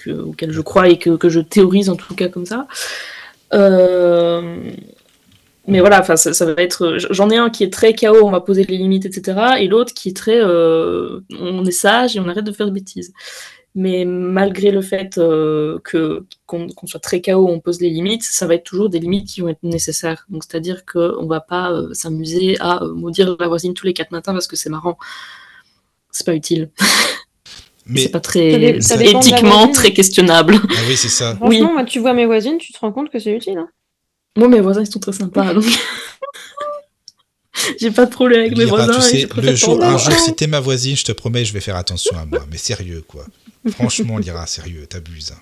auquel 0.08 0.52
je 0.52 0.62
crois 0.62 0.90
et 0.90 0.98
que, 0.98 1.12
que, 1.12 1.30
je 1.30 1.40
théorise 1.40 1.90
en 1.90 1.96
tout 1.96 2.16
cas 2.16 2.30
comme 2.30 2.46
ça. 2.46 2.68
Mais 5.68 5.80
voilà, 5.80 6.00
enfin, 6.00 6.16
ça, 6.16 6.32
ça, 6.34 6.46
va 6.46 6.62
être. 6.62 6.98
J'en 7.10 7.32
ai 7.32 7.38
un 7.38 7.50
qui 7.50 7.64
est 7.64 7.74
très 7.74 7.94
chaos, 7.94 8.24
on 8.24 8.30
va 8.30 8.40
poser 8.40 8.66
les 8.66 8.78
limites, 8.78 9.06
etc. 9.06 9.56
Et 9.60 9.68
l'autre 9.68 9.94
qui 9.94 10.10
est 10.10 10.16
très. 10.16 10.44
on 10.44 11.66
est 11.66 11.72
sage 11.72 12.16
et 12.16 12.20
on 12.20 12.28
arrête 12.28 12.46
de 12.46 12.52
faire 12.52 12.68
de 12.68 12.72
bêtises. 12.72 13.14
Mais 13.76 14.06
malgré 14.06 14.72
le 14.72 14.82
fait 14.82 15.18
euh, 15.18 15.80
que 15.84 16.24
qu'on 16.46 16.70
soit 16.86 17.00
très 17.00 17.22
chaos, 17.22 17.48
on 17.48 17.60
pose 17.60 17.82
les 17.82 17.90
limites, 17.90 18.24
ça 18.24 18.46
va 18.46 18.56
être 18.56 18.64
toujours 18.64 18.90
des 18.90 19.00
limites 19.00 19.28
qui 19.28 19.42
vont 19.42 19.50
être 19.50 19.64
nécessaires. 19.64 20.26
Donc 20.30 20.44
c'est-à-dire 20.44 20.86
qu'on 20.86 21.26
va 21.26 21.40
pas 21.40 21.72
euh, 21.72 21.94
s'amuser 21.94 22.58
à 22.60 22.84
euh, 22.84 22.94
maudire 22.94 23.36
la 23.40 23.48
voisine 23.48 23.74
tous 23.74 23.86
les 23.86 23.94
quatre 23.94 24.12
matins 24.12 24.34
parce 24.34 24.48
que 24.48 24.56
c'est 24.56 24.70
marrant. 24.70 24.98
C'est 26.12 26.26
pas 26.26 26.36
utile. 26.36 26.70
Mais 27.88 28.02
c'est 28.02 28.10
pas 28.10 28.20
très 28.20 28.80
éthiquement 28.80 29.72
très 29.72 29.94
questionnable. 29.94 30.56
Ah 30.70 30.82
oui, 30.88 30.98
c'est 30.98 31.10
ça. 31.10 31.36
Franchement, 31.36 31.68
oui. 31.68 31.74
moi, 31.74 31.84
tu 31.84 32.00
vois 32.00 32.14
mes 32.14 32.26
voisines, 32.26 32.58
tu 32.58 32.74
te 32.74 32.80
rends 32.80 32.92
compte 32.92 33.12
que 33.12 33.20
c'est 33.20 33.32
utile. 33.32 33.60
Hein 33.60 33.70
moi, 34.36 34.48
mes 34.48 34.60
voisins, 34.60 34.82
ils 34.82 34.92
sont 34.92 35.00
très 35.00 35.14
sympas. 35.14 35.54
Donc... 35.54 35.66
J'ai 37.80 37.92
pas 37.92 38.06
de 38.06 38.12
problème 38.12 38.42
avec 38.42 38.58
mes 38.58 38.66
voisins. 38.66 39.00
Tu 39.00 39.02
sais, 39.02 39.28
le 39.42 39.56
jour, 39.56 39.84
un 39.84 39.98
jour, 39.98 40.14
si 40.14 40.36
t'es 40.36 40.48
ma 40.48 40.60
voisine, 40.60 40.96
je 40.96 41.06
te 41.06 41.12
promets, 41.12 41.46
je 41.46 41.54
vais 41.54 41.62
faire 41.62 41.78
attention 41.78 42.18
à 42.18 42.26
moi. 42.26 42.46
Mais 42.52 42.58
sérieux, 42.58 43.04
quoi. 43.08 43.26
Franchement, 43.70 44.18
Lyra, 44.18 44.46
sérieux, 44.46 44.86
t'abuses. 44.88 45.32
Hein. 45.32 45.42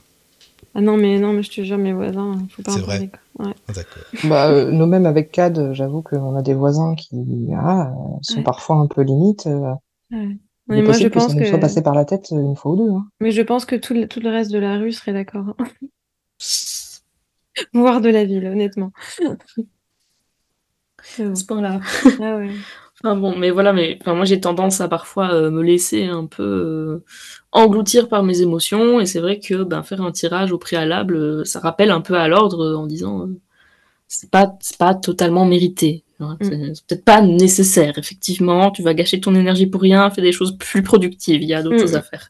Ah 0.75 0.81
non, 0.81 0.97
mais 0.97 1.19
non, 1.19 1.33
mais 1.33 1.43
je 1.43 1.51
te 1.51 1.61
jure, 1.61 1.77
mes 1.77 1.93
voisins, 1.93 2.35
faut 2.49 2.63
pas 2.63 2.71
C'est 2.71 2.81
vrai. 2.81 3.11
Ouais. 3.37 3.53
Ah, 3.67 3.73
d'accord. 3.73 4.03
Bah, 4.23 4.49
euh, 4.49 4.71
nous-mêmes 4.71 5.05
avec 5.05 5.31
CAD, 5.31 5.73
j'avoue 5.73 6.01
qu'on 6.01 6.35
a 6.35 6.41
des 6.41 6.55
voisins 6.55 6.95
qui 6.95 7.15
ah, 7.55 7.93
sont 8.21 8.41
parfois 8.41 8.77
un 8.77 8.87
peu 8.87 9.01
limites. 9.01 9.45
Euh, 9.45 9.73
ouais. 10.11 10.37
Mais 10.67 10.81
moi, 10.81 10.93
je 10.93 11.07
pense 11.07 11.27
que 11.27 11.33
ça 11.33 11.39
nous 11.39 11.45
soit 11.45 11.59
passé 11.59 11.83
par 11.83 11.93
la 11.93 12.05
tête 12.05 12.31
une 12.31 12.55
fois 12.55 12.71
ou 12.71 12.77
deux. 12.77 12.89
Hein. 12.91 13.05
Mais 13.19 13.31
je 13.31 13.41
pense 13.41 13.65
que 13.65 13.75
tout 13.75 13.93
le, 13.93 14.07
tout 14.07 14.19
le 14.19 14.29
reste 14.29 14.51
de 14.51 14.59
la 14.59 14.77
rue 14.77 14.91
serait 14.91 15.13
d'accord. 15.13 15.55
Voire 17.73 18.01
de 18.01 18.09
la 18.09 18.25
ville, 18.25 18.47
honnêtement. 18.47 18.91
ce 21.03 21.45
point-là. 21.45 21.81
Ah 22.19 22.37
ouais. 22.37 22.49
Enfin 23.03 23.15
bon, 23.17 23.35
mais 23.35 23.51
voilà, 23.51 23.73
mais 23.73 23.97
enfin, 24.01 24.15
moi 24.15 24.25
j'ai 24.25 24.39
tendance 24.39 24.79
à 24.79 24.87
parfois 24.87 25.33
euh, 25.33 25.51
me 25.51 25.61
laisser 25.61 26.05
un 26.05 26.25
peu 26.25 26.43
euh, 26.43 27.05
engloutir 27.53 28.09
par 28.09 28.23
mes 28.23 28.41
émotions, 28.41 28.99
et 28.99 29.05
c'est 29.05 29.19
vrai 29.19 29.39
que 29.39 29.63
ben, 29.63 29.83
faire 29.83 30.01
un 30.01 30.11
tirage 30.11 30.51
au 30.51 30.57
préalable, 30.57 31.15
euh, 31.15 31.43
ça 31.45 31.59
rappelle 31.59 31.91
un 31.91 32.01
peu 32.01 32.15
à 32.15 32.27
l'ordre 32.27 32.75
en 32.75 32.87
disant 32.87 33.29
c'est 34.07 34.29
pas, 34.29 34.57
pas 34.77 34.93
totalement 34.93 35.45
mérité. 35.45 36.03
Hein, 36.19 36.37
mm. 36.39 36.73
C'est 36.73 36.85
peut-être 36.85 37.05
pas 37.05 37.21
nécessaire, 37.21 37.97
effectivement, 37.97 38.71
tu 38.71 38.83
vas 38.83 38.93
gâcher 38.93 39.19
ton 39.19 39.35
énergie 39.35 39.67
pour 39.67 39.81
rien, 39.81 40.09
fais 40.09 40.21
des 40.21 40.31
choses 40.31 40.57
plus 40.57 40.83
productives, 40.83 41.41
il 41.41 41.49
y 41.49 41.53
a 41.53 41.61
d'autres 41.61 41.77
mm. 41.77 41.81
choses 41.81 41.95
à 41.95 42.01
faire. 42.01 42.29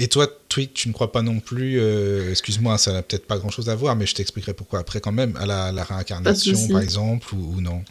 Et 0.00 0.06
toi, 0.06 0.28
Twig, 0.48 0.72
tu 0.72 0.88
ne 0.88 0.92
crois 0.92 1.10
pas 1.10 1.22
non 1.22 1.40
plus, 1.40 1.80
euh, 1.80 2.30
excuse-moi, 2.30 2.78
ça 2.78 2.92
n'a 2.92 3.02
peut-être 3.02 3.26
pas 3.26 3.36
grand-chose 3.36 3.68
à 3.68 3.74
voir, 3.74 3.96
mais 3.96 4.06
je 4.06 4.14
t'expliquerai 4.14 4.54
pourquoi 4.54 4.78
après 4.78 5.00
quand 5.00 5.10
même, 5.10 5.36
à 5.36 5.44
la, 5.44 5.82
réincarnation 5.82 6.68
par 6.68 6.80
exemple, 6.80 7.34
ou, 7.34 7.60
non? 7.60 7.82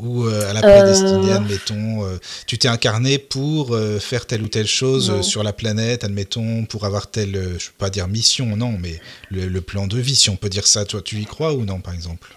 Ou 0.00 0.24
à 0.24 0.52
la 0.52 0.60
prédestinée, 0.60 1.32
admettons, 1.32 2.18
tu 2.46 2.58
t'es 2.58 2.68
incarné 2.68 3.18
pour 3.18 3.78
faire 4.00 4.26
telle 4.26 4.42
ou 4.42 4.48
telle 4.48 4.66
chose 4.66 5.20
sur 5.22 5.42
la 5.42 5.52
planète, 5.52 6.04
admettons, 6.04 6.64
pour 6.64 6.84
avoir 6.84 7.10
telle, 7.10 7.32
je 7.32 7.38
ne 7.38 7.52
veux 7.52 7.58
pas 7.78 7.90
dire 7.90 8.08
mission, 8.08 8.56
non, 8.56 8.76
mais 8.78 9.00
le, 9.30 9.46
le, 9.46 9.60
plan 9.60 9.86
de 9.86 9.98
vie, 9.98 10.16
si 10.16 10.30
on 10.30 10.36
peut 10.36 10.48
dire 10.48 10.66
ça, 10.66 10.84
toi, 10.84 11.00
tu 11.02 11.16
y 11.20 11.24
crois 11.24 11.54
ou 11.54 11.64
non, 11.64 11.80
par 11.80 11.94
exemple? 11.94 12.34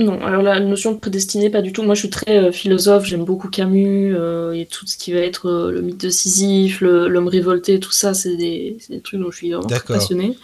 Non, 0.00 0.24
alors 0.24 0.42
la 0.42 0.60
notion 0.60 0.92
de 0.92 0.98
prédestiné, 0.98 1.50
pas 1.50 1.60
du 1.60 1.72
tout. 1.72 1.82
Moi, 1.82 1.94
je 1.94 2.00
suis 2.00 2.10
très 2.10 2.38
euh, 2.38 2.52
philosophe, 2.52 3.04
j'aime 3.04 3.24
beaucoup 3.24 3.48
Camus, 3.48 4.14
euh, 4.14 4.52
et 4.52 4.64
tout 4.64 4.86
ce 4.86 4.96
qui 4.96 5.12
va 5.12 5.18
être 5.18 5.48
euh, 5.48 5.72
le 5.72 5.82
mythe 5.82 6.00
de 6.00 6.08
Sisyphe, 6.08 6.82
l'homme 6.82 7.26
révolté, 7.26 7.80
tout 7.80 7.90
ça, 7.90 8.14
c'est 8.14 8.36
des, 8.36 8.78
des, 8.88 9.00
trucs 9.00 9.18
dont 9.18 9.32
je 9.32 9.38
suis 9.38 9.50
vraiment 9.50 9.66
passionnée. 9.66 10.38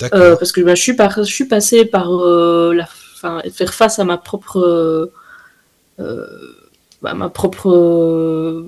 parce 0.00 0.52
que 0.52 0.62
bah, 0.62 0.74
je, 0.74 0.80
suis 0.80 0.94
par, 0.94 1.22
je 1.22 1.30
suis 1.30 1.44
passée 1.44 1.84
par 1.84 2.10
la, 2.10 2.86
fin, 2.86 3.42
faire 3.52 3.74
face 3.74 3.98
à 3.98 4.04
ma 4.04 4.16
propre... 4.16 5.10
Bah, 5.98 7.14
ma 7.14 7.28
propre 7.28 8.64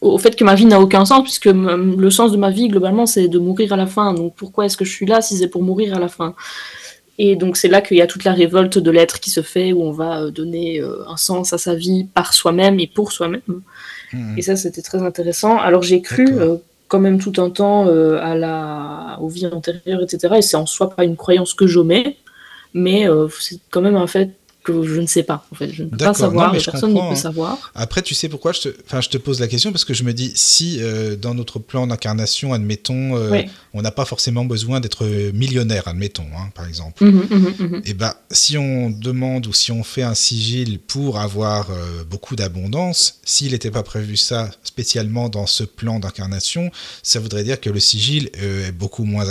au 0.00 0.18
fait 0.18 0.36
que 0.36 0.44
ma 0.44 0.54
vie 0.54 0.66
n'a 0.66 0.80
aucun 0.80 1.04
sens, 1.04 1.22
puisque 1.22 1.46
le 1.46 2.10
sens 2.10 2.30
de 2.32 2.36
ma 2.36 2.50
vie, 2.50 2.68
globalement, 2.68 3.06
c'est 3.06 3.28
de 3.28 3.38
mourir 3.38 3.72
à 3.72 3.76
la 3.76 3.86
fin. 3.86 4.12
Donc 4.12 4.34
pourquoi 4.36 4.66
est-ce 4.66 4.76
que 4.76 4.84
je 4.84 4.92
suis 4.92 5.06
là 5.06 5.22
si 5.22 5.36
c'est 5.36 5.48
pour 5.48 5.62
mourir 5.62 5.96
à 5.96 5.98
la 5.98 6.08
fin? 6.08 6.34
Et 7.18 7.36
donc 7.36 7.56
c'est 7.56 7.68
là 7.68 7.80
qu'il 7.80 7.96
y 7.96 8.02
a 8.02 8.06
toute 8.06 8.24
la 8.24 8.32
révolte 8.32 8.78
de 8.78 8.90
l'être 8.90 9.20
qui 9.20 9.30
se 9.30 9.40
fait, 9.40 9.72
où 9.72 9.82
on 9.82 9.92
va 9.92 10.22
euh, 10.22 10.30
donner 10.30 10.80
euh, 10.80 11.08
un 11.08 11.16
sens 11.16 11.52
à 11.52 11.58
sa 11.58 11.74
vie 11.74 12.04
par 12.12 12.34
soi-même 12.34 12.80
et 12.80 12.86
pour 12.86 13.12
soi-même. 13.12 13.40
Hmm. 14.12 14.36
Et 14.36 14.42
ça, 14.42 14.56
c'était 14.56 14.82
très 14.82 15.02
intéressant. 15.02 15.58
Alors 15.58 15.82
j'ai 15.82 16.02
cru 16.02 16.26
euh, 16.28 16.56
quand 16.88 16.98
même 16.98 17.20
tout 17.20 17.40
un 17.40 17.50
temps 17.50 17.86
à 17.86 18.34
la... 18.34 19.18
aux 19.20 19.28
vies 19.28 19.46
antérieures, 19.46 20.02
etc. 20.02 20.34
Et 20.36 20.42
c'est 20.42 20.56
en 20.56 20.66
soi 20.66 20.90
pas 20.90 21.04
une 21.04 21.16
croyance 21.16 21.54
que 21.54 21.66
j'omets, 21.66 22.16
mais 22.74 23.06
c'est 23.40 23.58
quand 23.70 23.80
même 23.80 23.96
un 23.96 24.06
fait 24.06 24.30
que 24.64 24.82
je 24.82 24.98
ne 24.98 25.06
sais 25.06 25.22
pas. 25.22 25.46
En 25.52 25.54
fait, 25.54 25.70
je 25.70 25.84
ne 25.84 25.90
peux 25.90 25.98
pas 25.98 26.14
savoir, 26.14 26.50
personne 26.50 26.94
ne 26.94 26.98
peut 26.98 27.06
hein. 27.06 27.14
savoir. 27.14 27.70
Après, 27.74 28.00
tu 28.00 28.14
sais 28.14 28.30
pourquoi 28.30 28.52
je 28.52 28.62
te, 28.62 28.68
enfin, 28.86 29.02
je 29.02 29.10
te 29.10 29.18
pose 29.18 29.38
la 29.38 29.46
question 29.46 29.70
parce 29.70 29.84
que 29.84 29.92
je 29.92 30.02
me 30.02 30.14
dis 30.14 30.32
si 30.34 30.78
euh, 30.80 31.16
dans 31.16 31.34
notre 31.34 31.58
plan 31.58 31.86
d'incarnation, 31.86 32.54
admettons, 32.54 33.16
euh, 33.16 33.42
on 33.74 33.82
n'a 33.82 33.90
pas 33.90 34.06
forcément 34.06 34.46
besoin 34.46 34.80
d'être 34.80 35.06
millionnaire, 35.34 35.86
admettons, 35.86 36.26
hein, 36.36 36.50
par 36.54 36.66
exemple. 36.66 37.04
Mhm, 37.04 37.26
mhm, 37.30 37.54
mhm. 37.58 37.74
Et 37.84 37.90
eh 37.90 37.94
ben, 37.94 38.14
si 38.30 38.56
on 38.56 38.88
demande 38.88 39.46
ou 39.46 39.52
si 39.52 39.70
on 39.70 39.84
fait 39.84 40.02
un 40.02 40.14
sigil 40.14 40.78
pour 40.78 41.20
avoir 41.20 41.70
euh, 41.70 42.02
beaucoup 42.10 42.34
d'abondance, 42.34 43.20
s'il 43.22 43.52
n'était 43.52 43.70
pas 43.70 43.82
prévu 43.82 44.16
ça 44.16 44.50
spécialement 44.62 45.28
dans 45.28 45.46
ce 45.46 45.64
plan 45.64 46.00
d'incarnation, 46.00 46.70
ça 47.02 47.20
voudrait 47.20 47.44
dire 47.44 47.60
que 47.60 47.68
le 47.68 47.80
sigil 47.80 48.30
est 48.32 48.72
beaucoup 48.72 49.04
moins, 49.04 49.26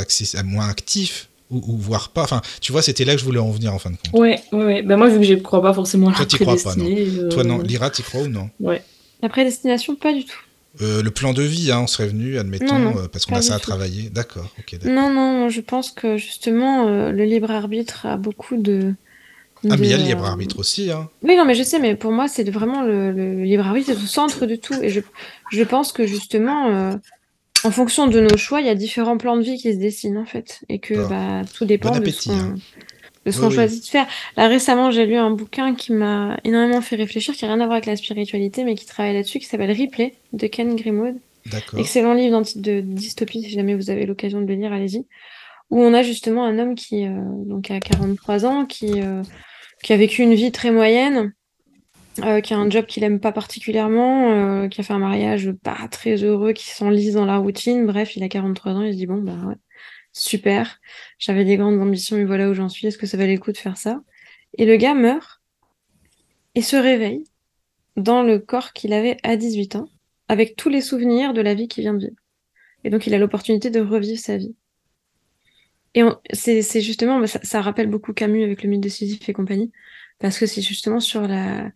moins 0.46 0.70
actif 0.70 1.28
ou, 1.54 1.78
voire 1.78 2.10
pas. 2.10 2.24
Enfin, 2.24 2.42
tu 2.62 2.72
vois, 2.72 2.82
c'était 2.82 3.06
là 3.06 3.14
que 3.14 3.20
je 3.20 3.26
voulais 3.26 3.40
en 3.40 3.52
venir 3.52 3.74
en 3.74 3.80
fin 3.80 3.92
de 3.92 3.98
compte. 3.98 4.20
Ouais, 4.20 4.42
ouais, 4.52 4.66
ouais. 4.66 4.82
Ben 4.82 4.98
moi, 4.98 5.10
vu 5.10 5.20
que 5.20 5.26
je 5.26 5.34
ne 5.34 5.40
crois 5.40 5.62
pas 5.62 5.74
forcément 5.74 6.10
à 6.10 6.12
la 6.12 6.26
Toi, 6.26 6.40
crois 6.40 6.56
pas, 6.56 6.76
non 6.76 6.86
euh, 6.86 7.30
Toi, 7.30 7.44
non. 7.44 7.60
Lyra, 7.60 7.92
y 7.98 8.02
crois 8.02 8.22
ou 8.22 8.28
non? 8.28 8.50
Ouais. 8.60 8.82
La 9.22 9.30
prédestination, 9.30 9.96
pas 9.96 10.14
du 10.14 10.26
tout. 10.26 10.38
Euh, 10.82 11.04
le 11.04 11.12
plan 11.12 11.34
de 11.34 11.44
vie, 11.44 11.72
hein, 11.72 11.82
on 11.84 11.88
serait 11.88 12.08
venu, 12.08 12.38
admettons, 12.40 12.98
euh, 12.98 13.08
parce 13.12 13.26
qu'on 13.26 13.36
a 13.36 13.42
ça 13.42 13.56
à 13.56 13.60
travailler. 13.60 14.10
D'accord, 14.10 14.50
ok. 14.58 14.84
Non, 14.86 15.12
non, 15.14 15.50
je 15.50 15.62
pense 15.62 15.92
que 15.92 16.18
justement, 16.18 16.86
le 16.90 17.24
libre 17.26 17.52
arbitre 17.52 18.06
a 18.06 18.18
beaucoup 18.18 18.58
de. 18.58 18.94
Ah, 19.70 19.78
mais 19.78 19.88
il 19.88 19.92
y 19.92 19.94
a 19.94 19.98
le 19.98 20.04
libre 20.04 20.26
arbitre 20.26 20.60
aussi. 20.60 20.92
Hein. 20.92 21.10
Oui, 21.22 21.38
non, 21.38 21.46
mais 21.46 21.56
je 21.56 21.64
sais, 21.64 21.80
mais 21.80 21.96
pour 21.96 22.12
moi, 22.12 22.28
c'est 22.28 22.50
vraiment 22.50 22.82
le, 22.82 23.44
libre 23.44 23.66
arbitre, 23.66 23.94
c'est 23.94 24.04
au 24.04 24.08
centre 24.08 24.46
de 24.46 24.56
tout. 24.56 24.74
Et 24.82 24.90
je, 24.90 25.00
je 25.52 25.64
pense 25.64 25.94
que 25.94 26.06
justement, 26.06 26.98
en 27.64 27.72
fonction 27.72 28.08
de 28.08 28.20
nos 28.20 28.38
choix, 28.38 28.62
il 28.62 28.68
y 28.68 28.70
a 28.70 28.76
différents 28.76 29.18
plans 29.18 29.38
de 29.38 29.42
vie 29.44 29.58
qui 29.58 29.74
se 29.74 29.78
dessinent 29.78 30.18
en 30.18 30.26
fait, 30.26 30.62
et 30.70 30.80
que 30.80 31.08
bah, 31.08 31.42
tout 31.54 31.66
dépend 31.66 31.98
de 31.98 32.10
ce 32.10 33.40
qu'on 33.40 33.48
hein. 33.48 33.52
choisit 33.52 33.84
de 33.84 33.90
faire. 33.90 34.08
Là 34.38 34.48
récemment, 34.48 34.92
j'ai 34.92 35.06
lu 35.06 35.16
un 35.16 35.32
bouquin 35.32 35.76
qui 35.76 35.94
m'a 35.94 36.38
énormément 36.44 36.82
fait 36.82 36.96
réfléchir, 36.96 37.36
qui 37.36 37.46
n'a 37.46 37.54
rien 37.54 37.62
à 37.62 37.66
voir 37.66 37.74
avec 37.74 37.86
la 37.86 37.96
spiritualité, 37.96 38.64
mais 38.64 38.76
qui 38.76 38.86
travaille 38.86 39.14
là-dessus, 39.14 39.40
qui 39.40 39.46
s'appelle 39.46 39.72
Replay 39.72 40.14
de 40.34 40.48
Ken 40.48 40.76
Grimwood. 40.76 41.16
Excellent 41.78 42.14
livre 42.14 42.42
de 42.56 42.82
dystopie, 42.82 43.44
si 43.44 43.50
jamais 43.50 43.76
vous 43.76 43.90
avez 43.90 44.06
l'occasion 44.06 44.42
de 44.42 44.46
le 44.46 44.56
lire, 44.56 44.72
allez-y. 44.72 45.06
Où 45.70 45.82
on 45.82 45.94
a 45.94 46.04
justement 46.04 46.46
un 46.46 46.60
homme 46.60 46.76
qui 46.76 47.06
euh, 47.06 47.22
donc 47.46 47.72
a 47.72 47.80
43 47.80 48.46
ans, 48.46 48.66
qui, 48.66 49.02
euh, 49.02 49.22
qui 49.84 49.94
a 49.94 49.98
vécu 49.98 50.22
une 50.22 50.36
vie 50.36 50.52
très 50.52 50.72
moyenne, 50.72 51.34
euh, 52.20 52.42
qui 52.42 52.54
a 52.54 52.58
un 52.58 52.70
job 52.70 52.86
qu'il 52.86 53.04
aime 53.04 53.20
pas 53.20 53.32
particulièrement, 53.32 54.32
euh, 54.32 54.68
qui 54.68 54.80
a 54.80 54.84
fait 54.84 54.94
un 54.94 55.00
mariage 55.00 55.52
pas 55.64 55.88
très 55.90 56.24
heureux, 56.24 56.54
qui 56.54 56.70
s'enlise 56.70 57.16
dans 57.16 57.26
la 57.26 57.38
routine. 57.38 57.88
Bref, 57.88 58.16
il 58.16 58.24
a 58.24 58.30
43 58.30 58.74
ans, 58.74 58.82
il 58.84 58.94
se 58.94 58.98
dit 58.98 59.08
bon 59.08 59.18
bah 59.18 59.36
ouais, 59.48 59.56
super, 60.12 60.80
j'avais 61.18 61.44
des 61.44 61.58
grandes 61.58 61.82
ambitions 61.82 62.18
et 62.18 62.26
voilà 62.26 62.50
où 62.50 62.54
j'en 62.54 62.70
suis. 62.70 62.86
Est-ce 62.86 63.00
que 63.00 63.08
ça 63.08 63.18
valait 63.18 63.34
le 63.34 63.40
coup 63.40 63.52
de 63.52 63.58
faire 63.58 63.78
ça? 63.78 64.02
Et 64.58 64.66
le 64.66 64.76
gars 64.78 64.94
meurt 64.94 65.42
et 66.54 66.62
se 66.62 66.76
réveille 66.76 67.24
dans 67.98 68.22
le 68.22 68.38
corps 68.38 68.74
qu'il 68.74 68.94
avait 68.94 69.18
à 69.24 69.36
18 69.36 69.76
ans, 69.78 69.90
avec 70.28 70.56
tous 70.56 70.70
les 70.70 70.82
souvenirs 70.82 71.34
de 71.34 71.42
la 71.42 71.56
vie 71.56 71.68
qu'il 71.68 71.82
vient 71.82 71.96
de 71.96 72.00
vivre. 72.00 72.22
Et 72.84 72.92
donc 72.92 73.08
il 73.08 73.16
a 73.16 73.18
l'opportunité 73.18 73.72
de 73.72 73.80
revivre 73.80 74.20
sa 74.20 74.38
vie. 74.38 74.56
Et 75.96 76.04
c'est 76.34 76.82
justement, 76.82 77.20
bah, 77.20 77.28
ça, 77.28 77.40
ça, 77.44 77.62
rappelle 77.62 77.88
beaucoup 77.88 78.14
Camus 78.14 78.44
avec 78.44 78.62
le 78.62 78.70
mythe 78.70 78.82
de 78.82 78.90
Sisyphe 78.90 79.28
et 79.30 79.34
compagnie, 79.34 79.72
parce 80.20 80.38
que 80.38 80.46
c'est 80.46 80.62
justement 80.62 81.00
sur 81.00 81.28
la, 81.28 81.72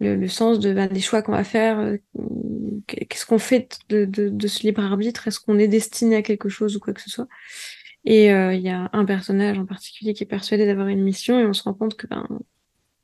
le, 0.00 0.28
sens 0.28 0.60
de, 0.60 0.72
ben, 0.72 0.88
des 0.88 1.00
choix 1.00 1.22
qu'on 1.22 1.32
va 1.32 1.44
faire, 1.44 1.78
euh, 1.78 1.96
qu'est-ce 2.86 3.26
qu'on 3.26 3.38
fait 3.38 3.78
de, 3.88 4.04
de, 4.04 4.28
de, 4.28 4.46
ce 4.46 4.62
libre 4.62 4.82
arbitre, 4.82 5.26
est-ce 5.26 5.40
qu'on 5.40 5.58
est 5.58 5.68
destiné 5.68 6.16
à 6.16 6.22
quelque 6.22 6.48
chose 6.48 6.76
ou 6.76 6.80
quoi 6.80 6.92
que 6.92 7.00
ce 7.00 7.10
soit? 7.10 7.28
Et 8.04 8.32
euh, 8.32 8.54
il 8.54 8.62
y 8.62 8.70
a 8.70 8.88
un 8.92 9.04
personnage 9.04 9.58
en 9.58 9.66
particulier 9.66 10.14
qui 10.14 10.22
est 10.22 10.26
persuadé 10.26 10.66
d'avoir 10.66 10.88
une 10.88 11.02
mission 11.02 11.38
et 11.40 11.46
on 11.46 11.52
se 11.52 11.62
rend 11.62 11.74
compte 11.74 11.96
que 11.96 12.06
ben 12.06 12.26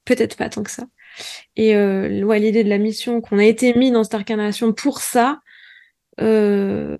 peut-être 0.04 0.36
pas 0.36 0.48
tant 0.48 0.62
que 0.62 0.70
ça. 0.70 0.84
Et 1.56 1.76
euh, 1.76 2.08
l'idée 2.38 2.64
de 2.64 2.68
la 2.68 2.78
mission 2.78 3.20
qu'on 3.20 3.38
a 3.38 3.44
été 3.44 3.74
mis 3.74 3.90
dans 3.90 4.04
cette 4.04 4.14
incarnation 4.14 4.72
pour 4.72 5.00
ça, 5.00 5.40
euh, 6.20 6.98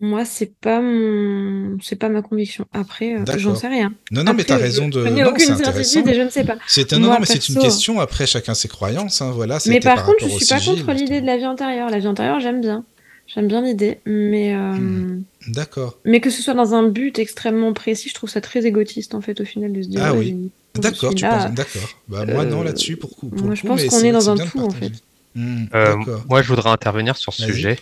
moi, 0.00 0.24
c'est 0.24 0.54
pas 0.60 0.80
mon, 0.80 1.78
c'est 1.82 1.96
pas 1.96 2.08
ma 2.08 2.22
conviction. 2.22 2.66
Après, 2.72 3.16
euh, 3.16 3.38
j'en 3.38 3.56
sais 3.56 3.68
rien. 3.68 3.92
Non, 4.12 4.22
non, 4.22 4.32
mais 4.32 4.44
tu 4.44 4.52
as 4.52 4.56
raison 4.56 4.88
de. 4.88 5.04
Je 5.04 5.24
aucune 5.24 5.56
certitude 5.56 6.06
et 6.08 6.14
je 6.14 6.20
ne 6.20 6.30
sais 6.30 6.44
pas. 6.44 6.56
C'est 6.68 6.92
un 6.92 6.98
non, 6.98 7.16
mais 7.18 7.26
c'est 7.26 7.48
une 7.48 7.58
question. 7.58 8.00
Après, 8.00 8.26
chacun 8.26 8.54
ses 8.54 8.68
croyances. 8.68 9.20
Hein, 9.20 9.32
voilà. 9.34 9.58
Mais 9.66 9.80
par, 9.80 10.04
contre, 10.04 10.20
je 10.20 10.28
suis 10.28 10.46
pas 10.46 10.60
contre 10.60 10.92
l'idée 10.92 11.20
de 11.20 11.26
la 11.26 11.36
vie 11.36 11.46
antérieure. 11.46 11.90
La 11.90 11.98
vie 11.98 12.06
antérieure, 12.06 12.40
j'aime 12.40 12.60
bien. 12.60 12.84
J'aime 13.26 13.48
bien 13.48 13.62
l'idée, 13.62 14.00
mais. 14.04 14.54
Euh, 14.54 14.72
hmm. 14.72 15.24
D'accord. 15.48 15.98
Mais 16.04 16.20
que 16.20 16.30
ce 16.30 16.42
soit 16.42 16.54
dans 16.54 16.74
un 16.74 16.88
but 16.88 17.18
extrêmement 17.18 17.72
précis, 17.72 18.08
je 18.08 18.14
trouve 18.14 18.30
ça 18.30 18.40
très 18.40 18.66
égotiste 18.66 19.14
en 19.14 19.20
fait 19.20 19.40
au 19.40 19.44
final 19.44 19.72
de 19.72 19.82
se 19.82 19.88
dire. 19.88 20.00
Ah 20.02 20.14
oui. 20.14 20.50
D'accord, 20.74 21.14
tu 21.14 21.24
penses. 21.24 21.52
D'accord. 21.52 21.88
Bah, 22.08 22.24
moi 22.26 22.44
non 22.44 22.62
là-dessus 22.62 22.96
pour, 22.96 23.10
pour 23.16 23.32
Moi, 23.32 23.54
je 23.54 23.66
pense 23.66 23.84
qu'on 23.84 24.00
est 24.00 24.12
dans 24.12 24.30
un 24.30 24.36
tout 24.36 24.60
en 24.60 24.70
fait. 24.70 24.92
Hmm, 25.34 25.64
euh, 25.74 25.96
moi, 26.28 26.42
je 26.42 26.48
voudrais 26.48 26.70
intervenir 26.70 27.16
sur 27.16 27.32
ce 27.32 27.44
sujet. 27.44 27.78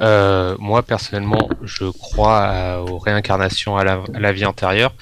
Euh, 0.00 0.56
moi, 0.58 0.82
personnellement, 0.82 1.48
je 1.62 1.86
crois 1.86 2.84
aux 2.86 2.98
réincarnations 2.98 3.76
à 3.76 3.84
la, 3.84 4.32
vie 4.32 4.44
antérieure, 4.44 4.94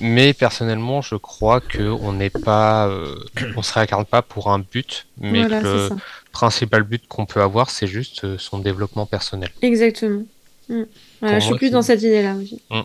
mais 0.00 0.32
personnellement, 0.32 1.02
je 1.02 1.14
crois 1.14 1.60
qu'on 1.60 2.12
n'est 2.12 2.30
pas, 2.30 2.88
euh, 2.88 3.14
on 3.56 3.62
se 3.62 3.72
réincarne 3.72 4.04
pas 4.04 4.22
pour 4.22 4.50
un 4.50 4.58
but, 4.58 5.06
mais 5.20 5.46
que 5.46 5.52
le 5.52 5.88
principal 6.32 6.82
but 6.82 7.06
qu'on 7.08 7.26
peut 7.26 7.42
avoir, 7.42 7.70
c'est 7.70 7.86
juste 7.86 8.24
euh, 8.24 8.36
son 8.38 8.58
développement 8.58 9.06
personnel. 9.06 9.50
Exactement. 9.62 10.24
Mm. 10.68 10.82
je 11.22 11.38
suis 11.38 11.54
plus 11.54 11.70
dans 11.70 11.82
cette 11.82 12.02
idée-là 12.02 12.34
aussi. 12.34 12.60
Mm. 12.70 12.80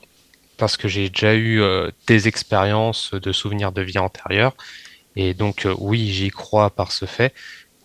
Parce 0.58 0.78
que 0.78 0.88
j'ai 0.88 1.10
déjà 1.10 1.34
eu 1.36 1.60
des 2.06 2.28
expériences 2.28 3.16
de 3.16 3.32
souvenirs 3.32 3.72
de 3.72 3.82
vie 3.82 3.98
antérieure, 3.98 4.54
et 5.16 5.34
donc 5.34 5.68
oui, 5.80 6.12
j'y 6.12 6.30
crois 6.30 6.70
par 6.70 6.92
ce 6.92 7.06
fait 7.06 7.34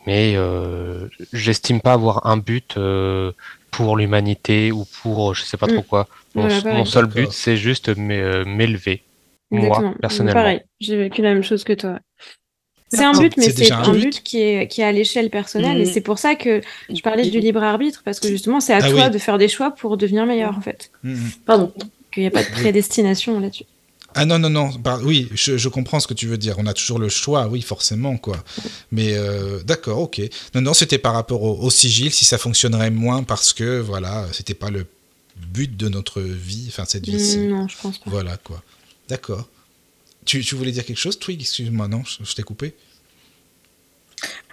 mais 0.07 0.35
euh, 0.37 1.09
j'estime 1.33 1.81
pas 1.81 1.93
avoir 1.93 2.27
un 2.27 2.37
but 2.37 2.77
euh, 2.77 3.33
pour 3.71 3.97
l'humanité 3.97 4.73
ou 4.73 4.87
pour 5.03 5.35
je 5.35 5.43
sais 5.43 5.57
pas 5.57 5.67
trop 5.67 5.81
mm. 5.81 5.85
quoi. 5.85 6.09
Mon, 6.35 6.85
seul 6.85 7.07
but, 7.07 7.33
c'est 7.33 7.57
juste 7.57 7.89
euh, 7.89 8.45
m'élever. 8.45 9.03
Moi, 9.51 9.95
personnellement. 10.01 10.41
Pareil, 10.41 10.61
j'ai 10.81 10.97
vécu 10.97 11.23
la 11.23 11.35
même 11.35 11.43
chose 11.43 11.65
que 11.65 11.73
toi. 11.73 11.99
C'est 12.89 13.05
un 13.05 13.13
but, 13.13 13.37
mais 13.37 13.51
c'est 13.51 13.73
un 13.73 13.93
but, 13.93 14.23
qui, 14.23 14.41
est, 14.41 14.69
qui 14.69 14.81
est 14.81 14.85
à 14.85 14.93
l'échelle 14.93 15.29
personnelle. 15.31 15.81
Et 15.81 15.85
mm. 15.85 15.93
c'est 15.93 16.01
pour 16.01 16.19
ça 16.19 16.37
que 16.37 16.61
je 16.89 17.01
parlais 17.01 17.29
du 17.29 17.41
libre 17.41 17.63
arbitre, 17.63 18.03
parce 18.05 18.21
que 18.21 18.29
justement, 18.29 18.61
c'est 18.61 18.75
à 18.75 18.79
ah 18.83 18.91
toi 18.91 19.09
de 19.09 19.19
faire 19.19 19.39
des 19.39 19.49
choix 19.49 19.73
pour 19.73 19.97
devenir 19.97 20.25
meilleur, 20.25 20.57
en 20.57 20.61
fait. 20.61 20.91
Mm, 21.03 21.17
Pardon. 21.45 21.73
Qu'il 22.13 22.23
n'y 22.23 22.29
a 22.29 22.31
pas 22.31 22.45
de 22.45 22.51
prédestination 22.51 23.41
là-dessus. 23.41 23.65
Ah 24.19 24.25
non, 24.25 24.39
non, 24.39 24.49
non, 24.49 24.71
oui, 25.03 25.29
je, 25.35 25.69
comprends 25.69 26.01
ce 26.01 26.07
que 26.07 26.15
tu 26.15 26.27
veux 26.27 26.39
dire. 26.39 26.55
On 26.57 26.67
a 26.67 26.73
toujours 26.73 26.99
le 26.99 27.11
choix, 27.11 27.49
oui, 27.49 27.61
forcément, 27.61 28.17
quoi. 28.17 28.43
Mais 28.91 29.13
euh, 29.13 29.63
d'accord, 29.63 30.01
ok. 30.01 30.23
Non, 30.55 30.63
non, 30.63 30.73
c'était 30.73 30.97
par 30.97 31.13
rapport 31.13 31.43
au, 31.43 31.71
sigil, 31.71 32.11
si 32.11 32.25
ça 32.25 32.39
fonctionnerait 32.39 32.91
moins 32.91 33.25
parce 33.25 33.53
que, 33.53 33.79
voilà, 33.79 34.27
c'était 34.33 34.55
pas 34.55 34.71
le 34.71 34.87
but 35.37 35.77
de 35.77 35.91
notre 35.91 36.23
vie, 36.23 36.65
enfin, 36.69 36.85
cette 36.87 37.07
vie-ci. 37.07 37.41
Non, 37.41 37.69
je 37.69 37.77
pense 37.77 37.99
pas. 37.99 38.11
Voilà, 38.11 38.39
quoi. 38.39 38.63
D'accord. 39.11 39.47
Tu, 40.25 40.41
voulais 40.55 40.73
dire 40.73 40.87
quelque 40.87 40.97
chose, 40.97 41.19
Twig? 41.19 41.43
Excuse-moi, 41.43 41.87
non, 41.87 42.03
je, 42.07 42.35
t'ai 42.35 42.43
coupé. 42.43 42.75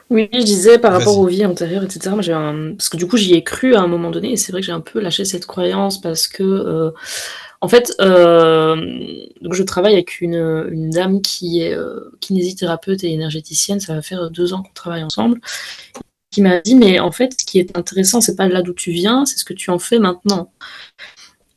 Oui, 0.10 0.28
je 0.34 0.44
disais 0.44 0.78
par 0.78 0.92
rapport 0.92 1.18
aux 1.18 1.28
vies 1.28 1.46
antérieures, 1.46 1.84
etc. 1.84 2.14
Parce 2.18 2.90
que 2.90 2.98
du 2.98 3.08
coup, 3.08 3.16
j'y 3.16 3.34
ai 3.34 3.46
cru 3.46 3.76
à 3.76 3.80
un 3.80 3.88
moment 3.88 4.12
donné, 4.12 4.34
et 4.34 4.36
c'est 4.36 4.52
vrai 4.52 4.60
que 4.60 4.68
j'ai 4.68 4.74
un 4.74 4.82
peu 4.82 5.00
lâché 5.00 5.24
cette 5.24 5.46
croyance 5.46 6.02
parce 6.02 6.28
que. 6.28 6.44
Euh, 6.44 6.92
En 7.64 7.70
fait, 7.70 7.96
euh, 8.02 8.76
donc 9.40 9.54
je 9.54 9.64
travaille 9.64 9.94
avec 9.94 10.20
une, 10.20 10.90
dame 10.90 11.22
qui 11.22 11.62
est 11.62 11.74
euh, 11.74 12.12
kinésithérapeute 12.20 13.06
et 13.06 13.14
énergéticienne. 13.14 13.80
Ça 13.80 13.96
va 13.96 14.02
faire 14.02 14.30
deux 14.30 14.52
ans 14.52 14.64
qu'on 14.64 14.74
travaille 14.74 15.02
ensemble. 15.02 15.40
Qui 16.30 16.42
m'a 16.42 16.60
dit, 16.60 16.76
mais 16.76 17.00
en 17.00 17.14
fait, 17.14 17.34
ce 17.40 17.46
qui 17.46 17.60
est 17.60 17.78
intéressant, 17.78 18.20
c'est 18.20 18.36
pas 18.36 18.50
là 18.50 18.64
d'où 18.64 18.74
tu 18.74 18.92
viens, 18.92 19.26
c'est 19.26 19.38
ce 19.38 19.46
que 19.46 19.54
tu 19.54 19.72
en 19.72 19.80
fais 19.80 19.98
maintenant. 19.98 20.52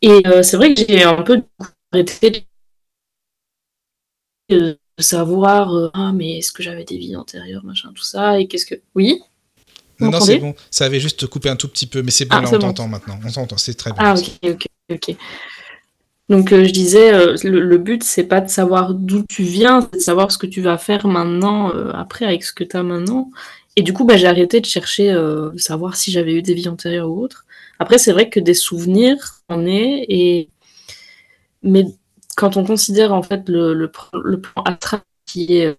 Et 0.00 0.24
euh, 0.28 0.44
c'est 0.44 0.56
vrai 0.56 0.74
que 0.74 0.82
j'ai 0.88 1.02
un 1.02 1.22
peu 1.22 1.42
arrêté 1.90 2.46
de 4.48 4.78
savoir, 5.00 5.90
ah, 5.92 6.12
mais 6.14 6.38
est-ce 6.38 6.52
que 6.52 6.62
j'avais 6.62 6.84
des 6.84 6.98
vies 6.98 7.16
antérieures, 7.16 7.64
machin, 7.64 7.90
tout 7.92 8.04
ça, 8.04 8.38
et 8.38 8.46
qu'est-ce 8.46 8.66
que. 8.66 8.76
Oui? 8.94 9.22
Non, 9.98 10.12
non, 10.12 10.20
c'est 10.20 10.38
bon. 10.38 10.54
Ça 10.70 10.84
avait 10.84 11.00
juste 11.00 11.26
coupé 11.26 11.48
un 11.48 11.56
tout 11.56 11.66
petit 11.66 11.88
peu, 11.88 12.02
mais 12.02 12.12
c'est 12.12 12.26
bon, 12.26 12.36
ah, 12.36 12.42
là, 12.42 12.50
on 12.52 12.58
t'entend 12.60 12.86
maintenant. 12.86 13.18
On 13.26 13.32
t'entend, 13.32 13.56
c'est 13.56 13.74
très 13.74 13.90
bien. 13.90 14.00
Ah, 14.04 14.14
ok, 14.14 14.52
ok, 14.52 14.66
ok. 14.92 15.16
Donc 16.28 16.52
euh, 16.52 16.64
je 16.64 16.72
disais, 16.72 17.12
euh, 17.14 17.36
le, 17.44 17.78
but 17.78 18.02
c'est 18.02 18.24
pas 18.24 18.40
de 18.40 18.48
savoir 18.48 18.94
d'où 18.94 19.22
tu 19.28 19.44
viens, 19.44 19.82
c'est 19.82 19.94
de 19.94 20.02
savoir 20.02 20.32
ce 20.32 20.38
que 20.38 20.46
tu 20.46 20.60
vas 20.60 20.76
faire 20.76 21.06
maintenant, 21.06 21.72
euh, 21.74 21.92
après 21.92 22.24
avec 22.24 22.42
ce 22.44 22.52
que 22.52 22.64
tu 22.64 22.76
as 22.76 22.82
maintenant. 22.82 23.30
Et 23.76 23.82
du 23.82 23.92
coup, 23.92 24.04
bah, 24.04 24.16
j'ai 24.16 24.26
arrêté 24.26 24.60
de 24.60 24.66
chercher, 24.66 25.14
savoir 25.58 25.96
si 25.96 26.10
j'avais 26.10 26.32
eu 26.34 26.42
des 26.42 26.54
vies 26.54 26.68
antérieures 26.68 27.10
ou 27.10 27.22
autres. 27.22 27.44
Après, 27.78 27.98
c'est 27.98 28.12
vrai 28.12 28.30
que 28.30 28.40
des 28.40 28.54
souvenirs, 28.54 29.42
on 29.50 29.66
est, 29.66 30.06
et 30.08 30.48
mais 31.62 31.84
quand 32.36 32.56
on 32.56 32.64
considère 32.64 33.12
en 33.12 33.22
fait 33.22 33.48
le, 33.48 33.74
le, 33.74 33.90
le 34.24 34.40
plan 34.40 34.62
astral 34.62 35.00
qui 35.26 35.58
est 35.58 35.76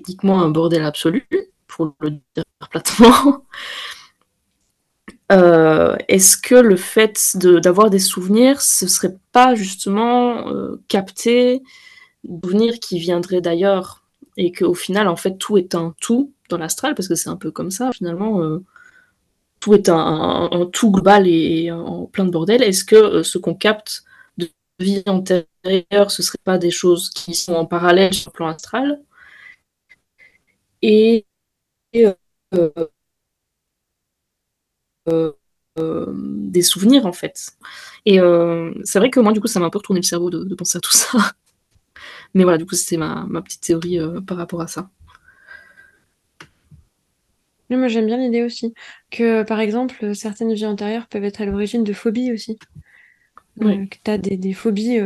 uniquement 0.00 0.42
un 0.42 0.48
bordel 0.48 0.84
absolu, 0.84 1.26
pour 1.68 1.94
le 2.00 2.10
dire 2.10 2.44
platement, 2.70 3.44
euh, 5.30 5.96
est-ce 6.08 6.36
que 6.36 6.54
le 6.54 6.76
fait 6.76 7.36
d'avoir 7.36 7.90
des 7.90 7.98
souvenirs, 7.98 8.60
ce 8.60 8.88
serait 8.88 9.16
pas 9.32 9.54
justement 9.54 10.48
euh, 10.48 10.82
capter 10.88 11.62
souvenirs 12.24 12.80
qui 12.80 12.98
viendraient 12.98 13.40
d'ailleurs 13.40 14.04
et 14.36 14.52
qu'au 14.52 14.74
final, 14.74 15.08
en 15.08 15.16
fait, 15.16 15.38
tout 15.38 15.58
est 15.58 15.74
un 15.74 15.94
tout 16.00 16.32
dans 16.48 16.58
l'astral, 16.58 16.94
parce 16.94 17.08
que 17.08 17.14
c'est 17.14 17.28
un 17.28 17.36
peu 17.36 17.50
comme 17.50 17.70
ça, 17.70 17.90
finalement, 17.92 18.42
euh, 18.42 18.64
tout 19.60 19.74
est 19.74 19.88
un, 19.88 20.68
tout 20.72 20.90
global 20.90 21.28
et, 21.28 21.70
en 21.70 22.06
plein 22.06 22.24
de 22.24 22.30
bordel. 22.30 22.62
Est-ce 22.62 22.84
que 22.84 23.22
ce 23.22 23.38
qu'on 23.38 23.54
capte 23.54 24.04
de 24.38 24.48
vie 24.78 25.02
antérieure, 25.06 26.10
ce 26.10 26.22
serait 26.22 26.38
pas 26.44 26.58
des 26.58 26.70
choses 26.70 27.10
qui 27.10 27.34
sont 27.34 27.54
en 27.54 27.66
parallèle 27.66 28.14
sur 28.14 28.30
le 28.30 28.34
plan 28.34 28.48
astral? 28.48 29.00
Et 30.82 31.26
euh, 31.96 32.14
euh, 32.54 32.70
des 35.76 36.62
souvenirs 36.62 37.06
en 37.06 37.12
fait. 37.12 37.52
Et 38.06 38.20
euh, 38.20 38.72
c'est 38.84 38.98
vrai 38.98 39.10
que 39.10 39.20
moi 39.20 39.32
du 39.32 39.40
coup 39.40 39.46
ça 39.46 39.60
m'a 39.60 39.66
un 39.66 39.70
peu 39.70 39.78
retourné 39.78 40.00
le 40.00 40.06
cerveau 40.06 40.30
de, 40.30 40.54
penser 40.54 40.78
à 40.78 40.80
tout 40.80 40.92
ça. 40.92 41.18
Mais 42.34 42.44
voilà, 42.44 42.58
du 42.58 42.66
coup 42.66 42.74
c'était 42.74 42.96
ma, 42.96 43.26
petite 43.42 43.62
théorie 43.62 43.98
par 44.26 44.36
rapport 44.36 44.60
à 44.60 44.66
ça. 44.66 44.88
moi 47.70 47.88
j'aime 47.88 48.06
bien 48.06 48.18
l'idée 48.18 48.42
aussi 48.42 48.74
que 49.10 49.42
par 49.42 49.60
exemple 49.60 50.14
certaines 50.14 50.52
vies 50.52 50.66
antérieures 50.66 51.06
peuvent 51.06 51.24
être 51.24 51.40
à 51.40 51.46
l'origine 51.46 51.84
de 51.84 51.92
phobies 51.92 52.32
aussi. 52.32 52.58
que 53.60 53.96
tu 54.04 54.10
as 54.10 54.18
des, 54.18 54.52
phobies 54.52 55.00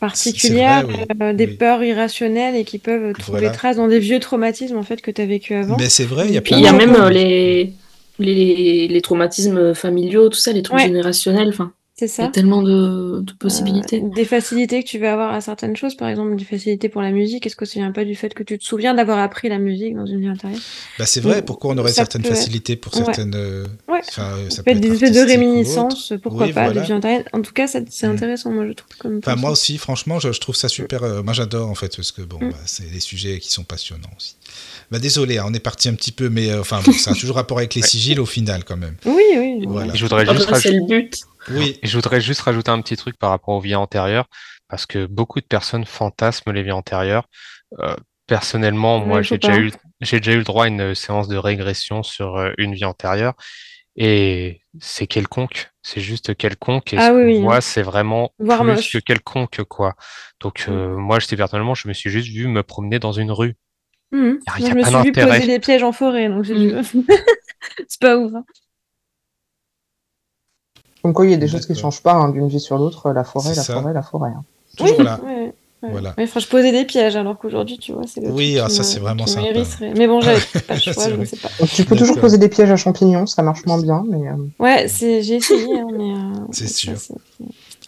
particulières, 0.00 0.86
des 1.34 1.46
peurs 1.48 1.82
irrationnelles 1.82 2.56
et 2.56 2.64
qui 2.64 2.78
peuvent 2.78 3.12
trouver 3.14 3.50
trace 3.52 3.76
dans 3.76 3.88
des 3.88 3.98
vieux 3.98 4.20
traumatismes 4.20 4.76
en 4.76 4.82
fait 4.82 5.00
que 5.00 5.10
tu 5.10 5.20
as 5.20 5.26
vécu 5.26 5.54
avant. 5.54 5.76
Mais 5.78 5.88
c'est 5.88 6.04
vrai, 6.06 6.28
il 6.28 6.34
y 6.34 6.38
a 6.38 6.42
plein 6.42 6.58
Il 6.58 6.64
y 6.64 6.66
a 6.66 6.72
même 6.72 7.08
les 7.08 7.72
les, 8.18 8.88
les, 8.88 9.00
traumatismes 9.00 9.74
familiaux, 9.74 10.28
tout 10.28 10.38
ça, 10.38 10.52
les 10.52 10.62
trucs 10.62 10.78
générationnels. 10.78 11.48
Enfin, 11.48 11.72
c'est 11.96 12.08
ça. 12.08 12.24
Il 12.24 12.26
y 12.26 12.28
a 12.28 12.32
tellement 12.32 12.60
de, 12.60 13.20
de 13.20 13.32
possibilités. 13.34 14.02
Euh, 14.02 14.08
des 14.12 14.24
facilités 14.24 14.82
que 14.82 14.88
tu 14.88 14.98
vas 14.98 15.12
avoir 15.12 15.32
à 15.32 15.40
certaines 15.40 15.76
choses, 15.76 15.94
par 15.94 16.08
exemple, 16.08 16.34
des 16.34 16.44
facilités 16.44 16.88
pour 16.88 17.02
la 17.02 17.12
musique. 17.12 17.46
Est-ce 17.46 17.54
que 17.54 17.64
ça 17.64 17.78
vient 17.78 17.92
pas 17.92 18.04
du 18.04 18.16
fait 18.16 18.34
que 18.34 18.42
tu 18.42 18.58
te 18.58 18.64
souviens 18.64 18.94
d'avoir 18.94 19.20
appris 19.20 19.48
la 19.48 19.58
musique 19.58 19.94
dans 19.94 20.04
une 20.04 20.20
vie 20.20 20.28
antérieure? 20.28 20.58
Bah, 20.98 21.06
C'est 21.06 21.20
vrai, 21.20 21.42
pourquoi 21.42 21.72
on 21.72 21.78
aurait 21.78 21.92
certaines 21.92 22.24
facilités 22.24 22.74
pour 22.74 22.92
certaines. 22.92 23.36
Ouais. 23.86 24.00
Euh, 24.18 24.50
ça, 24.50 24.64
peut 24.64 24.72
être 24.72 24.80
des 24.80 24.92
effets 24.92 25.12
de 25.12 25.20
réminiscence, 25.20 26.12
pourquoi 26.20 26.48
pas, 26.48 26.72
de 26.72 26.80
vie 26.80 26.92
antérieure. 26.92 27.22
En 27.32 27.42
tout 27.42 27.52
cas, 27.52 27.68
c'est 27.68 28.02
mm. 28.02 28.10
intéressant, 28.10 28.50
moi, 28.50 28.66
je 28.66 28.72
trouve. 28.72 28.96
Comme 28.98 29.18
enfin, 29.18 29.36
moi 29.36 29.50
aussi, 29.50 29.78
franchement, 29.78 30.18
je, 30.18 30.30
trouve 30.40 30.56
ça 30.56 30.68
super. 30.68 31.04
Euh, 31.04 31.22
moi, 31.22 31.32
j'adore, 31.32 31.70
en 31.70 31.76
fait, 31.76 31.94
parce 31.94 32.10
que 32.10 32.22
bon, 32.22 32.38
mm. 32.40 32.50
bah, 32.50 32.58
c'est 32.66 32.90
des 32.90 32.98
sujets 32.98 33.38
qui 33.38 33.52
sont 33.52 33.62
passionnants 33.62 34.10
aussi. 34.16 34.34
Bah, 34.90 34.98
désolé, 34.98 35.38
hein, 35.38 35.44
on 35.46 35.54
est 35.54 35.60
parti 35.60 35.88
un 35.88 35.94
petit 35.94 36.12
peu, 36.12 36.28
mais 36.28 36.52
enfin, 36.54 36.80
ça 36.98 37.12
a 37.12 37.14
toujours 37.14 37.36
rapport 37.36 37.58
avec 37.58 37.76
les 37.76 37.82
sigils 37.82 38.18
au 38.18 38.26
final, 38.26 38.64
quand 38.64 38.76
même. 38.76 38.96
Oui, 39.04 39.22
oui. 39.36 39.60
Je 39.62 39.68
voudrais 39.68 40.26
juste 40.26 40.48
rajouter... 40.50 40.72
le 40.72 40.86
but. 40.86 41.24
Oui. 41.50 41.78
je 41.82 41.96
voudrais 41.96 42.20
juste 42.20 42.40
rajouter 42.42 42.70
un 42.70 42.80
petit 42.80 42.96
truc 42.96 43.18
par 43.18 43.30
rapport 43.30 43.54
aux 43.54 43.60
vies 43.60 43.74
antérieures, 43.74 44.26
parce 44.68 44.86
que 44.86 45.06
beaucoup 45.06 45.40
de 45.40 45.46
personnes 45.46 45.84
fantasment 45.84 46.52
les 46.52 46.62
vies 46.62 46.72
antérieures. 46.72 47.28
Euh, 47.80 47.94
personnellement, 48.26 49.00
moi, 49.00 49.22
j'ai 49.22 49.38
déjà 49.38 49.58
eu, 49.58 49.72
j'ai 50.00 50.20
déjà 50.20 50.32
eu 50.32 50.38
le 50.38 50.44
droit 50.44 50.64
à 50.64 50.68
une 50.68 50.94
séance 50.94 51.28
de 51.28 51.36
régression 51.36 52.02
sur 52.02 52.36
euh, 52.36 52.52
une 52.58 52.74
vie 52.74 52.84
antérieure, 52.84 53.34
et 53.96 54.60
c'est 54.80 55.06
quelconque. 55.06 55.70
C'est 55.82 56.00
juste 56.00 56.34
quelconque. 56.36 56.94
Et 56.94 56.98
ah, 56.98 57.12
oui, 57.12 57.40
moi, 57.40 57.60
c'est 57.60 57.82
vraiment 57.82 58.32
plus 58.38 58.90
que 58.90 58.98
quelconque, 58.98 59.62
quoi. 59.64 59.94
Donc, 60.40 60.66
euh, 60.68 60.96
moi, 60.96 61.20
j'étais 61.20 61.36
personnellement, 61.36 61.74
je 61.74 61.88
me 61.88 61.92
suis 61.92 62.10
juste 62.10 62.28
vu 62.28 62.48
me 62.48 62.62
promener 62.62 62.98
dans 62.98 63.12
une 63.12 63.30
rue. 63.30 63.54
Mmh. 64.10 64.34
je 64.58 64.74
me 64.74 64.82
suis 64.84 65.02
vu 65.02 65.12
poser 65.12 65.46
des 65.46 65.58
pièges 65.58 65.82
en 65.82 65.90
forêt, 65.90 66.28
donc 66.28 66.48
mmh. 66.48 66.82
c'est 67.88 68.00
pas 68.00 68.16
ouf. 68.16 68.32
Hein. 68.34 68.44
Comme 71.04 71.12
quoi, 71.12 71.26
il 71.26 71.32
y 71.32 71.34
a 71.34 71.36
des 71.36 71.48
choses 71.48 71.66
qui 71.66 71.72
ne 71.72 71.76
changent 71.76 72.02
pas 72.02 72.14
hein, 72.14 72.30
d'une 72.30 72.48
vie 72.48 72.58
sur 72.58 72.78
l'autre, 72.78 73.12
la 73.12 73.24
forêt, 73.24 73.54
la 73.54 73.62
forêt, 73.62 73.92
la 73.92 74.00
forêt. 74.00 74.30
Hein. 74.30 74.42
Toujours 74.74 75.02
là. 75.02 75.20
Voilà. 75.82 76.14
Mais 76.16 76.26
je 76.26 76.48
posais 76.48 76.72
des 76.72 76.86
pièges 76.86 77.14
alors 77.14 77.36
qu'aujourd'hui, 77.36 77.76
tu 77.76 77.92
vois, 77.92 78.04
c'est 78.06 78.26
Oui, 78.26 78.58
ah, 78.58 78.70
ça 78.70 78.82
c'est 78.82 79.00
vraiment 79.00 79.26
ça. 79.26 79.42
Mais 79.82 80.06
bon, 80.06 80.22
j'avais 80.22 80.40
pas 80.66 80.72
le 80.72 80.80
choix, 80.80 81.10
je 81.10 81.16
ne 81.16 81.26
sais 81.26 81.36
pas. 81.36 81.50
Tu 81.66 81.84
peux 81.84 81.94
toujours 81.94 82.18
poser 82.18 82.38
des 82.38 82.48
pièges 82.48 82.70
à 82.70 82.76
champignons, 82.76 83.26
ça 83.26 83.42
marche 83.42 83.66
moins 83.66 83.82
bien. 83.82 84.02
Mais, 84.08 84.26
euh, 84.28 84.32
Ouais, 84.58 84.86
j'ai 84.88 85.34
essayé, 85.34 85.78
hein, 85.78 85.88
mais. 85.92 86.12
Euh, 86.14 86.46
c'est 86.52 86.68
sûr. 86.68 86.94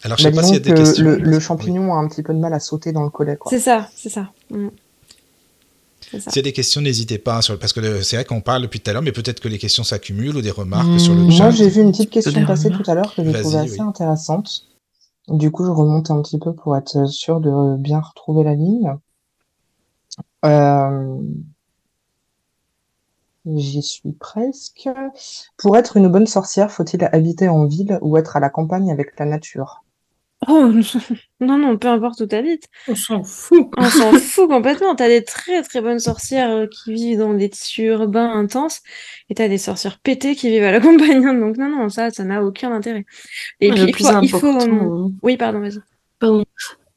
Alors, 0.03 0.19
je 0.19 0.21
sais 0.21 0.29
bah, 0.29 0.41
pas 0.41 0.43
s'il 0.43 0.53
y 0.53 0.57
a 0.57 0.59
des 0.59 0.73
questions. 0.75 1.03
Le, 1.03 1.15
le 1.15 1.39
champignon 1.39 1.95
a 1.95 1.97
un 1.97 2.07
petit 2.07 2.21
peu 2.21 2.35
de 2.35 2.39
mal 2.39 2.53
à 2.53 2.59
sauter 2.59 2.91
dans 2.91 3.01
le 3.01 3.09
collet. 3.09 3.39
C'est 3.49 3.57
ça, 3.57 3.89
c'est 3.95 4.09
ça. 4.09 4.27
Mm. 4.51 4.67
S'il 6.09 6.35
y 6.35 6.39
a 6.39 6.41
des 6.41 6.53
questions, 6.53 6.81
n'hésitez 6.81 7.17
pas, 7.17 7.41
sur, 7.41 7.59
parce 7.59 7.73
que 7.73 8.01
c'est 8.01 8.15
vrai 8.15 8.25
qu'on 8.25 8.41
parle 8.41 8.61
depuis 8.61 8.79
tout 8.79 8.89
à 8.89 8.93
l'heure, 8.93 9.01
mais 9.01 9.11
peut-être 9.11 9.39
que 9.39 9.47
les 9.47 9.57
questions 9.57 9.83
s'accumulent 9.83 10.37
ou 10.37 10.41
des 10.41 10.51
remarques 10.51 10.99
sur 10.99 11.13
le 11.13 11.23
mmh. 11.23 11.31
chat. 11.31 11.43
Moi, 11.43 11.51
j'ai 11.51 11.69
vu 11.69 11.81
une 11.81 11.91
petite 11.91 12.09
question 12.09 12.45
passer 12.45 12.69
tout 12.69 12.83
à 12.89 12.95
l'heure 12.95 13.13
que 13.13 13.23
j'ai 13.23 13.33
trouvée 13.33 13.57
assez 13.57 13.81
intéressante. 13.81 14.67
Du 15.27 15.51
coup, 15.51 15.65
je 15.65 15.71
remonte 15.71 16.09
un 16.09 16.21
petit 16.21 16.39
peu 16.39 16.53
pour 16.53 16.77
être 16.77 17.05
sûr 17.09 17.41
de 17.41 17.75
bien 17.77 17.99
retrouver 17.99 18.43
la 18.45 18.55
ligne. 18.55 18.95
Euh, 20.45 21.17
j'y 23.45 23.81
suis 23.81 24.13
presque. 24.13 24.89
Pour 25.57 25.75
être 25.77 25.97
une 25.97 26.07
bonne 26.07 26.27
sorcière, 26.27 26.71
faut-il 26.71 27.03
habiter 27.11 27.49
en 27.49 27.65
ville 27.65 27.99
ou 28.01 28.17
être 28.17 28.37
à 28.37 28.39
la 28.39 28.49
campagne 28.49 28.91
avec 28.91 29.19
la 29.19 29.25
nature? 29.25 29.83
Oh 30.49 30.71
non, 31.41 31.57
non, 31.57 31.77
peu 31.77 31.89
importe 31.89 32.21
où 32.21 32.25
t'habites. 32.25 32.67
On 32.87 32.95
s'en 32.95 33.23
fout. 33.23 33.69
On 33.77 33.89
s'en 33.89 34.13
fout 34.19 34.47
complètement. 34.47 34.95
T'as 34.95 35.09
des 35.09 35.23
très 35.23 35.61
très 35.61 35.81
bonnes 35.81 35.99
sorcières 35.99 36.51
euh, 36.51 36.67
qui 36.67 36.93
vivent 36.93 37.19
dans 37.19 37.33
des 37.33 37.49
tissus 37.49 37.87
urbains 37.87 38.31
intenses 38.31 38.81
et 39.29 39.35
t'as 39.35 39.49
des 39.49 39.57
sorcières 39.57 39.99
pétées 39.99 40.35
qui 40.35 40.49
vivent 40.49 40.63
à 40.63 40.71
la 40.71 40.79
campagne. 40.81 41.21
Donc 41.21 41.57
non, 41.57 41.69
non, 41.69 41.89
ça, 41.89 42.11
ça 42.11 42.23
n'a 42.23 42.43
aucun 42.43 42.71
intérêt. 42.71 43.05
Et 43.59 43.71
puis, 43.71 43.79
le 43.79 43.91
plus 43.91 44.05
il 44.21 44.29
faut, 44.29 44.47
important... 44.47 45.05
Euh, 45.05 45.09
oui, 45.21 45.35
pardon, 45.35 45.59
vas-y. 45.59 45.79
Pardon. 46.19 46.45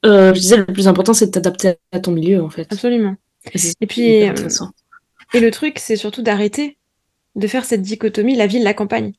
Euh, 0.07 0.33
je 0.33 0.41
disais, 0.41 0.57
le 0.57 0.65
plus 0.65 0.89
important, 0.89 1.13
c'est 1.13 1.27
de 1.27 1.31
t'adapter 1.33 1.75
à 1.93 2.01
ton 2.01 2.13
milieu, 2.13 2.43
en 2.43 2.49
fait. 2.49 2.73
Absolument. 2.73 3.17
Et, 3.81 3.87
puis, 3.87 4.03
et 4.03 4.31
le 5.41 5.51
truc, 5.51 5.79
c'est 5.79 5.97
surtout 5.97 6.23
d'arrêter 6.23 6.79
de 7.37 7.47
faire 7.47 7.65
cette 7.65 7.83
dichotomie, 7.83 8.37
la 8.37 8.47
ville, 8.47 8.63
la 8.63 8.75
campagne 8.75 9.13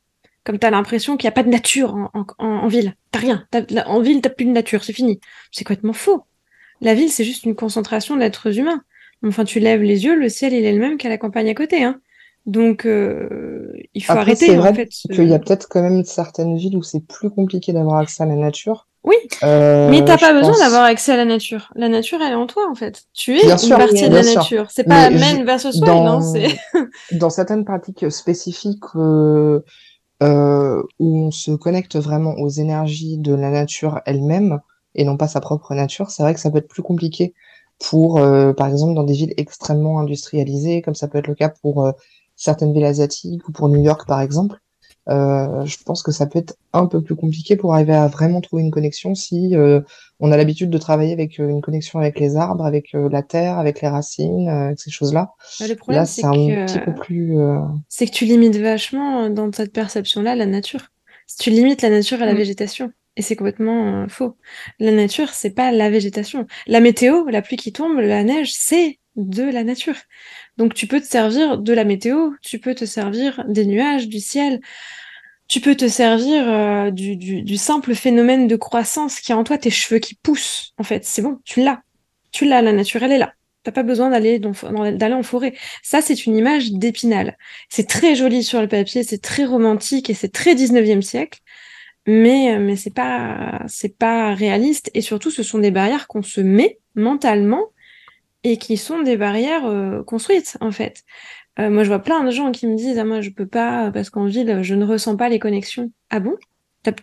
comme 0.43 0.59
tu 0.59 0.65
as 0.65 0.72
l'impression 0.72 1.18
qu'il 1.18 1.27
n'y 1.27 1.30
a 1.30 1.34
pas 1.34 1.43
de 1.43 1.49
nature 1.49 1.95
en, 1.95 2.26
en, 2.39 2.45
en 2.45 2.68
ville. 2.68 2.95
T'as 3.11 3.19
rien. 3.19 3.45
en 3.85 4.01
ville, 4.01 4.22
t'as 4.22 4.30
plus 4.30 4.45
de 4.45 4.51
nature, 4.51 4.84
c'est 4.84 4.93
fini. 4.93 5.19
C'est 5.51 5.63
complètement 5.63 5.93
faux. 5.93 6.23
La 6.81 6.95
ville, 6.95 7.09
c'est 7.09 7.23
juste 7.23 7.43
une 7.43 7.55
concentration 7.55 8.15
d'êtres 8.15 8.57
humains. 8.57 8.81
Enfin, 9.23 9.43
tu 9.43 9.59
lèves 9.59 9.84
les 9.84 10.05
yeux, 10.05 10.15
le 10.15 10.30
ciel, 10.30 10.53
il 10.53 10.65
est 10.65 10.73
le 10.73 10.80
même 10.80 10.97
qu'à 10.97 11.09
la 11.09 11.18
campagne 11.18 11.49
à 11.49 11.53
côté. 11.53 11.84
Hein. 11.84 11.99
Donc, 12.47 12.88
euh, 12.88 13.72
il 13.93 14.03
faut 14.03 14.13
arrêter. 14.13 14.57
en 14.57 14.73
fait. 14.73 14.89
qu'il 14.89 15.30
y 15.30 15.34
a 15.34 15.39
peut-être 15.39 15.68
quand 15.69 15.81
même 15.84 16.03
certaines 16.03 16.57
villes 16.57 16.76
où 16.76 16.81
c'est 16.81 17.05
plus 17.05 17.30
compliqué 17.30 17.72
d'avoir 17.72 17.97
accès 17.97 18.23
à 18.23 18.26
la 18.26 18.35
nature. 18.35 18.88
Oui, 19.03 19.15
euh, 19.41 19.89
mais 19.89 20.05
t'as 20.05 20.18
pas 20.18 20.31
besoin 20.31 20.57
d'avoir 20.59 20.84
accès 20.84 21.11
à 21.11 21.18
la 21.18 21.26
nature. 21.26 21.72
La 21.76 21.89
nature, 21.89 22.19
elle 22.22 22.34
est 22.34 22.35
en 22.35 22.45
toi, 22.45 22.69
en 22.69 22.76
fait. 22.76 23.03
Tu 23.13 23.35
es 23.35 23.41
une 23.41 23.69
partie 23.69 24.07
de 24.07 24.13
la 24.13 24.22
nature. 24.22 24.68
C'est 24.69 24.84
pas 24.84 25.09
men 25.09 25.43
versus 25.43 25.76
soi, 25.76 25.88
non 25.88 26.19
Dans 27.11 27.31
certaines 27.31 27.65
pratiques 27.65 28.11
spécifiques, 28.11 28.84
euh, 28.95 29.61
euh, 30.22 30.84
où 30.99 31.18
on 31.27 31.31
se 31.31 31.52
connecte 31.52 31.95
vraiment 31.98 32.34
aux 32.35 32.49
énergies 32.49 33.18
de 33.18 33.34
la 33.34 33.49
nature 33.52 34.02
elle-même 34.06 34.60
et 34.95 35.03
non 35.06 35.18
pas 35.18 35.27
sa 35.27 35.41
propre 35.41 35.73
nature, 35.76 36.11
c'est 36.11 36.23
vrai 36.23 36.34
que 36.34 36.39
ça 36.39 36.52
peut 36.52 36.57
être 36.60 36.68
plus 36.68 36.84
compliqué 36.84 37.34
pour, 37.80 38.19
euh, 38.19 38.53
par 38.53 38.68
exemple, 38.68 38.93
dans 38.93 39.03
des 39.03 39.14
villes 39.14 39.34
extrêmement 39.38 39.99
industrialisées, 39.99 40.81
comme 40.81 40.95
ça 40.95 41.07
peut 41.07 41.18
être 41.19 41.27
le 41.27 41.35
cas 41.35 41.49
pour 41.49 41.85
euh, 41.85 41.91
certaines 42.35 42.73
villes 42.73 42.85
asiatiques 42.85 43.48
ou 43.48 43.52
pour 43.52 43.69
New 43.69 43.81
York, 43.81 44.07
par 44.07 44.22
exemple. 44.22 44.57
euh, 45.10 45.65
je 45.65 45.77
pense 45.84 46.03
que 46.03 46.11
ça 46.11 46.27
peut 46.27 46.39
être 46.39 46.56
un 46.73 46.85
peu 46.88 47.02
plus 47.02 47.15
compliqué 47.15 47.56
pour 47.56 47.73
arriver 47.73 47.93
à 47.95 48.07
vraiment 48.07 48.41
trouver 48.41 48.64
une 48.64 48.72
connexion 48.72 49.15
si 49.15 49.56
euh, 49.56 49.81
on 50.22 50.31
a 50.31 50.38
l'habitude 50.38 50.69
de 50.69 50.77
travailler 50.77 51.14
avec 51.14 51.39
euh, 51.39 51.49
une 51.49 51.61
connexion 51.61 51.99
avec 51.99 52.19
les 52.19 52.38
arbres, 52.38 52.65
avec 52.65 52.91
la 52.93 53.22
terre, 53.22 53.57
avec 53.57 53.81
les 53.81 53.88
racines, 53.88 54.48
avec 54.48 54.80
ces 54.80 54.91
choses-là. 54.91 55.34
Bah, 55.60 55.68
le 55.68 55.76
problème, 55.76 56.06
c'est 56.06 56.26
un 56.26 56.31
petit 56.31 56.80
peu 56.80 56.93
plus. 56.93 57.38
C'est 57.89 58.06
que 58.06 58.11
tu 58.11 58.26
limites 58.26 58.57
vachement 58.57 59.30
dans 59.30 59.52
cette 59.52 59.73
perception-là 59.73 60.35
la 60.35 60.45
nature. 60.45 60.88
Tu 61.39 61.49
limites 61.49 61.81
la 61.81 61.89
nature 61.89 62.22
à 62.22 62.26
la 62.26 62.34
mm. 62.34 62.38
végétation. 62.38 62.91
Et 63.18 63.22
c'est 63.22 63.35
complètement 63.35 64.07
faux. 64.07 64.38
La 64.80 64.91
nature, 64.91 65.30
c'est 65.30 65.49
pas 65.49 65.72
la 65.72 65.89
végétation. 65.89 66.48
La 66.65 66.80
météo, 66.80 67.27
la 67.27 67.41
pluie 67.41 67.57
qui 67.57 67.73
tombe, 67.73 67.99
la 67.99 68.23
neige, 68.23 68.53
c'est 68.53 68.99
de 69.15 69.43
la 69.43 69.64
nature. 69.64 69.95
Donc 70.57 70.73
tu 70.73 70.88
peux 70.88 71.02
te 71.02 71.06
servir 71.06 71.57
de 71.57 71.73
la 71.73 71.84
météo, 71.84 72.31
tu 72.41 72.60
peux 72.60 72.76
te 72.76 72.85
servir 72.85 73.43
des 73.48 73.65
nuages, 73.65 74.07
du 74.07 74.19
ciel, 74.19 74.61
tu 75.51 75.59
peux 75.59 75.75
te 75.75 75.89
servir 75.89 76.45
euh, 76.47 76.91
du, 76.91 77.57
simple 77.57 77.93
phénomène 77.93 78.47
de 78.47 78.55
croissance 78.55 79.19
qui 79.19 79.33
a 79.33 79.37
en 79.37 79.43
toi 79.43 79.57
tes 79.57 79.69
cheveux 79.69 79.99
qui 79.99 80.15
poussent. 80.15 80.73
En 80.77 80.83
fait, 80.83 81.03
c'est 81.03 81.21
bon, 81.21 81.39
tu 81.43 81.61
l'as. 81.61 81.81
Tu 82.31 82.45
l'as, 82.45 82.61
la 82.61 82.71
nature, 82.71 83.03
elle 83.03 83.11
est 83.11 83.17
là. 83.17 83.33
T'as 83.63 83.73
pas 83.73 83.83
besoin 83.83 84.09
d'aller 84.09 84.39
d'aller 84.39 85.13
en 85.13 85.23
forêt. 85.23 85.53
Ça, 85.83 86.01
c'est 86.01 86.25
une 86.25 86.37
image 86.37 86.71
d'épinal. 86.71 87.37
C'est 87.67 87.85
très 87.85 88.15
joli 88.15 88.45
sur 88.45 88.61
le 88.61 88.69
papier, 88.69 89.03
c'est 89.03 89.21
très 89.21 89.43
romantique 89.43 90.09
et 90.09 90.13
c'est 90.13 90.31
très 90.31 90.55
19e 90.55 91.01
siècle. 91.01 91.41
Mais, 92.07 92.57
mais 92.57 92.77
c'est 92.77 92.93
pas, 92.93 93.61
c'est 93.67 93.97
pas 93.97 94.33
réaliste. 94.33 94.89
Et 94.93 95.01
surtout, 95.01 95.31
ce 95.31 95.43
sont 95.43 95.59
des 95.59 95.69
barrières 95.69 96.07
qu'on 96.07 96.23
se 96.23 96.39
met 96.39 96.79
mentalement 96.95 97.71
et 98.43 98.57
qui 98.57 98.77
sont 98.77 99.01
des 99.01 99.17
barrières 99.17 99.65
euh, 99.65 100.01
construites 100.03 100.57
en 100.61 100.71
fait. 100.71 101.03
Euh, 101.59 101.69
moi, 101.69 101.83
je 101.83 101.89
vois 101.89 101.99
plein 101.99 102.23
de 102.23 102.31
gens 102.31 102.51
qui 102.51 102.65
me 102.67 102.75
disent 102.75 102.97
ah 102.97 103.05
moi 103.05 103.21
je 103.21 103.29
peux 103.29 103.45
pas 103.45 103.91
parce 103.91 104.09
qu'en 104.09 104.25
ville 104.25 104.59
je 104.61 104.75
ne 104.75 104.85
ressens 104.85 105.17
pas 105.17 105.29
les 105.29 105.39
connexions. 105.39 105.91
Ah 106.09 106.19
bon? 106.19 106.35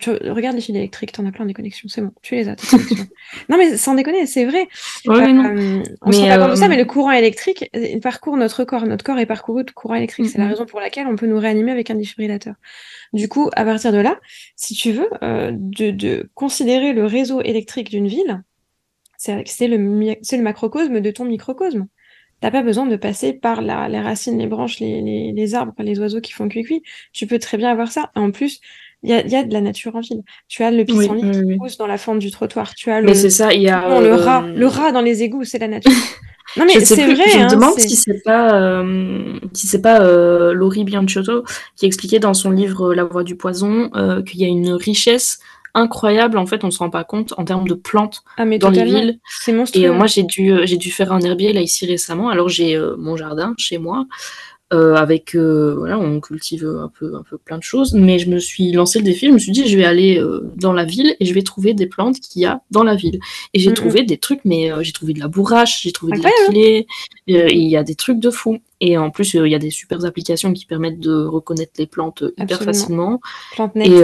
Tu 0.00 0.10
regardes 0.10 0.56
les 0.56 0.60
fils 0.60 0.74
électriques, 0.74 1.12
t'en 1.12 1.24
as 1.24 1.30
plein 1.30 1.46
des 1.46 1.54
connexions, 1.54 1.88
c'est 1.88 2.00
bon, 2.00 2.10
tu 2.20 2.34
les 2.34 2.48
as. 2.48 2.56
non 3.48 3.56
mais 3.56 3.76
sans 3.76 3.94
déconner, 3.94 4.26
c'est 4.26 4.44
vrai. 4.44 4.66
Ouais, 5.06 5.32
non. 5.32 5.56
Euh, 5.56 5.82
on 6.02 6.10
se 6.10 6.18
rend 6.18 6.26
pas 6.26 6.38
compte 6.38 6.50
de 6.50 6.54
ça, 6.56 6.66
mais 6.66 6.76
le 6.76 6.84
courant 6.84 7.12
électrique 7.12 7.70
il 7.74 8.00
parcourt 8.00 8.36
notre 8.36 8.64
corps. 8.64 8.86
Notre 8.86 9.04
corps 9.04 9.18
est 9.20 9.26
parcouru 9.26 9.62
de 9.62 9.70
courant 9.70 9.94
électrique. 9.94 10.30
C'est 10.30 10.38
la 10.38 10.48
raison 10.48 10.66
pour 10.66 10.80
laquelle 10.80 11.06
on 11.06 11.14
peut 11.14 11.26
nous 11.26 11.38
réanimer 11.38 11.70
avec 11.70 11.90
un 11.90 11.94
défibrillateur. 11.94 12.54
Du 13.12 13.28
coup, 13.28 13.50
à 13.54 13.64
partir 13.64 13.92
de 13.92 13.98
là, 13.98 14.18
si 14.56 14.74
tu 14.74 14.90
veux, 14.90 15.08
de, 15.22 15.90
de 15.92 16.28
considérer 16.34 16.92
le 16.92 17.04
réseau 17.04 17.40
électrique 17.42 17.90
d'une 17.90 18.08
ville, 18.08 18.42
c'est 19.16 19.68
le, 19.68 19.76
le 19.76 20.42
macrocosme 20.42 21.00
de 21.00 21.10
ton 21.12 21.24
microcosme. 21.24 21.86
T'as 22.40 22.50
pas 22.50 22.62
besoin 22.62 22.86
de 22.86 22.96
passer 22.96 23.32
par 23.32 23.62
la, 23.62 23.88
les 23.88 24.00
racines, 24.00 24.38
les 24.38 24.46
branches, 24.46 24.78
les, 24.78 25.00
les, 25.02 25.32
les, 25.32 25.54
arbres, 25.54 25.72
les 25.78 25.98
oiseaux 25.98 26.20
qui 26.20 26.32
font 26.32 26.48
cuicui. 26.48 26.82
Tu 27.12 27.26
peux 27.26 27.38
très 27.38 27.58
bien 27.58 27.70
avoir 27.70 27.90
ça. 27.90 28.10
En 28.14 28.30
plus, 28.30 28.60
il 29.02 29.10
y 29.10 29.12
a, 29.12 29.26
y 29.26 29.36
a, 29.36 29.44
de 29.44 29.52
la 29.52 29.60
nature 29.60 29.94
en 29.96 30.00
ville. 30.00 30.22
Tu 30.48 30.62
as 30.62 30.70
le 30.70 30.84
pissenlit 30.84 31.30
qui 31.30 31.56
pousse 31.56 31.76
dans 31.76 31.86
la 31.86 31.98
fente 31.98 32.18
du 32.18 32.30
trottoir. 32.30 32.74
Tu 32.74 32.90
as 32.90 33.00
le, 33.00 33.06
mais 33.06 33.14
c'est 33.14 33.30
ça, 33.30 33.52
il 33.52 33.62
y 33.62 33.68
a 33.68 34.00
le 34.00 34.14
rat, 34.14 34.42
le 34.42 34.66
rat 34.66 34.92
dans 34.92 35.00
les 35.00 35.22
égouts, 35.22 35.44
c'est 35.44 35.58
la 35.58 35.68
nature. 35.68 35.92
non 36.56 36.64
mais 36.64 36.80
c'est 36.80 37.06
vrai. 37.06 37.28
Je 37.28 37.38
me 37.38 37.42
hein, 37.42 37.46
demande 37.46 37.78
si 37.78 37.96
c'est 37.96 38.22
pas 38.24 38.54
euh, 38.54 39.38
si 39.52 39.66
c'est 39.66 39.82
pas 39.82 40.00
euh, 40.00 40.52
Laurie 40.52 40.84
Bianciotto 40.84 41.44
qui 41.76 41.86
expliquait 41.86 42.18
dans 42.18 42.34
son 42.34 42.50
livre 42.50 42.94
La 42.94 43.04
Voix 43.04 43.22
du 43.22 43.36
poison 43.36 43.90
euh, 43.94 44.22
qu'il 44.22 44.40
y 44.40 44.44
a 44.44 44.48
une 44.48 44.72
richesse 44.72 45.38
incroyable. 45.74 46.38
En 46.38 46.46
fait, 46.46 46.64
on 46.64 46.70
se 46.70 46.78
rend 46.78 46.90
pas 46.90 47.04
compte 47.04 47.34
en 47.36 47.44
termes 47.44 47.66
de 47.66 47.74
plantes 47.74 48.22
ah, 48.36 48.44
dans 48.58 48.70
les 48.70 48.84
villes. 48.84 49.18
C'est 49.40 49.52
monstrueux. 49.52 49.84
Et 49.84 49.88
euh, 49.88 49.92
moi, 49.92 50.06
j'ai 50.06 50.22
dû, 50.22 50.50
euh, 50.50 50.66
j'ai 50.66 50.76
dû 50.76 50.90
faire 50.90 51.12
un 51.12 51.20
herbier 51.20 51.52
là 51.52 51.60
ici 51.60 51.86
récemment. 51.86 52.28
Alors 52.28 52.48
j'ai 52.48 52.76
euh, 52.76 52.96
mon 52.98 53.16
jardin 53.16 53.54
chez 53.58 53.78
moi 53.78 54.06
euh, 54.74 54.96
avec 54.96 55.34
euh, 55.34 55.76
voilà, 55.78 55.98
on 55.98 56.20
cultive 56.20 56.66
un 56.66 56.90
peu, 56.90 57.14
un 57.16 57.22
peu 57.22 57.38
plein 57.38 57.56
de 57.56 57.62
choses. 57.62 57.94
Mais 57.94 58.18
je 58.18 58.28
me 58.28 58.38
suis 58.38 58.70
lancé 58.72 58.98
le 58.98 59.04
défi, 59.06 59.26
je 59.26 59.32
me 59.32 59.38
suis 59.38 59.52
dit, 59.52 59.66
je 59.66 59.74
vais 59.78 59.86
aller 59.86 60.18
euh, 60.18 60.50
dans 60.56 60.74
la 60.74 60.84
ville 60.84 61.16
et 61.20 61.24
je 61.24 61.32
vais 61.32 61.40
trouver 61.40 61.72
des 61.72 61.86
plantes 61.86 62.20
qu'il 62.20 62.42
y 62.42 62.44
a 62.44 62.60
dans 62.70 62.84
la 62.84 62.94
ville. 62.94 63.18
Et 63.54 63.60
j'ai 63.60 63.72
trouvé 63.72 64.02
des 64.02 64.18
trucs, 64.18 64.40
mais 64.44 64.70
j'ai 64.82 64.92
trouvé 64.92 65.14
de 65.14 65.20
la 65.20 65.28
bourrache, 65.28 65.82
j'ai 65.82 65.92
trouvé 65.92 66.18
de 66.18 66.22
la 66.22 66.30
clé, 66.48 66.86
il 67.26 67.68
y 67.68 67.76
a 67.78 67.82
des 67.82 67.94
trucs 67.94 68.20
de 68.20 68.30
fou. 68.30 68.58
Et 68.80 68.98
en 68.98 69.10
plus, 69.10 69.34
il 69.34 69.46
y 69.46 69.54
a 69.54 69.58
des 69.58 69.70
super 69.70 70.04
applications 70.04 70.52
qui 70.52 70.66
permettent 70.66 71.00
de 71.00 71.24
reconnaître 71.24 71.72
les 71.78 71.86
plantes 71.86 72.22
hyper 72.36 72.62
facilement. 72.62 73.20
Plantes 73.52 73.72
Et 73.76 74.02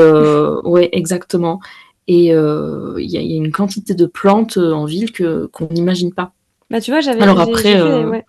ouais, 0.65 0.89
exactement. 0.93 1.61
Et 2.09 2.29
il 2.29 3.05
y, 3.05 3.17
y, 3.17 3.19
a 3.19 3.37
une 3.37 3.53
quantité 3.53 3.95
de 3.95 4.07
plantes 4.07 4.57
en 4.57 4.87
ville 4.87 5.13
que 5.13 5.45
qu'on 5.47 5.69
n'imagine 5.71 6.15
pas. 6.15 6.33
Bah 6.71 6.81
tu 6.81 6.91
vois, 6.91 7.01
j'avais. 7.01 7.21
Alors 7.21 7.39
après, 7.39 7.81
ouais. 7.83 8.25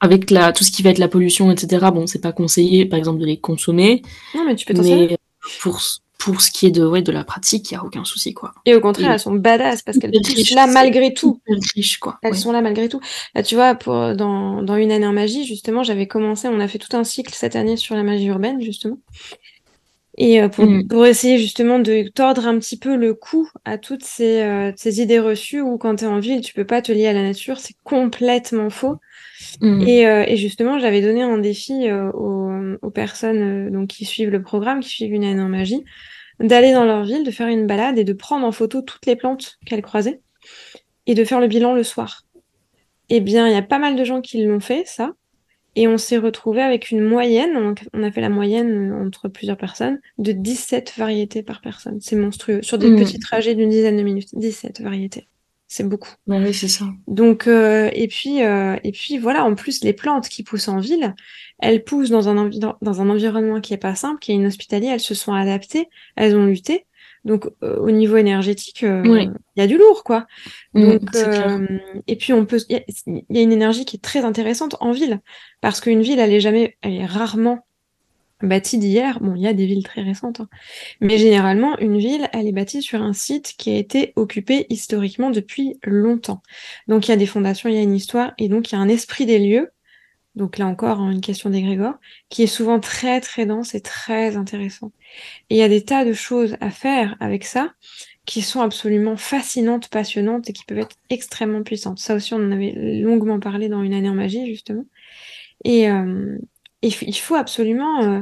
Avec 0.00 0.30
la, 0.30 0.52
tout 0.52 0.64
ce 0.64 0.70
qui 0.70 0.82
va 0.82 0.90
être 0.90 0.98
la 0.98 1.08
pollution, 1.08 1.50
etc., 1.50 1.86
bon, 1.92 2.06
c'est 2.06 2.20
pas 2.20 2.32
conseillé, 2.32 2.86
par 2.86 2.98
exemple, 2.98 3.20
de 3.20 3.26
les 3.26 3.38
consommer. 3.38 4.02
Non, 4.34 4.44
mais 4.46 4.54
tu 4.54 4.64
peux 4.66 4.74
t'en 4.74 4.82
servir. 4.82 5.16
Pour, 5.60 5.80
pour 6.18 6.40
ce 6.40 6.50
qui 6.50 6.66
est 6.66 6.70
de, 6.70 6.84
ouais, 6.84 7.02
de 7.02 7.12
la 7.12 7.24
pratique, 7.24 7.70
il 7.70 7.74
n'y 7.74 7.78
a 7.78 7.84
aucun 7.84 8.04
souci, 8.04 8.34
quoi. 8.34 8.52
Et 8.66 8.74
au 8.74 8.80
contraire, 8.80 9.12
elles 9.12 9.20
sont 9.20 9.34
badass 9.34 9.82
parce 9.82 9.98
qu'elles 9.98 10.12
sont 10.24 10.54
là 10.54 10.66
malgré 10.66 11.14
tout. 11.14 11.40
Quoi. 12.00 12.18
Elles 12.22 12.36
sont 12.36 12.52
là 12.52 12.60
malgré 12.60 12.88
tout. 12.88 13.00
Là, 13.34 13.42
tu 13.42 13.54
vois, 13.54 13.74
pour, 13.74 14.14
dans, 14.14 14.62
dans 14.62 14.76
une 14.76 14.92
année 14.92 15.06
en 15.06 15.12
magie, 15.12 15.44
justement, 15.44 15.82
j'avais 15.82 16.06
commencé, 16.06 16.48
on 16.48 16.60
a 16.60 16.68
fait 16.68 16.78
tout 16.78 16.96
un 16.96 17.04
cycle 17.04 17.32
cette 17.34 17.56
année 17.56 17.76
sur 17.76 17.94
la 17.94 18.02
magie 18.02 18.26
urbaine, 18.26 18.60
justement. 18.60 18.98
Et 20.18 20.42
euh, 20.42 20.48
pour, 20.48 20.66
mm. 20.66 20.88
pour, 20.88 21.06
essayer 21.06 21.38
justement 21.38 21.78
de 21.78 22.08
tordre 22.12 22.46
un 22.46 22.58
petit 22.58 22.76
peu 22.76 22.96
le 22.96 23.14
cou 23.14 23.48
à 23.64 23.78
toutes 23.78 24.04
ces, 24.04 24.42
euh, 24.42 24.72
ces 24.76 25.00
idées 25.00 25.20
reçues 25.20 25.60
où 25.60 25.78
quand 25.78 25.96
tu 25.96 26.04
es 26.04 26.08
en 26.08 26.18
ville, 26.18 26.40
tu 26.40 26.52
peux 26.52 26.66
pas 26.66 26.82
te 26.82 26.90
lier 26.90 27.06
à 27.06 27.12
la 27.12 27.22
nature, 27.22 27.58
c'est 27.60 27.76
complètement 27.84 28.68
faux. 28.68 28.96
Mm. 29.60 29.82
Et, 29.86 30.06
euh, 30.06 30.24
et, 30.26 30.36
justement, 30.36 30.78
j'avais 30.78 31.00
donné 31.00 31.22
un 31.22 31.38
défi 31.38 31.88
euh, 31.88 32.10
aux, 32.12 32.76
aux, 32.82 32.90
personnes 32.90 33.68
euh, 33.68 33.70
donc, 33.70 33.88
qui 33.88 34.04
suivent 34.04 34.30
le 34.30 34.42
programme, 34.42 34.80
qui 34.80 34.88
suivent 34.88 35.12
une 35.12 35.24
année 35.24 35.42
en 35.42 35.48
magie, 35.48 35.84
d'aller 36.40 36.72
dans 36.72 36.84
leur 36.84 37.04
ville, 37.04 37.24
de 37.24 37.30
faire 37.30 37.48
une 37.48 37.66
balade 37.66 37.98
et 37.98 38.04
de 38.04 38.12
prendre 38.12 38.46
en 38.46 38.52
photo 38.52 38.82
toutes 38.82 39.06
les 39.06 39.16
plantes 39.16 39.58
qu'elles 39.66 39.82
croisaient 39.82 40.20
et 41.06 41.14
de 41.14 41.24
faire 41.24 41.40
le 41.40 41.48
bilan 41.48 41.74
le 41.74 41.82
soir. 41.82 42.24
Eh 43.08 43.20
bien, 43.20 43.48
il 43.48 43.52
y 43.52 43.56
a 43.56 43.62
pas 43.62 43.78
mal 43.78 43.96
de 43.96 44.04
gens 44.04 44.20
qui 44.20 44.44
l'ont 44.44 44.60
fait, 44.60 44.82
ça. 44.86 45.12
Et 45.74 45.86
on 45.86 45.96
s'est 45.96 46.18
retrouvé 46.18 46.60
avec 46.60 46.90
une 46.90 47.00
moyenne, 47.00 47.74
on 47.92 48.02
a 48.02 48.10
fait 48.10 48.20
la 48.20 48.30
moyenne 48.30 48.92
entre 48.92 49.28
plusieurs 49.28 49.56
personnes, 49.56 50.00
de 50.18 50.32
17 50.32 50.94
variétés 50.96 51.42
par 51.42 51.60
personne. 51.60 51.98
C'est 52.00 52.16
monstrueux. 52.16 52.62
Sur 52.62 52.78
des 52.78 52.90
mm. 52.90 52.96
petits 52.96 53.18
trajets 53.20 53.54
d'une 53.54 53.70
dizaine 53.70 53.96
de 53.96 54.02
minutes. 54.02 54.34
17 54.34 54.80
variétés 54.80 55.28
c'est 55.68 55.86
beaucoup. 55.86 56.10
oui, 56.26 56.54
c'est 56.54 56.68
ça. 56.68 56.86
Donc, 57.06 57.46
euh, 57.46 57.90
et 57.92 58.08
puis, 58.08 58.42
euh, 58.42 58.76
et 58.84 58.92
puis 58.92 59.18
voilà, 59.18 59.44
en 59.44 59.54
plus, 59.54 59.84
les 59.84 59.92
plantes 59.92 60.28
qui 60.30 60.42
poussent 60.42 60.68
en 60.68 60.78
ville, 60.78 61.14
elles 61.58 61.84
poussent 61.84 62.08
dans 62.08 62.28
un, 62.30 62.48
dans 62.80 63.00
un 63.02 63.10
environnement 63.10 63.60
qui 63.60 63.74
est 63.74 63.78
pas 63.78 63.94
simple, 63.94 64.18
qui 64.18 64.32
est 64.32 64.36
inhospitalier, 64.36 64.88
elles 64.88 65.00
se 65.00 65.14
sont 65.14 65.34
adaptées, 65.34 65.90
elles 66.16 66.34
ont 66.34 66.46
lutté. 66.46 66.86
Donc, 67.24 67.46
euh, 67.62 67.76
au 67.76 67.90
niveau 67.90 68.16
énergétique, 68.16 68.80
il 68.80 69.32
y 69.56 69.60
a 69.60 69.66
du 69.66 69.76
lourd, 69.76 70.04
quoi. 70.04 70.26
Donc, 70.72 71.02
et 72.06 72.16
puis, 72.16 72.32
on 72.32 72.46
peut, 72.46 72.60
il 72.70 72.82
y, 73.06 73.24
y, 73.28 73.38
a 73.38 73.42
une 73.42 73.52
énergie 73.52 73.84
qui 73.84 73.96
est 73.96 74.02
très 74.02 74.24
intéressante 74.24 74.76
en 74.80 74.92
ville, 74.92 75.20
parce 75.60 75.80
qu'une 75.80 76.00
ville, 76.00 76.18
elle 76.18 76.32
est 76.32 76.40
jamais, 76.40 76.78
elle 76.80 76.94
est 76.94 77.06
rarement 77.06 77.67
bâtie 78.42 78.78
d'hier. 78.78 79.20
Bon, 79.20 79.34
il 79.34 79.42
y 79.42 79.46
a 79.46 79.52
des 79.52 79.66
villes 79.66 79.84
très 79.84 80.02
récentes, 80.02 80.40
hein. 80.40 80.48
mais 81.00 81.18
généralement, 81.18 81.78
une 81.78 81.98
ville, 81.98 82.28
elle 82.32 82.46
est 82.46 82.52
bâtie 82.52 82.82
sur 82.82 83.02
un 83.02 83.12
site 83.12 83.54
qui 83.58 83.70
a 83.70 83.76
été 83.76 84.12
occupé 84.16 84.66
historiquement 84.70 85.30
depuis 85.30 85.78
longtemps. 85.84 86.42
Donc, 86.86 87.08
il 87.08 87.10
y 87.10 87.14
a 87.14 87.16
des 87.16 87.26
fondations, 87.26 87.68
il 87.68 87.74
y 87.74 87.78
a 87.78 87.82
une 87.82 87.94
histoire, 87.94 88.32
et 88.38 88.48
donc 88.48 88.70
il 88.70 88.74
y 88.74 88.78
a 88.78 88.80
un 88.80 88.88
esprit 88.88 89.26
des 89.26 89.38
lieux. 89.38 89.70
Donc 90.34 90.56
là 90.56 90.66
encore, 90.68 91.00
hein, 91.00 91.10
une 91.10 91.20
question 91.20 91.50
d'égrégore, 91.50 91.94
qui 92.28 92.44
est 92.44 92.46
souvent 92.46 92.78
très 92.78 93.20
très 93.20 93.44
dense 93.44 93.74
et 93.74 93.80
très 93.80 94.36
intéressant. 94.36 94.92
Et 95.50 95.56
il 95.56 95.58
y 95.58 95.62
a 95.62 95.68
des 95.68 95.84
tas 95.84 96.04
de 96.04 96.12
choses 96.12 96.56
à 96.60 96.70
faire 96.70 97.16
avec 97.18 97.44
ça 97.44 97.72
qui 98.24 98.42
sont 98.42 98.60
absolument 98.60 99.16
fascinantes, 99.16 99.88
passionnantes 99.88 100.48
et 100.48 100.52
qui 100.52 100.64
peuvent 100.64 100.78
être 100.78 100.96
extrêmement 101.10 101.62
puissantes. 101.62 101.98
Ça 101.98 102.14
aussi, 102.14 102.34
on 102.34 102.38
en 102.38 102.52
avait 102.52 102.72
longuement 103.00 103.40
parlé 103.40 103.68
dans 103.68 103.82
une 103.82 103.94
année 103.94 104.10
en 104.10 104.14
magie, 104.14 104.46
justement. 104.46 104.84
Et, 105.64 105.90
euh, 105.90 106.38
il 106.82 107.16
faut 107.16 107.34
absolument 107.34 108.02
euh, 108.02 108.20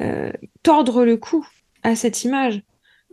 euh, 0.00 0.32
tordre 0.62 1.04
le 1.04 1.16
cou 1.16 1.46
à 1.82 1.96
cette 1.96 2.24
image 2.24 2.62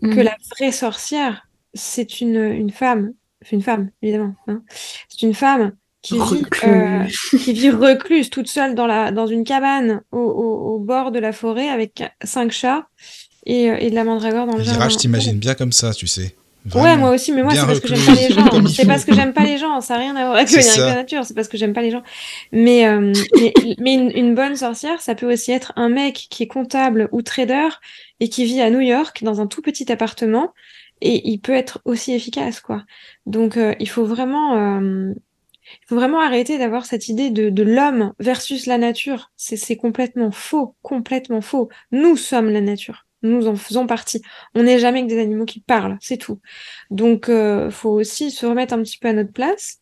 que 0.02 0.08
mhm. 0.08 0.22
la 0.22 0.36
vraie 0.52 0.72
sorcière, 0.72 1.48
c'est 1.74 2.22
une, 2.22 2.36
une 2.36 2.72
femme, 2.72 3.14
une 3.52 3.62
femme 3.62 3.90
évidemment, 4.02 4.36
hein. 4.48 4.62
c'est 5.10 5.26
une 5.26 5.34
femme 5.34 5.74
qui 6.02 6.16
vit, 6.16 6.46
euh, 6.66 7.04
qui 7.32 7.54
vit 7.54 7.72
recluse 7.72 8.30
toute 8.30 8.48
seule 8.48 8.76
dans, 8.76 8.88
la, 8.88 9.12
dans 9.12 9.28
une 9.28 9.44
cabane 9.44 10.02
au, 10.12 10.20
au, 10.20 10.80
bord 10.80 11.12
de 11.12 11.20
la 11.20 11.34
forêt 11.34 11.70
avec 11.70 12.04
cinq 12.24 12.52
chats 12.52 12.88
et, 13.46 13.66
et 13.66 13.90
de 13.90 13.96
la 13.96 14.04
mandragore 14.04 14.46
dans 14.46 14.56
le 14.56 14.64
jardin. 14.64 14.90
je 14.90 14.98
t'imagine 14.98 15.40
bien 15.40 15.56
comme 15.56 15.72
ça, 15.72 15.94
tu 15.94 16.08
sais 16.08 16.36
ouais, 16.76 16.98
moi 16.98 17.12
aussi, 17.12 17.32
mais 17.32 17.44
moi, 17.44 17.54
c'est 17.54 17.66
parce 17.66 17.80
que 17.80 17.88
j'aime 17.88 18.06
pas 18.06 18.14
les 18.16 18.34
gens. 18.34 18.68
C'est 18.68 18.86
parce 18.86 19.06
que 19.06 19.14
j'aime 19.14 19.34
pas 19.34 19.44
les 19.44 19.58
gens. 19.58 19.82
Ça 19.82 19.96
n'a 19.96 20.00
rien 20.02 20.16
à 20.16 20.26
voir 20.26 20.36
avec, 20.38 20.52
la 20.52 20.96
nature. 20.96 21.26
C'est 21.26 21.34
parce 21.34 21.48
que 21.48 21.58
j'aime 21.58 21.74
pas 21.74 21.82
les 21.82 21.92
gens. 21.92 22.04
Mais, 22.52 22.88
euh, 22.88 23.14
mais, 23.80 23.94
une, 23.94 24.36
bonne 24.36 24.56
sorcière, 24.56 25.02
ça 25.02 25.16
peut 25.16 25.32
aussi 25.32 25.52
être 25.52 25.74
un 25.76 25.90
mec 25.90 26.28
qui 26.30 26.44
est 26.44 26.48
comptable 26.48 27.10
ou 27.12 27.22
trader 27.22 27.70
et 28.20 28.30
qui 28.30 28.46
vit 28.46 28.62
à 28.62 28.70
New 28.70 28.80
York 28.80 29.24
dans 29.24 29.42
un 29.42 29.48
tout 29.48 29.62
petit 29.62 29.92
appartement. 29.92 30.54
Et 31.02 31.30
il 31.30 31.40
peut 31.40 31.54
être 31.54 31.80
aussi 31.86 32.14
efficace, 32.14 32.60
quoi. 32.60 32.84
Donc, 33.26 33.58
euh, 33.58 33.76
il 33.80 33.90
faut 33.90 34.06
vraiment. 34.06 34.58
Euh, 34.58 35.14
Il 35.82 35.88
faut 35.88 35.96
vraiment 35.96 36.22
arrêter 36.22 36.58
d'avoir 36.58 36.86
cette 36.86 37.08
idée 37.08 37.30
de, 37.30 37.50
de 37.50 37.64
l'homme 37.64 38.14
versus 38.20 38.66
la 38.66 38.78
nature. 38.78 39.32
C'est 39.36 39.76
complètement 39.76 40.32
faux, 40.32 40.76
complètement 40.82 41.42
faux. 41.42 41.70
Nous 41.92 42.18
sommes 42.18 42.50
la 42.50 42.62
nature. 42.62 43.07
Nous 43.24 43.48
en 43.48 43.56
faisons 43.56 43.88
partie. 43.88 44.22
On 44.56 44.64
n'est 44.64 44.80
jamais 44.80 45.04
que 45.04 45.08
des 45.08 45.20
animaux 45.20 45.46
qui 45.46 45.60
parlent, 45.60 45.98
c'est 46.02 46.18
tout. 46.18 46.40
Donc, 46.92 47.30
euh, 47.30 47.72
faut 47.72 47.90
aussi 47.90 48.32
se 48.32 48.46
remettre 48.46 48.74
un 48.74 48.84
petit 48.84 48.98
peu 48.98 49.08
à 49.08 49.14
notre 49.14 49.32
place 49.32 49.80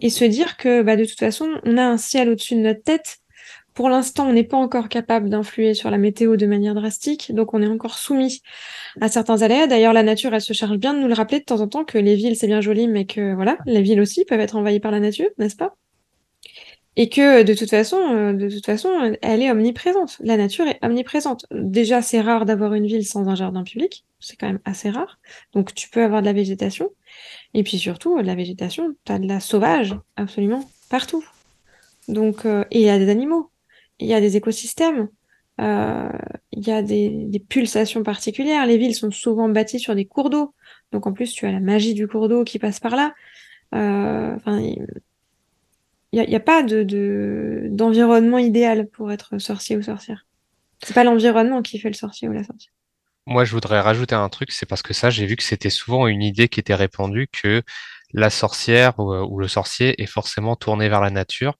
et 0.00 0.10
se 0.10 0.24
dire 0.24 0.56
que, 0.56 0.82
bah, 0.82 0.96
de 0.96 1.04
toute 1.04 1.18
façon, 1.18 1.48
on 1.64 1.76
a 1.78 1.84
un 1.84 1.96
ciel 1.96 2.28
au-dessus 2.30 2.54
de 2.56 2.60
notre 2.60 2.82
tête. 2.82 3.18
Pour 3.74 3.88
l'instant, 3.88 4.28
on 4.28 4.32
n'est 4.34 4.44
pas 4.44 4.58
encore 4.58 4.88
capable 4.88 5.30
d'influer 5.30 5.72
sur 5.74 5.90
la 5.90 5.96
météo 5.96 6.36
de 6.36 6.46
manière 6.46 6.74
drastique, 6.74 7.32
donc 7.34 7.54
on 7.54 7.62
est 7.62 7.66
encore 7.66 7.96
soumis 7.96 8.42
à 9.00 9.08
certains 9.08 9.40
aléas. 9.40 9.66
D'ailleurs, 9.66 9.94
la 9.94 10.02
nature, 10.02 10.34
elle 10.34 10.42
se 10.42 10.52
charge 10.52 10.76
bien 10.76 10.92
de 10.92 10.98
nous 10.98 11.08
le 11.08 11.14
rappeler 11.14 11.40
de 11.40 11.44
temps 11.44 11.60
en 11.60 11.68
temps 11.68 11.84
que 11.84 11.96
les 11.98 12.14
villes, 12.14 12.36
c'est 12.36 12.46
bien 12.46 12.60
joli, 12.60 12.86
mais 12.86 13.06
que 13.06 13.34
voilà, 13.34 13.56
les 13.66 13.80
villes 13.80 14.00
aussi 14.00 14.24
peuvent 14.26 14.40
être 14.40 14.56
envahies 14.56 14.80
par 14.80 14.90
la 14.90 15.00
nature, 15.00 15.28
n'est-ce 15.38 15.56
pas? 15.56 15.74
Et 16.96 17.08
que 17.08 17.42
de 17.42 17.54
toute 17.54 17.70
façon, 17.70 17.96
euh, 17.96 18.32
de 18.34 18.50
toute 18.50 18.66
façon, 18.66 19.16
elle 19.22 19.42
est 19.42 19.50
omniprésente. 19.50 20.18
La 20.20 20.36
nature 20.36 20.66
est 20.66 20.78
omniprésente. 20.84 21.46
Déjà, 21.50 22.02
c'est 22.02 22.20
rare 22.20 22.44
d'avoir 22.44 22.74
une 22.74 22.86
ville 22.86 23.06
sans 23.06 23.28
un 23.28 23.34
jardin 23.34 23.62
public. 23.62 24.04
C'est 24.20 24.36
quand 24.36 24.46
même 24.46 24.60
assez 24.64 24.90
rare. 24.90 25.18
Donc, 25.54 25.74
tu 25.74 25.88
peux 25.88 26.02
avoir 26.02 26.20
de 26.20 26.26
la 26.26 26.34
végétation. 26.34 26.90
Et 27.54 27.62
puis 27.62 27.78
surtout, 27.78 28.20
de 28.20 28.26
la 28.26 28.34
végétation, 28.34 28.94
tu 29.04 29.12
as 29.12 29.18
de 29.18 29.26
la 29.26 29.40
sauvage, 29.40 29.96
absolument, 30.16 30.68
partout. 30.90 31.24
Donc, 32.08 32.44
euh, 32.44 32.64
et 32.70 32.80
il 32.80 32.86
y 32.86 32.90
a 32.90 32.98
des 32.98 33.08
animaux. 33.08 33.50
Il 33.98 34.06
y 34.06 34.14
a 34.14 34.20
des 34.20 34.36
écosystèmes. 34.36 35.08
Euh, 35.60 36.08
il 36.52 36.66
y 36.66 36.72
a 36.72 36.82
des, 36.82 37.08
des, 37.08 37.38
pulsations 37.38 38.02
particulières. 38.02 38.66
Les 38.66 38.76
villes 38.76 38.94
sont 38.94 39.10
souvent 39.10 39.48
bâties 39.48 39.78
sur 39.78 39.94
des 39.94 40.06
cours 40.06 40.28
d'eau. 40.28 40.54
Donc, 40.92 41.06
en 41.06 41.12
plus, 41.12 41.32
tu 41.32 41.46
as 41.46 41.52
la 41.52 41.60
magie 41.60 41.94
du 41.94 42.06
cours 42.06 42.28
d'eau 42.28 42.44
qui 42.44 42.58
passe 42.58 42.80
par 42.80 42.96
là. 42.96 43.14
Enfin, 43.72 44.60
il 46.12 46.20
n'y 46.20 46.34
a, 46.34 46.36
a, 46.36 46.40
pas 46.40 46.62
de 46.62 47.68
d'environnement 47.70 48.38
idéal 48.38 48.88
pour 48.88 49.10
être 49.12 49.38
sorcier 49.38 49.76
ou 49.76 49.82
sorcière. 49.82 50.26
C'est 50.82 50.94
pas 50.94 51.04
l'environnement 51.04 51.62
qui 51.62 51.78
fait 51.78 51.88
le 51.88 51.94
sorcier 51.94 52.28
ou 52.28 52.32
la 52.32 52.44
sorcière. 52.44 52.72
Moi, 53.26 53.44
je 53.44 53.52
voudrais 53.52 53.80
rajouter 53.80 54.16
un 54.16 54.28
truc, 54.28 54.50
c'est 54.50 54.66
parce 54.66 54.82
que 54.82 54.92
ça, 54.94 55.08
j'ai 55.08 55.26
vu 55.26 55.36
que 55.36 55.44
c'était 55.44 55.70
souvent 55.70 56.08
une 56.08 56.22
idée 56.22 56.48
qui 56.48 56.58
était 56.58 56.74
répandue 56.74 57.28
que 57.28 57.62
la 58.12 58.30
sorcière 58.30 58.98
ou, 58.98 59.38
le 59.38 59.48
sorcier 59.48 60.02
est 60.02 60.06
forcément 60.06 60.56
tourné 60.56 60.88
vers 60.88 61.00
la 61.00 61.10
nature. 61.10 61.54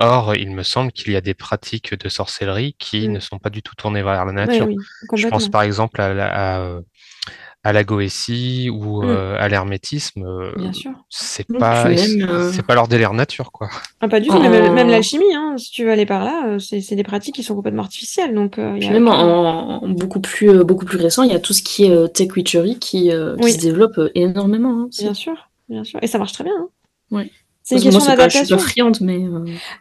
Or, 0.00 0.36
il 0.36 0.52
me 0.52 0.62
semble 0.62 0.92
qu'il 0.92 1.12
y 1.12 1.16
a 1.16 1.20
des 1.20 1.34
pratiques 1.34 1.98
de 1.98 2.08
sorcellerie 2.08 2.76
qui 2.78 3.08
ne 3.08 3.18
sont 3.18 3.38
pas 3.38 3.50
du 3.50 3.62
tout 3.62 3.74
tournées 3.74 4.02
vers 4.02 4.24
la 4.24 4.32
nature. 4.32 4.68
je 5.14 5.26
pense 5.26 5.48
par 5.48 5.62
exemple 5.62 6.00
à, 6.00 6.58
à, 6.58 6.80
à 7.62 7.72
la 7.72 7.84
goétie 7.84 8.70
ou 8.70 9.02
mm. 9.02 9.08
euh, 9.08 9.36
à 9.38 9.48
l'hermétisme, 9.48 10.24
euh, 10.24 10.50
c'est 11.10 11.46
pas 11.46 11.86
euh, 11.88 12.50
c'est 12.52 12.64
pas 12.64 12.74
leur 12.74 12.88
délire 12.88 13.12
nature 13.12 13.52
quoi. 13.52 13.68
Ah, 14.00 14.08
pas 14.08 14.20
du 14.20 14.28
tout, 14.28 14.38
même, 14.38 14.88
la 14.88 15.02
chimie, 15.02 15.34
hein, 15.34 15.56
si 15.58 15.70
tu 15.70 15.84
veux 15.84 15.90
aller 15.90 16.06
par 16.06 16.24
là, 16.24 16.56
c'est 16.58 16.94
des 16.94 17.02
pratiques 17.02 17.34
qui 17.34 17.42
sont 17.42 17.54
complètement 17.54 17.82
artificielles. 17.82 18.34
Donc 18.34 18.56
même 18.56 19.08
en, 19.08 19.86
beaucoup 19.88 20.20
plus 20.20 20.64
beaucoup 20.64 20.86
plus 20.86 20.98
récent, 20.98 21.22
il 21.22 21.30
y 21.30 21.34
a 21.34 21.40
tout 21.40 21.52
ce 21.52 21.62
qui 21.62 21.84
est 21.84 22.12
tech 22.14 22.34
witchery 22.34 22.78
qui, 22.78 23.10
qui 23.40 23.52
se 23.52 23.58
développe 23.58 24.00
énormément. 24.14 24.84
Hein, 24.84 24.88
bien 24.98 25.14
sûr, 25.14 25.50
bien 25.68 25.84
sûr, 25.84 25.98
et 26.02 26.06
ça 26.06 26.18
marche 26.18 26.32
très 26.32 26.44
bien. 26.44 26.54
Hein. 26.58 26.68
Oui. 27.10 27.30
C'est 27.62 27.76
une 27.76 27.82
question 27.82 28.00
d'adaptation. 28.00 28.40
Je 28.40 28.46
suis 28.46 28.54
pas 28.56 28.62
friande, 28.62 28.98
mais 29.02 29.18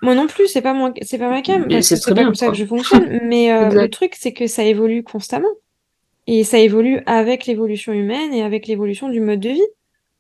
moi 0.02 0.14
non 0.14 0.28
plus, 0.28 0.48
c'est 0.48 0.62
pas 0.62 0.74
moi, 0.74 0.92
c'est 1.02 1.18
pas 1.18 1.30
ma 1.30 1.42
cam. 1.42 1.66
C'est 1.82 2.14
pas 2.14 2.24
comme 2.26 2.36
ça 2.36 2.50
que 2.50 2.56
je 2.56 2.66
fonctionne. 2.66 3.22
mais 3.24 3.72
le 3.72 3.88
truc, 3.88 4.16
c'est 4.20 4.34
que 4.34 4.48
ça 4.48 4.64
évolue 4.64 5.02
constamment. 5.02 5.48
Et 6.32 6.44
ça 6.44 6.60
évolue 6.60 7.02
avec 7.08 7.48
l'évolution 7.48 7.92
humaine 7.92 8.36
et 8.36 8.44
avec 8.44 8.68
l'évolution 8.68 9.10
du 9.10 9.20
mode 9.20 9.40
de 9.40 9.50
vie. 9.50 9.68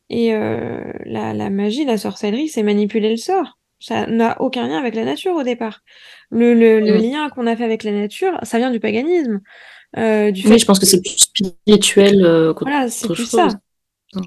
Et 0.09 0.33
euh, 0.33 0.81
la, 1.05 1.35
la, 1.35 1.51
magie, 1.51 1.85
la 1.85 1.99
sorcellerie, 1.99 2.47
c'est 2.47 2.63
manipuler 2.63 3.11
le 3.11 3.15
sort. 3.15 3.59
Ça 3.79 4.07
n'a 4.07 4.41
aucun 4.41 4.67
lien 4.67 4.79
avec 4.79 4.95
la 4.95 5.05
nature 5.05 5.35
au 5.35 5.43
départ. 5.43 5.81
Le, 6.31 6.55
le, 6.55 6.79
le 6.79 6.95
lien 6.95 7.29
qu'on 7.29 7.45
a 7.45 7.55
fait 7.55 7.63
avec 7.63 7.83
la 7.83 7.91
nature, 7.91 8.39
ça 8.41 8.57
vient 8.57 8.71
du 8.71 8.79
paganisme. 8.79 9.41
Euh, 9.99 10.31
du 10.31 10.41
fait 10.41 10.57
je 10.57 10.65
pense 10.65 10.79
que 10.79 10.87
c'est 10.87 10.99
plus 10.99 11.15
spirituel. 11.15 12.25
Euh, 12.25 12.53
voilà, 12.59 12.89
c'est 12.89 13.07
plus 13.07 13.27
ça. 13.27 13.47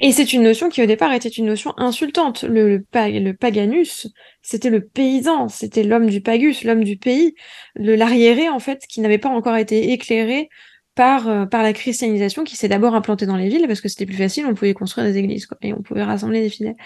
Et 0.00 0.12
c'est 0.12 0.32
une 0.32 0.44
notion 0.44 0.68
qui 0.68 0.84
au 0.84 0.86
départ 0.86 1.12
était 1.12 1.28
une 1.30 1.46
notion 1.46 1.74
insultante. 1.78 2.44
Le, 2.44 2.68
le, 2.68 2.84
le 2.94 3.32
paganus, 3.32 4.06
c'était 4.40 4.70
le 4.70 4.86
paysan, 4.86 5.48
c'était 5.48 5.82
l'homme 5.82 6.09
du 6.09 6.20
pagus, 6.20 6.62
l'homme 6.62 6.84
du 6.84 6.96
pays, 6.96 7.34
le 7.74 7.96
l'arriéré 7.96 8.48
en 8.48 8.60
fait, 8.60 8.84
qui 8.88 9.00
n'avait 9.00 9.18
pas 9.18 9.30
encore 9.30 9.56
été 9.56 9.90
éclairé 9.90 10.48
par, 10.94 11.28
euh, 11.28 11.47
par 11.47 11.62
la 11.62 11.73
christianisation 11.73 12.44
qui 12.44 12.56
s'est 12.56 12.69
d'abord 12.69 12.94
implantée 12.94 13.27
dans 13.27 13.36
les 13.36 13.48
villes 13.48 13.66
parce 13.66 13.81
que 13.81 13.89
c'était 13.89 14.06
plus 14.06 14.16
facile, 14.16 14.47
on 14.47 14.55
pouvait 14.55 14.74
construire 14.74 15.06
des 15.06 15.16
églises 15.16 15.47
quoi, 15.47 15.56
et 15.62 15.73
on 15.73 15.82
pouvait 15.82 16.05
rassembler 16.05 16.43
des 16.43 16.51
fidèles. 16.51 16.77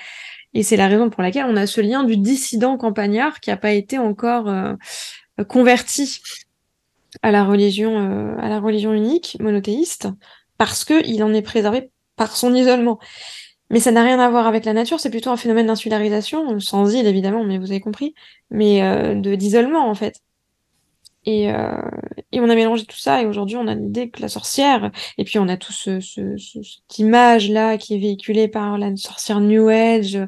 Et 0.55 0.63
c'est 0.63 0.77
la 0.77 0.89
raison 0.89 1.11
pour 1.11 1.23
laquelle 1.23 1.47
on 1.49 1.57
a 1.57 1.67
ce 1.67 1.81
lien 1.81 2.05
du 2.05 2.17
dissident 2.17 2.77
campagnard 2.77 3.41
qui 3.41 3.51
n'a 3.51 3.57
pas 3.57 3.73
été 3.73 3.99
encore 3.99 4.49
euh, 4.49 4.75
converti 5.49 6.21
à 7.23 7.31
la 7.31 7.45
religion 7.45 7.99
euh, 7.99 8.37
à 8.39 8.49
la 8.49 8.61
religion 8.61 8.93
unique 8.93 9.37
monothéiste 9.41 10.09
parce 10.59 10.85
que 10.85 11.07
il 11.07 11.23
en 11.25 11.35
est 11.35 11.43
préservé 11.43 11.91
par 12.17 12.37
son 12.37 12.55
isolement. 12.55 12.99
Mais 13.69 13.81
ça 13.81 13.91
n'a 13.91 14.03
rien 14.05 14.21
à 14.21 14.31
voir 14.31 14.47
avec 14.47 14.65
la 14.65 14.73
nature, 14.73 15.01
c'est 15.01 15.11
plutôt 15.11 15.31
un 15.31 15.37
phénomène 15.37 15.67
d'insularisation, 15.67 16.61
sans 16.61 16.95
île 16.95 17.09
évidemment, 17.09 17.43
mais 17.43 17.59
vous 17.59 17.73
avez 17.73 17.81
compris, 17.81 18.15
mais 18.49 18.81
de 19.17 19.35
d'isolement 19.35 19.91
en 19.91 19.95
fait. 19.97 20.21
Et, 21.27 21.51
euh, 21.51 21.77
et, 22.31 22.41
on 22.41 22.49
a 22.49 22.55
mélangé 22.55 22.85
tout 22.85 22.97
ça 22.97 23.21
et 23.21 23.27
aujourd'hui 23.27 23.57
on 23.57 23.67
a 23.67 23.75
l'idée 23.75 24.11
que 24.11 24.23
la 24.23 24.29
sorcière, 24.29 24.93
et 25.19 25.25
puis 25.25 25.41
on 25.41 25.49
a 25.49 25.57
tout 25.57 25.73
ce, 25.73 25.99
ce, 25.99 26.37
ce, 26.37 26.63
cette 26.63 26.99
image 27.01 27.51
là 27.51 27.77
qui 27.79 27.97
est 27.97 27.99
véhiculée 27.99 28.47
par 28.47 28.79
la 28.79 28.95
sorcière 28.97 29.41
New 29.41 29.69
Age, 29.69 30.19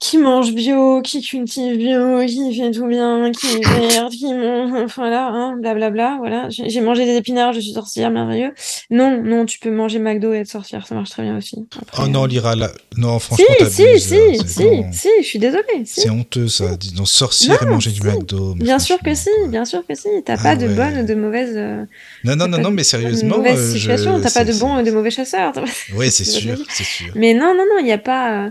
qui 0.00 0.16
mange 0.16 0.54
bio, 0.54 1.02
qui 1.02 1.20
cultive 1.20 1.76
bio, 1.76 2.24
qui 2.26 2.56
fait 2.56 2.70
tout 2.70 2.86
bien, 2.86 3.30
qui 3.32 3.46
est 3.58 3.92
verte, 3.92 4.12
qui 4.12 4.32
mange, 4.32 4.90
voilà, 4.96 5.26
hein, 5.28 5.56
blablabla, 5.60 6.16
voilà. 6.18 6.48
J'ai 6.48 6.80
mangé 6.80 7.04
des 7.04 7.16
épinards, 7.16 7.52
je 7.52 7.60
suis 7.60 7.72
sorcière, 7.72 8.10
merveilleux. 8.10 8.52
Non, 8.90 9.22
non, 9.22 9.44
tu 9.44 9.58
peux 9.58 9.70
manger 9.70 9.98
McDo 9.98 10.32
et 10.32 10.38
être 10.38 10.48
sorcière, 10.48 10.86
ça 10.86 10.94
marche 10.94 11.10
très 11.10 11.22
bien 11.22 11.36
aussi. 11.36 11.56
oh 11.98 12.08
non, 12.08 12.24
Lyra, 12.24 12.56
là... 12.56 12.70
non, 12.96 13.18
franchement, 13.18 13.44
si, 13.68 13.70
si, 13.70 14.00
si, 14.00 14.48
si, 14.48 14.68
si, 14.90 15.08
je 15.20 15.26
suis 15.26 15.38
désolée. 15.38 15.84
C'est 15.84 16.08
honteux, 16.08 16.48
ça, 16.48 16.76
disons, 16.76 17.04
sorcière 17.04 17.62
et 17.62 17.66
manger 17.66 17.90
du 17.90 18.00
McDo. 18.00 18.54
Bien 18.54 18.78
sûr 18.78 18.98
que 19.00 19.14
si, 19.14 19.28
bien 19.48 19.66
sûr 19.66 19.86
que 19.86 19.94
si. 19.94 20.08
T'as 20.24 20.36
ah 20.38 20.42
pas 20.42 20.56
de 20.56 20.66
bonne 20.66 21.00
ou 21.00 21.06
de 21.06 21.14
mauvaise... 21.14 21.52
Euh, 21.54 21.84
non, 22.24 22.36
non, 22.36 22.48
non, 22.48 22.58
non, 22.58 22.70
mais 22.70 22.84
sérieusement... 22.84 23.36
Mauvaise 23.36 23.60
euh, 23.60 23.72
situation, 23.74 24.18
t'as 24.20 24.30
pas 24.30 24.44
de 24.44 24.54
bons 24.54 24.80
ou 24.80 24.82
de 24.82 24.90
mauvais 24.90 25.10
chasseurs. 25.10 25.52
Oui, 25.94 26.10
c'est 26.10 26.24
sûr, 26.24 26.56
c'est 26.70 26.84
sûr. 26.84 27.12
Mais 27.14 27.34
non, 27.34 27.54
non, 27.54 27.64
non, 27.70 27.78
il 27.80 27.84
n'y 27.84 27.92
a 27.92 27.98
pas... 27.98 28.46
Euh, 28.46 28.50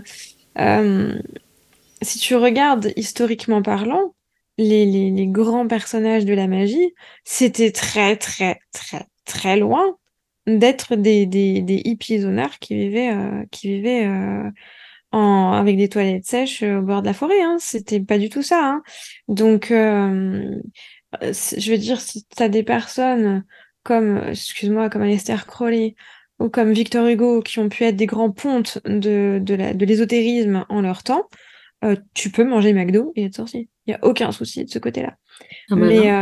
si 0.56 2.18
tu 2.18 2.34
regardes 2.34 2.92
historiquement 2.96 3.62
parlant, 3.62 4.14
les, 4.60 5.26
grands 5.26 5.66
personnages 5.66 6.24
de 6.24 6.34
la 6.34 6.46
magie, 6.46 6.94
c'était 7.24 7.72
très, 7.72 8.16
très, 8.16 8.60
très, 8.72 9.06
très 9.24 9.56
loin 9.56 9.96
d'être 10.46 10.96
des, 10.96 11.82
hippies 11.84 12.24
honneurs 12.24 12.58
qui 12.58 12.74
vivaient, 12.74 13.12
euh, 13.12 13.44
qui 13.50 13.68
vivaient 13.68 14.06
euh, 14.06 14.50
avec 15.12 15.76
des 15.76 15.88
toilettes 15.88 16.26
sèches 16.26 16.62
au 16.62 16.82
bord 16.82 17.02
de 17.02 17.06
la 17.06 17.14
forêt. 17.14 17.40
Hein. 17.40 17.56
C'était 17.58 18.00
pas 18.00 18.18
du 18.18 18.28
tout 18.28 18.42
ça. 18.42 18.64
Hein. 18.64 18.82
Donc, 19.28 19.70
euh, 19.70 20.56
je 21.22 21.70
veux 21.70 21.78
dire, 21.78 22.00
si 22.00 22.24
tu 22.24 22.42
as 22.42 22.48
des 22.48 22.62
personnes 22.62 23.44
comme, 23.82 24.18
excuse-moi, 24.28 24.90
comme 24.90 25.02
Aleister 25.02 25.36
Crowley, 25.46 25.94
ou 26.40 26.48
comme 26.48 26.72
Victor 26.72 27.06
Hugo, 27.06 27.42
qui 27.42 27.58
ont 27.58 27.68
pu 27.68 27.84
être 27.84 27.96
des 27.96 28.06
grands 28.06 28.30
pontes 28.30 28.78
de, 28.86 29.40
de 29.42 29.84
l'ésotérisme 29.84 30.64
en 30.68 30.80
leur 30.80 31.02
temps, 31.02 31.28
euh, 31.84 31.96
tu 32.12 32.30
peux 32.30 32.44
manger 32.44 32.72
McDo 32.72 33.12
et 33.16 33.24
être 33.24 33.36
sorcier. 33.36 33.68
Il 33.86 33.90
n'y 33.90 33.94
a 33.94 34.04
aucun 34.04 34.32
souci 34.32 34.64
de 34.64 34.70
ce 34.70 34.78
côté-là. 34.78 35.16
Ah 35.70 35.76
bah 35.76 35.86
mais, 35.86 36.10
euh, 36.12 36.20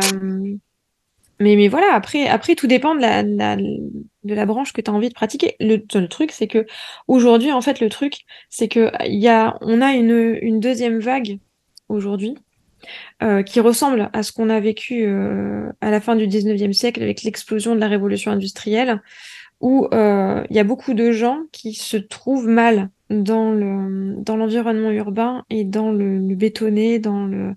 mais, 1.41 1.57
mais 1.57 1.69
voilà, 1.69 1.95
après, 1.95 2.29
après, 2.29 2.55
tout 2.55 2.69
dépend 2.69 2.95
de 2.95 3.01
la, 3.01 3.25
de 3.25 4.35
la, 4.35 4.47
branche 4.47 4.73
que 4.73 4.81
tu 4.81 4.91
as 4.91 4.95
envie 4.95 5.09
de 5.09 5.15
pratiquer. 5.15 5.57
Le, 5.59 5.77
le 5.95 6.09
truc, 6.09 6.31
c'est 6.31 6.47
que 6.47 6.65
aujourd'hui, 7.09 7.51
en 7.51 7.61
fait, 7.61 7.81
le 7.81 7.89
truc, 7.89 8.21
c'est 8.51 8.69
que 8.69 8.91
y 9.09 9.29
a, 9.29 9.57
on 9.61 9.81
a 9.81 9.95
une, 9.95 10.39
une 10.43 10.61
deuxième 10.61 11.01
vague 11.01 11.39
aujourd'hui 11.89 12.37
euh, 13.23 13.43
qui 13.43 13.59
ressemble 13.59 14.11
à 14.13 14.23
ce 14.23 14.31
qu'on 14.31 14.51
a 14.51 14.61
vécu 14.61 15.07
à 15.81 15.91
la 15.91 16.01
fin 16.01 16.15
du 16.15 16.29
19e 16.29 16.73
siècle 16.73 17.03
avec 17.03 17.23
l'explosion 17.23 17.75
de 17.75 17.81
la 17.81 17.89
révolution 17.89 18.31
industrielle 18.31 19.01
où 19.61 19.89
euh, 19.93 20.45
il 20.51 20.57
y 20.57 20.61
a 20.61 20.65
beaucoup 20.65 20.95
de 20.95 21.11
gens 21.11 21.43
qui 21.53 21.75
se 21.75 21.97
trouvent 21.97 22.49
mal 22.49 22.91
dans 23.11 23.53
le 23.53 24.17
dans 24.19 24.37
l'environnement 24.37 24.91
urbain 24.91 25.45
et 25.51 25.65
dans 25.65 25.91
le, 25.91 26.19
le, 26.19 26.35
bétonné, 26.35 26.99
dans 26.99 27.27
le 27.27 27.55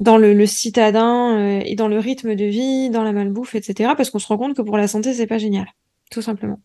dans 0.00 0.18
le, 0.18 0.34
le 0.34 0.46
citadin 0.46 1.36
euh, 1.38 1.62
et 1.64 1.74
dans 1.74 1.88
le 1.88 1.98
rythme 1.98 2.34
de 2.34 2.44
vie, 2.44 2.90
dans 2.90 3.02
la 3.02 3.12
malbouffe, 3.12 3.54
etc. 3.54 3.94
Parce 3.96 4.10
qu'on 4.10 4.18
se 4.18 4.26
rend 4.26 4.38
compte 4.38 4.56
que 4.56 4.62
pour 4.62 4.76
la 4.76 4.88
santé 4.88 5.14
c'est 5.14 5.26
pas 5.26 5.38
génial, 5.38 5.66
tout 6.10 6.22
simplement. 6.22 6.60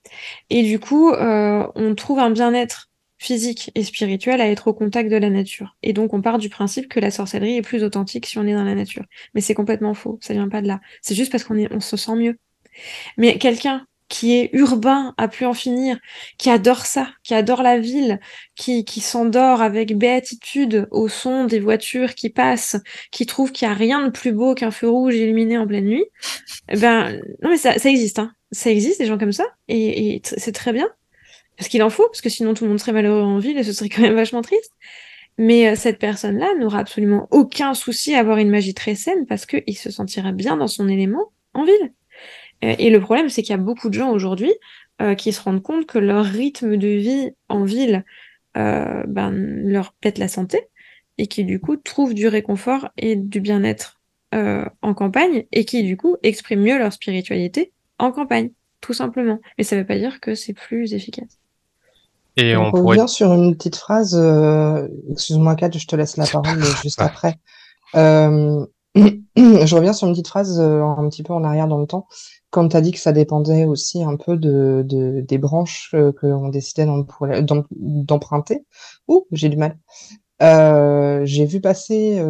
Et 0.49 0.63
du 0.63 0.79
coup, 0.79 1.11
euh, 1.11 1.65
on 1.75 1.95
trouve 1.95 2.19
un 2.19 2.31
bien-être 2.31 2.89
physique 3.17 3.71
et 3.75 3.83
spirituel 3.83 4.41
à 4.41 4.49
être 4.49 4.67
au 4.67 4.73
contact 4.73 5.09
de 5.09 5.15
la 5.15 5.29
nature. 5.29 5.77
Et 5.81 5.93
donc 5.93 6.13
on 6.13 6.21
part 6.21 6.37
du 6.39 6.49
principe 6.49 6.89
que 6.89 6.99
la 6.99 7.11
sorcellerie 7.11 7.57
est 7.57 7.61
plus 7.61 7.83
authentique 7.83 8.25
si 8.25 8.37
on 8.37 8.45
est 8.45 8.53
dans 8.53 8.65
la 8.65 8.75
nature. 8.75 9.05
Mais 9.33 9.41
c'est 9.41 9.53
complètement 9.53 9.93
faux, 9.93 10.19
ça 10.21 10.33
vient 10.33 10.49
pas 10.49 10.61
de 10.61 10.67
là. 10.67 10.81
C'est 11.01 11.15
juste 11.15 11.31
parce 11.31 11.45
qu'on 11.45 11.57
est 11.57 11.71
on 11.73 11.79
se 11.79 11.95
sent 11.95 12.15
mieux. 12.15 12.37
Mais 13.17 13.37
quelqu'un 13.37 13.85
qui 14.09 14.35
est 14.35 14.49
urbain 14.53 15.13
à 15.17 15.27
plus 15.27 15.45
en 15.45 15.53
finir, 15.53 15.97
qui 16.37 16.49
adore 16.49 16.85
ça, 16.85 17.09
qui 17.23 17.33
adore 17.33 17.63
la 17.63 17.79
ville, 17.79 18.19
qui, 18.55 18.85
qui 18.85 19.01
s'endort 19.01 19.61
avec 19.61 19.97
béatitude 19.97 20.87
au 20.91 21.07
son 21.07 21.45
des 21.45 21.59
voitures 21.59 22.15
qui 22.15 22.29
passent, 22.29 22.77
qui 23.11 23.25
trouve 23.25 23.51
qu'il 23.51 23.67
n'y 23.67 23.73
a 23.73 23.77
rien 23.77 24.05
de 24.05 24.09
plus 24.11 24.31
beau 24.31 24.55
qu'un 24.55 24.71
feu 24.71 24.89
rouge 24.89 25.15
illuminé 25.15 25.57
en 25.57 25.67
pleine 25.67 25.85
nuit, 25.85 26.05
eh 26.69 26.77
ben, 26.77 27.19
non 27.41 27.49
mais 27.49 27.57
ça, 27.57 27.75
existe, 27.75 28.19
hein. 28.19 28.31
Ça 28.51 28.69
existe, 28.69 28.99
des 28.99 29.07
gens 29.07 29.17
comme 29.17 29.31
ça, 29.31 29.45
et, 29.67 30.15
et 30.15 30.21
c'est 30.23 30.51
très 30.51 30.73
bien. 30.73 30.87
Parce 31.57 31.69
qu'il 31.69 31.83
en 31.83 31.89
faut, 31.89 32.07
parce 32.07 32.21
que 32.21 32.29
sinon 32.29 32.53
tout 32.53 32.63
le 32.63 32.69
monde 32.69 32.79
serait 32.79 32.93
malheureux 32.93 33.21
en 33.21 33.39
ville 33.39 33.57
et 33.57 33.63
ce 33.63 33.73
serait 33.73 33.89
quand 33.89 34.01
même 34.01 34.15
vachement 34.15 34.41
triste. 34.41 34.71
Mais 35.37 35.69
euh, 35.69 35.75
cette 35.75 35.99
personne-là 35.99 36.53
n'aura 36.59 36.79
absolument 36.79 37.27
aucun 37.31 37.73
souci 37.73 38.13
à 38.13 38.19
avoir 38.19 38.37
une 38.37 38.49
magie 38.49 38.73
très 38.73 38.95
saine 38.95 39.25
parce 39.25 39.45
qu'il 39.45 39.77
se 39.77 39.91
sentira 39.91 40.31
bien 40.31 40.57
dans 40.57 40.67
son 40.67 40.87
élément 40.87 41.31
en 41.53 41.63
ville. 41.63 41.93
Euh, 42.63 42.75
et 42.77 42.89
le 42.89 42.99
problème, 42.99 43.29
c'est 43.29 43.41
qu'il 43.41 43.51
y 43.51 43.59
a 43.59 43.61
beaucoup 43.61 43.89
de 43.89 43.93
gens 43.93 44.11
aujourd'hui 44.11 44.53
euh, 45.01 45.15
qui 45.15 45.33
se 45.33 45.41
rendent 45.41 45.61
compte 45.61 45.85
que 45.85 45.99
leur 45.99 46.25
rythme 46.25 46.77
de 46.77 46.87
vie 46.87 47.31
en 47.49 47.63
ville 47.63 48.05
ben, 48.55 49.31
leur 49.31 49.93
pète 49.93 50.19
la 50.19 50.27
santé 50.27 50.59
et 51.17 51.25
qui 51.25 51.43
du 51.43 51.59
coup 51.59 51.75
trouvent 51.75 52.13
du 52.13 52.27
réconfort 52.27 52.89
et 52.97 53.15
du 53.15 53.41
bien-être 53.41 53.99
en 54.31 54.93
campagne 54.93 55.45
et 55.51 55.65
qui 55.65 55.81
du 55.81 55.97
coup 55.97 56.17
expriment 56.21 56.61
mieux 56.61 56.77
leur 56.77 56.93
spiritualité 56.93 57.71
en 57.97 58.11
campagne, 58.11 58.51
tout 58.79 58.93
simplement. 58.93 59.39
Mais 59.57 59.63
ça 59.63 59.75
ne 59.75 59.81
veut 59.81 59.87
pas 59.87 59.97
dire 59.97 60.19
que 60.19 60.35
c'est 60.35 60.53
plus 60.53 60.93
efficace. 60.93 61.39
Et 62.35 62.55
on, 62.55 62.71
pourrait... 62.71 63.07
sur 63.07 63.33
une 63.33 63.55
petite 63.55 63.75
phrase. 63.75 64.15
Euh, 64.15 64.87
excuse-moi, 65.11 65.55
Kat, 65.55 65.69
je 65.71 65.85
te 65.85 65.95
laisse 65.95 66.17
la 66.17 66.25
parole 66.25 66.63
juste 66.83 67.01
après. 67.01 67.35
Euh, 68.95 69.65
je 69.65 69.75
reviens 69.75 69.93
sur 69.93 70.07
une 70.07 70.13
petite 70.13 70.27
phrase 70.27 70.59
euh, 70.59 70.83
un 70.83 71.09
petit 71.09 71.23
peu 71.23 71.33
en 71.33 71.43
arrière 71.43 71.67
dans 71.67 71.79
le 71.79 71.87
temps, 71.87 72.07
quand 72.51 72.67
tu 72.69 72.77
as 72.77 72.81
dit 72.81 72.91
que 72.91 72.99
ça 72.99 73.11
dépendait 73.11 73.65
aussi 73.65 74.03
un 74.03 74.15
peu 74.15 74.37
de, 74.37 74.83
de 74.85 75.21
des 75.21 75.37
branches 75.39 75.89
que 75.91 76.27
l'on 76.27 76.49
décidait 76.49 76.85
d'emprunter. 77.71 78.65
Ouh, 79.07 79.25
j'ai 79.31 79.49
du 79.49 79.57
mal. 79.57 79.79
j'ai 81.25 81.45
vu 81.45 81.61
passer, 81.61 82.23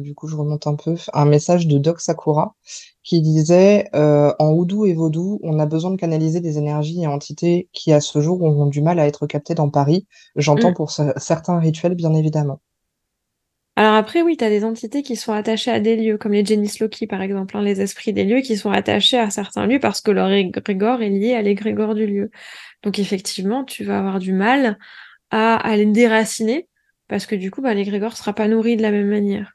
du 0.00 0.14
coup 0.14 0.28
je 0.28 0.36
remonte 0.36 0.66
un 0.66 0.74
peu, 0.74 0.96
un 1.14 1.24
message 1.24 1.66
de 1.66 1.78
Doc 1.78 2.00
Sakura 2.00 2.54
qui 3.02 3.20
disait 3.20 3.88
euh, 3.94 4.32
en 4.38 4.52
Oudou 4.52 4.86
et 4.86 4.94
Vaudou, 4.94 5.40
on 5.42 5.58
a 5.58 5.66
besoin 5.66 5.90
de 5.90 5.96
canaliser 5.96 6.40
des 6.40 6.58
énergies 6.58 7.02
et 7.02 7.06
entités 7.06 7.68
qui, 7.72 7.92
à 7.92 8.00
ce 8.00 8.20
jour, 8.20 8.42
ont 8.42 8.66
du 8.66 8.80
mal 8.80 8.98
à 9.00 9.06
être 9.06 9.26
captées 9.26 9.54
dans 9.54 9.70
Paris. 9.70 10.06
J'entends 10.36 10.70
mm. 10.70 10.74
pour 10.74 10.90
certains 10.90 11.58
rituels, 11.58 11.94
bien 11.94 12.14
évidemment. 12.14 12.60
Alors 13.76 13.94
après, 13.94 14.20
oui, 14.20 14.36
tu 14.36 14.44
as 14.44 14.50
des 14.50 14.64
entités 14.64 15.02
qui 15.02 15.16
sont 15.16 15.32
attachées 15.32 15.70
à 15.70 15.80
des 15.80 15.96
lieux, 15.96 16.18
comme 16.18 16.32
les 16.32 16.44
Genis 16.44 16.76
Loki, 16.78 17.06
par 17.06 17.22
exemple, 17.22 17.56
hein, 17.56 17.62
les 17.62 17.80
esprits 17.80 18.12
des 18.12 18.24
lieux 18.24 18.42
qui 18.42 18.56
sont 18.58 18.70
attachés 18.70 19.18
à 19.18 19.30
certains 19.30 19.66
lieux 19.66 19.80
parce 19.80 20.02
que 20.02 20.10
leur 20.10 20.30
égrégore 20.30 21.00
est 21.00 21.08
lié 21.08 21.34
à 21.34 21.42
l'égrégore 21.42 21.94
du 21.94 22.06
lieu. 22.06 22.30
Donc 22.82 22.98
effectivement, 22.98 23.64
tu 23.64 23.84
vas 23.84 23.98
avoir 23.98 24.18
du 24.18 24.32
mal 24.34 24.78
à, 25.30 25.56
à 25.56 25.76
les 25.76 25.86
déraciner 25.86 26.68
parce 27.08 27.26
que 27.26 27.34
du 27.34 27.50
coup, 27.50 27.62
bah, 27.62 27.74
l'égrégore 27.74 28.16
sera 28.16 28.34
pas 28.34 28.48
nourri 28.48 28.76
de 28.76 28.82
la 28.82 28.90
même 28.90 29.08
manière. 29.08 29.54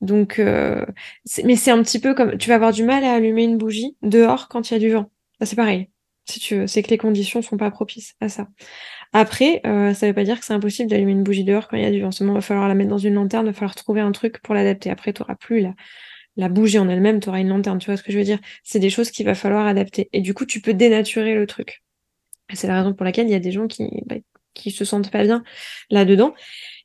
Donc, 0.00 0.38
euh, 0.38 0.84
mais 1.44 1.56
c'est 1.56 1.70
un 1.70 1.82
petit 1.82 2.00
peu 2.00 2.14
comme 2.14 2.38
tu 2.38 2.48
vas 2.48 2.56
avoir 2.56 2.72
du 2.72 2.84
mal 2.84 3.04
à 3.04 3.14
allumer 3.14 3.44
une 3.44 3.58
bougie 3.58 3.96
dehors 4.02 4.48
quand 4.48 4.70
il 4.70 4.74
y 4.74 4.76
a 4.76 4.80
du 4.80 4.90
vent. 4.90 5.10
c'est 5.42 5.56
pareil. 5.56 5.88
Si 6.26 6.40
tu 6.40 6.56
veux, 6.56 6.66
c'est 6.66 6.82
que 6.82 6.90
les 6.90 6.98
conditions 6.98 7.42
sont 7.42 7.56
pas 7.56 7.70
propices 7.70 8.14
à 8.20 8.28
ça. 8.28 8.48
Après, 9.12 9.60
euh, 9.66 9.92
ça 9.92 10.06
veut 10.06 10.14
pas 10.14 10.24
dire 10.24 10.38
que 10.40 10.46
c'est 10.46 10.54
impossible 10.54 10.88
d'allumer 10.88 11.12
une 11.12 11.22
bougie 11.22 11.44
dehors 11.44 11.68
quand 11.68 11.76
il 11.76 11.82
y 11.82 11.86
a 11.86 11.90
du 11.90 12.00
vent. 12.00 12.10
Seulement, 12.10 12.32
il 12.34 12.36
va 12.36 12.40
falloir 12.40 12.68
la 12.68 12.74
mettre 12.74 12.90
dans 12.90 12.98
une 12.98 13.14
lanterne, 13.14 13.46
il 13.46 13.50
va 13.50 13.52
falloir 13.52 13.74
trouver 13.74 14.00
un 14.00 14.12
truc 14.12 14.40
pour 14.42 14.54
l'adapter. 14.54 14.90
Après, 14.90 15.12
tu 15.12 15.22
n'auras 15.22 15.34
plus 15.34 15.66
la, 16.36 16.48
bougie 16.48 16.78
en 16.78 16.88
elle-même, 16.88 17.20
tu 17.20 17.28
auras 17.28 17.40
une 17.40 17.48
lanterne. 17.48 17.78
Tu 17.78 17.86
vois 17.86 17.96
ce 17.96 18.02
que 18.02 18.12
je 18.12 18.18
veux 18.18 18.24
dire? 18.24 18.38
C'est 18.64 18.78
des 18.78 18.90
choses 18.90 19.10
qu'il 19.10 19.26
va 19.26 19.34
falloir 19.34 19.66
adapter. 19.66 20.08
Et 20.12 20.20
du 20.22 20.34
coup, 20.34 20.46
tu 20.46 20.60
peux 20.60 20.74
dénaturer 20.74 21.34
le 21.34 21.46
truc. 21.46 21.82
C'est 22.54 22.68
la 22.68 22.78
raison 22.78 22.94
pour 22.94 23.04
laquelle 23.04 23.26
il 23.26 23.32
y 23.32 23.34
a 23.34 23.40
des 23.40 23.52
gens 23.52 23.66
qui, 23.66 23.88
bah, 24.06 24.16
qui 24.54 24.70
se 24.70 24.84
sentent 24.84 25.10
pas 25.10 25.22
bien 25.24 25.42
là-dedans 25.90 26.34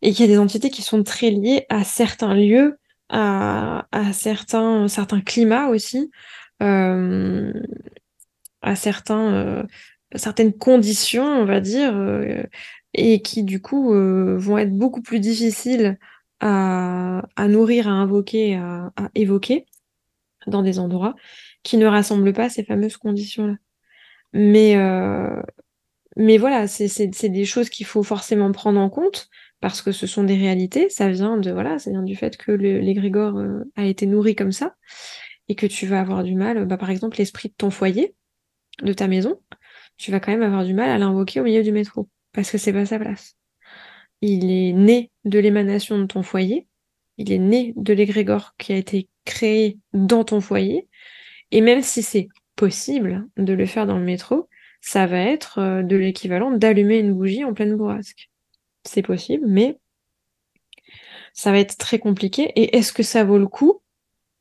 et 0.02 0.12
qu'il 0.12 0.26
y 0.26 0.30
a 0.30 0.32
des 0.32 0.40
entités 0.40 0.70
qui 0.70 0.82
sont 0.82 1.04
très 1.04 1.30
liées 1.32 1.66
à 1.70 1.84
certains 1.84 2.34
lieux, 2.36 2.78
à, 3.10 3.88
à 3.92 4.14
certains, 4.14 4.88
certains 4.88 5.22
climats 5.22 5.68
aussi, 5.68 6.12
euh, 6.62 7.54
à 8.62 8.76
certains, 8.76 9.34
euh, 9.34 9.64
certaines 10.16 10.54
conditions, 10.54 11.26
on 11.26 11.46
va 11.46 11.60
dire, 11.60 11.96
euh, 11.96 12.44
et 12.94 13.22
qui 13.22 13.44
du 13.44 13.62
coup 13.62 13.94
euh, 13.94 14.38
vont 14.38 14.58
être 14.58 14.74
beaucoup 14.74 15.02
plus 15.02 15.20
difficiles 15.20 15.98
à, 16.40 17.24
nourrir, 17.48 17.88
à 17.88 17.92
invoquer, 17.92 18.56
à, 18.56 18.92
évoquer 19.16 19.66
dans 20.46 20.62
des 20.62 20.80
endroits 20.80 21.16
qui 21.64 21.78
ne 21.78 21.88
rassemblent 21.88 22.34
pas 22.34 22.50
ces 22.50 22.64
fameuses 22.64 22.98
conditions-là. 22.98 23.56
Mais, 24.34 24.78
euh, 24.78 25.42
mais 26.16 26.38
voilà, 26.38 26.68
c'est 26.68 27.30
des 27.30 27.46
choses 27.46 27.70
qu'il 27.70 27.88
faut 27.88 28.04
forcément 28.04 28.52
prendre 28.52 28.80
en 28.80 28.90
compte 28.90 29.30
parce 29.62 29.82
que 29.82 29.92
ce 29.92 30.06
sont 30.06 30.24
des 30.24 30.36
réalités. 30.36 30.90
Ça 30.90 31.10
vient 31.10 31.38
de 31.38 31.52
voilà, 31.52 31.80
ça 31.80 31.90
vient 31.90 32.04
du 32.04 32.16
fait 32.16 32.38
que 32.38 32.52
l'égrégore 32.52 33.42
a 33.76 33.86
été 33.86 34.06
nourri 34.06 34.36
comme 34.36 34.52
ça 34.52 34.76
et 35.50 35.56
que 35.56 35.66
tu 35.66 35.88
vas 35.88 36.00
avoir 36.00 36.24
du 36.24 36.36
mal. 36.36 36.66
Bah, 36.66 36.78
par 36.78 36.92
exemple, 36.92 37.18
l'esprit 37.18 37.50
de 37.50 37.56
ton 37.58 37.72
foyer, 37.72 38.16
de 38.84 38.94
ta 38.94 39.08
maison, 39.08 39.40
tu 39.98 40.12
vas 40.12 40.20
quand 40.20 40.32
même 40.32 40.44
avoir 40.44 40.66
du 40.66 40.74
mal 40.74 40.90
à 40.90 40.98
l'invoquer 40.98 41.40
au 41.40 41.44
milieu 41.44 41.64
du 41.64 41.72
métro 41.72 42.08
parce 42.34 42.52
que 42.52 42.58
c'est 42.58 42.74
pas 42.74 42.86
sa 42.86 43.00
place. 43.00 43.36
Il 44.22 44.52
est 44.52 44.72
né 44.74 45.12
de 45.26 45.40
l'émanation 45.40 46.00
de 46.00 46.06
ton 46.06 46.24
foyer. 46.24 46.68
Il 47.18 47.32
est 47.32 47.40
né 47.40 47.74
de 47.76 47.94
l'égrégore 47.94 48.54
qui 48.58 48.74
a 48.74 48.78
été 48.78 49.10
créé 49.26 49.80
dans 49.94 50.24
ton 50.24 50.42
foyer. 50.42 50.88
Et 51.52 51.62
même 51.62 51.82
si 51.82 52.04
c'est 52.04 52.28
possible 52.56 53.28
de 53.38 53.54
le 53.54 53.66
faire 53.66 53.86
dans 53.88 53.98
le 53.98 54.06
métro, 54.06 54.50
ça 54.82 55.06
va 55.06 55.20
être 55.20 55.60
euh, 55.60 55.84
de 55.84 55.96
l'équivalent 55.96 56.52
d'allumer 56.52 57.00
une 57.00 57.14
bougie 57.14 57.44
en 57.44 57.54
pleine 57.54 57.76
bourrasque. 57.76 58.30
C'est 58.84 59.02
possible, 59.02 59.46
mais 59.48 59.80
ça 61.34 61.52
va 61.52 61.60
être 61.60 61.78
très 61.78 62.00
compliqué. 62.00 62.52
Et 62.56 62.78
est-ce 62.78 62.94
que 62.94 63.04
ça 63.04 63.24
vaut 63.24 63.38
le 63.38 63.48
coup? 63.48 63.82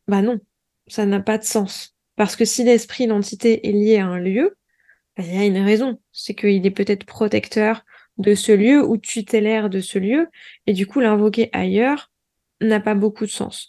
Bah 0.09 0.23
non, 0.23 0.39
ça 0.87 1.07
n'a 1.07 1.20
pas 1.20 1.39
de 1.39 1.45
sens. 1.45 1.97
Parce 2.16 2.37
que 2.37 2.45
si 2.45 2.65
l'esprit, 2.65 3.07
l'entité 3.07 3.69
est 3.69 3.73
lié 3.73 3.99
à 3.99 4.07
un 4.07 4.19
lieu, 4.19 4.57
il 5.24 5.34
y 5.34 5.38
a 5.38 5.44
une 5.44 5.59
raison. 5.59 6.01
C'est 6.12 6.34
qu'il 6.34 6.66
est 6.66 6.70
peut-être 6.70 7.05
protecteur 7.05 7.84
de 8.18 8.34
ce 8.34 8.52
lieu 8.52 8.84
ou 8.86 8.97
tutélaire 8.97 9.68
de 9.70 9.80
ce 9.80 9.98
lieu, 9.98 10.28
et 10.66 10.72
du 10.72 10.86
coup 10.86 11.01
l'invoquer 11.01 11.51
ailleurs 11.52 12.10
n'a 12.60 12.80
pas 12.80 12.94
beaucoup 12.94 13.26
de 13.26 13.30
sens. 13.30 13.68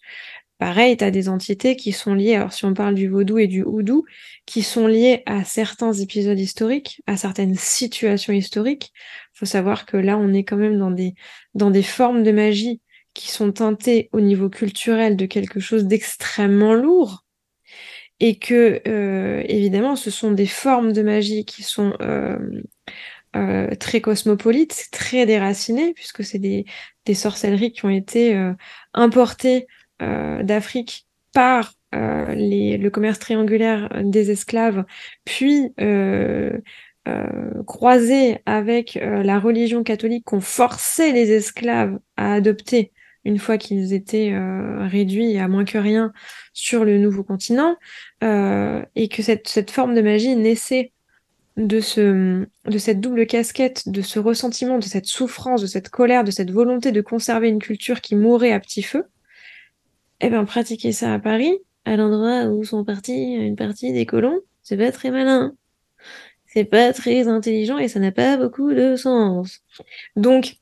Pareil, 0.58 0.98
tu 0.98 1.04
as 1.04 1.12
des 1.12 1.30
entités 1.30 1.76
qui 1.76 1.92
sont 1.92 2.16
liées, 2.16 2.34
alors 2.34 2.52
si 2.52 2.66
on 2.66 2.74
parle 2.74 2.96
du 2.96 3.08
vaudou 3.10 3.38
et 3.38 3.46
du 3.46 3.62
houdou, 3.62 4.06
qui 4.48 4.64
sont 4.64 4.88
liées 4.88 5.22
à 5.28 5.44
certains 5.44 5.94
épisodes 5.94 6.40
historiques, 6.40 7.02
à 7.06 7.16
certaines 7.16 7.56
situations 7.56 8.34
historiques. 8.34 8.92
Il 9.36 9.40
faut 9.40 9.46
savoir 9.46 9.86
que 9.86 9.98
là, 9.98 10.18
on 10.18 10.34
est 10.34 10.44
quand 10.44 10.58
même 10.58 10.80
dans 10.80 10.90
des, 10.90 11.14
dans 11.54 11.70
des 11.70 11.84
formes 11.84 12.24
de 12.24 12.32
magie 12.32 12.82
qui 13.14 13.30
sont 13.30 13.52
teintées 13.52 14.10
au 14.14 14.22
niveau 14.22 14.50
culturel 14.50 15.16
de 15.16 15.28
quelque 15.28 15.60
chose 15.60 15.86
d'extrêmement 15.86 16.74
lourd. 16.74 17.24
Et 18.20 18.40
que, 18.40 18.82
euh, 18.88 19.44
évidemment, 19.48 19.96
ce 19.96 20.10
sont 20.10 20.32
des 20.32 20.48
formes 20.48 20.92
de 20.94 21.04
magie 21.04 21.46
qui 21.46 21.64
sont 21.64 21.94
euh, 22.02 22.38
euh, 23.36 23.76
très 23.76 24.02
cosmopolites, 24.02 24.88
très 24.92 25.26
déracinées, 25.26 25.94
puisque 25.94 26.24
c'est 26.24 26.40
des, 26.40 26.66
sorcelleries 27.14 27.72
qui 27.72 27.86
ont 27.86 27.90
été 27.90 28.38
importées 28.94 29.68
d'Afrique 30.00 31.08
par 31.34 31.74
le 31.94 32.90
commerce 32.90 33.20
triangulaire 33.20 33.90
des 34.04 34.30
esclaves, 34.30 34.84
puis 35.24 35.72
euh, 37.08 37.64
croisé 37.64 38.40
avec 38.46 39.00
la 39.02 39.40
religion 39.40 39.84
catholique 39.84 40.26
qu'on 40.26 40.42
forçait 40.42 41.14
les 41.14 41.32
esclaves 41.32 42.00
à 42.18 42.34
adopter 42.34 42.92
une 43.26 43.40
fois 43.40 43.58
qu'ils 43.58 43.94
étaient 43.94 44.34
réduits 44.80 45.38
à 45.38 45.48
moins 45.48 45.66
que 45.66 45.78
rien 45.78 46.14
sur 46.54 46.86
le 46.86 46.98
nouveau 46.98 47.24
continent, 47.24 47.76
et 48.22 49.10
que 49.10 49.22
cette, 49.22 49.48
cette 49.48 49.72
forme 49.72 49.96
de 49.96 50.02
magie 50.02 50.36
naissait 50.36 50.92
de, 51.58 51.80
ce, 51.80 52.46
de 52.66 52.78
cette 52.78 53.02
double 53.02 53.26
casquette, 53.26 53.90
de 53.90 54.02
ce 54.02 54.20
ressentiment, 54.20 54.78
de 54.78 54.84
cette 54.84 55.08
souffrance, 55.08 55.62
de 55.62 55.68
cette 55.68 55.90
colère, 55.90 56.24
de 56.24 56.32
cette 56.32 56.52
volonté 56.52 56.92
de 56.92 57.02
conserver 57.02 57.50
une 57.50 57.60
culture 57.60 58.00
qui 58.00 58.16
mourait 58.16 58.52
à 58.52 58.60
petit 58.60 58.84
feu, 58.84 59.06
eh 60.22 60.30
bien, 60.30 60.46
pratiquer 60.46 60.92
ça 60.92 61.14
à 61.14 61.20
Paris, 61.20 61.58
à 61.86 61.96
l'endroit 61.96 62.46
où 62.46 62.64
sont 62.64 62.84
partis 62.86 63.34
une 63.34 63.56
partie 63.56 63.92
des 63.92 64.06
colons, 64.06 64.40
c'est 64.62 64.78
pas 64.78 64.92
très 64.92 65.12
malin. 65.12 65.54
C'est 66.46 66.66
pas 66.66 66.94
très 66.94 67.28
intelligent 67.28 67.78
et 67.78 67.88
ça 67.88 68.00
n'a 68.00 68.12
pas 68.12 68.38
beaucoup 68.38 68.74
de 68.74 68.96
sens. 68.96 69.62
Donc, 70.16 70.58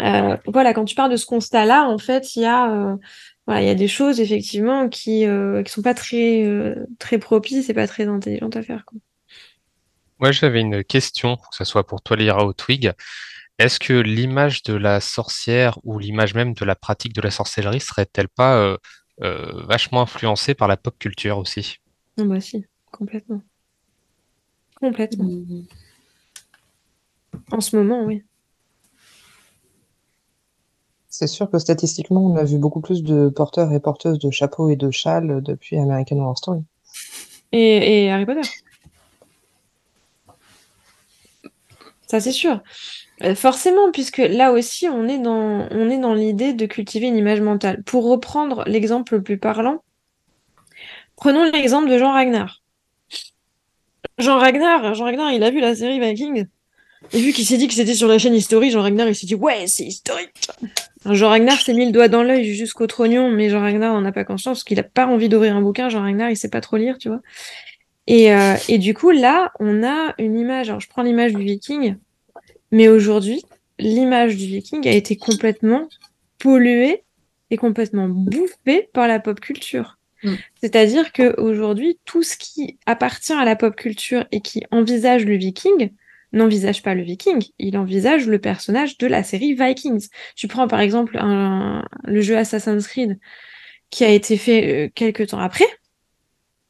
euh, 0.00 0.36
voilà, 0.46 0.74
quand 0.74 0.84
tu 0.84 0.94
parles 0.94 1.10
de 1.10 1.16
ce 1.16 1.26
constat-là, 1.26 1.88
en 1.88 1.98
fait, 1.98 2.36
il 2.36 2.42
y 2.42 2.46
a, 2.46 2.70
euh, 2.70 2.96
voilà, 3.46 3.62
il 3.62 3.66
y 3.66 3.70
a 3.70 3.74
des 3.74 3.88
choses 3.88 4.20
effectivement 4.20 4.88
qui, 4.88 5.26
euh, 5.26 5.62
qui 5.62 5.72
sont 5.72 5.82
pas 5.82 5.94
très, 5.94 6.44
euh, 6.44 6.86
très 6.98 7.18
propices 7.18 7.68
et 7.70 7.74
pas 7.74 7.86
très 7.86 8.06
intelligentes 8.06 8.56
à 8.56 8.62
faire. 8.62 8.84
Quoi. 8.84 8.98
Moi, 10.20 10.32
j'avais 10.32 10.60
une 10.60 10.82
question, 10.82 11.36
que 11.36 11.56
ce 11.56 11.64
soit 11.64 11.86
pour 11.86 12.02
toi, 12.02 12.16
Lyra 12.16 12.44
ou 12.44 12.52
Twig. 12.52 12.92
Est-ce 13.58 13.80
que 13.80 13.92
l'image 13.92 14.62
de 14.62 14.74
la 14.74 15.00
sorcière 15.00 15.78
ou 15.82 15.98
l'image 15.98 16.34
même 16.34 16.54
de 16.54 16.64
la 16.64 16.76
pratique 16.76 17.12
de 17.12 17.20
la 17.20 17.30
sorcellerie 17.30 17.80
serait-elle 17.80 18.28
pas 18.28 18.56
euh, 18.56 18.76
euh, 19.22 19.64
vachement 19.66 20.02
influencée 20.02 20.54
par 20.54 20.68
la 20.68 20.76
pop 20.76 20.96
culture 20.98 21.38
aussi? 21.38 21.78
Non, 22.16 22.26
bah 22.26 22.40
si, 22.40 22.64
complètement. 22.92 23.42
Complètement. 24.76 25.24
Mmh. 25.24 25.66
En 27.50 27.60
ce 27.60 27.74
moment, 27.74 28.04
oui. 28.04 28.22
C'est 31.08 31.26
sûr 31.26 31.50
que 31.50 31.58
statistiquement, 31.58 32.24
on 32.24 32.36
a 32.36 32.44
vu 32.44 32.58
beaucoup 32.58 32.80
plus 32.80 33.02
de 33.02 33.30
porteurs 33.30 33.72
et 33.72 33.80
porteuses 33.80 34.18
de 34.18 34.30
chapeaux 34.30 34.68
et 34.68 34.76
de 34.76 34.90
châles 34.90 35.42
depuis 35.42 35.78
American 35.78 36.18
Horror 36.18 36.36
Story. 36.36 36.60
Et, 37.52 38.10
Harry 38.10 38.26
Potter. 38.26 38.46
Ça, 42.06 42.20
c'est 42.20 42.32
sûr. 42.32 42.62
Euh, 43.22 43.34
forcément, 43.34 43.90
puisque 43.90 44.18
là 44.18 44.52
aussi, 44.52 44.86
on 44.86 45.08
est 45.08 45.18
dans, 45.18 46.14
l'idée 46.14 46.52
de 46.52 46.66
cultiver 46.66 47.06
une 47.06 47.16
image 47.16 47.40
mentale. 47.40 47.82
Pour 47.84 48.08
reprendre 48.08 48.64
l'exemple 48.66 49.16
le 49.16 49.22
plus 49.22 49.38
parlant, 49.38 49.82
prenons 51.16 51.44
l'exemple 51.44 51.88
de 51.88 51.98
Jean 51.98 52.12
Ragnar. 52.12 52.62
Jean 54.18 54.38
Ragnar, 54.38 54.94
Jean 54.94 55.04
Ragnar, 55.04 55.32
il 55.32 55.42
a 55.42 55.50
vu 55.50 55.60
la 55.60 55.74
série 55.74 56.00
Vikings. 56.00 56.46
Et 57.12 57.20
vu 57.20 57.32
qu'il 57.32 57.46
s'est 57.46 57.56
dit 57.56 57.68
que 57.68 57.74
c'était 57.74 57.94
sur 57.94 58.08
la 58.08 58.18
chaîne 58.18 58.34
historique, 58.34 58.72
Jean 58.72 58.82
Ragnar, 58.82 59.08
il 59.08 59.14
s'est 59.14 59.26
dit 59.26 59.34
ouais, 59.34 59.66
c'est 59.66 59.84
historique. 59.84 60.48
Jean 61.06 61.28
Ragnar 61.28 61.60
s'est 61.60 61.74
mis 61.74 61.86
le 61.86 61.92
doigt 61.92 62.08
dans 62.08 62.22
l'œil 62.22 62.54
jusqu'au 62.54 62.86
trognon, 62.86 63.30
mais 63.30 63.50
Jean 63.50 63.60
Ragnar 63.60 63.94
n'en 63.94 64.04
a 64.04 64.12
pas 64.12 64.24
conscience 64.24 64.58
parce 64.58 64.64
qu'il 64.64 64.76
n'a 64.76 64.82
pas 64.82 65.06
envie 65.06 65.28
d'ouvrir 65.28 65.54
un 65.54 65.62
bouquin. 65.62 65.88
Jean 65.88 66.02
Ragnar, 66.02 66.30
il 66.30 66.36
sait 66.36 66.50
pas 66.50 66.60
trop 66.60 66.76
lire, 66.76 66.98
tu 66.98 67.08
vois. 67.08 67.20
Et, 68.06 68.32
euh, 68.32 68.54
et 68.68 68.78
du 68.78 68.94
coup, 68.94 69.10
là, 69.10 69.52
on 69.60 69.84
a 69.84 70.14
une 70.18 70.38
image. 70.38 70.70
Alors, 70.70 70.80
je 70.80 70.88
prends 70.88 71.02
l'image 71.02 71.34
du 71.34 71.42
Viking, 71.42 71.96
mais 72.72 72.88
aujourd'hui, 72.88 73.42
l'image 73.78 74.36
du 74.36 74.46
Viking 74.46 74.86
a 74.88 74.92
été 74.92 75.16
complètement 75.16 75.88
polluée 76.38 77.04
et 77.50 77.56
complètement 77.56 78.08
bouffée 78.08 78.88
par 78.92 79.08
la 79.08 79.20
pop 79.20 79.40
culture. 79.40 79.98
Mm. 80.22 80.34
C'est-à-dire 80.60 81.12
qu'aujourd'hui, 81.12 81.98
tout 82.04 82.22
ce 82.22 82.36
qui 82.36 82.78
appartient 82.86 83.32
à 83.32 83.44
la 83.44 83.56
pop 83.56 83.76
culture 83.76 84.26
et 84.32 84.40
qui 84.40 84.64
envisage 84.70 85.24
le 85.24 85.36
Viking, 85.36 85.90
n'envisage 86.32 86.82
pas 86.82 86.94
le 86.94 87.02
viking, 87.02 87.42
il 87.58 87.76
envisage 87.78 88.26
le 88.26 88.38
personnage 88.38 88.98
de 88.98 89.06
la 89.06 89.22
série 89.22 89.54
Vikings. 89.54 90.08
Tu 90.36 90.48
prends 90.48 90.68
par 90.68 90.80
exemple 90.80 91.18
le 91.18 92.20
jeu 92.20 92.36
Assassin's 92.36 92.86
Creed 92.86 93.18
qui 93.90 94.04
a 94.04 94.10
été 94.10 94.36
fait 94.36 94.86
euh, 94.86 94.90
quelques 94.94 95.28
temps 95.28 95.38
après. 95.38 95.66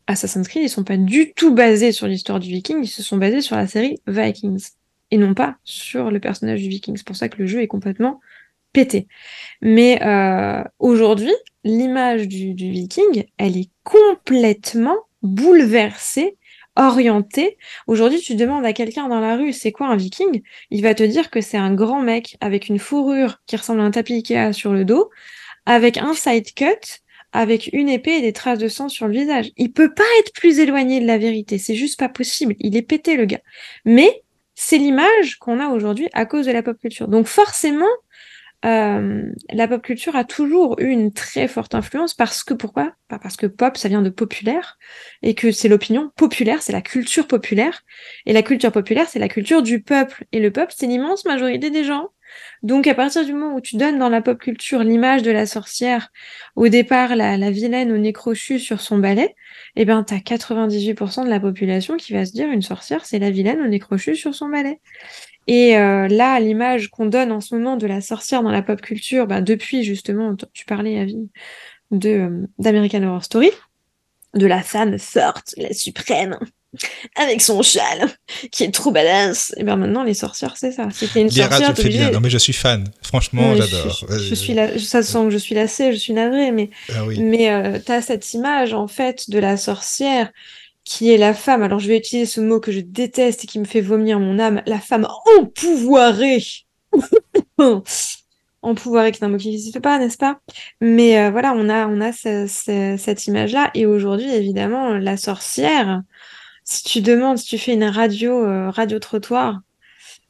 Assassin's 0.06 0.48
Creed, 0.48 0.62
ils 0.62 0.68
sont 0.68 0.84
pas 0.84 0.96
du 0.96 1.32
tout 1.34 1.54
basés 1.54 1.92
sur 1.92 2.06
l'histoire 2.06 2.40
du 2.40 2.48
viking, 2.48 2.82
ils 2.82 2.88
se 2.88 3.02
sont 3.02 3.18
basés 3.18 3.40
sur 3.40 3.56
la 3.56 3.66
série 3.66 4.00
Vikings 4.06 4.70
et 5.10 5.18
non 5.18 5.34
pas 5.34 5.56
sur 5.64 6.10
le 6.10 6.20
personnage 6.20 6.62
du 6.62 6.68
viking. 6.68 6.96
C'est 6.96 7.06
pour 7.06 7.16
ça 7.16 7.28
que 7.28 7.38
le 7.38 7.46
jeu 7.46 7.60
est 7.60 7.66
complètement 7.66 8.20
pété. 8.72 9.08
Mais 9.60 10.02
euh, 10.02 10.62
aujourd'hui, 10.78 11.34
l'image 11.64 12.28
du, 12.28 12.54
du 12.54 12.70
viking, 12.70 13.24
elle 13.36 13.56
est 13.56 13.70
complètement 13.82 14.98
bouleversée 15.22 16.36
orienté. 16.78 17.58
Aujourd'hui, 17.86 18.20
tu 18.20 18.34
demandes 18.34 18.64
à 18.64 18.72
quelqu'un 18.72 19.08
dans 19.08 19.20
la 19.20 19.36
rue, 19.36 19.52
c'est 19.52 19.72
quoi 19.72 19.88
un 19.88 19.96
viking? 19.96 20.42
Il 20.70 20.82
va 20.82 20.94
te 20.94 21.02
dire 21.02 21.30
que 21.30 21.40
c'est 21.40 21.58
un 21.58 21.74
grand 21.74 22.00
mec 22.00 22.36
avec 22.40 22.68
une 22.68 22.78
fourrure 22.78 23.40
qui 23.46 23.56
ressemble 23.56 23.80
à 23.80 23.84
un 23.84 23.90
tapis 23.90 24.14
Ikea 24.14 24.52
sur 24.52 24.72
le 24.72 24.84
dos, 24.84 25.10
avec 25.66 25.98
un 25.98 26.14
side 26.14 26.54
cut, 26.54 27.02
avec 27.32 27.68
une 27.72 27.88
épée 27.88 28.16
et 28.16 28.20
des 28.22 28.32
traces 28.32 28.58
de 28.58 28.68
sang 28.68 28.88
sur 28.88 29.06
le 29.06 29.12
visage. 29.12 29.50
Il 29.56 29.72
peut 29.72 29.92
pas 29.92 30.04
être 30.20 30.32
plus 30.32 30.60
éloigné 30.60 31.00
de 31.00 31.06
la 31.06 31.18
vérité, 31.18 31.58
c'est 31.58 31.74
juste 31.74 31.98
pas 31.98 32.08
possible. 32.08 32.54
Il 32.58 32.76
est 32.76 32.82
pété 32.82 33.16
le 33.16 33.26
gars. 33.26 33.42
Mais 33.84 34.22
c'est 34.54 34.78
l'image 34.78 35.36
qu'on 35.38 35.60
a 35.60 35.68
aujourd'hui 35.68 36.08
à 36.14 36.26
cause 36.26 36.46
de 36.46 36.52
la 36.52 36.62
pop 36.62 36.78
culture. 36.78 37.08
Donc 37.08 37.26
forcément, 37.26 37.86
euh, 38.64 39.22
la 39.52 39.68
pop 39.68 39.80
culture 39.82 40.16
a 40.16 40.24
toujours 40.24 40.80
eu 40.80 40.88
une 40.88 41.12
très 41.12 41.46
forte 41.46 41.76
influence 41.76 42.14
parce 42.14 42.42
que 42.42 42.54
pourquoi? 42.54 42.92
Pas 43.06 43.18
parce 43.20 43.36
que 43.36 43.46
pop 43.46 43.76
ça 43.76 43.88
vient 43.88 44.02
de 44.02 44.10
populaire 44.10 44.78
et 45.22 45.34
que 45.34 45.52
c'est 45.52 45.68
l'opinion 45.68 46.10
populaire, 46.16 46.60
c'est 46.60 46.72
la 46.72 46.82
culture 46.82 47.28
populaire 47.28 47.82
et 48.26 48.32
la 48.32 48.42
culture 48.42 48.72
populaire 48.72 49.08
c'est 49.08 49.20
la 49.20 49.28
culture 49.28 49.62
du 49.62 49.80
peuple 49.80 50.24
et 50.32 50.40
le 50.40 50.50
peuple 50.50 50.72
c'est 50.76 50.88
l'immense 50.88 51.24
majorité 51.24 51.70
des 51.70 51.84
gens. 51.84 52.08
Donc 52.62 52.86
à 52.88 52.94
partir 52.94 53.24
du 53.24 53.32
moment 53.32 53.54
où 53.54 53.60
tu 53.60 53.76
donnes 53.76 53.98
dans 53.98 54.08
la 54.08 54.20
pop 54.20 54.38
culture 54.38 54.82
l'image 54.82 55.22
de 55.22 55.30
la 55.30 55.46
sorcière, 55.46 56.10
au 56.56 56.68
départ 56.68 57.14
la, 57.14 57.36
la 57.36 57.50
vilaine 57.52 57.92
au 57.92 57.96
nez 57.96 58.12
crochu 58.12 58.58
sur 58.58 58.80
son 58.80 58.98
balai, 58.98 59.36
eh 59.76 59.84
ben 59.84 60.02
t'as 60.02 60.18
98% 60.18 61.24
de 61.24 61.30
la 61.30 61.38
population 61.38 61.96
qui 61.96 62.12
va 62.12 62.26
se 62.26 62.32
dire 62.32 62.48
une 62.48 62.62
sorcière 62.62 63.06
c'est 63.06 63.20
la 63.20 63.30
vilaine 63.30 63.60
au 63.60 63.68
nez 63.68 63.78
crochu 63.78 64.16
sur 64.16 64.34
son 64.34 64.48
balai. 64.48 64.80
Et 65.48 65.78
euh, 65.78 66.08
là, 66.08 66.38
l'image 66.38 66.88
qu'on 66.90 67.06
donne 67.06 67.32
en 67.32 67.40
ce 67.40 67.54
moment 67.54 67.76
de 67.76 67.86
la 67.86 68.02
sorcière 68.02 68.42
dans 68.42 68.50
la 68.50 68.62
pop 68.62 68.80
culture, 68.82 69.26
bah, 69.26 69.40
depuis 69.40 69.82
justement, 69.82 70.36
tu 70.52 70.66
parlais, 70.66 71.00
Avi, 71.00 71.30
de 71.90 72.10
euh, 72.10 72.46
d'American 72.58 73.02
Horror 73.02 73.24
Story, 73.24 73.50
de 74.34 74.46
la 74.46 74.62
femme 74.62 74.98
forte, 74.98 75.54
la 75.56 75.72
suprême, 75.72 76.38
avec 77.16 77.40
son 77.40 77.62
châle, 77.62 78.10
qui 78.52 78.64
est 78.64 78.70
trop 78.70 78.90
badass. 78.90 79.54
Et 79.56 79.64
bien 79.64 79.76
maintenant, 79.76 80.04
les 80.04 80.12
sorcières, 80.12 80.58
c'est 80.58 80.70
ça. 80.70 80.88
C'était 80.92 81.22
une 81.22 81.30
sorcière. 81.30 81.72
Tu 81.72 81.82
fais 81.82 81.88
bien. 81.88 82.10
Non, 82.10 82.20
mais 82.20 82.28
je 82.28 82.36
suis 82.36 82.52
fan. 82.52 82.84
Franchement, 83.02 83.56
j'adore. 83.56 84.04
Je, 84.10 84.34
suis 84.34 84.52
la... 84.52 84.78
ça 84.78 85.02
sent 85.02 85.24
que 85.24 85.30
je 85.30 85.38
suis 85.38 85.54
lassée, 85.54 85.92
je 85.92 85.96
suis 85.96 86.12
navrée, 86.12 86.52
mais, 86.52 86.68
ah 86.90 87.04
mais 87.18 87.50
euh, 87.50 87.78
tu 87.84 87.90
as 87.90 88.02
cette 88.02 88.34
image, 88.34 88.74
en 88.74 88.86
fait, 88.86 89.30
de 89.30 89.38
la 89.38 89.56
sorcière 89.56 90.30
qui 90.88 91.12
est 91.12 91.18
la 91.18 91.34
femme, 91.34 91.62
alors 91.62 91.80
je 91.80 91.86
vais 91.86 91.98
utiliser 91.98 92.24
ce 92.24 92.40
mot 92.40 92.60
que 92.60 92.72
je 92.72 92.80
déteste 92.80 93.44
et 93.44 93.46
qui 93.46 93.58
me 93.58 93.66
fait 93.66 93.82
vomir 93.82 94.18
mon 94.20 94.38
âme, 94.38 94.62
la 94.64 94.80
femme 94.80 95.06
empouvoirée. 95.36 96.42
empouvoirée, 98.62 99.12
qui 99.12 99.20
est 99.20 99.24
un 99.24 99.28
mot 99.28 99.36
qui 99.36 99.50
n'existe 99.50 99.80
pas, 99.80 99.98
n'est-ce 99.98 100.16
pas? 100.16 100.40
Mais 100.80 101.18
euh, 101.20 101.30
voilà, 101.30 101.52
on 101.54 101.68
a, 101.68 101.86
on 101.86 102.00
a 102.00 102.12
cette 102.12 103.26
image-là. 103.26 103.70
Et 103.74 103.84
aujourd'hui, 103.84 104.30
évidemment, 104.30 104.94
la 104.94 105.18
sorcière, 105.18 106.00
si 106.64 106.82
tu 106.84 107.02
demandes, 107.02 107.36
si 107.36 107.44
tu 107.44 107.58
fais 107.58 107.74
une 107.74 107.84
radio, 107.84 108.42
euh, 108.46 108.70
radio-trottoir, 108.70 109.60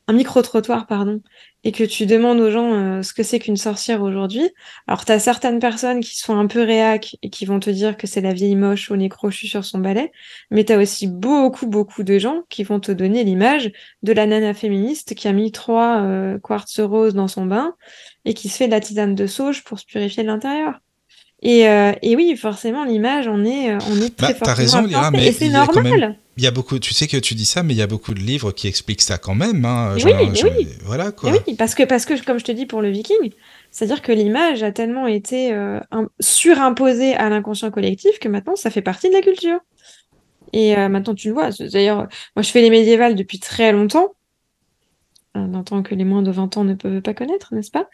un 0.09 0.13
micro-trottoir, 0.13 0.89
pardon, 0.89 1.23
et 1.65 1.73
que 1.73 1.85
tu 1.85 2.07
demandes 2.07 2.39
aux 2.41 2.51
gens 2.51 2.73
euh, 2.73 3.03
ce 3.03 3.13
que 3.13 3.23
c'est 3.23 3.39
qu'une 3.39 3.57
sorcière 3.57 4.03
aujourd'hui, 4.03 4.49
alors 4.87 5.05
tu 5.05 5.13
as 5.13 5.19
certaines 5.19 5.59
personnes 5.59 6.01
qui 6.01 6.17
sont 6.17 6.39
un 6.39 6.47
peu 6.47 6.63
réac 6.63 7.17
et 7.23 7.31
qui 7.31 7.47
vont 7.47 7.59
te 7.59 7.71
dire 7.71 7.97
que 7.97 8.07
c'est 8.07 8.21
la 8.21 8.33
vieille 8.33 8.55
moche 8.55 8.91
au 8.91 8.97
nez 8.97 9.09
crochu 9.09 9.49
sur 9.49 9.65
son 9.65 9.79
balai, 9.79 10.13
mais 10.51 10.65
tu 10.65 10.73
as 10.73 10.79
aussi 10.79 11.09
beaucoup, 11.09 11.67
beaucoup 11.67 12.05
de 12.05 12.19
gens 12.19 12.43
qui 12.49 12.63
vont 12.63 12.79
te 12.79 12.93
donner 12.93 13.25
l'image 13.25 13.73
de 14.03 14.13
la 14.13 14.27
nana 14.27 14.55
féministe 14.55 15.15
qui 15.15 15.27
a 15.27 15.33
mis 15.33 15.51
trois 15.51 16.03
euh, 16.03 16.39
quartz 16.39 16.79
roses 16.79 17.15
dans 17.15 17.29
son 17.29 17.47
bain 17.47 17.75
et 18.25 18.35
qui 18.35 18.49
se 18.49 18.57
fait 18.57 18.67
de 18.67 18.73
la 18.73 18.81
tisane 18.81 19.15
de 19.15 19.27
sauge 19.27 19.65
pour 19.65 19.81
se 19.81 19.87
purifier 19.87 20.23
de 20.23 20.29
l'intérieur. 20.29 20.81
Et, 21.41 21.69
euh, 21.69 21.93
et, 22.03 22.17
oui, 22.17 22.37
forcément, 22.37 22.85
l'image, 22.85 23.29
on 23.29 23.45
est, 23.45 23.73
on 23.75 24.01
est 24.01 24.17
très 24.17 24.33
bah, 24.33 24.41
T'as 24.43 24.55
raison, 24.55 24.83
Léa, 24.83 25.13
mais 25.13 25.31
c'est 25.31 25.51
normal 25.51 26.19
y 26.45 26.47
a 26.47 26.51
beaucoup, 26.51 26.79
tu 26.79 26.95
sais 26.95 27.07
que 27.07 27.17
tu 27.17 27.35
dis 27.35 27.45
ça, 27.45 27.63
mais 27.63 27.75
il 27.75 27.77
y 27.77 27.83
a 27.83 27.87
beaucoup 27.87 28.15
de 28.15 28.21
livres 28.21 28.53
qui 28.53 28.69
expliquent 28.69 29.03
ça 29.03 29.19
quand 29.19 29.35
même. 29.35 29.65
Hein, 29.65 29.97
oui, 30.05 30.13
oui. 30.43 30.69
Voilà 30.85 31.13
quoi. 31.13 31.33
oui, 31.33 31.55
parce 31.57 31.75
que, 31.75 31.83
parce 31.83 32.05
que, 32.05 32.23
comme 32.25 32.39
je 32.39 32.45
te 32.45 32.53
dis 32.53 32.67
pour 32.67 32.83
le 32.83 32.91
Viking, 32.91 33.33
c'est-à-dire 33.71 34.03
que 34.03 34.13
l'image 34.13 34.63
a 34.63 34.73
tellement 34.73 35.07
été 35.07 35.53
euh, 35.53 35.81
surimposée 36.21 37.15
à 37.15 37.29
l'inconscient 37.29 37.71
collectif 37.71 38.19
que 38.19 38.29
maintenant 38.29 38.57
ça 38.57 38.71
fait 38.71 38.83
partie 38.83 39.09
de 39.09 39.15
la 39.15 39.21
culture. 39.21 39.61
Et 40.53 40.77
euh, 40.77 40.89
maintenant 40.89 41.15
tu 41.15 41.29
le 41.29 41.35
vois. 41.35 41.51
D'ailleurs, 41.51 42.09
moi 42.37 42.43
je 42.43 42.51
fais 42.51 42.63
les 42.63 42.71
médiévales 42.71 43.15
depuis 43.15 43.39
très 43.39 43.73
longtemps, 43.73 44.15
d'un 45.35 45.63
temps 45.63 45.83
que 45.83 45.95
les 45.95 46.05
moins 46.05 46.23
de 46.23 46.31
20 46.31 46.57
ans 46.57 46.65
ne 46.65 46.75
peuvent 46.75 47.03
pas 47.03 47.15
connaître, 47.15 47.55
n'est-ce 47.55 47.71
pas? 47.71 47.89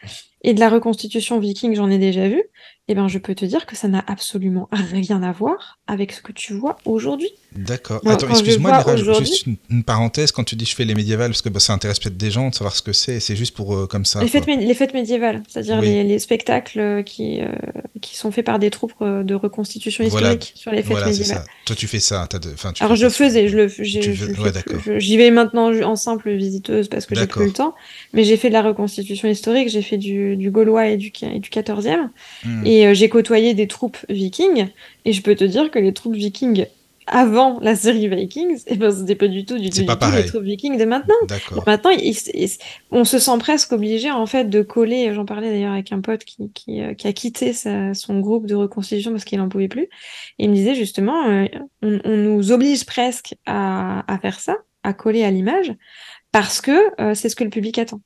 Et 0.45 0.55
de 0.55 0.61
la 0.61 0.69
reconstitution 0.69 1.41
viking, 1.41 1.75
j'en 1.75 1.91
ai 1.91 1.99
déjà 1.99 2.29
vu 2.29 2.45
eh 2.87 2.95
ben, 2.95 3.09
je 3.09 3.19
peux 3.19 3.35
te 3.35 3.47
dire 3.47 3.65
que 3.65 3.77
ça 3.77 3.89
n'a 3.89 4.05
absolument 4.07 4.69
rien 4.71 5.23
à 5.23 5.33
voir 5.33 5.79
avec 5.87 6.13
ce 6.13 6.21
que 6.21 6.33
tu 6.33 6.53
vois 6.53 6.77
aujourd'hui. 6.85 7.31
D'accord. 7.57 8.03
Attends, 8.05 8.29
excuse-moi, 8.29 8.85
juste 9.21 9.47
une, 9.71 9.85
parenthèse. 9.85 10.33
Quand 10.33 10.45
tu 10.45 10.55
dis 10.55 10.67
je 10.67 10.75
fais 10.75 10.85
les 10.85 10.95
médiévales, 10.95 11.31
parce 11.31 11.41
que 11.41 11.49
bah, 11.49 11.61
ça 11.61 11.73
intéresse 11.73 11.99
peut-être 11.99 12.19
des 12.19 12.31
gens 12.31 12.51
de 12.51 12.55
savoir 12.55 12.77
ce 12.77 12.83
que 12.83 12.93
c'est, 12.93 13.21
c'est 13.21 13.37
juste 13.37 13.57
pour 13.57 13.75
euh, 13.75 13.87
comme 13.87 14.05
ça. 14.05 14.21
Les 14.21 14.29
fêtes, 14.29 14.47
les 14.47 14.75
fêtes 14.75 14.93
médiévales, 14.93 15.43
c'est-à-dire 15.49 15.81
les, 15.81 16.19
spectacles 16.19 17.05
qui, 17.05 17.41
euh, 17.41 17.49
qui 18.03 18.17
sont 18.17 18.31
faits 18.31 18.45
par 18.45 18.59
des 18.59 18.71
troupes 18.71 18.93
euh, 19.01 19.23
de 19.23 19.35
reconstitution 19.35 20.05
historique 20.05 20.53
sur 20.55 20.71
les 20.71 20.79
fêtes 20.79 20.91
voilà, 20.91 21.07
médiévales. 21.07 21.39
Ça. 21.39 21.45
Toi, 21.65 21.77
tu 21.77 21.87
fais 21.87 22.01
ça. 22.01 22.29
de, 22.31 22.51
tu 22.73 22.85
Alors, 22.85 22.97
je 22.97 23.09
faisais, 23.09 23.49
je 23.49 23.57
le 23.57 24.99
J'y 24.99 25.17
vais 25.17 25.31
maintenant 25.31 25.73
en 25.83 25.97
simple 25.97 26.33
visiteuse 26.33 26.89
parce 26.89 27.07
que 27.07 27.15
j'ai 27.15 27.27
plus 27.27 27.47
le 27.47 27.53
temps, 27.53 27.75
mais 28.13 28.25
j'ai 28.25 28.37
fait 28.37 28.49
de 28.49 28.55
la 28.55 28.63
reconstitution 28.63 29.29
historique, 29.29 29.71
j'ai 29.71 29.83
fait 29.83 29.97
du, 29.97 30.34
du 30.35 30.51
gaulois 30.51 30.89
et 30.89 30.97
du, 30.97 31.13
et 31.23 31.39
du 31.39 31.51
14e. 31.51 32.09
Et 32.65 32.87
euh, 32.87 32.95
j'ai 32.95 33.09
côtoyé 33.09 33.55
des 33.55 33.67
troupes 33.67 33.99
vikings, 34.09 34.69
et 35.05 35.13
je 35.13 35.23
peux 35.23 35.35
te 35.35 35.45
dire 35.45 35.71
que 35.71 35.79
les 35.79 35.93
troupes 35.93 36.15
vikings 36.15 36.67
avant 37.07 37.59
la 37.61 37.77
série 37.77 38.09
Vikings, 38.09 38.57
et 38.67 38.73
eh 38.73 38.77
ben, 38.77 38.91
c'était 38.91 39.15
pas 39.15 39.29
du 39.29 39.45
tout 39.45 39.59
du 39.59 39.71
tout, 39.71 39.81
les 39.81 40.25
troupes 40.25 40.43
vikings 40.43 40.79
de 40.79 40.85
maintenant. 40.85 41.15
Maintenant, 41.67 41.91
on 42.91 43.05
se 43.05 43.19
sent 43.19 43.39
presque 43.39 43.73
obligé 43.73 44.11
en 44.11 44.27
fait 44.27 44.49
de 44.49 44.63
coller. 44.63 45.13
J'en 45.15 45.25
parlais 45.25 45.51
d'ailleurs 45.51 45.73
avec 45.73 45.93
un 45.93 46.01
pote 46.01 46.25
qui, 46.25 46.51
qui, 46.53 46.81
euh, 46.81 46.95
qui 46.95 47.07
a 47.07 47.13
quitté 47.13 47.53
son 47.53 48.21
groupe 48.21 48.47
de 48.47 48.55
reconstitution 48.55 49.11
parce 49.11 49.25
qu'il 49.25 49.39
n'en 49.39 49.49
pouvait 49.49 49.69
plus. 49.69 49.89
Et 50.39 50.45
il 50.45 50.51
me 50.51 50.55
disait 50.55 50.75
justement, 50.75 51.29
euh, 51.29 51.47
on, 51.83 52.01
on, 52.05 52.17
nous 52.17 52.53
oblige 52.53 52.87
presque 52.87 53.35
à, 53.45 54.11
à, 54.13 54.19
faire 54.19 54.41
ça, 54.41 54.57
à 54.83 54.95
coller 54.95 55.25
à 55.25 55.31
l'image, 55.31 55.75
parce 56.33 56.61
que 56.61 56.73
c'est 57.15 57.29
ce 57.29 57.37
que 57.37 57.45
le 57.45 57.51
public 57.51 57.79
attend. 57.79 58.01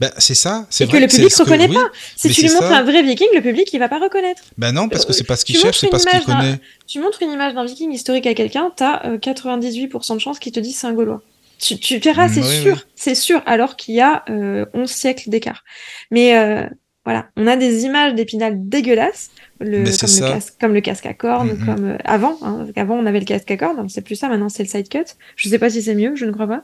Ben, 0.00 0.10
c'est 0.18 0.34
ça. 0.34 0.66
Et 0.80 0.86
que 0.86 0.96
le 0.96 1.06
public 1.06 1.30
ne 1.30 1.44
reconnaît 1.44 1.68
pas. 1.68 1.90
Si 2.16 2.28
tu 2.30 2.42
lui 2.42 2.50
montres 2.50 2.72
un 2.72 2.82
vrai 2.82 3.02
viking, 3.02 3.28
le 3.34 3.40
public, 3.40 3.68
il 3.72 3.78
va 3.78 3.88
pas 3.88 3.98
reconnaître. 3.98 4.42
Ben 4.58 4.72
non, 4.72 4.88
parce 4.88 5.04
que 5.04 5.12
c'est 5.12 5.24
pas 5.24 5.36
ce 5.36 5.44
qu'il 5.44 5.56
cherche, 5.56 5.78
c'est 5.78 5.88
pas 5.88 5.98
ce 5.98 6.08
qu'il 6.08 6.20
connaît. 6.24 6.60
Tu 6.86 7.00
montres 7.00 7.22
une 7.22 7.32
image 7.32 7.54
d'un 7.54 7.64
viking 7.64 7.92
historique 7.92 8.26
à 8.26 8.34
quelqu'un, 8.34 8.70
tu 8.76 8.82
as 8.84 9.02
98% 9.16 10.14
de 10.14 10.18
chances 10.20 10.38
qu'il 10.38 10.52
te 10.52 10.60
dise 10.60 10.76
c'est 10.76 10.86
un 10.86 10.92
Gaulois. 10.92 11.22
Tu, 11.58 11.78
tu 11.78 11.98
verras, 11.98 12.28
c'est 12.28 12.42
sûr, 12.42 12.84
c'est 12.94 13.14
sûr, 13.14 13.42
alors 13.46 13.76
qu'il 13.76 13.94
y 13.94 14.00
a 14.00 14.24
11 14.28 14.34
euh, 14.74 14.86
siècles 14.86 15.30
d'écart. 15.30 15.64
Mais 16.10 16.36
euh, 16.36 16.66
voilà, 17.04 17.28
on 17.36 17.46
a 17.46 17.56
des 17.56 17.84
images 17.84 18.14
d'épinal 18.14 18.68
dégueulasses, 18.68 19.30
le, 19.60 19.84
comme, 19.84 20.10
le 20.10 20.32
casque, 20.32 20.54
comme, 20.60 20.74
le 20.74 20.80
casque, 20.82 21.06
à 21.06 21.14
cornes, 21.14 21.52
mm-hmm. 21.52 21.64
comme 21.64 21.84
euh, 21.84 21.98
avant. 22.04 22.36
Hein, 22.42 22.66
avant, 22.76 22.96
on 22.96 23.06
avait 23.06 23.20
le 23.20 23.24
casque 23.24 23.50
à 23.50 23.56
cornes, 23.56 23.88
c'est 23.88 24.02
plus 24.02 24.16
ça, 24.16 24.28
maintenant 24.28 24.50
c'est 24.50 24.64
le 24.64 24.68
side 24.68 24.88
cut. 24.88 25.04
Je 25.36 25.48
sais 25.48 25.58
pas 25.58 25.70
si 25.70 25.80
c'est 25.80 25.94
mieux, 25.94 26.14
je 26.14 26.26
ne 26.26 26.32
crois 26.32 26.46
pas. 26.46 26.62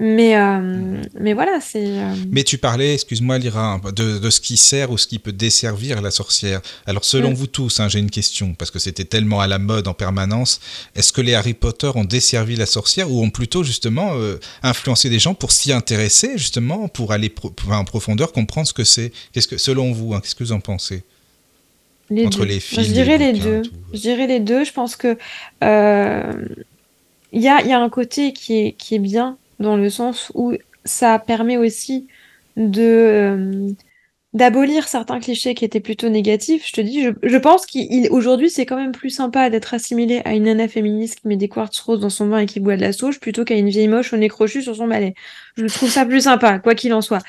Mais, 0.00 0.36
euh, 0.36 1.02
mais 1.18 1.32
voilà, 1.32 1.60
c'est. 1.60 1.84
Euh, 1.84 2.14
mais 2.30 2.44
tu 2.44 2.56
parlais, 2.56 2.94
excuse-moi, 2.94 3.36
Lyra, 3.38 3.80
de, 3.96 4.18
de, 4.18 4.30
ce 4.30 4.40
qui 4.40 4.56
sert 4.56 4.92
ou 4.92 4.98
ce 4.98 5.08
qui 5.08 5.18
peut 5.18 5.32
desservir 5.32 6.00
la 6.00 6.12
sorcière. 6.12 6.60
Alors, 6.86 7.04
selon 7.04 7.32
mm. 7.32 7.34
vous 7.34 7.46
tous, 7.48 7.80
hein, 7.80 7.88
j'ai 7.88 7.98
une 7.98 8.10
question, 8.10 8.54
parce 8.54 8.70
que 8.70 8.78
c'était 8.78 9.04
tellement 9.04 9.40
à 9.40 9.48
la 9.48 9.58
mode 9.58 9.88
en 9.88 9.94
permanence. 9.94 10.60
Est-ce 10.94 11.12
que 11.12 11.20
les 11.20 11.34
Harry 11.34 11.54
Potter 11.54 11.90
ont 11.96 12.04
desservi 12.04 12.54
la 12.54 12.66
sorcière 12.66 13.10
ou 13.10 13.24
ont 13.24 13.30
plutôt, 13.30 13.64
justement, 13.64 14.12
euh, 14.14 14.38
influencé 14.62 15.10
des 15.10 15.18
gens 15.18 15.34
pour 15.34 15.50
s'y 15.50 15.72
intéresser, 15.72 16.38
justement, 16.38 16.86
pour 16.86 17.10
aller 17.10 17.34
en 17.68 17.84
profondeur, 17.84 18.30
comprendre 18.30 18.68
ce 18.68 18.74
que 18.74 18.84
c'est? 18.84 19.10
Qu'est-ce 19.32 19.48
que, 19.48 19.58
selon 19.58 19.90
vous, 19.90 20.14
hein, 20.14 20.20
qu'est-ce 20.20 20.36
que 20.36 20.44
vous 20.44 20.52
en 20.52 20.60
pensez? 20.60 21.02
Les 22.08 22.24
Entre 22.24 22.38
deux. 22.38 22.44
les 22.44 22.60
films. 22.60 22.84
Je 22.84 22.92
dirais 22.92 23.18
les, 23.18 23.32
deux. 23.32 23.62
Je 23.92 23.98
dirais 23.98 24.28
les 24.28 24.40
deux. 24.40 24.64
Je 24.64 24.72
pense 24.72 24.94
que. 24.94 25.18
Il 27.30 27.42
y 27.42 27.48
a, 27.48 27.60
y 27.62 27.72
a 27.72 27.78
un 27.78 27.90
côté 27.90 28.32
qui 28.32 28.54
est, 28.56 28.72
qui 28.72 28.94
est 28.94 29.00
bien 29.00 29.36
dans 29.58 29.76
le 29.76 29.90
sens 29.90 30.32
où 30.34 30.54
ça 30.84 31.18
permet 31.18 31.56
aussi 31.56 32.06
de 32.56 32.82
euh, 32.82 33.72
d'abolir 34.34 34.88
certains 34.88 35.20
clichés 35.20 35.54
qui 35.54 35.64
étaient 35.64 35.80
plutôt 35.80 36.10
négatifs. 36.10 36.66
Je 36.66 36.72
te 36.72 36.80
dis, 36.82 37.02
je, 37.02 37.36
pense 37.38 37.66
qu'aujourd'hui, 37.66 38.50
c'est 38.50 38.66
quand 38.66 38.76
même 38.76 38.92
plus 38.92 39.08
sympa 39.10 39.48
d'être 39.48 39.72
assimilé 39.72 40.20
à 40.26 40.34
une 40.34 40.44
nana 40.44 40.68
féministe 40.68 41.20
qui 41.20 41.28
met 41.28 41.36
des 41.36 41.48
quartz 41.48 41.78
roses 41.80 42.00
dans 42.00 42.10
son 42.10 42.28
vin 42.28 42.40
et 42.40 42.46
qui 42.46 42.60
boit 42.60 42.76
de 42.76 42.82
la 42.82 42.92
sauge 42.92 43.20
plutôt 43.20 43.44
qu'à 43.44 43.54
une 43.54 43.70
vieille 43.70 43.88
moche 43.88 44.12
au 44.12 44.18
nez 44.18 44.28
crochu 44.28 44.62
sur 44.62 44.76
son 44.76 44.86
balai. 44.86 45.14
Je 45.56 45.66
trouve 45.66 45.88
ça 45.90 46.04
plus 46.04 46.22
sympa, 46.22 46.58
quoi 46.58 46.74
qu'il 46.74 46.92
en 46.92 47.00
soit. 47.00 47.22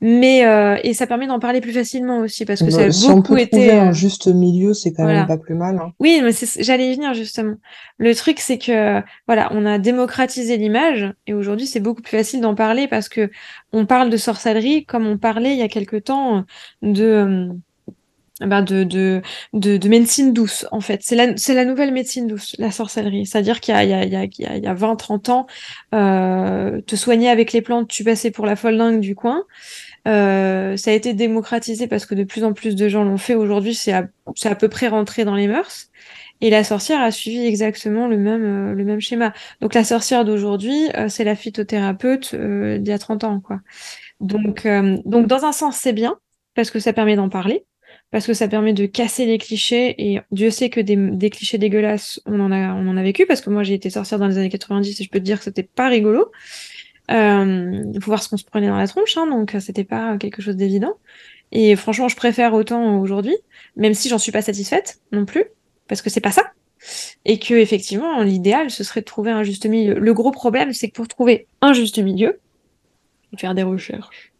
Mais 0.00 0.44
euh, 0.44 0.76
et 0.82 0.92
ça 0.92 1.06
permet 1.06 1.26
d'en 1.26 1.38
parler 1.38 1.60
plus 1.60 1.72
facilement 1.72 2.18
aussi 2.18 2.44
parce 2.44 2.62
que 2.62 2.70
ça 2.70 2.82
a 2.82 2.90
si 2.90 3.08
beaucoup 3.08 3.32
on 3.32 3.36
peut 3.36 3.40
été 3.40 3.72
un 3.72 3.88
euh, 3.88 3.92
juste 3.92 4.26
milieu, 4.26 4.74
c'est 4.74 4.92
quand 4.92 5.04
même 5.04 5.26
pas 5.26 5.38
plus 5.38 5.54
mal. 5.54 5.78
Hein. 5.78 5.92
Oui, 6.00 6.20
mais 6.22 6.32
j'allais 6.58 6.92
y 6.92 6.94
venir 6.94 7.14
justement. 7.14 7.54
Le 7.98 8.14
truc, 8.14 8.40
c'est 8.40 8.58
que 8.58 9.00
voilà, 9.26 9.48
on 9.52 9.64
a 9.64 9.78
démocratisé 9.78 10.58
l'image 10.58 11.12
et 11.26 11.34
aujourd'hui, 11.34 11.66
c'est 11.66 11.80
beaucoup 11.80 12.02
plus 12.02 12.16
facile 12.16 12.40
d'en 12.40 12.54
parler 12.54 12.88
parce 12.88 13.08
que 13.08 13.30
on 13.72 13.86
parle 13.86 14.10
de 14.10 14.16
sorcellerie 14.16 14.84
comme 14.84 15.06
on 15.06 15.16
parlait 15.18 15.52
il 15.52 15.58
y 15.58 15.62
a 15.62 15.68
quelque 15.68 15.96
temps 15.96 16.44
de, 16.82 17.50
ben 18.40 18.60
de, 18.60 18.84
de, 18.84 19.22
de, 19.54 19.88
médecine 19.88 20.34
douce, 20.34 20.66
en 20.70 20.80
fait. 20.80 21.00
C'est 21.02 21.16
la, 21.16 21.32
la 21.54 21.64
nouvelle 21.64 21.92
médecine 21.92 22.26
douce, 22.26 22.54
la 22.58 22.70
sorcellerie. 22.70 23.24
C'est-à-dire 23.24 23.60
qu'il 23.60 23.74
y 23.74 23.76
a, 23.76 23.84
il 23.84 23.90
y 23.90 23.94
a, 23.94 24.04
il 24.04 24.12
y 24.12 24.46
a, 24.46 24.56
il 24.56 24.62
y 24.62 24.66
a 24.66 24.74
20, 24.74 24.96
30 24.96 25.28
ans, 25.30 25.46
euh, 25.94 26.82
te 26.82 26.96
soigner 26.96 27.30
avec 27.30 27.52
les 27.52 27.62
plantes, 27.62 27.88
tu 27.88 28.04
passais 28.04 28.30
pour 28.30 28.44
la 28.44 28.54
folle 28.54 28.76
dingue 28.76 29.00
du 29.00 29.14
coin. 29.14 29.44
Euh, 30.06 30.76
ça 30.76 30.90
a 30.90 30.94
été 30.94 31.14
démocratisé 31.14 31.86
parce 31.88 32.06
que 32.06 32.14
de 32.14 32.24
plus 32.24 32.44
en 32.44 32.52
plus 32.52 32.76
de 32.76 32.88
gens 32.88 33.04
l'ont 33.04 33.18
fait. 33.18 33.34
Aujourd'hui, 33.34 33.74
c'est 33.74 33.92
à, 33.92 34.08
à, 34.44 34.54
peu 34.54 34.68
près 34.68 34.88
rentré 34.88 35.24
dans 35.24 35.34
les 35.34 35.48
mœurs. 35.48 35.90
Et 36.40 36.50
la 36.50 36.64
sorcière 36.64 37.00
a 37.00 37.10
suivi 37.10 37.44
exactement 37.46 38.06
le 38.06 38.18
même, 38.18 38.44
euh, 38.44 38.74
le 38.74 38.84
même 38.84 39.00
schéma. 39.00 39.32
Donc 39.60 39.74
la 39.74 39.84
sorcière 39.84 40.24
d'aujourd'hui, 40.24 40.88
euh, 40.96 41.08
c'est 41.08 41.24
la 41.24 41.34
phytothérapeute 41.34 42.34
d'il 42.34 42.88
y 42.88 42.92
a 42.92 42.98
30 42.98 43.24
ans. 43.24 43.40
quoi. 43.40 43.60
Donc, 44.20 44.66
donc 45.04 45.26
dans 45.26 45.44
un 45.44 45.52
sens, 45.52 45.76
c'est 45.76 45.92
bien 45.92 46.18
parce 46.56 46.70
que 46.70 46.80
ça 46.80 46.92
permet 46.92 47.14
d'en 47.14 47.28
parler, 47.28 47.64
parce 48.10 48.26
que 48.26 48.32
ça 48.32 48.48
permet 48.48 48.72
de 48.72 48.86
casser 48.86 49.26
les 49.26 49.38
clichés, 49.38 49.94
et 49.98 50.20
Dieu 50.32 50.50
sait 50.50 50.70
que 50.70 50.80
des, 50.80 51.30
clichés 51.30 51.58
dégueulasses, 51.58 52.20
on 52.26 52.40
en, 52.40 52.50
a, 52.50 52.72
on 52.74 52.88
en 52.88 52.96
a 52.96 53.02
vécu, 53.02 53.26
parce 53.26 53.40
que 53.40 53.50
moi 53.50 53.62
j'ai 53.62 53.74
été 53.74 53.90
sorcière 53.90 54.18
dans 54.18 54.26
les 54.26 54.38
années 54.38 54.48
90 54.48 55.00
et 55.00 55.04
je 55.04 55.10
peux 55.10 55.20
te 55.20 55.24
dire 55.24 55.38
que 55.38 55.44
c'était 55.44 55.62
pas 55.62 55.88
rigolo. 55.88 56.32
Euh, 57.10 57.82
il 57.92 58.00
faut 58.00 58.10
voir 58.10 58.22
ce 58.22 58.28
qu'on 58.28 58.36
se 58.36 58.44
prenait 58.44 58.68
dans 58.68 58.76
la 58.76 58.88
tronche, 58.88 59.16
hein, 59.16 59.26
donc 59.26 59.54
c'était 59.60 59.84
pas 59.84 60.16
quelque 60.18 60.42
chose 60.42 60.56
d'évident. 60.56 60.94
Et 61.52 61.76
franchement, 61.76 62.08
je 62.08 62.16
préfère 62.16 62.54
autant 62.54 62.98
aujourd'hui, 63.00 63.36
même 63.76 63.94
si 63.94 64.08
j'en 64.08 64.18
suis 64.18 64.32
pas 64.32 64.42
satisfaite 64.42 65.00
non 65.12 65.24
plus, 65.24 65.44
parce 65.88 66.02
que 66.02 66.10
c'est 66.10 66.20
pas 66.20 66.32
ça. 66.32 66.50
Et 67.24 67.38
que 67.38 67.54
effectivement, 67.54 68.22
l'idéal, 68.22 68.70
ce 68.70 68.84
serait 68.84 69.00
de 69.00 69.06
trouver 69.06 69.30
un 69.30 69.42
juste 69.42 69.66
milieu. 69.66 69.94
Le 69.98 70.14
gros 70.14 70.30
problème, 70.30 70.72
c'est 70.72 70.88
que 70.88 70.94
pour 70.94 71.08
trouver 71.08 71.46
un 71.60 71.72
juste 71.72 71.98
milieu, 71.98 72.40
faire 73.38 73.54
des 73.54 73.62
recherches, 73.62 74.32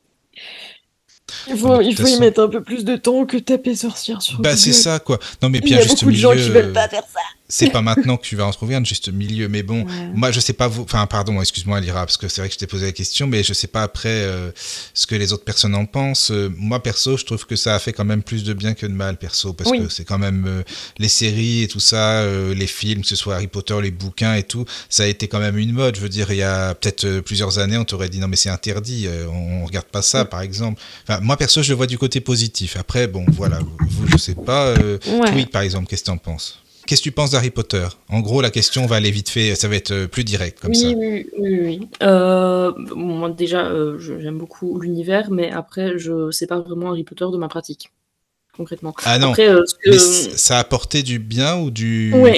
il 1.48 1.56
faut, 1.56 1.80
il 1.80 1.96
faut 1.96 2.06
y 2.06 2.18
mettre 2.20 2.40
un 2.40 2.48
peu 2.48 2.62
plus 2.62 2.84
de 2.84 2.96
temps 2.96 3.26
que 3.26 3.36
taper 3.36 3.74
sorcière 3.74 4.22
sur 4.22 4.40
Bah 4.40 4.56
c'est 4.56 4.72
ça 4.72 5.00
quoi. 5.00 5.18
Non 5.42 5.48
mais 5.48 5.60
puis 5.60 5.70
il 5.70 5.76
y 5.76 5.80
a 5.80 5.84
beaucoup 5.84 6.10
de 6.10 6.16
gens 6.16 6.32
qui 6.32 6.50
veulent 6.50 6.72
pas 6.72 6.88
faire 6.88 7.04
ça 7.12 7.20
c'est 7.48 7.70
pas 7.70 7.82
maintenant 7.82 8.16
que 8.16 8.24
tu 8.24 8.36
vas 8.36 8.46
en 8.46 8.50
trouver 8.50 8.74
un 8.74 8.84
juste 8.84 9.12
milieu. 9.12 9.48
Mais 9.48 9.62
bon, 9.62 9.86
moi, 10.14 10.30
je 10.30 10.40
sais 10.40 10.52
pas 10.52 10.68
vous. 10.68 10.82
Enfin, 10.82 11.06
pardon, 11.06 11.40
excuse-moi, 11.40 11.80
Lyra, 11.80 12.00
parce 12.00 12.16
que 12.16 12.28
c'est 12.28 12.40
vrai 12.40 12.48
que 12.48 12.54
je 12.54 12.58
t'ai 12.58 12.66
posé 12.66 12.86
la 12.86 12.92
question, 12.92 13.26
mais 13.26 13.42
je 13.42 13.52
sais 13.52 13.66
pas 13.66 13.82
après 13.82 14.08
euh, 14.08 14.50
ce 14.94 15.06
que 15.06 15.14
les 15.14 15.32
autres 15.32 15.44
personnes 15.44 15.74
en 15.74 15.86
pensent. 15.86 16.30
Euh, 16.30 16.52
moi, 16.56 16.82
perso, 16.82 17.16
je 17.16 17.24
trouve 17.24 17.46
que 17.46 17.56
ça 17.56 17.74
a 17.74 17.78
fait 17.78 17.92
quand 17.92 18.04
même 18.04 18.22
plus 18.22 18.44
de 18.44 18.52
bien 18.52 18.74
que 18.74 18.86
de 18.86 18.92
mal, 18.92 19.16
perso, 19.16 19.52
parce 19.52 19.70
que 19.70 19.88
c'est 19.88 20.04
quand 20.04 20.18
même 20.18 20.44
euh, 20.46 20.62
les 20.98 21.08
séries 21.08 21.62
et 21.62 21.68
tout 21.68 21.80
ça, 21.80 22.24
les 22.26 22.66
films, 22.66 23.02
que 23.02 23.08
ce 23.08 23.16
soit 23.16 23.34
Harry 23.34 23.46
Potter, 23.46 23.76
les 23.80 23.90
bouquins 23.90 24.34
et 24.34 24.42
tout, 24.42 24.64
ça 24.88 25.04
a 25.04 25.06
été 25.06 25.28
quand 25.28 25.38
même 25.38 25.58
une 25.58 25.72
mode. 25.72 25.96
Je 25.96 26.00
veux 26.00 26.08
dire, 26.08 26.30
il 26.30 26.38
y 26.38 26.42
a 26.42 26.74
peut-être 26.74 27.20
plusieurs 27.20 27.58
années, 27.58 27.76
on 27.76 27.84
t'aurait 27.84 28.08
dit 28.08 28.18
non, 28.18 28.28
mais 28.28 28.36
c'est 28.36 28.50
interdit, 28.50 29.08
on, 29.28 29.62
on, 29.62 29.66
regarde 29.66 29.86
pas 29.86 30.02
ça, 30.02 30.24
par 30.24 30.40
exemple. 30.40 30.80
Enfin, 31.08 31.20
moi, 31.20 31.36
perso, 31.36 31.62
je 31.62 31.70
le 31.70 31.76
vois 31.76 31.86
du 31.86 31.98
côté 31.98 32.20
positif. 32.20 32.76
Après, 32.76 33.06
bon, 33.06 33.24
voilà, 33.28 33.58
vous, 33.58 34.08
je 34.08 34.16
sais 34.16 34.34
pas. 34.34 34.74
Oui, 35.34 35.46
par 35.46 35.62
exemple, 35.62 35.88
qu'est-ce 35.88 36.02
que 36.02 36.06
tu 36.06 36.12
en 36.12 36.18
penses? 36.18 36.60
Qu'est-ce 36.86 37.00
que 37.00 37.08
tu 37.08 37.12
penses 37.12 37.32
d'Harry 37.32 37.50
Potter? 37.50 37.86
En 38.08 38.20
gros, 38.20 38.40
la 38.40 38.50
question 38.50 38.86
va 38.86 38.96
aller 38.96 39.10
vite 39.10 39.28
fait, 39.28 39.56
ça 39.56 39.66
va 39.66 39.74
être 39.74 39.90
euh, 39.90 40.06
plus 40.06 40.22
direct 40.22 40.60
comme 40.60 40.72
ça. 40.72 40.86
Oui, 40.86 41.26
oui, 41.38 41.60
oui. 41.60 41.88
Euh, 42.02 42.72
moi, 42.94 43.28
déjà, 43.30 43.66
euh, 43.66 43.98
j'aime 43.98 44.38
beaucoup 44.38 44.78
l'univers, 44.78 45.30
mais 45.30 45.50
après, 45.50 45.98
je 45.98 46.30
pas 46.46 46.60
vraiment 46.60 46.90
Harry 46.90 47.02
Potter 47.02 47.26
de 47.32 47.36
ma 47.36 47.48
pratique, 47.48 47.90
concrètement. 48.56 48.94
Ah 49.04 49.18
non, 49.18 49.32
mais 49.36 49.98
ça 49.98 50.58
a 50.58 50.60
apporté 50.60 51.02
du 51.02 51.18
bien 51.18 51.58
ou 51.58 51.72
du... 51.72 52.12
oui, 52.14 52.30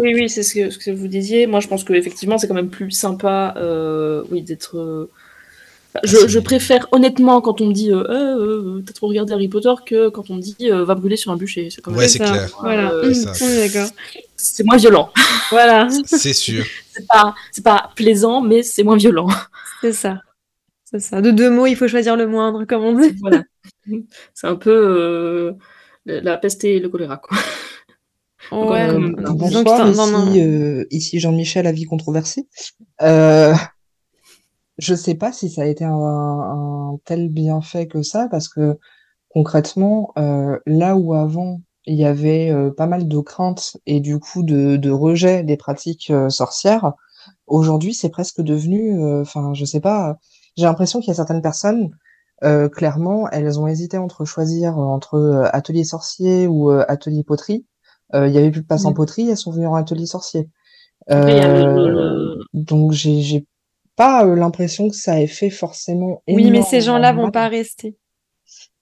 oui, 0.00 0.30
c'est 0.30 0.42
ce 0.42 0.54
que, 0.54 0.70
ce 0.70 0.78
que, 0.78 0.90
vous 0.90 1.08
disiez. 1.08 1.46
Moi, 1.46 1.60
je 1.60 1.68
pense 1.68 1.84
qu'effectivement, 1.84 2.38
c'est 2.38 2.48
quand 2.48 2.54
même 2.54 2.70
plus 2.70 2.92
sympa 2.92 3.54
oui, 4.30 4.40
d'être 4.40 5.08
je, 6.04 6.38
préfère 6.38 6.88
honnêtement 6.92 7.40
quand 7.40 7.60
on 7.60 7.66
me 7.66 7.72
dit 7.72 7.90
euh, 7.90 8.04
euh, 8.08 8.76
euh, 8.78 8.84
t'as 8.86 8.92
trop 8.92 9.08
regardé 9.08 9.32
Harry 9.32 9.48
Potter 9.48 9.74
que 9.84 10.08
quand 10.08 10.30
on 10.30 10.36
me 10.36 10.40
dit 10.40 10.56
va 10.70 10.94
brûler 10.94 11.16
sur 11.16 11.32
un 11.32 11.36
bûcher. 11.36 11.68
C'est 11.70 11.86
ouais, 11.88 12.08
c'est 12.08 12.18
clair. 12.18 12.50
Voilà, 12.60 12.92
d'accord. 12.92 13.88
C'est 14.36 14.64
moins 14.64 14.76
violent. 14.76 15.10
Voilà. 15.50 15.88
c'est 16.06 16.32
sûr. 16.32 16.64
c'est 16.92 17.06
pas, 17.06 17.34
pas 17.62 17.90
plaisant, 17.94 18.40
mais 18.40 18.62
c'est 18.62 18.82
moins 18.82 18.96
violent. 18.96 19.28
C'est 19.82 19.92
ça. 19.92 20.22
C'est 20.84 21.00
ça. 21.00 21.20
De 21.20 21.30
deux 21.30 21.50
mots, 21.50 21.66
il 21.66 21.76
faut 21.76 21.88
choisir 21.88 22.16
le 22.16 22.26
moindre, 22.26 22.64
comme 22.64 22.82
on 22.82 22.98
dit. 22.98 23.14
Voilà. 23.20 23.42
C'est 24.32 24.46
un 24.46 24.56
peu 24.56 25.54
la 26.06 26.38
peste 26.38 26.64
et 26.64 26.80
le 26.80 26.88
choléra, 26.88 27.18
quoi. 27.18 27.36
Ouais, 28.50 28.88
bonsoir, 29.34 29.88
ici, 29.88 30.86
ici 30.90 31.20
Jean-Michel, 31.20 31.66
avis 31.66 31.84
controversé. 31.84 32.46
Euh, 33.02 33.54
je 34.82 34.96
sais 34.96 35.14
pas 35.14 35.32
si 35.32 35.48
ça 35.48 35.62
a 35.62 35.66
été 35.66 35.84
un, 35.84 36.98
tel 37.04 37.28
bienfait 37.28 37.86
que 37.86 38.02
ça, 38.02 38.26
parce 38.28 38.48
que 38.48 38.78
concrètement, 39.28 40.12
euh, 40.18 40.58
là 40.66 40.96
où 40.96 41.14
avant 41.14 41.60
il 41.86 41.94
y 41.96 42.04
avait 42.04 42.50
euh, 42.50 42.70
pas 42.70 42.86
mal 42.86 43.06
de 43.08 43.18
craintes 43.20 43.76
et 43.86 44.00
du 44.00 44.18
coup 44.18 44.42
de, 44.42 44.76
de 44.76 44.90
rejet 44.90 45.44
des 45.44 45.56
pratiques 45.56 46.10
euh, 46.10 46.28
sorcières, 46.30 46.94
aujourd'hui 47.46 47.94
c'est 47.94 48.08
presque 48.08 48.40
devenu, 48.40 49.20
enfin 49.20 49.54
je 49.54 49.64
sais 49.64 49.80
pas, 49.80 50.18
j'ai 50.56 50.64
l'impression 50.64 50.98
qu'il 50.98 51.08
y 51.08 51.12
a 51.12 51.14
certaines 51.14 51.42
personnes, 51.42 51.90
clairement, 52.72 53.28
elles 53.30 53.60
ont 53.60 53.68
hésité 53.68 53.98
entre 53.98 54.24
choisir 54.24 54.76
entre 54.76 55.48
atelier 55.52 55.84
sorcier 55.84 56.48
ou 56.48 56.70
atelier 56.70 57.22
poterie. 57.22 57.66
Il 58.14 58.32
y 58.32 58.38
avait 58.38 58.50
plus 58.50 58.62
de 58.62 58.66
place 58.66 58.84
en 58.84 58.92
poterie, 58.92 59.30
elles 59.30 59.36
sont 59.36 59.52
venues 59.52 59.68
en 59.68 59.76
atelier 59.76 60.06
sorcier. 60.06 60.50
Donc 61.08 62.92
j'ai 62.92 63.46
pas 64.02 64.26
euh, 64.26 64.34
l'impression 64.34 64.88
que 64.88 64.96
ça 64.96 65.20
ait 65.20 65.28
fait 65.28 65.50
forcément. 65.50 66.22
Oui, 66.26 66.50
mais 66.50 66.62
ces 66.62 66.80
gens-là 66.80 67.12
vont 67.12 67.30
pas 67.30 67.48
rester. 67.48 67.96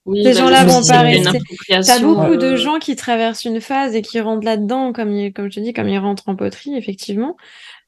Oui, 0.06 0.24
ces 0.24 0.32
bah, 0.32 0.38
gens-là 0.38 0.64
vont 0.64 0.82
pas 0.82 1.02
rester. 1.02 1.38
T'as 1.68 2.00
beaucoup 2.00 2.36
de 2.36 2.56
gens 2.56 2.78
qui 2.78 2.96
traversent 2.96 3.44
une 3.44 3.60
phase 3.60 3.94
et 3.94 4.00
qui 4.00 4.18
rentrent 4.20 4.46
là-dedans, 4.46 4.92
comme, 4.92 5.10
comme 5.32 5.50
je 5.50 5.56
te 5.56 5.60
dis, 5.60 5.74
comme 5.74 5.88
ils 5.88 5.98
rentrent 5.98 6.28
en 6.28 6.36
poterie, 6.36 6.74
effectivement. 6.74 7.36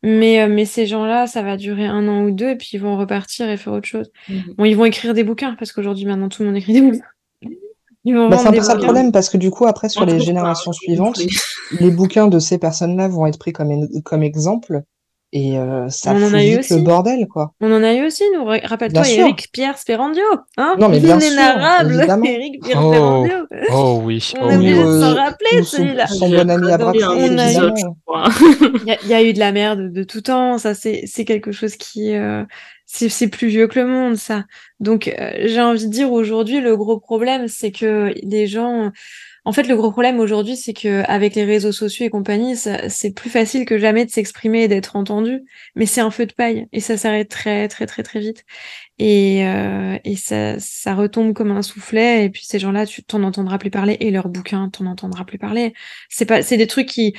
Mais, 0.03 0.43
euh, 0.43 0.49
mais 0.49 0.67
ces 0.67 0.87
gens-là, 0.87 1.27
ça 1.27 1.43
va 1.43 1.57
durer 1.57 1.87
un 1.87 2.07
an 2.07 2.25
ou 2.25 2.33
deux, 2.33 2.51
et 2.51 2.57
puis 2.57 2.71
ils 2.75 2.81
vont 2.81 2.99
repartir 2.99 3.49
et 3.49 3.57
faire 3.57 3.73
autre 3.73 3.89
chose. 3.89 4.11
Mhm. 4.29 4.55
Bon, 4.59 4.65
ils 4.65 4.77
vont 4.77 4.85
écrire 4.85 5.15
des 5.15 5.25
bouquins, 5.25 5.57
parce 5.59 5.73
qu'aujourd'hui, 5.73 6.05
maintenant, 6.05 6.29
tout 6.29 6.43
le 6.43 6.49
monde 6.49 6.59
écrit 6.59 6.75
des 6.75 6.83
bouquins. 6.83 7.01
Bah, 8.05 8.37
c'est 8.37 8.49
un 8.49 8.53
peu 8.53 8.61
ça 8.61 8.75
le 8.75 8.83
problème, 8.83 9.11
parce 9.11 9.31
que 9.31 9.39
du 9.39 9.51
coup, 9.51 9.65
après, 9.67 9.89
sur 9.89 10.05
les 10.05 10.21
générations 10.21 10.73
suivantes, 10.73 11.21
les 11.81 11.91
bouquins 11.91 12.27
de 12.27 12.39
ces 12.39 12.59
personnes-là 12.59 13.09
vont 13.09 13.27
être 13.27 13.39
pris 13.39 13.53
comme, 13.53 13.89
comme 14.05 14.23
exemple, 14.23 14.83
Et 15.35 15.59
euh, 15.59 15.89
ça 15.89 16.13
on 16.13 16.23
en 16.23 16.35
a 16.35 16.45
eu 16.45 16.59
aussi. 16.59 16.75
le 16.75 16.83
bordel, 16.83 17.27
quoi. 17.27 17.55
On 17.63 17.73
en 17.73 17.83
a 17.83 17.95
eu 17.95 18.05
aussi, 18.05 18.23
nous. 18.35 18.45
Rappelle-toi, 18.45 19.09
Eric 19.09 19.49
Pierre 19.51 19.79
Sperandio. 19.79 20.23
Hein 20.59 20.77
non, 20.79 20.91
mais 20.91 21.01
bien 21.01 21.17
L'inénarrable 21.17 21.95
Eric 22.27 22.63
Pierre 22.63 22.85
oh. 22.85 22.93
Sperandio. 22.93 23.35
Oh 23.73 24.03
oui. 24.05 24.31
On 24.39 24.47
oh, 24.47 24.51
est 24.51 24.57
obligé 24.57 24.85
de 24.85 25.01
s'en 25.01 25.15
rappeler, 25.15 25.63
celui-là. 25.63 26.07
Son 26.07 26.29
bon 26.29 26.51
ami 26.51 26.71
à 26.71 26.77
Il 29.03 29.09
y, 29.09 29.15
a 29.15 29.23
eu 29.23 29.33
de 29.33 29.39
la 29.39 29.53
merde 29.53 29.91
de 29.91 30.03
tout 30.03 30.21
temps. 30.21 30.59
Ça, 30.59 30.75
c'est 30.75 31.25
quelque 31.25 31.51
chose 31.51 31.77
qui. 31.77 32.15
Euh, 32.15 32.45
c'est 32.85 33.29
plus 33.29 33.49
vieux 33.49 33.69
que 33.69 33.81
le 33.81 33.87
monde, 33.87 34.17
ça. 34.17 34.45
Donc, 34.81 35.09
euh, 35.09 35.31
j'ai 35.47 35.63
envie 35.63 35.87
de 35.87 35.93
dire 35.93 36.13
aujourd'hui, 36.13 36.61
le 36.61 36.77
gros 36.77 37.01
problème, 37.01 37.49
c'est 37.49 37.73
que 37.73 38.13
les 38.23 38.47
gens 38.47 38.93
en 39.45 39.53
fait, 39.53 39.65
le 39.65 39.75
gros 39.75 39.91
problème 39.91 40.21
aujourd'hui, 40.21 40.57
c'est 40.57 40.73
que 40.73 41.03
avec 41.09 41.35
les 41.35 41.45
réseaux 41.45 41.73
sociaux 41.73 42.07
et 42.07 42.11
compagnie, 42.11 42.55
c'est 42.57 43.11
plus 43.11 43.29
facile 43.29 43.65
que 43.65 43.77
jamais 43.77 44.05
de 44.05 44.11
s'exprimer 44.11 44.63
et 44.63 44.69
d'être 44.69 44.95
entendu. 44.95 45.43
Mais 45.75 45.85
c'est 45.85 46.01
un 46.01 46.13
feu 46.13 46.27
de 46.27 46.33
paille 46.33 46.69
et 46.73 46.79
ça 46.79 46.97
s'arrête 46.97 47.29
très, 47.29 47.67
très, 47.67 47.87
très, 47.87 48.05
très 48.05 48.21
vite. 48.21 48.45
Et, 49.01 49.45
euh, 49.45 49.99
et 50.05 50.15
ça, 50.15 50.61
ça 50.61 50.95
retombe 50.95 51.33
comme 51.33 51.51
un 51.51 51.63
soufflet. 51.63 52.25
Et 52.25 52.31
puis 52.31 52.45
ces 52.45 52.61
gens-là, 52.61 52.87
tu 52.87 53.03
t'en 53.03 53.25
entendras 53.25 53.59
plus 53.59 53.71
parler. 53.71 53.97
Et 53.99 54.13
leurs 54.13 54.29
bouquins, 54.29 54.69
t'en 54.71 54.87
entendras 54.87 55.25
plus 55.25 55.39
parler. 55.39 55.75
C'est 56.09 56.27
pas, 56.27 56.43
c'est 56.43 56.57
des 56.57 56.69
trucs 56.69 56.89
qui, 56.89 57.15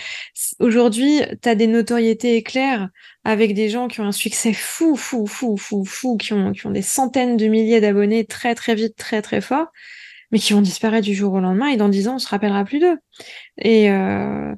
aujourd'hui, 0.60 1.20
t'as 1.42 1.56
des 1.56 1.68
notoriétés 1.68 2.38
éclairs 2.38 2.88
avec 3.26 3.54
des 3.54 3.68
gens 3.68 3.90
qui 3.90 4.00
ont 4.00 4.06
un 4.06 4.14
succès 4.14 4.54
fou, 4.54 4.96
fou, 4.96 5.28
fou, 5.28 5.58
fou, 5.58 5.84
fou, 5.84 6.16
qui 6.16 6.32
ont, 6.32 6.54
qui 6.54 6.66
ont 6.68 6.72
des 6.72 6.82
centaines 6.82 7.36
de 7.36 7.48
milliers 7.48 7.82
d'abonnés 7.82 8.24
très, 8.24 8.56
très 8.56 8.76
vite, 8.76 8.96
très, 8.96 9.22
très 9.22 9.42
fort 9.42 9.68
mais 10.34 10.40
qui 10.40 10.54
vont 10.54 10.62
disparaître 10.62 11.06
du 11.06 11.14
jour 11.14 11.32
au 11.34 11.40
lendemain 11.40 11.68
et 11.68 11.78
dans 11.78 11.90
dix 11.90 12.08
ans, 12.08 12.16
on 12.16 12.20
se 12.20 12.28
rappellera 12.28 12.66
plus 12.66 12.80
d'eux. 12.80 12.98
Et, 13.60 13.92
euh, 13.92 14.52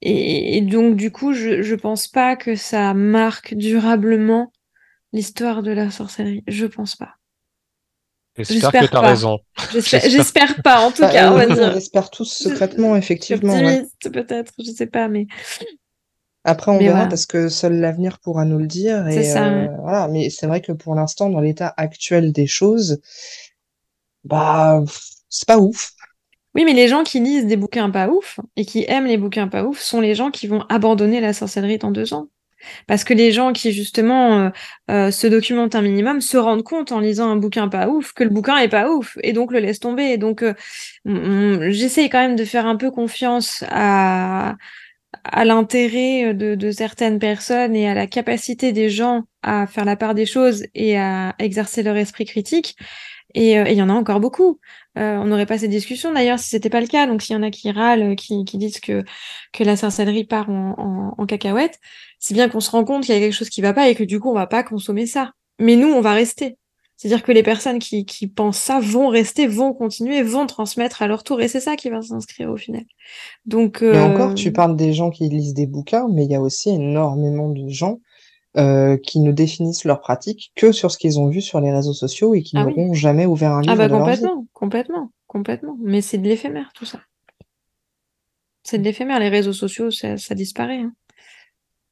et, 0.00 0.60
donc, 0.62 0.96
du 0.96 1.12
coup, 1.12 1.32
je, 1.32 1.62
je 1.62 1.74
pense 1.76 2.08
pas 2.08 2.34
que 2.34 2.56
ça 2.56 2.92
marque 2.92 3.54
durablement 3.54 4.50
l'histoire 5.12 5.62
de 5.62 5.70
la 5.70 5.92
sorcellerie. 5.92 6.42
Je 6.48 6.66
pense 6.66 6.96
pas. 6.96 7.14
J'espère 8.36 8.72
que 8.72 8.86
tu 8.86 8.96
as 8.96 9.00
raison. 9.00 9.38
J'espère 9.72 10.60
pas, 10.60 10.80
en 10.80 10.90
tout 10.90 11.02
bah, 11.02 11.12
cas. 11.12 11.32
On, 11.32 11.76
espère 11.76 12.10
tous 12.10 12.24
secrètement, 12.24 12.96
effectivement. 12.96 13.54
peut-être, 14.02 14.52
je 14.58 14.72
sais 14.72 14.86
pas, 14.86 15.06
mais. 15.06 15.28
Après, 16.42 16.72
on 16.72 16.78
verra 16.78 17.06
parce 17.06 17.26
que 17.26 17.48
seul 17.48 17.74
l'avenir 17.74 18.18
pourra 18.18 18.44
nous 18.44 18.58
le 18.58 18.66
dire. 18.66 19.06
Et 19.06 19.22
ça. 19.22 19.46
Euh, 19.46 19.68
voilà. 19.82 20.08
Mais 20.08 20.30
c'est 20.30 20.48
vrai 20.48 20.60
que 20.60 20.72
pour 20.72 20.96
l'instant, 20.96 21.30
dans 21.30 21.38
l'état 21.38 21.72
actuel 21.76 22.32
des 22.32 22.48
choses, 22.48 23.00
bah, 24.24 24.82
c'est 25.32 25.48
pas 25.48 25.58
ouf. 25.58 25.92
Oui, 26.54 26.64
mais 26.64 26.74
les 26.74 26.86
gens 26.88 27.02
qui 27.02 27.18
lisent 27.20 27.46
des 27.46 27.56
bouquins 27.56 27.90
pas 27.90 28.08
ouf 28.08 28.38
et 28.56 28.64
qui 28.66 28.84
aiment 28.86 29.06
les 29.06 29.16
bouquins 29.16 29.48
pas 29.48 29.64
ouf 29.64 29.80
sont 29.80 30.00
les 30.00 30.14
gens 30.14 30.30
qui 30.30 30.46
vont 30.46 30.64
abandonner 30.68 31.20
la 31.20 31.32
sorcellerie 31.32 31.78
dans 31.78 31.90
deux 31.90 32.12
ans. 32.14 32.28
Parce 32.86 33.04
que 33.04 33.14
les 33.14 33.32
gens 33.32 33.52
qui 33.52 33.72
justement 33.72 34.38
euh, 34.38 34.50
euh, 34.90 35.10
se 35.10 35.26
documentent 35.26 35.74
un 35.74 35.82
minimum 35.82 36.20
se 36.20 36.36
rendent 36.36 36.62
compte 36.62 36.92
en 36.92 37.00
lisant 37.00 37.28
un 37.30 37.36
bouquin 37.36 37.68
pas 37.68 37.88
ouf 37.88 38.12
que 38.12 38.22
le 38.22 38.30
bouquin 38.30 38.58
est 38.58 38.68
pas 38.68 38.90
ouf 38.90 39.18
et 39.22 39.32
donc 39.32 39.50
le 39.52 39.58
laissent 39.58 39.80
tomber. 39.80 40.04
Et 40.12 40.18
donc 40.18 40.44
euh, 40.44 41.70
j'essaye 41.72 42.08
quand 42.10 42.20
même 42.20 42.36
de 42.36 42.44
faire 42.44 42.66
un 42.66 42.76
peu 42.76 42.90
confiance 42.90 43.64
à, 43.68 44.56
l'intérêt 45.44 46.34
de, 46.34 46.54
de, 46.54 46.70
certaines 46.70 47.18
personnes 47.18 47.74
et 47.74 47.88
à 47.88 47.94
la 47.94 48.06
capacité 48.06 48.72
des 48.72 48.90
gens 48.90 49.22
à 49.42 49.66
faire 49.66 49.84
la 49.84 49.96
part 49.96 50.14
des 50.14 50.26
choses 50.26 50.64
et 50.74 50.98
à 50.98 51.34
exercer 51.38 51.82
leur 51.82 51.96
esprit 51.96 52.24
critique. 52.24 52.76
Et 53.34 53.52
il 53.54 53.74
y 53.74 53.82
en 53.82 53.88
a 53.88 53.94
encore 53.94 54.20
beaucoup. 54.20 54.58
Euh, 54.98 55.16
on 55.16 55.24
n'aurait 55.24 55.46
pas 55.46 55.58
ces 55.58 55.68
discussions 55.68 56.12
d'ailleurs 56.12 56.38
si 56.38 56.50
c'était 56.50 56.68
pas 56.68 56.80
le 56.80 56.86
cas. 56.86 57.06
Donc 57.06 57.22
s'il 57.22 57.34
y 57.34 57.38
en 57.38 57.42
a 57.42 57.50
qui 57.50 57.70
râlent, 57.70 58.14
qui, 58.16 58.44
qui 58.44 58.58
disent 58.58 58.80
que, 58.80 59.04
que 59.52 59.64
la 59.64 59.76
sorcellerie 59.76 60.24
part 60.24 60.50
en, 60.50 61.14
en, 61.16 61.26
cacahuète, 61.26 61.78
c'est 62.18 62.34
bien 62.34 62.48
qu'on 62.48 62.60
se 62.60 62.70
rend 62.70 62.84
compte 62.84 63.04
qu'il 63.04 63.14
y 63.14 63.18
a 63.18 63.20
quelque 63.20 63.34
chose 63.34 63.48
qui 63.48 63.62
va 63.62 63.72
pas 63.72 63.88
et 63.88 63.94
que 63.94 64.04
du 64.04 64.20
coup 64.20 64.30
on 64.30 64.34
va 64.34 64.46
pas 64.46 64.62
consommer 64.62 65.06
ça. 65.06 65.32
Mais 65.58 65.76
nous, 65.76 65.88
on 65.88 66.00
va 66.00 66.12
rester. 66.12 66.58
C'est-à-dire 66.96 67.24
que 67.24 67.32
les 67.32 67.42
personnes 67.42 67.78
qui, 67.78 68.04
qui 68.04 68.28
pensent 68.28 68.58
ça 68.58 68.78
vont 68.80 69.08
rester, 69.08 69.46
vont 69.46 69.72
continuer, 69.72 70.22
vont 70.22 70.46
transmettre 70.46 71.02
à 71.02 71.08
leur 71.08 71.24
tour. 71.24 71.40
Et 71.40 71.48
c'est 71.48 71.60
ça 71.60 71.74
qui 71.74 71.90
va 71.90 72.00
s'inscrire 72.00 72.50
au 72.50 72.56
final. 72.56 72.84
Donc, 73.44 73.82
euh... 73.82 74.00
encore, 74.00 74.34
tu 74.34 74.52
parles 74.52 74.76
des 74.76 74.92
gens 74.92 75.10
qui 75.10 75.28
lisent 75.28 75.54
des 75.54 75.66
bouquins, 75.66 76.06
mais 76.12 76.24
il 76.24 76.30
y 76.30 76.36
a 76.36 76.40
aussi 76.40 76.70
énormément 76.70 77.48
de 77.48 77.68
gens 77.68 77.98
euh, 78.58 78.96
qui 78.98 79.20
ne 79.20 79.32
définissent 79.32 79.84
leur 79.84 80.00
pratique 80.00 80.52
que 80.56 80.72
sur 80.72 80.90
ce 80.90 80.98
qu'ils 80.98 81.18
ont 81.18 81.28
vu 81.28 81.40
sur 81.40 81.60
les 81.60 81.72
réseaux 81.72 81.94
sociaux 81.94 82.34
et 82.34 82.42
qui 82.42 82.56
ah 82.56 82.64
n'auront 82.64 82.92
jamais 82.92 83.24
ouvert 83.24 83.52
un 83.52 83.62
livre. 83.62 83.72
Ah 83.72 83.76
bah 83.76 83.88
complètement, 83.88 84.46
complètement, 84.52 85.12
complètement. 85.26 85.78
Mais 85.82 86.02
c'est 86.02 86.18
de 86.18 86.28
l'éphémère 86.28 86.70
tout 86.74 86.84
ça. 86.84 87.00
C'est 88.62 88.78
de 88.78 88.84
l'éphémère. 88.84 89.18
Les 89.20 89.30
réseaux 89.30 89.52
sociaux, 89.52 89.90
ça, 89.90 90.18
ça 90.18 90.34
disparaît. 90.34 90.80
Hein. 90.80 90.92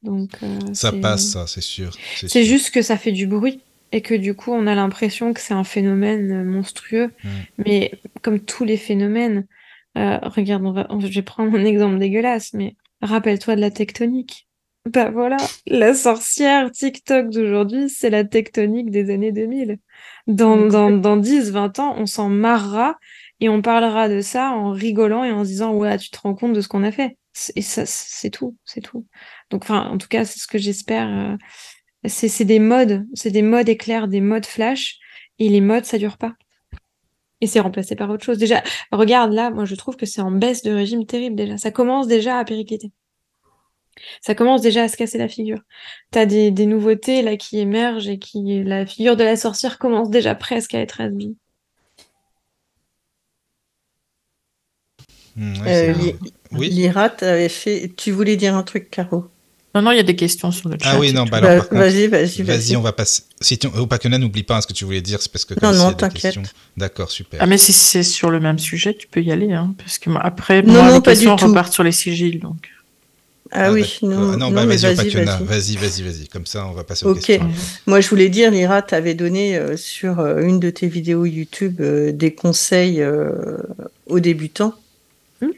Donc 0.03 0.31
euh, 0.43 0.59
ça 0.73 0.93
passe, 0.93 1.31
ça, 1.31 1.47
c'est 1.47 1.61
sûr. 1.61 1.93
C'est 2.15 2.45
juste 2.45 2.70
que 2.70 2.82
ça 2.82 2.97
fait 2.97 3.12
du 3.12 3.27
bruit 3.27 3.61
et 3.93 4.03
que 4.03 4.15
du 4.15 4.35
coup 4.35 4.53
on 4.53 4.66
a 4.66 4.74
l'impression 4.74 5.32
que 5.32 5.41
c'est 5.41 5.55
un 5.55 5.65
phénomène 5.65 6.45
monstrueux. 6.45 7.11
Mais 7.59 7.93
comme 8.23 8.41
tous 8.41 8.65
les 8.65 8.77
phénomènes, 8.77 9.47
euh, 9.99 10.19
regarde, 10.23 10.65
on 10.65 10.73
va, 10.73 10.87
je 11.01 11.07
vais 11.07 11.23
prendre 11.23 11.57
un 11.57 11.65
exemple 11.65 11.99
dégueulasse, 11.99 12.53
mais 12.53 12.77
rappelle-toi 13.03 13.57
de 13.57 13.61
la 13.61 13.70
tectonique. 13.70 14.47
Bah 14.86 15.11
voilà, 15.11 15.36
la 15.66 15.93
sorcière 15.94 16.70
TikTok 16.70 17.28
d'aujourd'hui, 17.28 17.90
c'est 17.90 18.09
la 18.09 18.24
tectonique 18.24 18.90
des 18.90 19.11
années 19.11 19.31
2000. 19.31 19.78
Dans, 20.27 20.57
dans, 20.57 20.90
dans 20.90 21.16
10, 21.19 21.51
20 21.51 21.78
ans, 21.78 21.94
on 21.98 22.07
s'en 22.07 22.31
marrera 22.31 22.97
et 23.40 23.51
on 23.51 23.61
parlera 23.61 24.09
de 24.09 24.23
ça 24.23 24.52
en 24.52 24.70
rigolant 24.70 25.23
et 25.23 25.32
en 25.32 25.44
se 25.44 25.51
disant, 25.51 25.74
ouais, 25.74 25.98
tu 25.98 26.09
te 26.11 26.19
rends 26.20 26.35
compte 26.35 26.55
de 26.55 26.62
ce 26.62 26.69
qu'on 26.69 26.82
a 26.82 26.93
fait. 26.93 27.19
Et 27.57 27.62
ça, 27.62 27.85
c'est 27.86 28.31
tout, 28.31 28.57
c'est 28.65 28.81
tout. 28.81 29.07
Donc, 29.51 29.65
enfin, 29.65 29.86
en 29.86 29.98
tout 29.98 30.09
cas, 30.09 30.24
c'est 30.24 30.39
ce 30.39 30.47
que 30.47 30.59
j'espère. 30.59 31.09
Euh, 31.09 31.36
c'est 32.09 32.44
des 32.47 32.59
modes, 32.59 33.07
c'est 33.15 33.31
des 33.31 33.43
modes 33.43 33.69
éclairs, 33.69 34.09
des 34.09 34.23
modes 34.23 34.47
flash, 34.47 34.98
et 35.39 35.51
les 35.51 35.61
modes, 35.61 35.85
ça 35.85 35.98
dure 35.98 36.16
pas. 36.16 36.35
Et 37.43 37.47
c'est 37.47 37.61
remplacé 37.61 37.97
par 37.97 38.11
autre 38.11 38.24
chose. 38.24 38.39
Déjà, 38.39 38.62
regarde 38.93 39.32
là, 39.32 39.51
moi 39.51 39.65
je 39.66 39.74
trouve 39.74 39.97
que 39.97 40.07
c'est 40.07 40.20
en 40.20 40.31
baisse 40.31 40.62
de 40.62 40.73
régime 40.73 41.07
terrible 41.07 41.36
déjà. 41.36 41.59
Ça 41.59 41.70
commence 41.70 42.07
déjà 42.07 42.39
à 42.39 42.44
péricliter 42.44 42.93
ça 44.21 44.35
commence 44.35 44.61
déjà 44.63 44.85
à 44.85 44.89
se 44.89 44.97
casser 44.97 45.19
la 45.19 45.29
figure. 45.29 45.61
T'as 46.11 46.27
des, 46.27 46.51
des 46.51 46.67
nouveautés 46.67 47.23
là 47.23 47.37
qui 47.37 47.59
émergent 47.59 48.09
et 48.09 48.19
qui 48.19 48.63
la 48.65 48.87
figure 48.87 49.17
de 49.17 49.25
la 49.25 49.37
sorcière 49.37 49.79
commence 49.79 50.11
déjà 50.11 50.35
presque 50.35 50.75
à 50.75 50.81
être 50.81 51.01
abîmée. 51.01 51.35
Mmh, 55.37 55.55
euh, 55.67 55.95
oui. 56.53 56.69
L'IRA, 56.69 57.09
fait. 57.49 57.93
Tu 57.97 58.11
voulais 58.11 58.37
dire 58.37 58.55
un 58.55 58.63
truc, 58.63 58.91
Caro? 58.91 59.29
Non, 59.73 59.83
non, 59.83 59.93
il 59.93 59.99
y 59.99 60.01
a 60.01 60.03
des 60.03 60.17
questions 60.17 60.51
sur 60.51 60.69
le 60.69 60.77
chat. 60.83 60.91
Ah 60.93 60.99
oui, 60.99 61.13
non, 61.13 61.25
bah, 61.25 61.37
alors, 61.37 61.67
vas-y, 61.71 62.09
vas-y. 62.09 62.43
Vas-y, 62.43 62.77
on 62.77 62.81
va 62.81 62.93
passer. 62.93 63.23
Si 63.41 63.57
tu... 63.57 63.69
n'oublie 63.69 64.43
pas 64.43 64.61
ce 64.61 64.67
que 64.67 64.73
tu 64.73 64.85
voulais 64.85 65.01
dire, 65.01 65.23
c'est 65.23 65.31
parce 65.31 65.45
que. 65.45 65.55
Non, 65.63 65.73
non, 65.73 65.93
t'inquiète. 65.93 66.37
D'accord, 66.77 67.11
super. 67.11 67.41
Ah, 67.41 67.47
mais 67.47 67.57
si 67.57 67.73
c'est 67.73 68.03
sur 68.03 68.31
le 68.31 68.41
même 68.41 68.59
sujet, 68.59 68.95
tu 68.95 69.07
peux 69.07 69.23
y 69.23 69.31
aller, 69.31 69.53
hein, 69.53 69.75
parce 69.79 70.01
que 70.01 70.11
après, 70.21 70.63
non, 70.63 70.73
moi, 70.73 70.91
non, 70.91 71.01
pas 71.01 71.13
questions, 71.13 71.37
du 71.37 71.43
tout. 71.43 71.49
repart 71.49 71.73
sur 71.73 71.85
les 71.85 71.93
sigils, 71.93 72.41
donc. 72.41 72.69
Ah, 73.53 73.67
ah, 73.67 73.73
oui, 73.73 73.99
non, 74.03 74.37
non, 74.37 74.53
bah, 74.53 74.65
vas-y, 74.65 74.95
vas-y, 74.95 75.77
vas-y, 75.77 76.03
vas-y, 76.03 76.29
comme 76.29 76.47
ça 76.47 76.67
on 76.67 76.73
va 76.73 76.85
passer 76.85 77.05
aux 77.05 77.15
questions. 77.15 77.51
Moi 77.87 78.01
je 78.01 78.09
voulais 78.09 78.29
dire, 78.29 78.53
Lira, 78.53 78.81
tu 78.81 78.95
avais 78.95 79.15
donné 79.15 79.57
euh, 79.57 79.77
sur 79.77 80.21
euh, 80.21 80.41
une 80.41 80.61
de 80.61 80.71
tes 80.71 80.87
vidéos 80.87 81.25
YouTube 81.25 81.81
euh, 81.81 82.13
des 82.13 82.33
conseils 82.33 83.05
aux 84.07 84.21
débutants. 84.21 84.75
Hmm. 85.41 85.51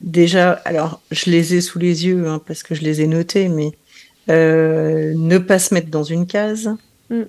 déjà, 0.00 0.52
alors 0.64 1.00
je 1.10 1.30
les 1.30 1.54
ai 1.54 1.60
sous 1.60 1.80
les 1.80 2.06
yeux 2.06 2.28
hein, 2.28 2.40
parce 2.46 2.62
que 2.62 2.76
je 2.76 2.82
les 2.82 3.00
ai 3.00 3.08
notés, 3.08 3.48
mais 3.48 3.72
ne 4.28 5.38
pas 5.38 5.58
se 5.58 5.74
mettre 5.74 5.88
dans 5.88 6.04
une 6.04 6.26
case. 6.26 6.70
Hmm. 7.10 7.24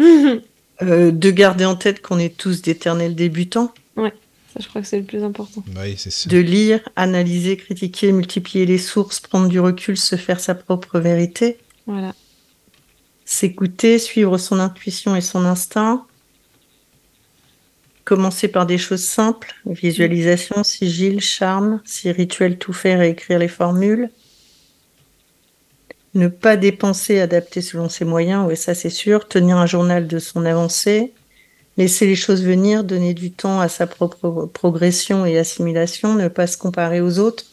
de 0.80 1.30
garder 1.30 1.64
en 1.64 1.74
tête 1.74 2.00
qu'on 2.00 2.18
est 2.18 2.36
tous 2.36 2.62
d'éternels 2.62 3.14
débutants. 3.16 3.74
Je 4.58 4.66
crois 4.66 4.80
que 4.80 4.86
c'est 4.86 4.98
le 4.98 5.04
plus 5.04 5.22
important. 5.22 5.62
De 5.66 6.38
lire, 6.38 6.80
analyser, 6.96 7.56
critiquer, 7.56 8.12
multiplier 8.12 8.66
les 8.66 8.78
sources, 8.78 9.20
prendre 9.20 9.48
du 9.48 9.60
recul, 9.60 9.96
se 9.96 10.16
faire 10.16 10.40
sa 10.40 10.54
propre 10.54 10.98
vérité. 10.98 11.58
Voilà. 11.86 12.14
S'écouter, 13.24 13.98
suivre 13.98 14.38
son 14.38 14.58
intuition 14.58 15.14
et 15.14 15.20
son 15.20 15.44
instinct. 15.44 16.06
Commencer 18.04 18.48
par 18.48 18.66
des 18.66 18.78
choses 18.78 19.04
simples, 19.04 19.54
visualisation, 19.66 20.64
sigil, 20.64 21.20
charme, 21.20 21.80
si 21.84 22.10
rituel 22.10 22.58
tout 22.58 22.72
faire 22.72 23.02
et 23.02 23.10
écrire 23.10 23.38
les 23.38 23.46
formules. 23.46 24.10
Ne 26.14 26.26
pas 26.26 26.56
dépenser, 26.56 27.20
adapter 27.20 27.62
selon 27.62 27.88
ses 27.88 28.04
moyens, 28.04 28.44
oui 28.48 28.56
ça 28.56 28.74
c'est 28.74 28.90
sûr. 28.90 29.28
Tenir 29.28 29.58
un 29.58 29.66
journal 29.66 30.08
de 30.08 30.18
son 30.18 30.44
avancée 30.44 31.12
laisser 31.80 32.06
les 32.06 32.14
choses 32.14 32.44
venir, 32.44 32.84
donner 32.84 33.14
du 33.14 33.30
temps 33.30 33.58
à 33.58 33.68
sa 33.68 33.86
propre 33.86 34.50
progression 34.52 35.24
et 35.24 35.38
assimilation, 35.38 36.14
ne 36.14 36.28
pas 36.28 36.46
se 36.46 36.58
comparer 36.58 37.00
aux 37.00 37.18
autres, 37.18 37.44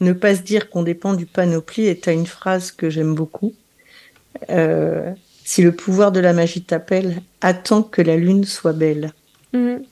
ne 0.00 0.12
pas 0.12 0.36
se 0.36 0.42
dire 0.42 0.70
qu'on 0.70 0.84
dépend 0.84 1.14
du 1.14 1.26
panoplie. 1.26 1.88
Et 1.88 1.98
tu 1.98 2.08
as 2.08 2.12
une 2.12 2.26
phrase 2.26 2.70
que 2.70 2.88
j'aime 2.88 3.16
beaucoup. 3.16 3.52
Euh, 4.50 5.12
si 5.44 5.62
le 5.62 5.72
pouvoir 5.72 6.12
de 6.12 6.20
la 6.20 6.32
magie 6.32 6.62
t'appelle, 6.62 7.20
attends 7.40 7.82
que 7.82 8.00
la 8.00 8.16
lune 8.16 8.44
soit 8.44 8.72
belle. 8.72 9.12
Mm-hmm. 9.52 9.82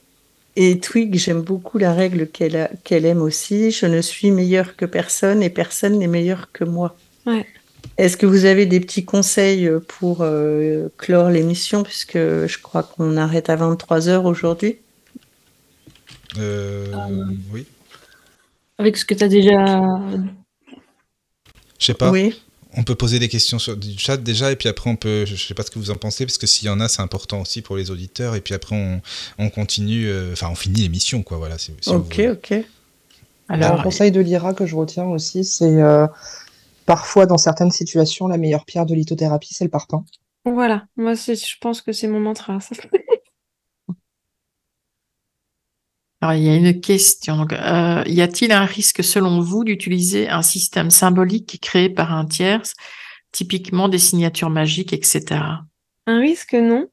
Et 0.55 0.79
Twig, 0.79 1.17
j'aime 1.17 1.43
beaucoup 1.43 1.79
la 1.79 1.93
règle 1.93 2.29
qu'elle 2.29 3.05
aime 3.05 3.21
aussi. 3.21 3.73
Je 3.73 3.87
ne 3.87 4.01
suis 4.01 4.31
meilleure 4.31 4.77
que 4.77 4.87
personne 4.87 5.43
et 5.43 5.51
personne 5.51 5.99
n'est 5.99 6.07
meilleur 6.07 6.53
que 6.53 6.63
moi. 6.63 6.97
Est-ce 7.99 8.17
que 8.17 8.27
vous 8.27 8.45
avez 8.45 8.67
des 8.67 8.81
petits 8.81 9.05
conseils 9.05 9.71
pour 9.89 10.25
clore 10.99 11.31
l'émission, 11.31 11.83
puisque 11.83 12.17
je 12.17 12.59
crois 12.63 12.83
qu'on 12.83 13.17
arrête 13.17 13.49
à 13.49 13.57
23h 13.57 14.25
aujourd'hui? 14.25 14.77
Oui. 16.37 17.67
Avec 18.79 18.97
ce 18.99 19.05
que 19.05 19.15
tu 19.15 19.25
as 19.25 19.29
déjà. 19.29 19.81
Je 21.79 21.87
sais 21.87 21.95
pas. 21.95 22.11
Oui 22.11 22.35
on 22.77 22.83
peut 22.83 22.95
poser 22.95 23.19
des 23.19 23.29
questions 23.29 23.59
sur 23.59 23.77
du 23.77 23.99
chat 23.99 24.19
déjà, 24.19 24.53
et 24.53 24.57
puis 24.57 24.69
après 24.69 24.91
on 24.91 24.97
peut, 24.97 25.25
je 25.25 25.35
sais 25.35 25.55
pas 25.55 25.63
ce 25.63 25.71
que 25.71 25.79
vous 25.79 25.91
en 25.91 25.97
pensez, 25.97 26.27
parce 26.27 26.39
que 26.39 26.47
s'il 26.47 26.67
y 26.67 26.71
en 26.71 26.79
a, 26.79 26.89
c'est 26.89 27.01
important 27.01 27.41
aussi 27.41 27.63
pour 27.63 27.77
les 27.77 27.91
auditeurs, 27.91 28.37
et 28.37 28.41
puis 28.43 28.55
après 28.55 28.77
on, 29.39 29.51
continue, 29.51 30.09
euh, 30.09 30.33
enfin 30.33 30.49
on 30.51 30.55
finit 30.55 30.83
l'émission, 30.83 31.23
quoi, 31.23 31.39
voilà. 31.39 31.57
ok, 31.87 32.21
ok. 32.33 32.55
Alors, 33.49 33.81
un 33.81 33.83
conseil 33.83 34.11
de 34.11 34.21
Lyra 34.21 34.55
que 34.55 34.67
je 34.67 34.75
retiens 34.75 35.05
aussi, 35.05 35.45
c'est 35.45 35.81
euh, 35.81 36.07
parfois 36.87 37.27
dans 37.27 37.39
certaines 37.39 37.71
situations, 37.71 38.29
la 38.29 38.39
meilleure 38.39 38.65
pierre 38.65 38.87
de 38.87 38.95
lithothérapie, 38.95 39.53
c'est 39.53 39.65
le 39.65 39.71
partant. 39.71 40.05
Voilà, 40.45 40.87
moi 40.97 41.15
je 41.15 41.57
pense 41.61 41.83
que 41.83 41.93
c'est 41.93 42.09
mon 42.09 42.21
mantra. 42.21 42.59
Alors, 46.23 46.35
il 46.35 46.45
y 46.45 46.49
a 46.49 46.55
une 46.55 46.81
question. 46.81 47.47
Euh, 47.53 48.03
y 48.07 48.23
a-t-il 48.23 48.51
un 48.53 48.65
risque, 48.65 49.05
selon 49.05 49.41
vous, 49.41 49.65
d'utiliser 49.65 50.29
un 50.29 50.43
système 50.43 50.91
symbolique 50.91 51.59
créé 51.61 51.91
par 51.91 52.13
un 52.15 52.25
tiers, 52.25 52.63
typiquement 53.33 53.89
des 53.89 53.99
signatures 53.99 54.49
magiques, 54.49 54.95
etc. 54.95 55.41
Un 56.07 56.21
risque, 56.21 56.55
non, 56.55 56.89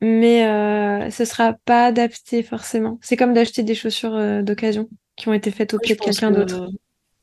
mais 0.00 0.46
euh, 0.46 1.10
ce 1.10 1.24
sera 1.24 1.54
pas 1.64 1.86
adapté 1.86 2.42
forcément. 2.42 2.98
C'est 3.02 3.16
comme 3.16 3.34
d'acheter 3.34 3.64
des 3.64 3.74
chaussures 3.74 4.14
euh, 4.14 4.42
d'occasion 4.42 4.88
qui 5.16 5.28
ont 5.28 5.32
été 5.32 5.50
faites 5.50 5.74
au 5.74 5.78
pied 5.78 5.96
de 5.96 6.00
quelqu'un 6.00 6.30
d'autre. 6.30 6.68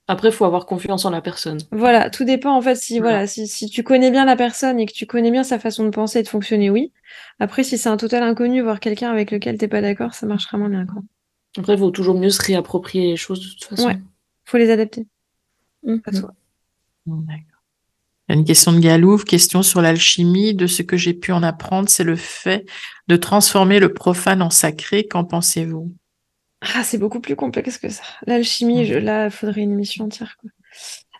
Après, 0.09 0.29
il 0.29 0.33
faut 0.33 0.45
avoir 0.45 0.65
confiance 0.65 1.03
en 1.03 1.09
la 1.09 1.21
personne. 1.21 1.59
Voilà, 1.71 2.09
tout 2.09 2.23
dépend 2.23 2.55
en 2.55 2.61
fait. 2.61 2.75
Si 2.75 2.99
voilà, 2.99 3.27
si, 3.27 3.45
si, 3.45 3.69
tu 3.69 3.83
connais 3.83 4.09
bien 4.09 4.23
la 4.23 4.37
personne 4.37 4.79
et 4.79 4.85
que 4.85 4.93
tu 4.93 5.05
connais 5.05 5.31
bien 5.31 5.43
sa 5.43 5.59
façon 5.59 5.83
de 5.83 5.89
penser 5.89 6.19
et 6.19 6.23
de 6.23 6.29
fonctionner, 6.29 6.69
oui. 6.69 6.93
Après, 7.39 7.63
si 7.63 7.77
c'est 7.77 7.89
un 7.89 7.97
total 7.97 8.23
inconnu, 8.23 8.61
voire 8.61 8.79
quelqu'un 8.79 9.11
avec 9.11 9.31
lequel 9.31 9.57
t'es 9.57 9.67
pas 9.67 9.81
d'accord, 9.81 10.13
ça 10.13 10.25
marchera 10.25 10.57
moins 10.57 10.69
bien. 10.69 10.85
Quoi. 10.85 11.01
Après, 11.57 11.73
il 11.73 11.79
vaut 11.79 11.91
toujours 11.91 12.15
mieux 12.17 12.29
se 12.29 12.41
réapproprier 12.41 13.11
les 13.11 13.17
choses 13.17 13.41
de 13.41 13.53
toute 13.53 13.65
façon. 13.65 13.87
Ouais, 13.87 13.97
faut 14.45 14.57
les 14.57 14.69
adapter. 14.69 15.05
Mmh. 15.83 15.97
D'accord. 16.05 16.31
Il 17.07 18.33
y 18.33 18.35
a 18.35 18.39
une 18.39 18.45
question 18.45 18.73
de 18.73 18.79
Galouf, 18.79 19.23
question 19.23 19.61
sur 19.63 19.81
l'alchimie. 19.81 20.53
De 20.53 20.67
ce 20.67 20.83
que 20.83 20.97
j'ai 20.97 21.13
pu 21.13 21.31
en 21.31 21.43
apprendre, 21.43 21.89
c'est 21.89 22.03
le 22.03 22.15
fait 22.15 22.65
de 23.07 23.15
transformer 23.15 23.79
le 23.79 23.93
profane 23.93 24.41
en 24.41 24.49
sacré. 24.49 25.05
Qu'en 25.05 25.23
pensez-vous? 25.23 25.93
Ah, 26.61 26.83
c'est 26.83 26.97
beaucoup 26.97 27.19
plus 27.19 27.35
complexe 27.35 27.77
que 27.77 27.89
ça. 27.89 28.03
L'alchimie, 28.25 28.87
là, 28.87 29.25
il 29.25 29.31
faudrait 29.31 29.61
une 29.61 29.73
émission 29.73 30.05
entière. 30.05 30.37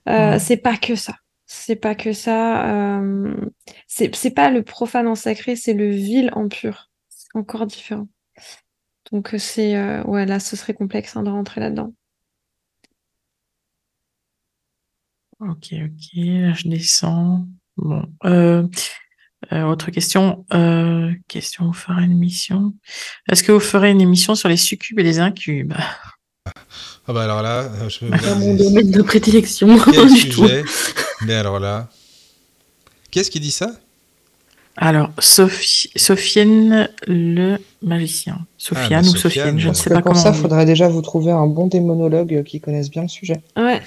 Euh. 0.09 0.39
C'est 0.39 0.57
pas 0.57 0.77
que 0.77 0.95
ça. 0.95 1.15
C'est 1.45 1.75
pas 1.75 1.95
que 1.95 2.13
ça. 2.13 2.95
Euh... 2.95 3.35
C'est 3.85 4.31
pas 4.31 4.49
le 4.49 4.63
profane 4.63 5.07
en 5.07 5.15
sacré, 5.15 5.55
c'est 5.55 5.73
le 5.73 5.89
vil 5.89 6.31
en 6.33 6.47
pur. 6.47 6.89
C'est 7.09 7.35
encore 7.35 7.67
différent. 7.67 8.07
Donc 9.11 9.33
euh, 9.33 9.37
c'est 9.37 9.75
euh, 9.77 10.03
ouais 10.03 10.25
là 10.25 10.39
ce 10.39 10.55
serait 10.55 10.73
complexe 10.73 11.15
hein, 11.15 11.23
de 11.23 11.29
rentrer 11.29 11.61
là-dedans. 11.61 11.93
Ok, 15.39 15.73
ok, 15.73 16.15
là 16.15 16.53
je 16.53 16.67
descends. 16.67 17.47
Bon. 17.77 18.03
Euh, 19.53 19.63
autre 19.63 19.91
question. 19.91 20.45
question, 21.27 21.65
vous 21.65 21.73
ferez 21.73 22.03
une 22.03 22.11
émission. 22.11 22.73
Est-ce 23.31 23.43
que 23.43 23.51
vous 23.51 23.59
ferez 23.59 23.91
une 23.91 24.01
émission 24.01 24.35
sur 24.35 24.49
les 24.49 24.57
succubes 24.57 24.99
et 24.99 25.03
les 25.03 25.19
incubes? 25.19 25.73
Ah 27.09 27.13
bah 27.13 27.23
alors 27.23 27.41
là, 27.41 27.69
je 27.87 28.05
vais 28.05 28.17
vous 28.17 28.39
mon 28.39 28.53
domaine 28.55 28.91
de 28.91 29.01
prédilection. 29.01 29.77
Quel 29.91 30.09
sujet? 30.09 30.63
Mais 31.25 31.35
alors 31.35 31.59
là, 31.59 31.89
qui 33.11 33.19
est-ce 33.19 33.31
qui 33.31 33.39
dit 33.39 33.51
ça? 33.51 33.71
Alors, 34.75 35.11
Sophie, 35.17 35.89
Sophienne 35.95 36.89
le 37.07 37.57
magicien. 37.81 38.45
Sofiane 38.57 39.05
ah, 39.07 39.09
ou 39.09 39.15
Sophienne, 39.15 39.57
je 39.57 39.69
ne 39.69 39.73
sais 39.73 39.89
pas 39.89 40.01
comment. 40.01 40.13
Pour 40.13 40.21
ça, 40.21 40.29
il 40.29 40.39
faudrait 40.39 40.65
déjà 40.65 40.87
vous 40.87 41.01
trouver 41.01 41.31
un 41.31 41.47
bon 41.47 41.67
démonologue 41.67 42.43
qui 42.43 42.61
connaisse 42.61 42.91
bien 42.91 43.01
le 43.01 43.07
sujet. 43.07 43.41
Ouais. 43.55 43.81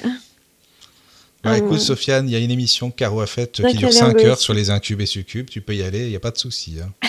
Bah, 1.43 1.57
écoute, 1.57 1.81
Sofiane, 1.81 2.29
il 2.29 2.33
y 2.33 2.37
a 2.37 2.39
une 2.39 2.51
émission 2.51 2.91
que 2.91 2.97
Caro 2.97 3.21
a 3.21 3.27
faite 3.27 3.63
qui 3.67 3.77
dure 3.77 3.93
5 3.93 4.19
heures 4.25 4.39
sur 4.39 4.53
les 4.53 4.71
incubes 4.71 5.01
et 5.01 5.07
succubes. 5.07 5.49
Tu 5.49 5.61
peux 5.61 5.75
y 5.75 5.83
aller, 5.83 6.05
il 6.05 6.11
n'y 6.11 6.17
a 6.17 6.21
pas 6.21 6.31
de 6.31 6.39
souci. 6.39 6.77
Hein. 6.81 6.93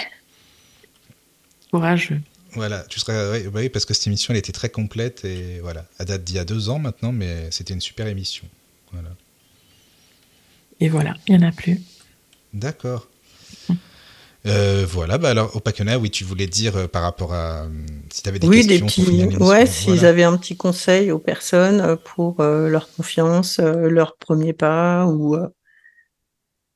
Courageux. 1.72 2.22
Voilà, 2.54 2.84
tu 2.90 3.00
serais, 3.00 3.48
oui, 3.48 3.70
parce 3.70 3.86
que 3.86 3.94
cette 3.94 4.08
émission, 4.08 4.34
elle 4.34 4.38
était 4.38 4.52
très 4.52 4.70
complète 4.70 5.24
et 5.24 5.60
voilà, 5.62 5.86
elle 6.00 6.08
date 6.08 6.24
d'il 6.24 6.36
y 6.36 6.40
a 6.40 6.44
deux 6.44 6.70
ans 6.70 6.80
maintenant, 6.80 7.14
mais 7.14 7.50
c'était 7.50 7.74
une 7.74 7.82
super 7.82 8.08
émission. 8.08 8.46
Voilà. 8.92 9.10
Et 10.82 10.90
voilà, 10.90 11.16
il 11.28 11.38
n'y 11.38 11.46
en 11.46 11.48
a 11.48 11.52
plus. 11.52 11.80
D'accord. 12.54 13.08
Euh, 14.48 14.86
voilà, 14.88 15.20
bah 15.20 15.30
alors 15.30 15.56
Opakena, 15.56 16.00
oui, 16.00 16.10
tu 16.10 16.24
voulais 16.24 16.48
dire 16.48 16.76
euh, 16.76 16.88
par 16.88 17.04
rapport 17.04 17.34
à 17.34 17.64
euh, 17.64 17.70
si 18.10 18.24
tu 18.24 18.30
avais 18.30 18.40
des 18.40 18.48
oui, 18.48 18.66
questions. 18.66 19.04
Des 19.04 19.28
petits, 19.28 19.38
ouais, 19.38 19.68
s'ils 19.68 20.04
avaient 20.04 20.24
un 20.24 20.36
petit 20.36 20.58
conseil 20.58 21.12
aux 21.12 21.20
personnes 21.20 21.96
pour 22.04 22.42
leur 22.42 22.92
confiance, 22.92 23.60
leur 23.60 24.18
premier 24.18 24.54
pas 24.54 25.06
ou 25.06 25.38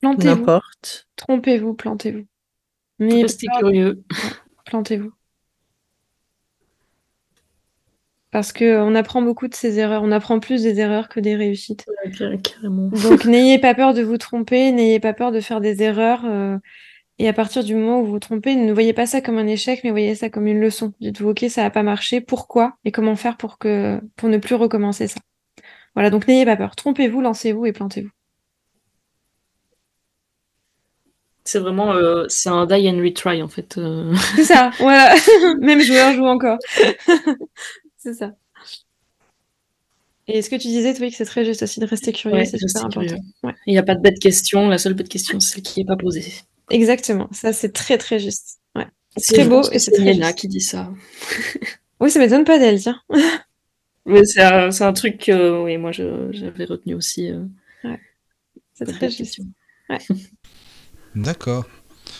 n'importe. 0.03 1.07
Trompez-vous, 1.15 1.73
plantez-vous. 1.73 2.25
Mais 2.99 3.23
Restez 3.23 3.47
curieux. 3.59 4.03
Plantez-vous. 4.65 5.11
Parce 8.29 8.51
qu'on 8.51 8.95
apprend 8.95 9.21
beaucoup 9.21 9.47
de 9.47 9.55
ces 9.55 9.79
erreurs. 9.79 10.03
On 10.03 10.11
apprend 10.11 10.39
plus 10.39 10.61
des 10.61 10.79
erreurs 10.79 11.09
que 11.09 11.19
des 11.19 11.35
réussites. 11.35 11.85
carrément. 12.43 12.89
Donc 12.89 13.25
n'ayez 13.25 13.59
pas 13.59 13.73
peur 13.73 13.93
de 13.93 14.03
vous 14.03 14.17
tromper, 14.17 14.71
n'ayez 14.71 14.99
pas 14.99 15.13
peur 15.13 15.31
de 15.31 15.39
faire 15.39 15.61
des 15.61 15.81
erreurs. 15.81 16.59
Et 17.17 17.29
à 17.29 17.33
partir 17.33 17.63
du 17.63 17.75
moment 17.75 18.01
où 18.01 18.05
vous 18.05 18.11
vous 18.11 18.19
trompez, 18.19 18.55
ne 18.55 18.73
voyez 18.73 18.91
pas 18.91 19.05
ça 19.05 19.21
comme 19.21 19.37
un 19.37 19.47
échec, 19.47 19.81
mais 19.83 19.91
voyez 19.91 20.15
ça 20.15 20.29
comme 20.29 20.47
une 20.47 20.59
leçon. 20.59 20.93
Dites-vous, 20.99 21.29
ok, 21.29 21.45
ça 21.49 21.63
n'a 21.63 21.69
pas 21.69 21.83
marché, 21.83 22.19
pourquoi 22.19 22.75
et 22.83 22.91
comment 22.91 23.15
faire 23.15 23.37
pour, 23.37 23.57
que, 23.57 24.01
pour 24.17 24.27
ne 24.27 24.37
plus 24.37 24.55
recommencer 24.55 25.07
ça? 25.07 25.19
Voilà, 25.93 26.09
donc 26.09 26.27
n'ayez 26.27 26.43
pas 26.45 26.57
peur. 26.57 26.75
Trompez-vous, 26.75 27.21
lancez-vous 27.21 27.65
et 27.65 27.71
plantez-vous. 27.71 28.11
C'est 31.45 31.59
vraiment, 31.59 31.93
euh, 31.93 32.25
c'est 32.27 32.49
un 32.49 32.65
die 32.65 32.89
and 32.89 32.97
retry 32.97 33.41
en 33.41 33.47
fait. 33.47 33.77
Euh. 33.77 34.13
C'est 34.35 34.45
ça, 34.45 34.71
voilà. 34.79 35.15
Même 35.61 35.79
joueur 35.79 36.13
joue 36.13 36.25
encore. 36.25 36.57
c'est 37.97 38.15
ça. 38.15 38.31
Et 40.27 40.41
ce 40.41 40.49
que 40.49 40.55
tu 40.55 40.67
disais, 40.67 40.95
toi, 40.95 41.07
que 41.07 41.15
c'est 41.15 41.25
très 41.25 41.45
juste 41.45 41.61
aussi 41.61 41.79
de 41.79 41.85
rester 41.85 42.11
curieux, 42.11 42.43
c'est 42.45 42.57
super 42.57 42.85
important. 42.85 43.15
Il 43.67 43.71
n'y 43.71 43.77
a 43.77 43.83
pas 43.83 43.93
de 43.93 44.01
bête 44.01 44.19
question, 44.19 44.67
la 44.67 44.79
seule 44.79 44.95
bête 44.95 45.07
question, 45.07 45.39
c'est 45.39 45.53
celle 45.53 45.63
qui 45.63 45.79
n'est 45.79 45.85
pas 45.85 45.95
posée. 45.95 46.23
Exactement, 46.69 47.29
ça 47.31 47.53
c'est 47.53 47.71
très 47.71 47.97
très 47.97 48.19
juste. 48.19 48.59
Ouais. 48.75 48.87
C'est 49.17 49.35
très 49.35 49.47
beau 49.47 49.61
et 49.71 49.79
c'est 49.79 49.91
très 49.91 50.33
qui 50.33 50.47
dit 50.47 50.61
ça. 50.61 50.91
oui, 51.99 52.09
ça 52.09 52.19
m'étonne 52.19 52.43
pas 52.43 52.59
d'elle, 52.59 52.79
tiens. 52.79 52.99
c'est 54.23 54.41
un, 54.83 54.93
truc 54.93 55.17
que 55.17 55.63
oui, 55.63 55.77
moi 55.77 55.91
j'avais 55.91 56.65
retenu 56.65 56.95
aussi. 56.95 57.29
Euh, 57.29 57.43
ouais. 57.83 57.99
C'est 58.73 58.85
très 58.85 59.09
juste. 59.09 59.39
Ouais. 59.89 59.99
D'accord. 61.15 61.65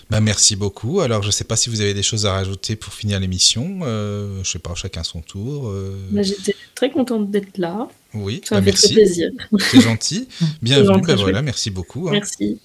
Bah, 0.10 0.22
merci 0.22 0.56
beaucoup. 0.56 1.00
Alors, 1.00 1.22
je 1.22 1.28
ne 1.28 1.32
sais 1.32 1.44
pas 1.44 1.56
si 1.56 1.70
vous 1.70 1.82
avez 1.82 1.94
des 1.94 2.04
choses 2.04 2.26
à 2.26 2.34
rajouter 2.34 2.76
pour 2.76 2.94
finir 2.94 3.20
l'émission. 3.20 3.80
Euh, 3.84 4.44
je 4.44 4.52
sais 4.52 4.60
pas, 4.60 4.76
chacun 4.76 5.04
son 5.04 5.22
tour. 5.22 5.70
Euh. 5.70 5.98
Bah, 6.12 6.22
J'étais 6.22 6.56
très 6.76 6.92
contente 6.92 7.32
d'être 7.32 7.58
là. 7.58 7.88
Oui, 8.14 8.42
ça 8.44 8.56
bah, 8.56 8.62
fait 8.62 8.72
merci. 8.72 8.94
plaisir. 8.94 9.32
C'est 9.60 9.82
gentil. 9.82 10.28
Bienvenue. 10.62 11.02
Bah, 11.02 11.16
voilà, 11.16 11.42
merci 11.42 11.72
beaucoup. 11.72 12.08
Hein. 12.08 12.14
Merci. 12.14 12.60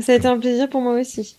Ça 0.00 0.12
a 0.12 0.14
été 0.16 0.26
un 0.26 0.38
plaisir 0.38 0.68
pour 0.68 0.80
moi 0.80 0.94
aussi. 0.94 1.36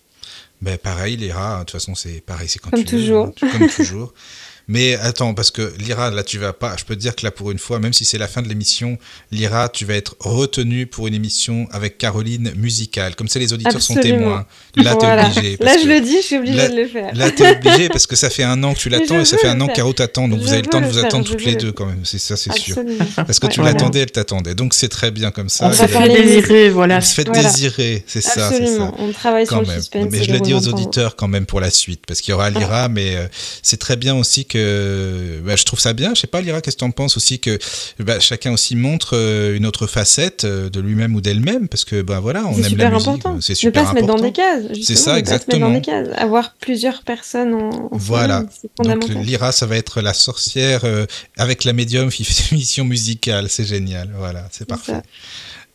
Ben 0.62 0.78
pareil, 0.78 1.16
Léra, 1.16 1.56
de 1.56 1.64
toute 1.64 1.72
façon, 1.72 1.94
c'est 1.94 2.20
pareil, 2.20 2.48
c'est 2.48 2.58
quand 2.58 2.70
comme 2.70 2.84
tu 2.84 2.86
toujours. 2.86 3.26
Veux, 3.40 3.50
comme 3.50 3.68
toujours. 3.68 4.14
Mais 4.66 4.94
attends, 4.96 5.34
parce 5.34 5.50
que 5.50 5.72
Lyra, 5.78 6.10
là, 6.10 6.22
tu 6.22 6.38
vas 6.38 6.52
pas. 6.52 6.74
Je 6.78 6.84
peux 6.84 6.94
te 6.94 7.00
dire 7.00 7.14
que 7.14 7.24
là, 7.24 7.30
pour 7.30 7.50
une 7.50 7.58
fois, 7.58 7.78
même 7.78 7.92
si 7.92 8.04
c'est 8.04 8.18
la 8.18 8.28
fin 8.28 8.40
de 8.40 8.48
l'émission, 8.48 8.98
Lyra, 9.30 9.68
tu 9.68 9.84
vas 9.84 9.94
être 9.94 10.16
retenue 10.20 10.86
pour 10.86 11.06
une 11.06 11.14
émission 11.14 11.66
avec 11.70 11.98
Caroline 11.98 12.52
musicale. 12.56 13.14
Comme 13.14 13.28
ça, 13.28 13.38
les 13.38 13.52
auditeurs 13.52 13.82
sont 13.82 13.94
témoins. 13.94 14.46
Là, 14.76 14.96
tu 14.96 15.04
es 15.06 15.12
obligé. 15.12 15.56
Là, 15.60 15.76
je 15.82 15.86
le 15.86 16.00
dis, 16.00 16.16
je 16.16 16.26
suis 16.26 16.36
obligée 16.38 16.68
de 16.68 16.76
le 16.76 16.88
faire. 16.88 17.14
Là, 17.14 17.30
tu 17.30 17.42
es 17.42 17.50
obligé 17.56 17.88
parce 17.88 18.06
que 18.06 18.16
ça 18.16 18.30
fait 18.30 18.42
un 18.42 18.62
an 18.64 18.74
que 18.74 18.78
tu 18.78 18.88
l'attends 18.88 19.20
et 19.20 19.24
ça 19.24 19.36
fait 19.36 19.48
un 19.48 19.60
an 19.60 19.68
que 19.68 19.74
Caro 19.74 19.92
t'attend. 19.92 20.28
Donc, 20.28 20.40
vous 20.40 20.52
avez 20.52 20.62
le 20.62 20.68
temps 20.68 20.80
de 20.80 20.86
vous 20.86 20.98
attendre 20.98 21.26
toutes 21.26 21.44
les 21.44 21.56
deux, 21.56 21.72
quand 21.72 21.86
même. 21.86 22.04
C'est 22.04 22.18
ça, 22.18 22.36
c'est 22.36 22.52
sûr. 22.56 22.76
Parce 23.16 23.38
que 23.38 23.46
tu 23.48 23.62
l'attendais, 23.62 24.00
elle 24.00 24.10
t'attendait. 24.10 24.54
Donc, 24.54 24.74
c'est 24.74 24.88
très 24.88 25.10
bien 25.10 25.30
comme 25.30 25.48
ça. 25.48 25.66
On 25.66 25.72
se 25.72 25.86
fait 25.86 26.08
désirer, 26.08 26.70
voilà. 26.70 26.98
On 26.98 27.00
se 27.00 27.14
fait 27.14 27.24
désirer, 27.24 28.04
c'est 28.06 28.22
ça. 28.22 28.50
On 28.98 29.12
travaille 29.12 29.46
sur 29.46 29.60
le 29.60 29.66
suspense. 29.66 30.08
Mais 30.10 30.24
je 30.24 30.32
le 30.32 30.40
dis 30.40 30.54
aux 30.54 30.68
auditeurs 30.68 31.16
quand 31.16 31.28
même 31.28 31.46
pour 31.46 31.60
la 31.60 31.70
suite. 31.70 32.02
Parce 32.06 32.20
qu'il 32.20 32.32
y 32.32 32.34
aura 32.34 32.50
Lyra, 32.50 32.88
mais 32.88 33.16
euh, 33.16 33.26
c'est 33.62 33.78
très 33.78 33.96
bien 33.96 34.14
aussi 34.14 34.44
que 34.44 34.53
bah, 34.54 35.56
je 35.56 35.64
trouve 35.64 35.80
ça 35.80 35.92
bien. 35.92 36.14
Je 36.14 36.20
sais 36.20 36.26
pas, 36.26 36.40
Lyra, 36.40 36.60
qu'est-ce 36.60 36.76
que 36.76 36.80
tu 36.80 36.84
en 36.84 36.90
penses 36.90 37.16
aussi 37.16 37.38
que 37.38 37.58
bah, 37.98 38.20
chacun 38.20 38.52
aussi 38.52 38.76
montre 38.76 39.16
euh, 39.16 39.56
une 39.56 39.66
autre 39.66 39.86
facette 39.86 40.44
euh, 40.44 40.70
de 40.70 40.80
lui-même 40.80 41.14
ou 41.14 41.20
d'elle-même? 41.20 41.68
Parce 41.68 41.84
que 41.84 42.02
bah 42.02 42.20
voilà, 42.20 42.44
on 42.46 42.62
aime 42.62 42.76
la 42.76 42.90
musique. 42.90 43.22
C'est 43.40 43.54
super 43.54 43.82
ne 43.82 43.86
pas 43.86 43.90
se 43.90 43.94
mettre 43.94 44.06
dans 44.06 44.18
des 44.18 44.32
cases. 44.32 44.64
C'est 44.82 44.96
ça, 44.96 45.18
exactement. 45.18 45.68
Pas 45.68 45.72
se 45.72 45.90
mettre 45.90 45.90
dans 45.90 46.02
des 46.02 46.08
cases. 46.10 46.22
Avoir 46.22 46.54
plusieurs 46.60 47.02
personnes 47.02 47.54
en. 47.54 47.88
voilà. 47.92 48.46
Donc 48.78 49.08
Lyra, 49.08 49.52
ça 49.52 49.66
va 49.66 49.76
être 49.76 50.00
la 50.00 50.14
sorcière 50.14 50.84
euh, 50.84 51.06
avec 51.36 51.64
la 51.64 51.72
médium 51.72 52.10
qui 52.10 52.24
fait 52.24 52.50
une 52.50 52.58
mission 52.58 52.84
musicale. 52.84 53.48
C'est 53.48 53.64
génial. 53.64 54.10
Voilà, 54.16 54.48
c'est 54.50 54.66
parfait. 54.66 55.02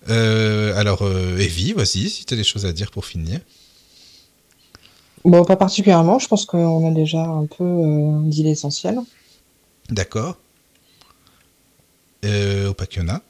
alors, 0.07 1.07
Evie, 1.37 1.73
vas-y, 1.73 2.09
si 2.09 2.25
tu 2.25 2.33
as 2.33 2.37
des 2.37 2.43
choses 2.43 2.65
à 2.65 2.73
dire 2.73 2.91
pour 2.91 3.05
finir. 3.05 3.39
Bon, 5.25 5.43
pas 5.43 5.55
particulièrement. 5.55 6.19
Je 6.19 6.27
pense 6.27 6.45
qu'on 6.45 6.89
a 6.89 6.93
déjà 6.93 7.21
un 7.21 7.45
peu 7.45 7.65
dit 8.23 8.43
l'essentiel. 8.43 8.99
D'accord. 9.89 10.37
Euh, 12.25 12.71
a 13.07 13.21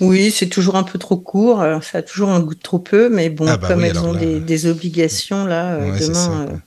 Oui, 0.00 0.30
c'est 0.30 0.48
toujours 0.48 0.76
un 0.76 0.82
peu 0.82 0.98
trop 0.98 1.16
court. 1.16 1.64
Ça 1.82 1.98
a 1.98 2.02
toujours 2.02 2.30
un 2.30 2.40
goût 2.40 2.54
de 2.54 2.60
trop 2.60 2.78
peu, 2.78 3.08
mais 3.08 3.30
bon, 3.30 3.46
ah 3.48 3.56
bah 3.56 3.68
comme 3.68 3.84
elles 3.84 3.98
ont 3.98 4.14
des, 4.14 4.66
obligations 4.66 5.44
là, 5.44 5.78
demain, 5.98 6.60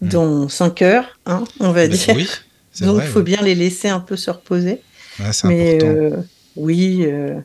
mm. 0.00 0.08
dans 0.08 0.48
5 0.48 0.82
heures, 0.82 1.18
hein, 1.26 1.44
on 1.60 1.72
va 1.72 1.88
dire. 1.88 2.16
Donc, 2.80 3.02
il 3.02 3.08
faut 3.08 3.22
bien 3.22 3.40
les 3.42 3.54
laisser 3.54 3.88
un 3.88 4.00
peu 4.00 4.16
se 4.16 4.30
reposer. 4.30 4.80
mais 5.44 5.82
euh, 5.82 6.16
oui, 6.56 7.04
euh, 7.04 7.38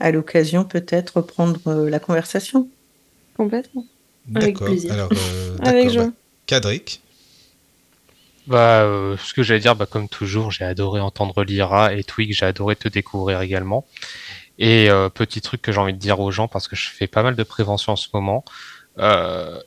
à 0.00 0.10
l'occasion, 0.10 0.64
peut-être 0.64 1.16
reprendre 1.16 1.60
euh, 1.66 1.90
la 1.90 1.98
conversation. 1.98 2.68
Complètement. 3.36 3.84
Avec 4.34 4.58
plaisir. 4.58 4.92
Alors, 4.92 5.10
Avec 5.62 5.90
Jean. 5.90 6.06
Bah, 6.06 6.12
Cadric 6.46 7.00
bah, 8.46 8.82
euh, 8.82 9.16
ce 9.18 9.34
que 9.34 9.42
j'allais 9.42 9.60
dire, 9.60 9.74
bah, 9.74 9.86
comme 9.86 10.08
toujours, 10.08 10.52
j'ai 10.52 10.64
adoré 10.64 11.00
entendre 11.00 11.42
Lyra 11.42 11.94
et 11.94 12.04
Twig, 12.04 12.32
j'ai 12.32 12.46
adoré 12.46 12.76
te 12.76 12.88
découvrir 12.88 13.40
également. 13.40 13.84
Et 14.58 14.88
euh, 14.88 15.08
petit 15.08 15.40
truc 15.40 15.62
que 15.62 15.72
j'ai 15.72 15.78
envie 15.78 15.92
de 15.92 15.98
dire 15.98 16.20
aux 16.20 16.30
gens, 16.30 16.48
parce 16.48 16.68
que 16.68 16.76
je 16.76 16.88
fais 16.88 17.08
pas 17.08 17.22
mal 17.22 17.34
de 17.34 17.42
prévention 17.42 17.92
en 17.92 17.96
ce 17.96 18.08
moment, 18.14 18.44
euh, 18.98 19.60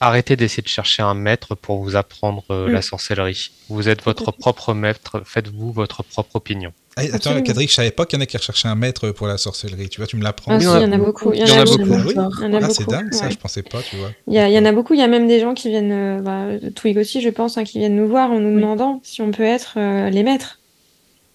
arrêtez 0.00 0.36
d'essayer 0.36 0.62
de 0.62 0.68
chercher 0.68 1.02
un 1.02 1.14
maître 1.14 1.54
pour 1.54 1.82
vous 1.82 1.96
apprendre 1.96 2.44
euh, 2.50 2.68
la 2.68 2.78
mm. 2.78 2.82
sorcellerie. 2.82 3.50
Vous 3.68 3.88
êtes 3.88 4.02
votre 4.02 4.32
propre 4.32 4.74
maître, 4.74 5.22
faites-vous 5.24 5.72
votre 5.72 6.02
propre 6.02 6.36
opinion. 6.36 6.72
Ah, 6.96 7.02
attends, 7.12 7.42
Cadric, 7.42 7.70
je 7.70 7.74
savais 7.74 7.90
pas 7.90 8.06
qu'il 8.06 8.18
y 8.18 8.20
en 8.20 8.22
a 8.22 8.26
qui 8.26 8.36
recherchaient 8.36 8.68
un 8.68 8.76
maître 8.76 9.10
pour 9.10 9.26
la 9.26 9.36
sorcellerie. 9.36 9.88
Tu 9.88 10.00
vois, 10.00 10.06
tu 10.06 10.16
me 10.16 10.22
l'apprends. 10.22 10.52
Ah, 10.52 10.58
il 10.58 10.62
y 10.62 10.68
en 10.68 10.92
a 10.92 10.98
beaucoup. 10.98 11.32
Il 11.32 11.40
y 11.40 11.42
en 11.42 11.58
a 11.58 11.64
beaucoup. 11.64 12.12
Ah, 12.16 12.70
c'est 12.70 12.88
dingue, 12.88 13.12
ça, 13.12 13.30
je 13.30 13.36
pensais 13.36 13.62
pas, 13.62 13.82
tu 13.82 13.96
vois. 13.96 14.10
Il 14.28 14.34
y, 14.34 14.58
en 14.58 14.64
a 14.64 14.72
beaucoup. 14.72 14.94
Il 14.94 15.00
y 15.00 15.02
a 15.02 15.08
même 15.08 15.26
des 15.26 15.40
gens 15.40 15.54
qui 15.54 15.70
viennent, 15.70 15.92
euh, 15.92 16.20
bah, 16.20 16.70
Twig 16.76 16.96
aussi, 16.96 17.20
je 17.20 17.30
pense, 17.30 17.58
hein, 17.58 17.64
qui 17.64 17.78
viennent 17.78 17.96
nous 17.96 18.06
voir 18.06 18.30
en 18.30 18.38
nous 18.38 18.54
demandant 18.54 19.00
si 19.02 19.22
on 19.22 19.32
peut 19.32 19.42
être 19.42 19.74
euh, 19.76 20.08
les 20.10 20.22
maîtres, 20.22 20.60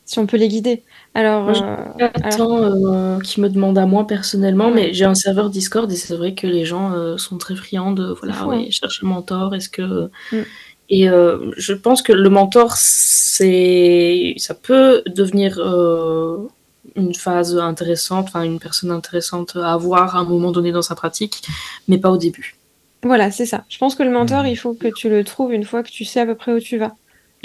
si 0.06 0.20
on 0.20 0.26
peut 0.26 0.38
les 0.38 0.48
guider. 0.48 0.84
Alors, 1.16 1.50
euh, 1.50 3.20
qui 3.20 3.42
me 3.42 3.50
demande 3.50 3.78
à 3.78 3.86
moi 3.86 4.06
personnellement, 4.06 4.72
mais 4.72 4.94
j'ai 4.94 5.06
un 5.06 5.16
serveur 5.16 5.50
Discord 5.50 5.92
et 5.92 5.96
c'est 5.96 6.16
vrai 6.16 6.34
que 6.34 6.48
les 6.48 6.66
gens 6.66 7.18
sont 7.18 7.38
très 7.38 7.56
friands 7.56 7.92
de 7.92 8.14
voilà, 8.14 8.46
ouais, 8.46 8.70
chercher 8.72 9.06
un 9.06 9.10
mentor. 9.10 9.56
Est-ce 9.56 9.70
que 9.70 10.10
mm. 10.32 10.44
Et 10.90 11.08
euh, 11.08 11.52
je 11.58 11.74
pense 11.74 12.02
que 12.02 12.12
le 12.12 12.30
mentor, 12.30 12.74
c'est, 12.76 14.34
ça 14.38 14.56
peut 14.56 15.04
devenir 15.06 15.60
euh, 15.60 16.48
une 16.96 17.14
phase 17.14 17.58
intéressante, 17.58 18.26
enfin 18.30 18.42
une 18.42 18.60
personne 18.60 18.90
intéressante 18.90 19.56
à 19.56 19.74
avoir 19.74 20.16
à 20.16 20.20
un 20.20 20.24
moment 20.24 20.52
donné 20.52 20.72
dans 20.72 20.82
sa 20.82 20.96
pratique, 20.96 21.44
mais 21.88 22.00
pas 22.00 22.10
au 22.10 22.18
début. 22.18 22.56
Voilà, 23.04 23.30
c'est 23.32 23.46
ça. 23.46 23.64
Je 23.70 23.78
pense 23.78 23.96
que 23.96 24.04
le 24.04 24.10
mentor, 24.10 24.48
il 24.48 24.58
faut 24.58 24.74
que 24.74 24.88
tu 24.88 25.10
le 25.10 25.24
trouves 25.24 25.54
une 25.54 25.64
fois 25.64 25.84
que 25.84 25.90
tu 25.90 26.06
sais 26.06 26.22
à 26.22 26.26
peu 26.26 26.36
près 26.36 26.54
où 26.54 26.60
tu 26.60 26.78
vas. 26.78 26.96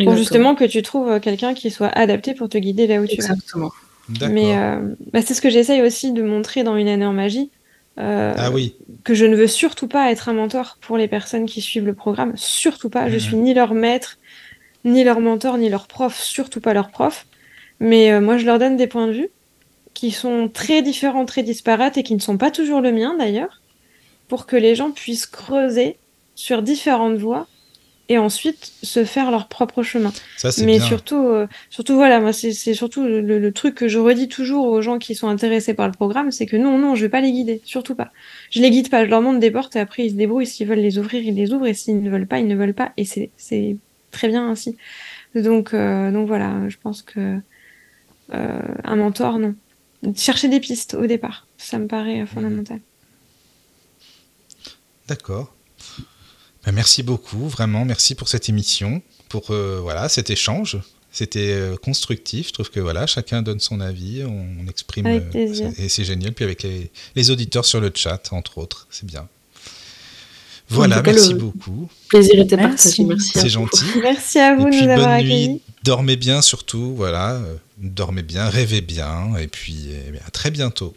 Pour 0.02 0.16
justement 0.16 0.54
que 0.54 0.64
tu 0.64 0.82
trouves 0.82 1.20
quelqu'un 1.20 1.54
qui 1.54 1.70
soit 1.70 1.88
adapté 1.88 2.34
pour 2.34 2.48
te 2.48 2.58
guider 2.58 2.86
là 2.86 3.00
où 3.00 3.06
tu 3.06 3.16
vas. 3.16 3.24
Exactement. 3.24 3.70
Mais 4.30 4.56
euh, 4.56 4.94
bah, 5.12 5.22
c'est 5.22 5.34
ce 5.34 5.40
que 5.40 5.50
j'essaye 5.50 5.82
aussi 5.82 6.12
de 6.12 6.22
montrer 6.22 6.62
dans 6.62 6.76
une 6.76 6.88
année 6.88 7.06
en 7.06 7.12
magie. 7.12 7.50
Euh, 7.98 8.34
ah 8.36 8.50
oui. 8.50 8.74
Que 9.04 9.14
je 9.14 9.24
ne 9.24 9.36
veux 9.36 9.46
surtout 9.46 9.88
pas 9.88 10.10
être 10.10 10.28
un 10.28 10.32
mentor 10.32 10.78
pour 10.80 10.96
les 10.96 11.08
personnes 11.08 11.46
qui 11.46 11.60
suivent 11.60 11.86
le 11.86 11.94
programme. 11.94 12.32
Surtout 12.36 12.90
pas. 12.90 13.08
Je 13.08 13.14
mhm. 13.14 13.20
suis 13.20 13.36
ni 13.36 13.54
leur 13.54 13.74
maître, 13.74 14.18
ni 14.84 15.04
leur 15.04 15.20
mentor, 15.20 15.58
ni 15.58 15.68
leur 15.68 15.86
prof. 15.86 16.18
Surtout 16.20 16.60
pas 16.60 16.74
leur 16.74 16.90
prof. 16.90 17.26
Mais 17.80 18.12
euh, 18.12 18.20
moi, 18.20 18.36
je 18.36 18.46
leur 18.46 18.58
donne 18.58 18.76
des 18.76 18.86
points 18.86 19.06
de 19.06 19.12
vue 19.12 19.30
qui 19.94 20.10
sont 20.10 20.50
très 20.52 20.82
différents, 20.82 21.24
très 21.24 21.42
disparates 21.42 21.96
et 21.96 22.02
qui 22.02 22.14
ne 22.14 22.20
sont 22.20 22.36
pas 22.36 22.50
toujours 22.50 22.80
le 22.80 22.90
mien 22.90 23.14
d'ailleurs, 23.16 23.60
pour 24.26 24.46
que 24.46 24.56
les 24.56 24.74
gens 24.74 24.90
puissent 24.90 25.26
creuser 25.26 25.96
sur 26.34 26.62
différentes 26.62 27.16
voies 27.16 27.46
et 28.08 28.18
ensuite 28.18 28.72
se 28.82 29.04
faire 29.04 29.30
leur 29.30 29.48
propre 29.48 29.82
chemin. 29.82 30.12
Mais 30.62 30.78
surtout, 30.78 31.26
euh, 31.28 31.46
surtout 31.70 31.94
voilà, 31.94 32.20
moi 32.20 32.32
c'est 32.32 32.52
surtout 32.52 33.04
le, 33.04 33.52
truc 33.52 33.74
que 33.74 33.88
je 33.88 33.98
redis 33.98 34.28
toujours 34.28 34.66
aux 34.66 34.82
gens 34.82 34.98
qui 34.98 35.14
sont 35.14 35.28
intéressés 35.28 35.74
par 35.74 35.86
le 35.86 35.92
programme, 35.92 36.30
c'est 36.30 36.46
que 36.46 36.56
non, 36.56 36.78
non, 36.78 36.94
je 36.94 37.02
vais 37.02 37.08
pas 37.08 37.20
les 37.20 37.32
guider, 37.32 37.62
surtout 37.64 37.94
pas. 37.94 38.10
Je 38.50 38.60
les 38.60 38.70
guide 38.70 38.90
pas, 38.90 39.04
je 39.04 39.10
leur 39.10 39.22
montre 39.22 39.40
des 39.40 39.50
portes 39.50 39.76
et 39.76 39.80
après 39.80 40.06
ils 40.06 40.10
se 40.10 40.16
débrouillent. 40.16 40.46
S'ils 40.46 40.66
veulent 40.66 40.78
les 40.78 40.98
ouvrir, 40.98 41.22
ils 41.22 41.34
les 41.34 41.52
ouvrent 41.52 41.66
et 41.66 41.74
s'ils 41.74 42.02
ne 42.02 42.10
veulent 42.10 42.26
pas, 42.26 42.40
ils 42.40 42.48
ne 42.48 42.56
veulent 42.56 42.74
pas. 42.74 42.92
Et 42.96 43.04
c'est 43.04 43.76
très 44.10 44.28
bien 44.28 44.48
ainsi. 44.48 44.76
Donc, 45.34 45.74
euh, 45.74 46.12
donc 46.12 46.26
voilà, 46.26 46.68
je 46.68 46.76
pense 46.80 47.02
que 47.02 47.38
euh, 48.32 48.60
un 48.84 48.96
mentor, 48.96 49.38
non. 49.38 49.54
Chercher 50.14 50.48
des 50.48 50.60
pistes 50.60 50.94
au 50.94 51.06
départ, 51.06 51.46
ça 51.56 51.78
me 51.78 51.86
paraît 51.86 52.26
fondamental. 52.26 52.80
D'accord. 55.08 55.54
Ben, 56.66 56.72
merci 56.72 57.02
beaucoup, 57.02 57.48
vraiment, 57.48 57.84
merci 57.84 58.14
pour 58.14 58.28
cette 58.28 58.48
émission, 58.48 59.02
pour 59.28 59.50
euh, 59.50 59.80
voilà 59.82 60.08
cet 60.08 60.30
échange. 60.30 60.78
C'était 61.12 61.52
euh, 61.52 61.76
constructif. 61.76 62.48
Je 62.48 62.52
trouve 62.54 62.70
que 62.70 62.80
voilà, 62.80 63.06
chacun 63.06 63.42
donne 63.42 63.60
son 63.60 63.80
avis, 63.80 64.24
on, 64.24 64.66
exprime, 64.68 65.06
euh, 65.06 65.72
et 65.76 65.88
c'est 65.88 66.04
génial. 66.04 66.32
Puis 66.32 66.44
avec 66.44 66.66
les, 67.14 67.30
auditeurs 67.30 67.64
sur 67.64 67.80
le 67.80 67.92
chat, 67.94 68.32
entre 68.32 68.58
autres, 68.58 68.88
c'est 68.90 69.06
bien. 69.06 69.28
Voilà, 70.70 71.02
merci 71.02 71.34
beaucoup. 71.34 71.88
Plaisir 72.08 72.40
était 72.40 72.56
partagé, 72.56 73.04
merci. 73.04 73.30
C'est 73.34 73.50
gentil. 73.50 73.84
Merci 74.02 74.38
à 74.38 74.54
vous 74.56 74.64
de 74.64 74.74
nous 74.74 74.90
avoir 74.90 75.10
accueillis. 75.10 75.60
Dormez 75.84 76.16
bien 76.16 76.40
surtout, 76.40 76.94
voilà, 76.96 77.40
dormez 77.76 78.22
bien, 78.22 78.48
rêvez 78.48 78.80
bien, 78.80 79.36
et 79.36 79.46
puis 79.46 79.90
eh 79.90 80.18
à 80.26 80.30
très 80.30 80.50
bientôt. 80.50 80.94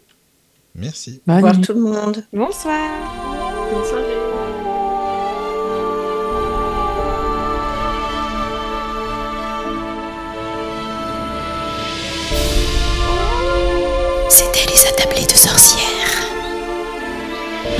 Merci. 0.73 1.21
Au 1.27 1.35
revoir 1.35 1.59
tout 1.59 1.73
le 1.73 1.81
monde. 1.81 2.23
Bonsoir. 2.31 2.89
Bonsoir. 3.71 4.26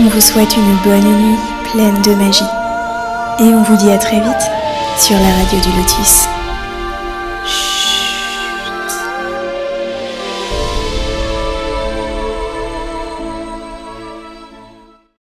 On 0.08 0.10
vous 0.10 0.22
souhaite 0.22 0.56
une 0.56 0.78
bonne 0.86 1.04
nuit 1.04 1.38
pleine 1.70 2.02
de 2.02 2.16
magie. 2.16 2.46
Et 3.40 3.54
on 3.54 3.62
vous 3.62 3.76
dit 3.76 3.92
à 3.92 3.98
très 3.98 4.22
vite 4.22 4.50
sur 4.98 5.20
la 5.20 5.34
radio 5.34 5.60
du 5.60 5.78
Lotus. 5.78 6.30